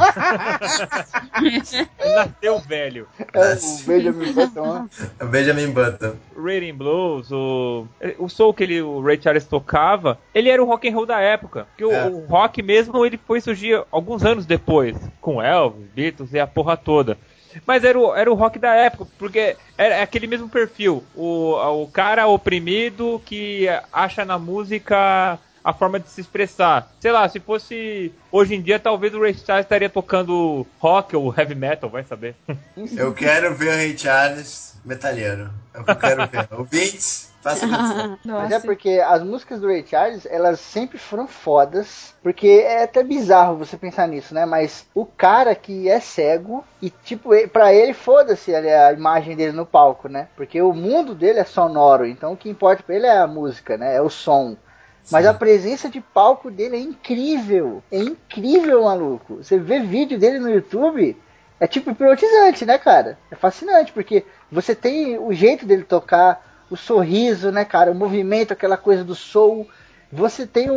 Ele 1.39 2.16
nasceu 2.16 2.59
velho. 2.59 3.07
É, 3.34 3.53
o 3.53 3.86
Benjamin 3.86 4.34
Button. 4.34 4.89
É 5.20 5.26
Benjamin 5.26 5.72
Button. 5.72 6.16
Rhythm 6.36 6.76
Blues, 6.76 7.32
o, 7.32 7.86
o 8.18 8.28
soul 8.28 8.51
que 8.53 8.63
ele, 8.63 8.82
o 8.82 8.99
Ray 8.99 9.22
Charles 9.22 9.45
tocava, 9.45 10.18
ele 10.34 10.49
era 10.49 10.61
o 10.63 10.66
rock 10.66 10.89
and 10.89 10.93
roll 10.95 11.05
da 11.05 11.20
época. 11.20 11.68
Porque 11.70 11.86
o- 11.86 11.91
É. 11.91 12.07
o, 12.07 12.26
rock 12.26 12.63
mesmo, 12.63 13.05
ele 13.05 13.20
foi 13.28 13.39
surgir 13.39 13.84
alguns 13.91 14.24
anos 14.26 14.45
depois, 14.47 14.97
com 15.22 15.39
Elvis, 15.41 15.86
Beatles 15.93 16.34
e 16.34 16.39
a 16.39 16.47
porra 16.47 16.76
toda. 16.76 17.16
Mas 17.66 17.84
era 17.86 17.97
o, 17.97 18.13
era 18.13 18.30
o 18.30 18.36
rock 18.36 18.59
da 18.59 18.74
época, 18.74 19.09
porque 19.18 19.55
era 19.78 20.01
aquele 20.01 20.28
mesmo 20.28 20.49
perfil. 20.49 21.03
O, 21.16 21.53
o 21.84 21.88
cara 21.88 22.28
oprimido 22.28 23.22
que 23.24 23.68
acha 23.93 24.26
na 24.26 24.38
música 24.38 25.39
a 25.66 25.74
forma 25.74 25.99
de 25.99 26.07
se 26.07 26.22
expressar. 26.22 26.91
Sei 26.99 27.11
lá, 27.11 27.28
se 27.28 27.39
fosse 27.39 28.13
hoje 28.32 28.53
em 28.53 28.61
dia, 28.61 28.80
talvez 28.80 29.16
o 29.16 29.20
Ray 29.20 29.34
Charles 29.34 29.66
estaria 29.66 29.89
tocando 29.89 30.63
rock 30.80 31.16
ou 31.16 31.34
heavy 31.36 31.55
metal, 31.55 31.89
vai 31.89 32.03
saber. 32.03 32.36
Eu 32.95 33.11
quero 33.16 33.55
ver 33.55 33.70
o 33.70 33.76
Ray 33.76 33.97
Charles 33.97 34.76
metalheiro. 34.86 35.49
É 35.74 35.80
o 35.80 35.84
que 35.84 35.91
eu 35.91 35.95
quero 35.95 36.28
ver. 36.28 36.47
Ouvintes, 36.55 37.34
faça. 37.41 37.66
Mas 38.24 38.51
é 38.51 38.59
porque 38.59 39.01
as 39.03 39.24
músicas 39.24 39.59
do 39.59 39.68
Ray 39.68 39.84
Charles, 39.86 40.28
elas 40.28 40.59
sempre 40.59 40.99
foram 40.99 41.28
fodas. 41.28 42.13
Porque 42.22 42.47
é 42.47 42.84
até 42.84 43.03
bizarro 43.03 43.57
você 43.57 43.76
pensar 43.76 44.07
nisso, 44.07 44.36
né? 44.36 44.45
Mas 44.45 44.86
o 44.93 45.05
cara 45.05 45.55
que 45.55 45.89
é 45.89 45.99
cego 45.99 46.63
e, 46.80 46.91
tipo, 46.91 47.32
pra 47.49 47.74
ele, 47.74 47.93
foda-se 47.93 48.53
a 48.53 48.93
imagem 48.93 49.36
dele 49.36 49.53
no 49.53 49.66
palco, 49.66 50.07
né? 50.07 50.28
Porque 50.36 50.61
o 50.61 50.74
mundo 50.74 51.16
dele 51.16 51.39
é 51.39 51.43
sonoro. 51.43 52.05
Então 52.05 52.34
o 52.34 52.38
que 52.38 52.49
importa 52.49 52.84
pra 52.84 52.95
ele 52.95 53.07
é 53.07 53.18
a 53.18 53.28
música, 53.28 53.76
né? 53.78 53.95
É 53.95 54.01
o 54.01 54.09
som. 54.09 54.55
Mas 55.12 55.26
a 55.26 55.34
presença 55.34 55.89
de 55.89 56.01
palco 56.01 56.49
dele 56.49 56.76
é 56.76 56.80
incrível. 56.80 57.84
É 57.91 57.97
incrível, 57.99 58.84
maluco. 58.84 59.38
Você 59.38 59.60
vê 59.60 59.80
vídeo 59.80 60.18
dele 60.18 60.39
no 60.39 60.49
YouTube, 60.49 61.16
é 61.60 61.68
tipo 61.68 61.91
hipnotizante, 61.91 62.66
né, 62.66 62.78
cara? 62.78 63.18
É 63.30 63.36
fascinante, 63.36 63.93
porque 63.93 64.26
você 64.51 64.74
tem 64.74 65.18
o 65.18 65.32
jeito 65.34 65.66
dele 65.66 65.84
tocar, 65.84 66.66
o 66.70 66.76
sorriso, 66.76 67.51
né, 67.51 67.64
cara? 67.64 67.91
O 67.91 67.95
movimento, 67.95 68.51
aquela 68.51 68.78
coisa 68.78 69.03
do 69.03 69.16
soul. 69.16 69.68
Você 70.16 70.47
tem 70.47 70.70
o, 70.70 70.76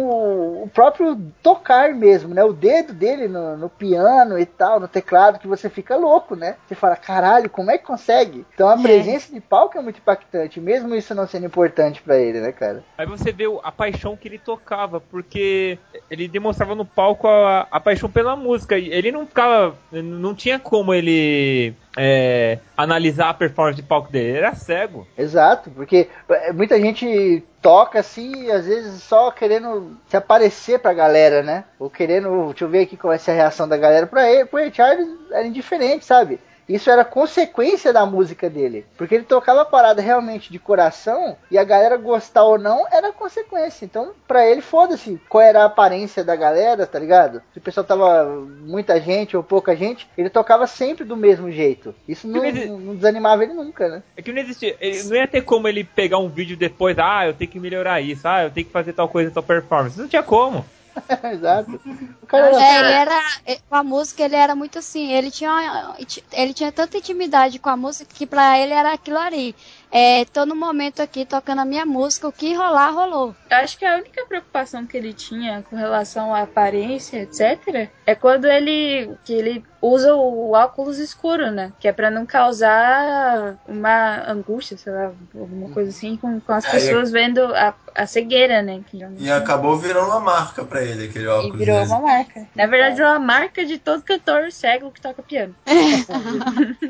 o 0.64 0.70
próprio 0.72 1.16
tocar 1.42 1.94
mesmo, 1.94 2.34
né? 2.34 2.42
O 2.44 2.52
dedo 2.52 2.92
dele 2.92 3.28
no, 3.28 3.56
no 3.56 3.68
piano 3.68 4.38
e 4.38 4.44
tal, 4.44 4.80
no 4.80 4.88
teclado, 4.88 5.38
que 5.38 5.46
você 5.46 5.68
fica 5.70 5.96
louco, 5.96 6.34
né? 6.34 6.56
Você 6.66 6.74
fala, 6.74 6.96
caralho, 6.96 7.48
como 7.48 7.70
é 7.70 7.78
que 7.78 7.84
consegue? 7.86 8.44
Então 8.54 8.68
a 8.68 8.74
É. 8.78 8.82
presença 8.82 9.32
de 9.32 9.40
palco 9.40 9.78
é 9.78 9.82
muito 9.82 9.98
impactante, 9.98 10.60
mesmo 10.60 10.94
isso 10.94 11.14
não 11.14 11.26
sendo 11.26 11.46
importante 11.46 12.02
pra 12.02 12.18
ele, 12.18 12.40
né, 12.40 12.52
cara? 12.52 12.82
Aí 12.96 13.06
você 13.06 13.32
vê 13.32 13.44
a 13.62 13.72
paixão 13.72 14.16
que 14.16 14.26
ele 14.28 14.38
tocava, 14.38 15.00
porque 15.00 15.78
ele 16.10 16.26
demonstrava 16.28 16.74
no 16.74 16.84
palco 16.84 17.26
a, 17.28 17.66
a 17.70 17.80
paixão 17.80 18.10
pela 18.10 18.34
música. 18.36 18.78
E 18.78 18.88
ele 18.92 19.12
não 19.12 19.26
ficava. 19.26 19.74
Não 19.92 20.34
tinha 20.34 20.58
como 20.58 20.92
ele 20.94 21.74
é, 21.96 22.58
analisar 22.76 23.30
a 23.30 23.34
performance 23.34 23.76
de 23.80 23.86
palco 23.86 24.10
dele, 24.10 24.28
ele 24.30 24.38
era 24.38 24.54
cego. 24.54 25.06
Exato, 25.16 25.70
porque 25.70 26.08
é, 26.28 26.52
muita 26.52 26.78
gente 26.80 27.42
toca 27.60 28.00
assim, 28.00 28.50
às 28.50 28.66
vezes 28.66 29.02
só 29.02 29.30
querendo 29.30 29.96
se 30.08 30.16
aparecer 30.16 30.78
pra 30.78 30.92
galera, 30.92 31.42
né? 31.42 31.64
Ou 31.78 31.90
querendo, 31.90 32.46
deixa 32.48 32.64
eu 32.64 32.68
ver 32.68 32.82
aqui 32.82 32.96
qual 32.96 33.10
vai 33.10 33.18
ser 33.18 33.32
a 33.32 33.34
reação 33.34 33.68
da 33.68 33.76
galera. 33.76 34.06
Pra 34.06 34.30
ele, 34.30 34.46
pro 34.46 34.58
Ray 34.58 34.72
Charles 34.72 35.08
era 35.30 35.46
indiferente, 35.46 36.04
sabe? 36.04 36.40
Isso 36.68 36.90
era 36.90 37.04
consequência 37.04 37.92
da 37.92 38.04
música 38.04 38.50
dele. 38.50 38.84
Porque 38.96 39.14
ele 39.14 39.24
tocava 39.24 39.62
a 39.62 39.64
parada 39.64 40.02
realmente 40.02 40.52
de 40.52 40.58
coração 40.58 41.36
e 41.50 41.56
a 41.56 41.64
galera 41.64 41.96
gostar 41.96 42.44
ou 42.44 42.58
não 42.58 42.86
era 42.92 43.12
consequência. 43.12 43.84
Então, 43.84 44.12
pra 44.26 44.46
ele, 44.46 44.60
foda-se 44.60 45.20
qual 45.28 45.42
era 45.42 45.62
a 45.62 45.66
aparência 45.66 46.22
da 46.22 46.36
galera, 46.36 46.86
tá 46.86 46.98
ligado? 46.98 47.40
Se 47.52 47.58
o 47.58 47.62
pessoal 47.62 47.84
tava 47.86 48.24
muita 48.60 49.00
gente 49.00 49.36
ou 49.36 49.42
pouca 49.42 49.74
gente, 49.74 50.08
ele 50.16 50.28
tocava 50.28 50.66
sempre 50.66 51.04
do 51.04 51.16
mesmo 51.16 51.50
jeito. 51.50 51.94
Isso 52.06 52.28
não, 52.28 52.40
Mas- 52.42 52.68
não 52.68 52.94
desanimava 52.94 53.44
ele 53.44 53.54
nunca, 53.54 53.88
né? 53.88 54.02
É 54.16 54.22
que 54.22 54.32
não 54.32 54.40
existia. 54.40 54.76
não 55.06 55.16
ia 55.16 55.26
ter 55.26 55.42
como 55.42 55.66
ele 55.68 55.84
pegar 55.84 56.18
um 56.18 56.28
vídeo 56.28 56.56
depois, 56.56 56.98
ah, 56.98 57.26
eu 57.26 57.34
tenho 57.34 57.50
que 57.50 57.60
melhorar 57.60 58.00
isso, 58.00 58.26
ah, 58.28 58.44
eu 58.44 58.50
tenho 58.50 58.66
que 58.66 58.72
fazer 58.72 58.92
tal 58.92 59.08
coisa, 59.08 59.30
tal 59.30 59.42
performance. 59.42 59.98
Não 59.98 60.08
tinha 60.08 60.22
como. 60.22 60.64
Exato. 61.32 61.80
O 62.22 62.26
cara 62.26 62.46
era 62.48 62.62
É, 62.62 62.80
ele 62.80 62.92
era. 62.92 63.20
é, 63.46 63.56
Com 63.68 63.74
a 63.76 63.82
música 63.84 64.22
ele 64.24 64.36
era 64.36 64.54
muito 64.54 64.78
assim. 64.78 65.12
Ele 65.12 65.30
tinha, 65.30 65.50
uma- 65.50 65.96
ele 66.32 66.54
tinha 66.54 66.72
tanta 66.72 66.96
intimidade 66.98 67.58
com 67.58 67.68
a 67.70 67.76
música 67.76 68.12
que 68.14 68.26
pra 68.26 68.58
ele 68.58 68.72
era 68.72 68.92
aquilo 68.92 69.18
ali. 69.18 69.54
É, 69.90 70.24
tô 70.26 70.44
no 70.44 70.54
momento 70.54 71.00
aqui 71.00 71.24
tocando 71.24 71.60
a 71.60 71.64
minha 71.64 71.86
música, 71.86 72.28
o 72.28 72.32
que 72.32 72.54
rolar, 72.54 72.90
rolou. 72.90 73.34
Eu 73.50 73.56
acho 73.58 73.78
que 73.78 73.84
a 73.84 73.96
única 73.96 74.24
preocupação 74.26 74.86
que 74.86 74.96
ele 74.96 75.12
tinha 75.12 75.62
com 75.68 75.76
relação 75.76 76.34
à 76.34 76.42
aparência, 76.42 77.22
etc, 77.22 77.88
é 78.06 78.14
quando 78.14 78.44
ele 78.46 79.10
que 79.24 79.32
ele 79.32 79.64
usa 79.80 80.14
o 80.14 80.52
óculos 80.52 80.98
escuro, 80.98 81.50
né? 81.52 81.72
Que 81.78 81.86
é 81.88 81.92
pra 81.92 82.10
não 82.10 82.26
causar 82.26 83.56
uma 83.66 84.28
angústia, 84.30 84.76
sei 84.76 84.92
lá, 84.92 85.12
alguma 85.34 85.70
coisa 85.70 85.90
assim, 85.90 86.16
com, 86.16 86.40
com 86.40 86.52
as 86.52 86.64
É, 86.64 86.70
pessoas 86.72 87.10
vendo 87.12 87.40
a, 87.54 87.72
a 87.94 88.04
cegueira, 88.06 88.60
né? 88.60 88.80
Que 88.90 88.98
E 89.18 89.30
acabou 89.30 89.76
virando 89.76 90.08
uma 90.08 90.20
marca 90.20 90.64
pra 90.64 90.82
ele, 90.82 91.06
aquele 91.06 91.24
e 91.24 91.28
óculos. 91.28 91.58
virou 91.58 91.76
dele. 91.78 91.88
uma 91.92 92.00
marca. 92.00 92.46
Na 92.56 92.66
verdade, 92.66 93.00
é 93.00 93.06
uma 93.06 93.18
marca 93.20 93.64
de 93.64 93.78
todo 93.78 94.02
cantor 94.02 94.50
cego 94.50 94.90
que 94.90 95.00
toca 95.00 95.22
piano. 95.22 95.54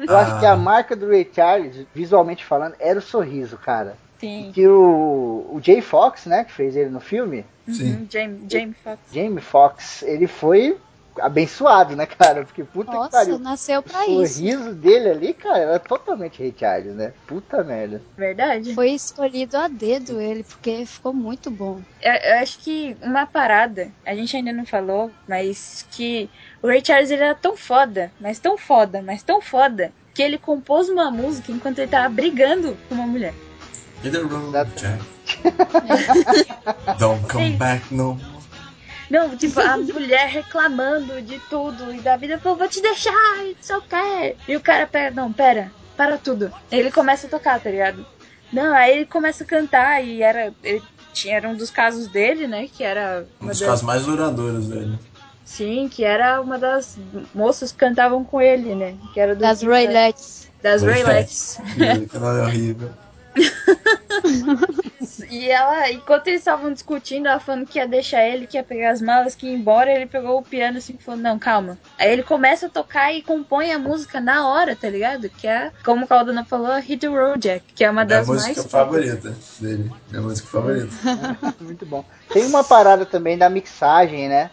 Eu 0.08 0.16
acho 0.16 0.36
Ah. 0.36 0.40
que 0.40 0.46
a 0.46 0.56
marca 0.56 0.96
do 0.96 1.08
Ray 1.08 1.30
Charles, 1.32 1.86
visualmente 1.94 2.44
falando, 2.44 2.74
era 2.88 2.98
o 2.98 3.02
sorriso, 3.02 3.56
cara. 3.58 3.96
Sim. 4.18 4.50
Que 4.52 4.66
o, 4.66 5.46
o 5.52 5.60
Jay 5.62 5.80
Fox, 5.80 6.26
né, 6.26 6.44
que 6.44 6.52
fez 6.52 6.74
ele 6.76 6.90
no 6.90 7.00
filme, 7.00 7.44
Sim. 7.68 7.92
Uhum, 7.92 8.06
Jamie, 8.10 8.46
Jamie 8.50 8.74
Foxx. 8.82 9.00
Jamie 9.12 9.40
Fox, 9.42 10.02
ele 10.02 10.26
foi 10.26 10.76
abençoado, 11.20 11.94
né, 11.96 12.06
cara? 12.06 12.44
Porque 12.44 12.64
puta 12.64 12.90
que 12.90 12.96
Nossa, 12.96 13.10
pariu. 13.10 13.38
nasceu 13.38 13.80
O 13.80 13.82
pra 13.82 14.06
isso. 14.06 14.34
sorriso 14.34 14.74
dele 14.74 15.10
ali, 15.10 15.34
cara, 15.34 15.58
era 15.58 15.78
totalmente 15.78 16.38
Ray 16.38 16.54
Charles, 16.56 16.94
né? 16.94 17.12
Puta 17.26 17.62
merda. 17.62 18.00
Verdade. 18.16 18.74
Foi 18.74 18.90
escolhido 18.90 19.56
a 19.56 19.68
dedo 19.68 20.20
ele, 20.20 20.44
porque 20.44 20.86
ficou 20.86 21.12
muito 21.12 21.50
bom. 21.50 21.80
Eu, 22.00 22.12
eu 22.12 22.34
acho 22.38 22.58
que 22.60 22.96
uma 23.02 23.26
parada, 23.26 23.88
a 24.06 24.14
gente 24.14 24.36
ainda 24.36 24.52
não 24.52 24.64
falou, 24.64 25.10
mas 25.28 25.86
que 25.90 26.30
o 26.62 26.68
Ray 26.68 26.82
Charles 26.84 27.10
ele 27.10 27.22
era 27.22 27.34
tão 27.34 27.56
foda, 27.56 28.12
mas 28.20 28.38
tão 28.38 28.56
foda, 28.56 29.02
mas 29.02 29.22
tão 29.22 29.40
foda, 29.42 29.92
que 30.18 30.22
ele 30.24 30.36
compôs 30.36 30.88
uma 30.88 31.12
música 31.12 31.52
enquanto 31.52 31.78
ele 31.78 31.86
tava 31.86 32.08
brigando 32.08 32.76
com 32.88 32.96
uma 32.96 33.06
mulher. 33.06 33.32
In 34.02 34.10
the 34.10 34.18
room, 34.18 34.50
That- 34.50 34.68
Jack. 34.74 35.00
Don't 36.98 37.24
come 37.28 37.52
Sim. 37.52 37.56
back 37.56 37.94
no 37.94 38.14
more. 38.14 38.38
Não, 39.08 39.36
tipo, 39.36 39.60
a 39.60 39.76
mulher 39.76 40.26
reclamando 40.28 41.22
de 41.22 41.38
tudo 41.48 41.94
e 41.94 42.00
da 42.00 42.16
vida, 42.16 42.36
falou, 42.36 42.58
vou 42.58 42.66
te 42.68 42.82
deixar, 42.82 43.12
só 43.60 43.80
quer. 43.80 44.34
E 44.48 44.56
o 44.56 44.60
cara 44.60 44.88
pega, 44.88 45.14
não, 45.14 45.32
pera, 45.32 45.70
para 45.96 46.18
tudo. 46.18 46.52
Ele 46.68 46.90
começa 46.90 47.28
a 47.28 47.30
tocar, 47.30 47.60
tá 47.60 47.70
ligado? 47.70 48.04
Não, 48.52 48.74
aí 48.74 48.96
ele 48.96 49.06
começa 49.06 49.44
a 49.44 49.46
cantar 49.46 50.04
e 50.04 50.20
era. 50.20 50.52
Ele 50.64 50.82
tinha, 51.12 51.36
era 51.36 51.48
um 51.48 51.54
dos 51.54 51.70
casos 51.70 52.08
dele, 52.08 52.48
né? 52.48 52.66
Que 52.66 52.82
era 52.82 53.24
Um 53.40 53.46
dos 53.46 53.60
das- 53.60 53.68
casos 53.68 53.84
mais 53.84 54.02
duradouros 54.04 54.66
dele. 54.66 54.98
Sim, 55.48 55.88
que 55.88 56.04
era 56.04 56.40
uma 56.42 56.58
das 56.58 56.98
moças 57.34 57.72
que 57.72 57.78
cantavam 57.78 58.22
com 58.22 58.40
ele, 58.40 58.74
né? 58.74 58.94
Que 59.14 59.18
era 59.18 59.34
do 59.34 59.40
Das 59.40 59.62
Raylettes. 59.62 60.46
Das 60.62 60.82
Raylettes. 60.82 61.58
Que 62.10 62.18
nome 62.18 62.40
horrível. 62.42 62.90
E 65.30 65.50
ela, 65.50 65.90
enquanto 65.90 66.28
eles 66.28 66.40
estavam 66.40 66.72
discutindo, 66.72 67.26
ela 67.26 67.38
falando 67.38 67.66
que 67.66 67.78
ia 67.78 67.86
deixar 67.86 68.24
ele, 68.24 68.46
que 68.46 68.56
ia 68.56 68.62
pegar 68.62 68.90
as 68.90 69.02
malas, 69.02 69.34
que 69.34 69.46
ia 69.46 69.52
embora, 69.52 69.90
ele 69.90 70.06
pegou 70.06 70.38
o 70.38 70.42
piano 70.42 70.78
assim 70.78 70.96
e 70.98 71.02
falou, 71.02 71.20
não, 71.20 71.38
calma. 71.38 71.78
Aí 71.98 72.10
ele 72.10 72.22
começa 72.22 72.66
a 72.66 72.70
tocar 72.70 73.12
e 73.12 73.22
compõe 73.22 73.70
a 73.72 73.78
música 73.78 74.20
na 74.20 74.48
hora, 74.48 74.74
tá 74.74 74.88
ligado? 74.88 75.28
Que 75.28 75.46
é, 75.46 75.70
como 75.84 76.04
o 76.04 76.08
Caldana 76.08 76.44
falou, 76.44 76.74
Hit 76.80 76.98
the 77.00 77.08
Road 77.08 77.40
Jack, 77.40 77.64
que 77.74 77.84
é 77.84 77.90
uma 77.90 78.02
É 78.02 78.04
a 78.04 78.06
das 78.06 78.26
música 78.26 78.54
mais 78.54 78.70
favorita 78.70 79.34
dele. 79.60 79.92
Minha 80.10 80.22
música 80.22 80.48
favorita. 80.48 80.94
Muito 81.60 81.84
bom. 81.84 82.04
Tem 82.32 82.46
uma 82.46 82.64
parada 82.64 83.04
também 83.04 83.36
da 83.36 83.50
mixagem, 83.50 84.28
né? 84.28 84.50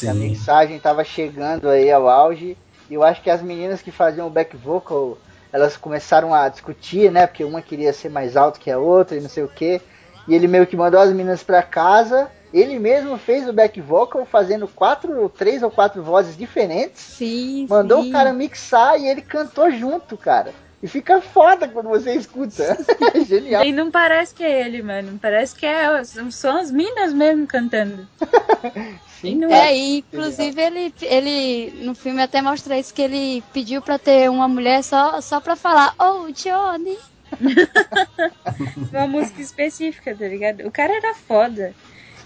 Que 0.00 0.08
A 0.08 0.12
Sim. 0.12 0.20
mixagem 0.20 0.78
tava 0.78 1.04
chegando 1.04 1.68
aí 1.68 1.90
ao 1.90 2.08
auge. 2.08 2.56
E 2.90 2.94
eu 2.94 3.02
acho 3.02 3.22
que 3.22 3.30
as 3.30 3.42
meninas 3.42 3.80
que 3.80 3.90
faziam 3.90 4.26
o 4.26 4.30
back 4.30 4.56
vocal, 4.56 5.18
elas 5.52 5.76
começaram 5.76 6.34
a 6.34 6.48
discutir, 6.48 7.10
né? 7.10 7.26
Porque 7.26 7.44
uma 7.44 7.62
queria 7.62 7.92
ser 7.92 8.08
mais 8.10 8.36
alto 8.36 8.58
que 8.58 8.70
a 8.70 8.78
outra 8.78 9.16
e 9.16 9.20
não 9.20 9.28
sei 9.28 9.44
o 9.44 9.48
que. 9.48 9.80
E 10.26 10.34
ele 10.34 10.48
meio 10.48 10.66
que 10.66 10.76
mandou 10.76 11.00
as 11.00 11.10
meninas 11.10 11.42
pra 11.42 11.62
casa. 11.62 12.30
Ele 12.52 12.78
mesmo 12.78 13.16
fez 13.16 13.48
o 13.48 13.52
back 13.52 13.80
vocal 13.80 14.26
fazendo 14.26 14.68
quatro, 14.68 15.28
três 15.30 15.62
ou 15.62 15.70
quatro 15.70 16.02
vozes 16.02 16.36
diferentes. 16.36 17.00
Sim, 17.00 17.66
Mandou 17.68 18.02
sim. 18.02 18.10
o 18.10 18.12
cara 18.12 18.32
mixar 18.32 19.00
e 19.00 19.08
ele 19.08 19.22
cantou 19.22 19.70
junto, 19.70 20.16
cara. 20.18 20.52
E 20.82 20.88
fica 20.88 21.20
foda 21.20 21.68
quando 21.68 21.88
você 21.88 22.14
escuta. 22.14 22.76
É 23.14 23.24
genial. 23.24 23.64
E 23.64 23.72
não 23.72 23.90
parece 23.90 24.34
que 24.34 24.42
é 24.42 24.66
ele, 24.66 24.82
mano. 24.82 25.18
Parece 25.20 25.54
que 25.54 25.66
é, 25.66 26.02
são 26.04 26.56
as 26.58 26.70
minas 26.70 27.12
mesmo 27.12 27.46
cantando. 27.46 28.06
Sim, 29.20 29.36
não 29.36 29.48
cara. 29.48 29.66
É, 29.66 29.76
e 29.76 29.98
inclusive 29.98 30.60
ele, 30.60 30.94
ele 31.00 31.84
no 31.84 31.94
filme 31.94 32.20
até 32.22 32.42
mostra 32.42 32.78
isso 32.78 32.92
que 32.92 33.02
ele 33.02 33.42
pediu 33.52 33.80
pra 33.80 33.98
ter 33.98 34.28
uma 34.30 34.48
mulher 34.48 34.82
só, 34.82 35.20
só 35.20 35.40
pra 35.40 35.54
falar, 35.54 35.94
oh 35.98 36.30
Johnny. 36.32 36.98
Uma 38.92 39.06
música 39.06 39.40
específica, 39.40 40.14
tá 40.14 40.26
ligado? 40.26 40.66
O 40.66 40.70
cara 40.70 40.94
era 40.94 41.14
foda. 41.14 41.74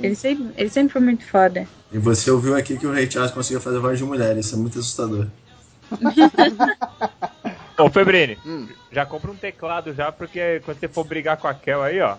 Ele 0.00 0.14
sempre, 0.14 0.50
ele 0.57 0.68
sempre 0.68 0.92
foi 0.92 1.00
muito 1.00 1.24
foda. 1.24 1.66
E 1.92 1.98
você 1.98 2.31
ouviu 2.31 2.56
aqui 2.56 2.76
que 2.76 2.86
o 2.86 2.93
Ray 2.93 3.10
Charles 3.10 3.32
conseguia 3.32 3.60
fazer 3.60 3.78
voz 3.78 3.98
de 3.98 4.05
mulher. 4.05 4.36
Isso 4.36 4.55
é 4.55 4.59
muito 4.59 4.78
assustador. 4.78 5.26
Ô, 7.78 7.90
Febrini, 7.90 8.39
Hum. 8.47 8.69
já 8.90 9.05
compra 9.05 9.31
um 9.31 9.36
teclado 9.36 9.93
já, 9.93 10.11
porque 10.11 10.61
quando 10.65 10.81
você 10.81 10.89
for 10.89 11.05
brigar 11.05 11.36
com 11.36 11.47
a 11.47 11.53
Kel 11.55 11.82
aí, 11.82 12.01
ó. 12.01 12.16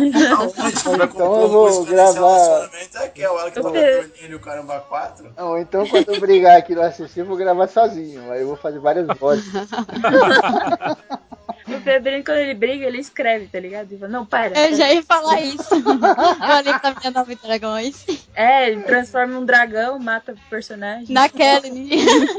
Então 0.00 1.40
eu 1.42 1.48
vou 1.48 1.70
música 1.70 1.92
gravar- 1.94 2.70
é 3.16 3.30
o 3.30 3.38
ela 3.38 3.50
que 3.50 3.58
Eu 3.58 3.64
e 4.30 4.34
o 4.34 4.40
Caramba 4.40 4.80
4? 4.80 5.32
Não, 5.36 5.58
então 5.58 5.86
quando 5.86 6.10
eu 6.10 6.20
brigar 6.20 6.58
aqui 6.58 6.74
no 6.74 6.82
assistir, 6.82 7.20
eu 7.20 7.26
vou 7.26 7.36
gravar 7.36 7.68
sozinho. 7.68 8.30
Aí 8.30 8.42
eu 8.42 8.48
vou 8.48 8.56
fazer 8.56 8.78
várias 8.80 9.06
vozes. 9.18 9.44
O 11.82 11.84
Pedrinho, 11.84 12.24
quando 12.24 12.38
ele 12.38 12.54
briga, 12.54 12.86
ele 12.86 12.98
escreve, 13.00 13.46
tá 13.48 13.58
ligado? 13.58 13.98
Fala, 13.98 14.10
não, 14.12 14.24
para. 14.24 14.56
Eu 14.68 14.74
já 14.76 14.92
ia 14.92 15.02
falar 15.02 15.40
isso. 15.42 15.74
Eu 15.74 16.52
ali 16.54 16.78
pra 16.78 16.94
minha 16.98 17.10
nove 17.10 17.34
dragões. 17.34 18.06
É, 18.34 18.70
ele 18.70 18.82
transforma 18.82 19.36
um 19.38 19.44
dragão, 19.44 19.98
mata 19.98 20.32
o 20.32 20.36
personagem. 20.48 21.06
Na 21.10 21.28
Kelly. 21.28 21.90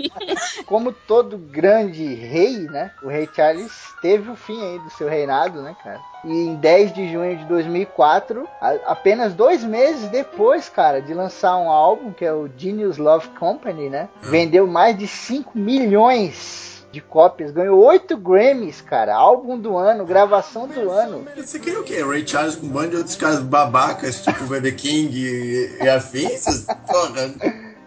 Como 0.66 0.94
todo 0.94 1.38
grande 1.38 2.06
rei, 2.16 2.60
né? 2.70 2.92
O 3.04 3.08
rei 3.10 3.28
Charles 3.36 3.72
teve 4.02 4.30
o 4.32 4.36
fim 4.36 4.60
aí 4.64 4.80
do 4.80 4.90
seu 4.92 5.08
reinado, 5.10 5.62
né, 5.62 5.76
cara? 5.84 6.00
E 6.24 6.32
em 6.32 6.56
10 6.56 6.94
de 6.94 7.12
junho 7.12 7.38
de 7.38 7.44
2004, 7.46 8.48
a- 8.62 8.78
apenas 8.86 9.34
dois 9.34 9.62
meses 9.64 10.08
depois, 10.10 10.70
cara, 10.70 11.02
de 11.02 11.14
lançar 11.14 11.58
um 11.58 11.70
álbum 11.70 12.14
que 12.14 12.24
é 12.24 12.32
o 12.34 12.50
Genius 12.58 12.98
Love 12.98 13.28
Company, 13.38 13.90
né? 13.90 14.08
Vendeu 14.22 14.66
mais 14.66 14.98
de 14.98 15.06
5 15.06 15.58
milhões 15.58 16.73
de 16.94 17.02
cópias, 17.02 17.50
ganhou 17.50 17.84
8 17.84 18.16
Grammys, 18.16 18.80
cara, 18.80 19.16
álbum 19.16 19.58
do 19.58 19.76
ano, 19.76 20.06
gravação 20.06 20.68
do 20.68 20.92
ano. 20.92 21.26
Você 21.36 21.58
queria 21.58 21.80
o 21.80 21.84
quê? 21.84 22.04
Ray 22.04 22.26
Charles 22.26 22.56
com 22.56 22.68
um 22.68 22.70
bando 22.70 22.92
de 22.92 22.98
outros 22.98 23.16
caras 23.16 23.40
babacas, 23.40 24.22
tipo 24.22 24.44
BB 24.44 24.74
King 24.74 25.18
e, 25.18 25.78
e 25.84 25.90
afins? 25.90 26.68
Porra. 26.88 27.34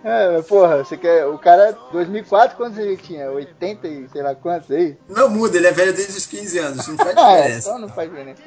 É, 0.03 0.43
porra, 0.43 0.78
você 0.78 0.97
quer. 0.97 1.24
O 1.27 1.39
cara, 1.39 1.77
2004, 1.93 2.57
quantos 2.57 2.78
ele 2.78 2.97
tinha? 2.97 3.31
80 3.31 3.87
e 3.87 4.09
sei 4.09 4.23
lá 4.23 4.35
quantos 4.35 4.70
aí? 4.73 4.97
Não 5.09 5.28
muda, 5.28 5.57
ele 5.57 5.69
é 5.69 5.73
velho 5.73 5.93
desde 5.93 6.19
os 6.19 6.27
15 6.27 6.59
anos, 6.59 6.89
não 6.89 6.97
faz 6.97 7.11
é, 7.16 7.37
diferença. 7.37 7.69
então 7.69 7.78
não 7.78 7.89
faz 7.89 8.11
diferença. 8.11 8.43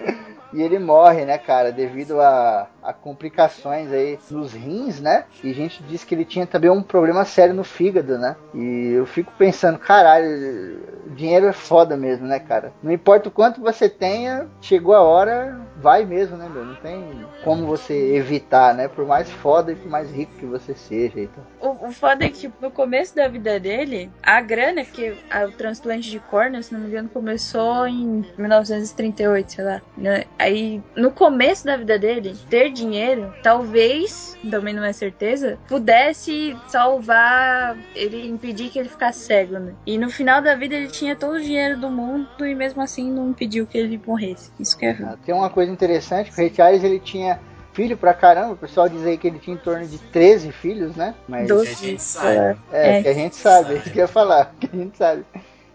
E 0.53 0.61
ele 0.61 0.77
morre, 0.77 1.23
né, 1.23 1.37
cara, 1.37 1.71
devido 1.71 2.19
a, 2.19 2.67
a 2.83 2.93
complicações 2.93 3.91
aí 3.91 4.17
nos 4.31 4.53
rins, 4.53 4.99
né? 4.99 5.25
E 5.43 5.53
gente 5.53 5.83
disse 5.83 6.05
que 6.05 6.15
ele 6.15 6.25
tinha 6.25 6.45
também 6.47 6.69
um 6.69 6.81
problema 6.81 7.25
sério 7.25 7.53
no 7.53 7.63
fígado, 7.63 8.17
né? 8.17 8.35
E 8.53 8.91
eu 8.95 9.05
fico 9.05 9.31
pensando, 9.37 9.77
caralho, 9.77 10.79
dinheiro 11.15 11.45
é 11.47 11.53
foda 11.53 11.95
mesmo, 11.97 12.25
né, 12.27 12.39
cara? 12.39 12.71
Não 12.81 12.91
importa 12.91 13.29
o 13.29 13.31
quanto 13.31 13.61
você 13.61 13.89
tenha, 13.89 14.47
chegou 14.61 14.93
a 14.95 15.01
hora, 15.01 15.59
vai 15.77 16.05
mesmo, 16.05 16.37
né, 16.37 16.49
meu? 16.49 16.65
Não 16.65 16.75
tem 16.75 17.25
como 17.43 17.65
você 17.65 18.15
evitar, 18.15 18.73
né? 18.73 18.87
Por 18.87 19.05
mais 19.05 19.29
foda 19.29 19.71
e 19.71 19.75
por 19.75 19.89
mais 19.89 20.09
rico 20.11 20.33
que 20.37 20.45
você 20.45 20.73
seja. 20.75 21.19
Então. 21.21 21.43
O, 21.59 21.87
o 21.87 21.91
foda 21.91 22.25
é 22.25 22.29
que, 22.29 22.51
no 22.61 22.71
começo 22.71 23.15
da 23.15 23.27
vida 23.27 23.59
dele, 23.59 24.09
a 24.23 24.41
grana, 24.41 24.83
porque 24.83 25.13
a- 25.29 25.45
o 25.45 25.51
transplante 25.51 26.09
de 26.09 26.19
córnea, 26.19 26.61
se 26.61 26.73
não 26.73 26.79
me 26.81 26.87
engano, 26.87 27.09
começou 27.09 27.87
em 27.87 28.23
1938, 28.37 29.51
sei 29.53 29.63
lá. 29.65 29.81
né? 29.97 30.23
Aí, 30.37 30.81
no 30.95 31.11
começo 31.11 31.65
da 31.65 31.75
vida 31.77 31.97
dele, 31.97 32.35
ter 32.49 32.71
dinheiro, 32.79 33.33
talvez, 33.43 34.37
também 34.49 34.73
não 34.73 34.83
é 34.83 34.91
certeza, 34.93 35.57
pudesse 35.67 36.55
salvar 36.67 37.77
ele, 37.95 38.27
impedir 38.27 38.69
que 38.69 38.79
ele 38.79 38.89
ficasse 38.89 39.19
cego, 39.19 39.59
né? 39.59 39.73
E 39.85 39.97
no 39.97 40.09
final 40.09 40.41
da 40.41 40.55
vida 40.55 40.75
ele 40.75 40.87
tinha 40.87 41.15
todo 41.15 41.33
o 41.35 41.41
dinheiro 41.41 41.77
do 41.77 41.89
mundo 41.89 42.27
e 42.45 42.55
mesmo 42.55 42.81
assim 42.81 43.11
não 43.11 43.29
impediu 43.29 43.65
que 43.67 43.77
ele 43.77 43.99
morresse. 44.05 44.51
Isso 44.59 44.77
que 44.77 44.85
é 44.85 44.97
Ah, 45.03 45.15
Tem 45.25 45.33
uma 45.35 45.49
coisa 45.49 45.71
interessante, 45.71 46.29
que 46.31 46.35
o 46.35 46.37
Ray 46.37 46.53
Charles 46.53 46.83
ele 46.83 46.99
tinha 46.99 47.39
filho 47.73 47.95
pra 47.95 48.13
caramba, 48.13 48.53
o 48.53 48.57
pessoal 48.57 48.89
diz 48.89 49.05
aí 49.05 49.17
que 49.17 49.27
ele 49.27 49.39
tinha 49.39 49.55
em 49.55 49.59
torno 49.59 49.85
de 49.85 49.97
13 49.97 50.51
filhos, 50.51 50.95
né? 50.95 51.13
Mas 51.27 51.47
Que 51.47 51.53
a 51.53 51.63
gente 51.65 52.01
sabe. 52.01 52.57
É, 52.71 52.97
É. 52.97 53.01
que 53.03 53.07
a 53.07 53.13
gente 53.13 53.35
sabe, 53.35 53.73
é 53.73 53.77
isso 53.77 53.91
que 53.91 53.99
eu 53.99 54.03
ia 54.03 54.07
falar, 54.07 54.53
que 54.59 54.69
a 54.71 54.75
gente 54.75 54.97
sabe. 54.97 55.23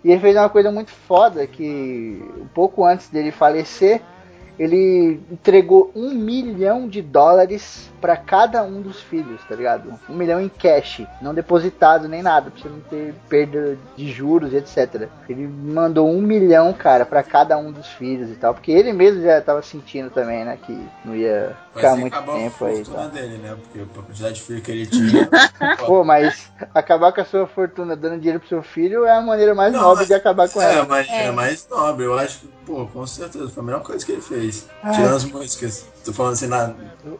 E 0.03 0.11
ele 0.11 0.21
fez 0.21 0.37
uma 0.37 0.51
coisa 0.51 0.71
muito 0.71 0.91
foda, 0.91 1.47
que 1.47 2.23
um 2.39 2.47
pouco 2.49 2.85
antes 2.85 3.09
dele 3.09 3.31
falecer, 3.31 4.03
ele 4.59 5.21
entregou 5.31 5.91
um 5.95 6.11
milhão 6.11 6.89
de 6.89 7.03
dólares 7.03 7.91
pra 8.01 8.17
cada 8.17 8.63
um 8.63 8.81
dos 8.83 9.01
filhos, 9.01 9.41
tá 9.49 9.55
ligado? 9.57 9.99
Um 10.09 10.15
milhão 10.15 10.41
em 10.41 10.49
cash, 10.49 11.03
não 11.23 11.33
depositado 11.35 12.07
nem 12.07 12.23
nada, 12.23 12.51
pra 12.51 12.61
você 12.63 12.69
não 12.69 12.81
ter 12.81 13.15
perda 13.29 13.77
de 13.97 14.11
juros 14.13 14.53
e 14.53 14.57
etc. 14.57 15.09
Ele 15.29 15.47
mandou 15.47 16.09
um 16.11 16.21
milhão, 16.21 16.73
cara, 16.73 17.07
pra 17.07 17.23
cada 17.23 17.57
um 17.57 17.73
dos 17.73 17.87
filhos 17.89 18.31
e 18.31 18.35
tal, 18.35 18.53
porque 18.55 18.71
ele 18.71 18.93
mesmo 18.93 19.23
já 19.23 19.41
tava 19.41 19.63
sentindo 19.63 20.11
também, 20.11 20.45
né, 20.45 20.59
que 20.63 20.79
não 21.05 21.17
ia 21.17 21.57
ficar 21.75 21.97
muito 21.97 22.17
tempo 22.23 22.65
a 22.65 22.69
aí. 22.69 22.77
fortuna 22.85 22.97
tal. 22.99 23.09
dele, 23.09 23.39
né? 23.39 23.57
Porque 23.61 23.81
a 23.81 24.03
quantidade 24.03 24.35
de 24.35 24.43
filho 24.43 24.61
que 24.61 24.71
ele 24.71 24.87
tinha. 24.87 25.29
Pô, 25.87 26.05
mas 26.05 26.53
acabar 26.75 27.11
com 27.13 27.21
a 27.23 27.25
sua 27.25 27.47
fortuna 27.47 27.97
dando 27.97 28.19
dinheiro 28.19 28.39
pro 28.39 28.49
seu 28.49 28.63
filho 28.63 29.05
é 29.07 29.11
a 29.17 29.21
maneira 29.23 29.55
mais 29.55 29.73
Não, 29.73 29.81
nobre 29.81 30.01
mas- 30.01 30.09
de 30.09 30.15
acabar 30.15 30.49
com 30.49 30.61
é, 30.61 30.75
ela. 30.75 30.87
mas 30.87 31.09
é. 31.09 31.27
É. 31.27 31.31
mais 31.33 31.67
nobre, 31.71 32.05
eu 32.05 32.19
acho 32.19 32.41
que, 32.41 32.49
pô, 32.67 32.87
com 32.87 33.07
certeza, 33.07 33.49
foi 33.49 33.63
a 33.63 33.67
melhor 33.67 33.83
coisa 33.83 34.05
que 34.05 34.13
ele 34.13 34.21
fez. 34.21 34.44
Ah. 34.83 34.91
Tirando 34.93 35.17
as 35.17 35.25
músicas. 35.25 35.87
Tô 36.05 36.13
falando 36.13 36.33
assim 36.35 36.47
na, 36.47 36.75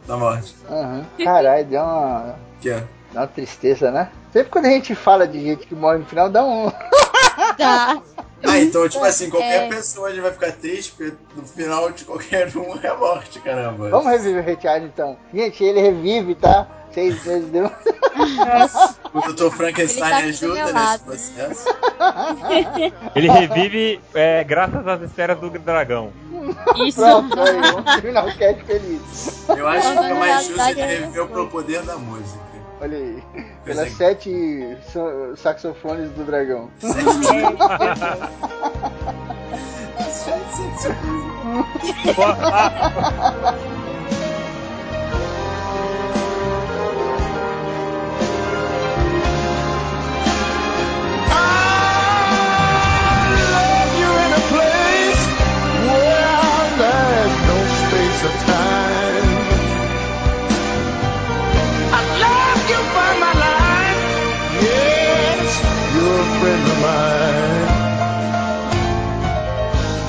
na 0.07 0.17
morte. 0.17 0.55
Aham. 0.69 1.05
Caralho, 1.23 1.65
deu 1.65 1.81
uma, 1.81 2.35
Que 2.61 2.69
é. 2.69 2.83
dá 3.13 3.21
uma 3.21 3.27
tristeza, 3.27 3.91
né? 3.91 4.09
Sempre 4.31 4.51
quando 4.51 4.65
a 4.65 4.69
gente 4.69 4.93
fala 4.95 5.27
de 5.27 5.39
gente 5.39 5.65
que 5.65 5.75
morre 5.75 5.99
no 5.99 6.05
final, 6.05 6.29
dá 6.29 6.43
um. 6.43 6.71
Tá. 7.57 8.01
Ah, 8.43 8.59
então, 8.59 8.87
tipo 8.87 9.03
assim, 9.03 9.29
qualquer 9.29 9.63
É. 9.65 9.69
pessoa 9.69 10.13
vai 10.21 10.31
ficar 10.31 10.51
triste, 10.53 10.93
porque 10.95 11.13
no 11.35 11.43
final 11.45 11.91
de 11.91 12.05
qualquer 12.05 12.47
um 12.55 12.77
é 12.81 12.95
morte, 12.95 13.39
caramba. 13.39 13.89
Vamos 13.89 14.07
reviver 14.11 14.43
o 14.43 14.45
Richard 14.45 14.85
então. 14.85 15.17
Gente, 15.33 15.63
ele 15.63 15.81
revive, 15.81 16.35
tá? 16.35 16.67
Seis 16.93 17.21
vezes 17.23 17.49
deu. 17.49 17.69
O 19.13 19.33
Dr. 19.33 19.49
Frankenstein 19.53 20.09
tá 20.09 20.17
ajuda 20.17 20.71
nesse 20.71 20.99
processo. 21.03 21.65
Ele 23.15 23.29
revive 23.29 23.99
é, 24.13 24.43
graças 24.45 24.87
às 24.87 25.01
esferas 25.01 25.37
do 25.37 25.49
dragão. 25.49 26.13
Isso. 26.87 26.99
Pronto, 26.99 27.39
aí, 27.39 27.61
vamos 27.61 27.93
terminar 27.95 28.25
o 28.25 28.37
cast 28.37 28.63
feliz. 28.63 29.45
Eu 29.49 29.67
acho 29.67 29.91
que 29.91 29.97
é 29.97 30.13
mais 30.13 30.47
justo 30.47 30.61
é 30.61 30.95
isso. 30.95 31.27
pelo 31.27 31.47
poder 31.49 31.81
da 31.83 31.97
música. 31.97 32.45
Olha 32.81 32.97
aí. 32.97 33.23
Pelas 33.63 33.91
sete 33.93 34.77
saxofones 35.37 36.11
do 36.11 36.25
dragão. 36.25 36.69
you 42.95 43.94
I 61.97 62.01
love 62.25 62.61
you 62.71 62.81
by 62.97 63.11
my 63.25 63.33
life. 63.47 64.01
Yes, 64.61 65.47
you're 65.95 66.21
a 66.21 66.39
friend 66.39 66.63
of 66.71 66.77
mine. 66.87 67.69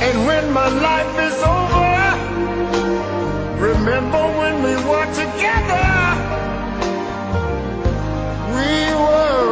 And 0.07 0.17
when 0.27 0.45
my 0.53 0.69
life 0.69 1.15
is 1.29 1.39
over, 1.57 1.93
remember 3.69 4.23
when 4.39 4.55
we 4.63 4.75
were 4.91 5.09
together. 5.23 5.89
We 8.57 8.75
were 9.05 9.43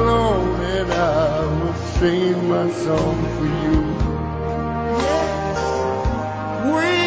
alone 0.00 0.60
and 0.78 0.92
I 0.92 1.46
was 1.64 1.76
singing 1.98 2.48
my 2.48 2.70
song 2.70 3.16
for 3.36 3.48
you. 3.64 3.80
We 6.76 7.03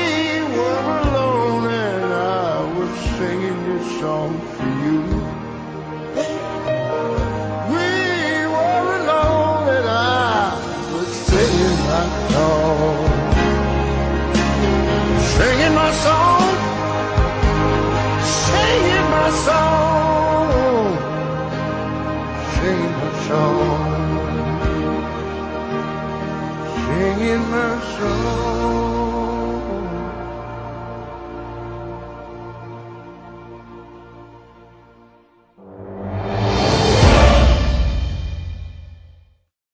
singing 3.18 3.60
this 3.65 3.99
song 3.99 4.31
for 4.53 4.69
you. 4.84 5.02
We 7.73 7.89
were 8.53 8.85
alone 9.02 9.65
and 9.77 9.88
I 9.88 10.53
was 10.94 11.10
singing 11.30 11.80
my 11.89 12.06
song. 12.34 12.98
Singing 15.35 15.76
my 15.81 15.91
song. 16.06 16.45
Singing 18.45 19.07
my 19.15 19.30
song 19.45 19.98
singing 22.68 22.91
my 22.99 23.11
song, 23.27 23.91
singing 26.85 27.44
my 27.52 27.69
song. 27.98 28.86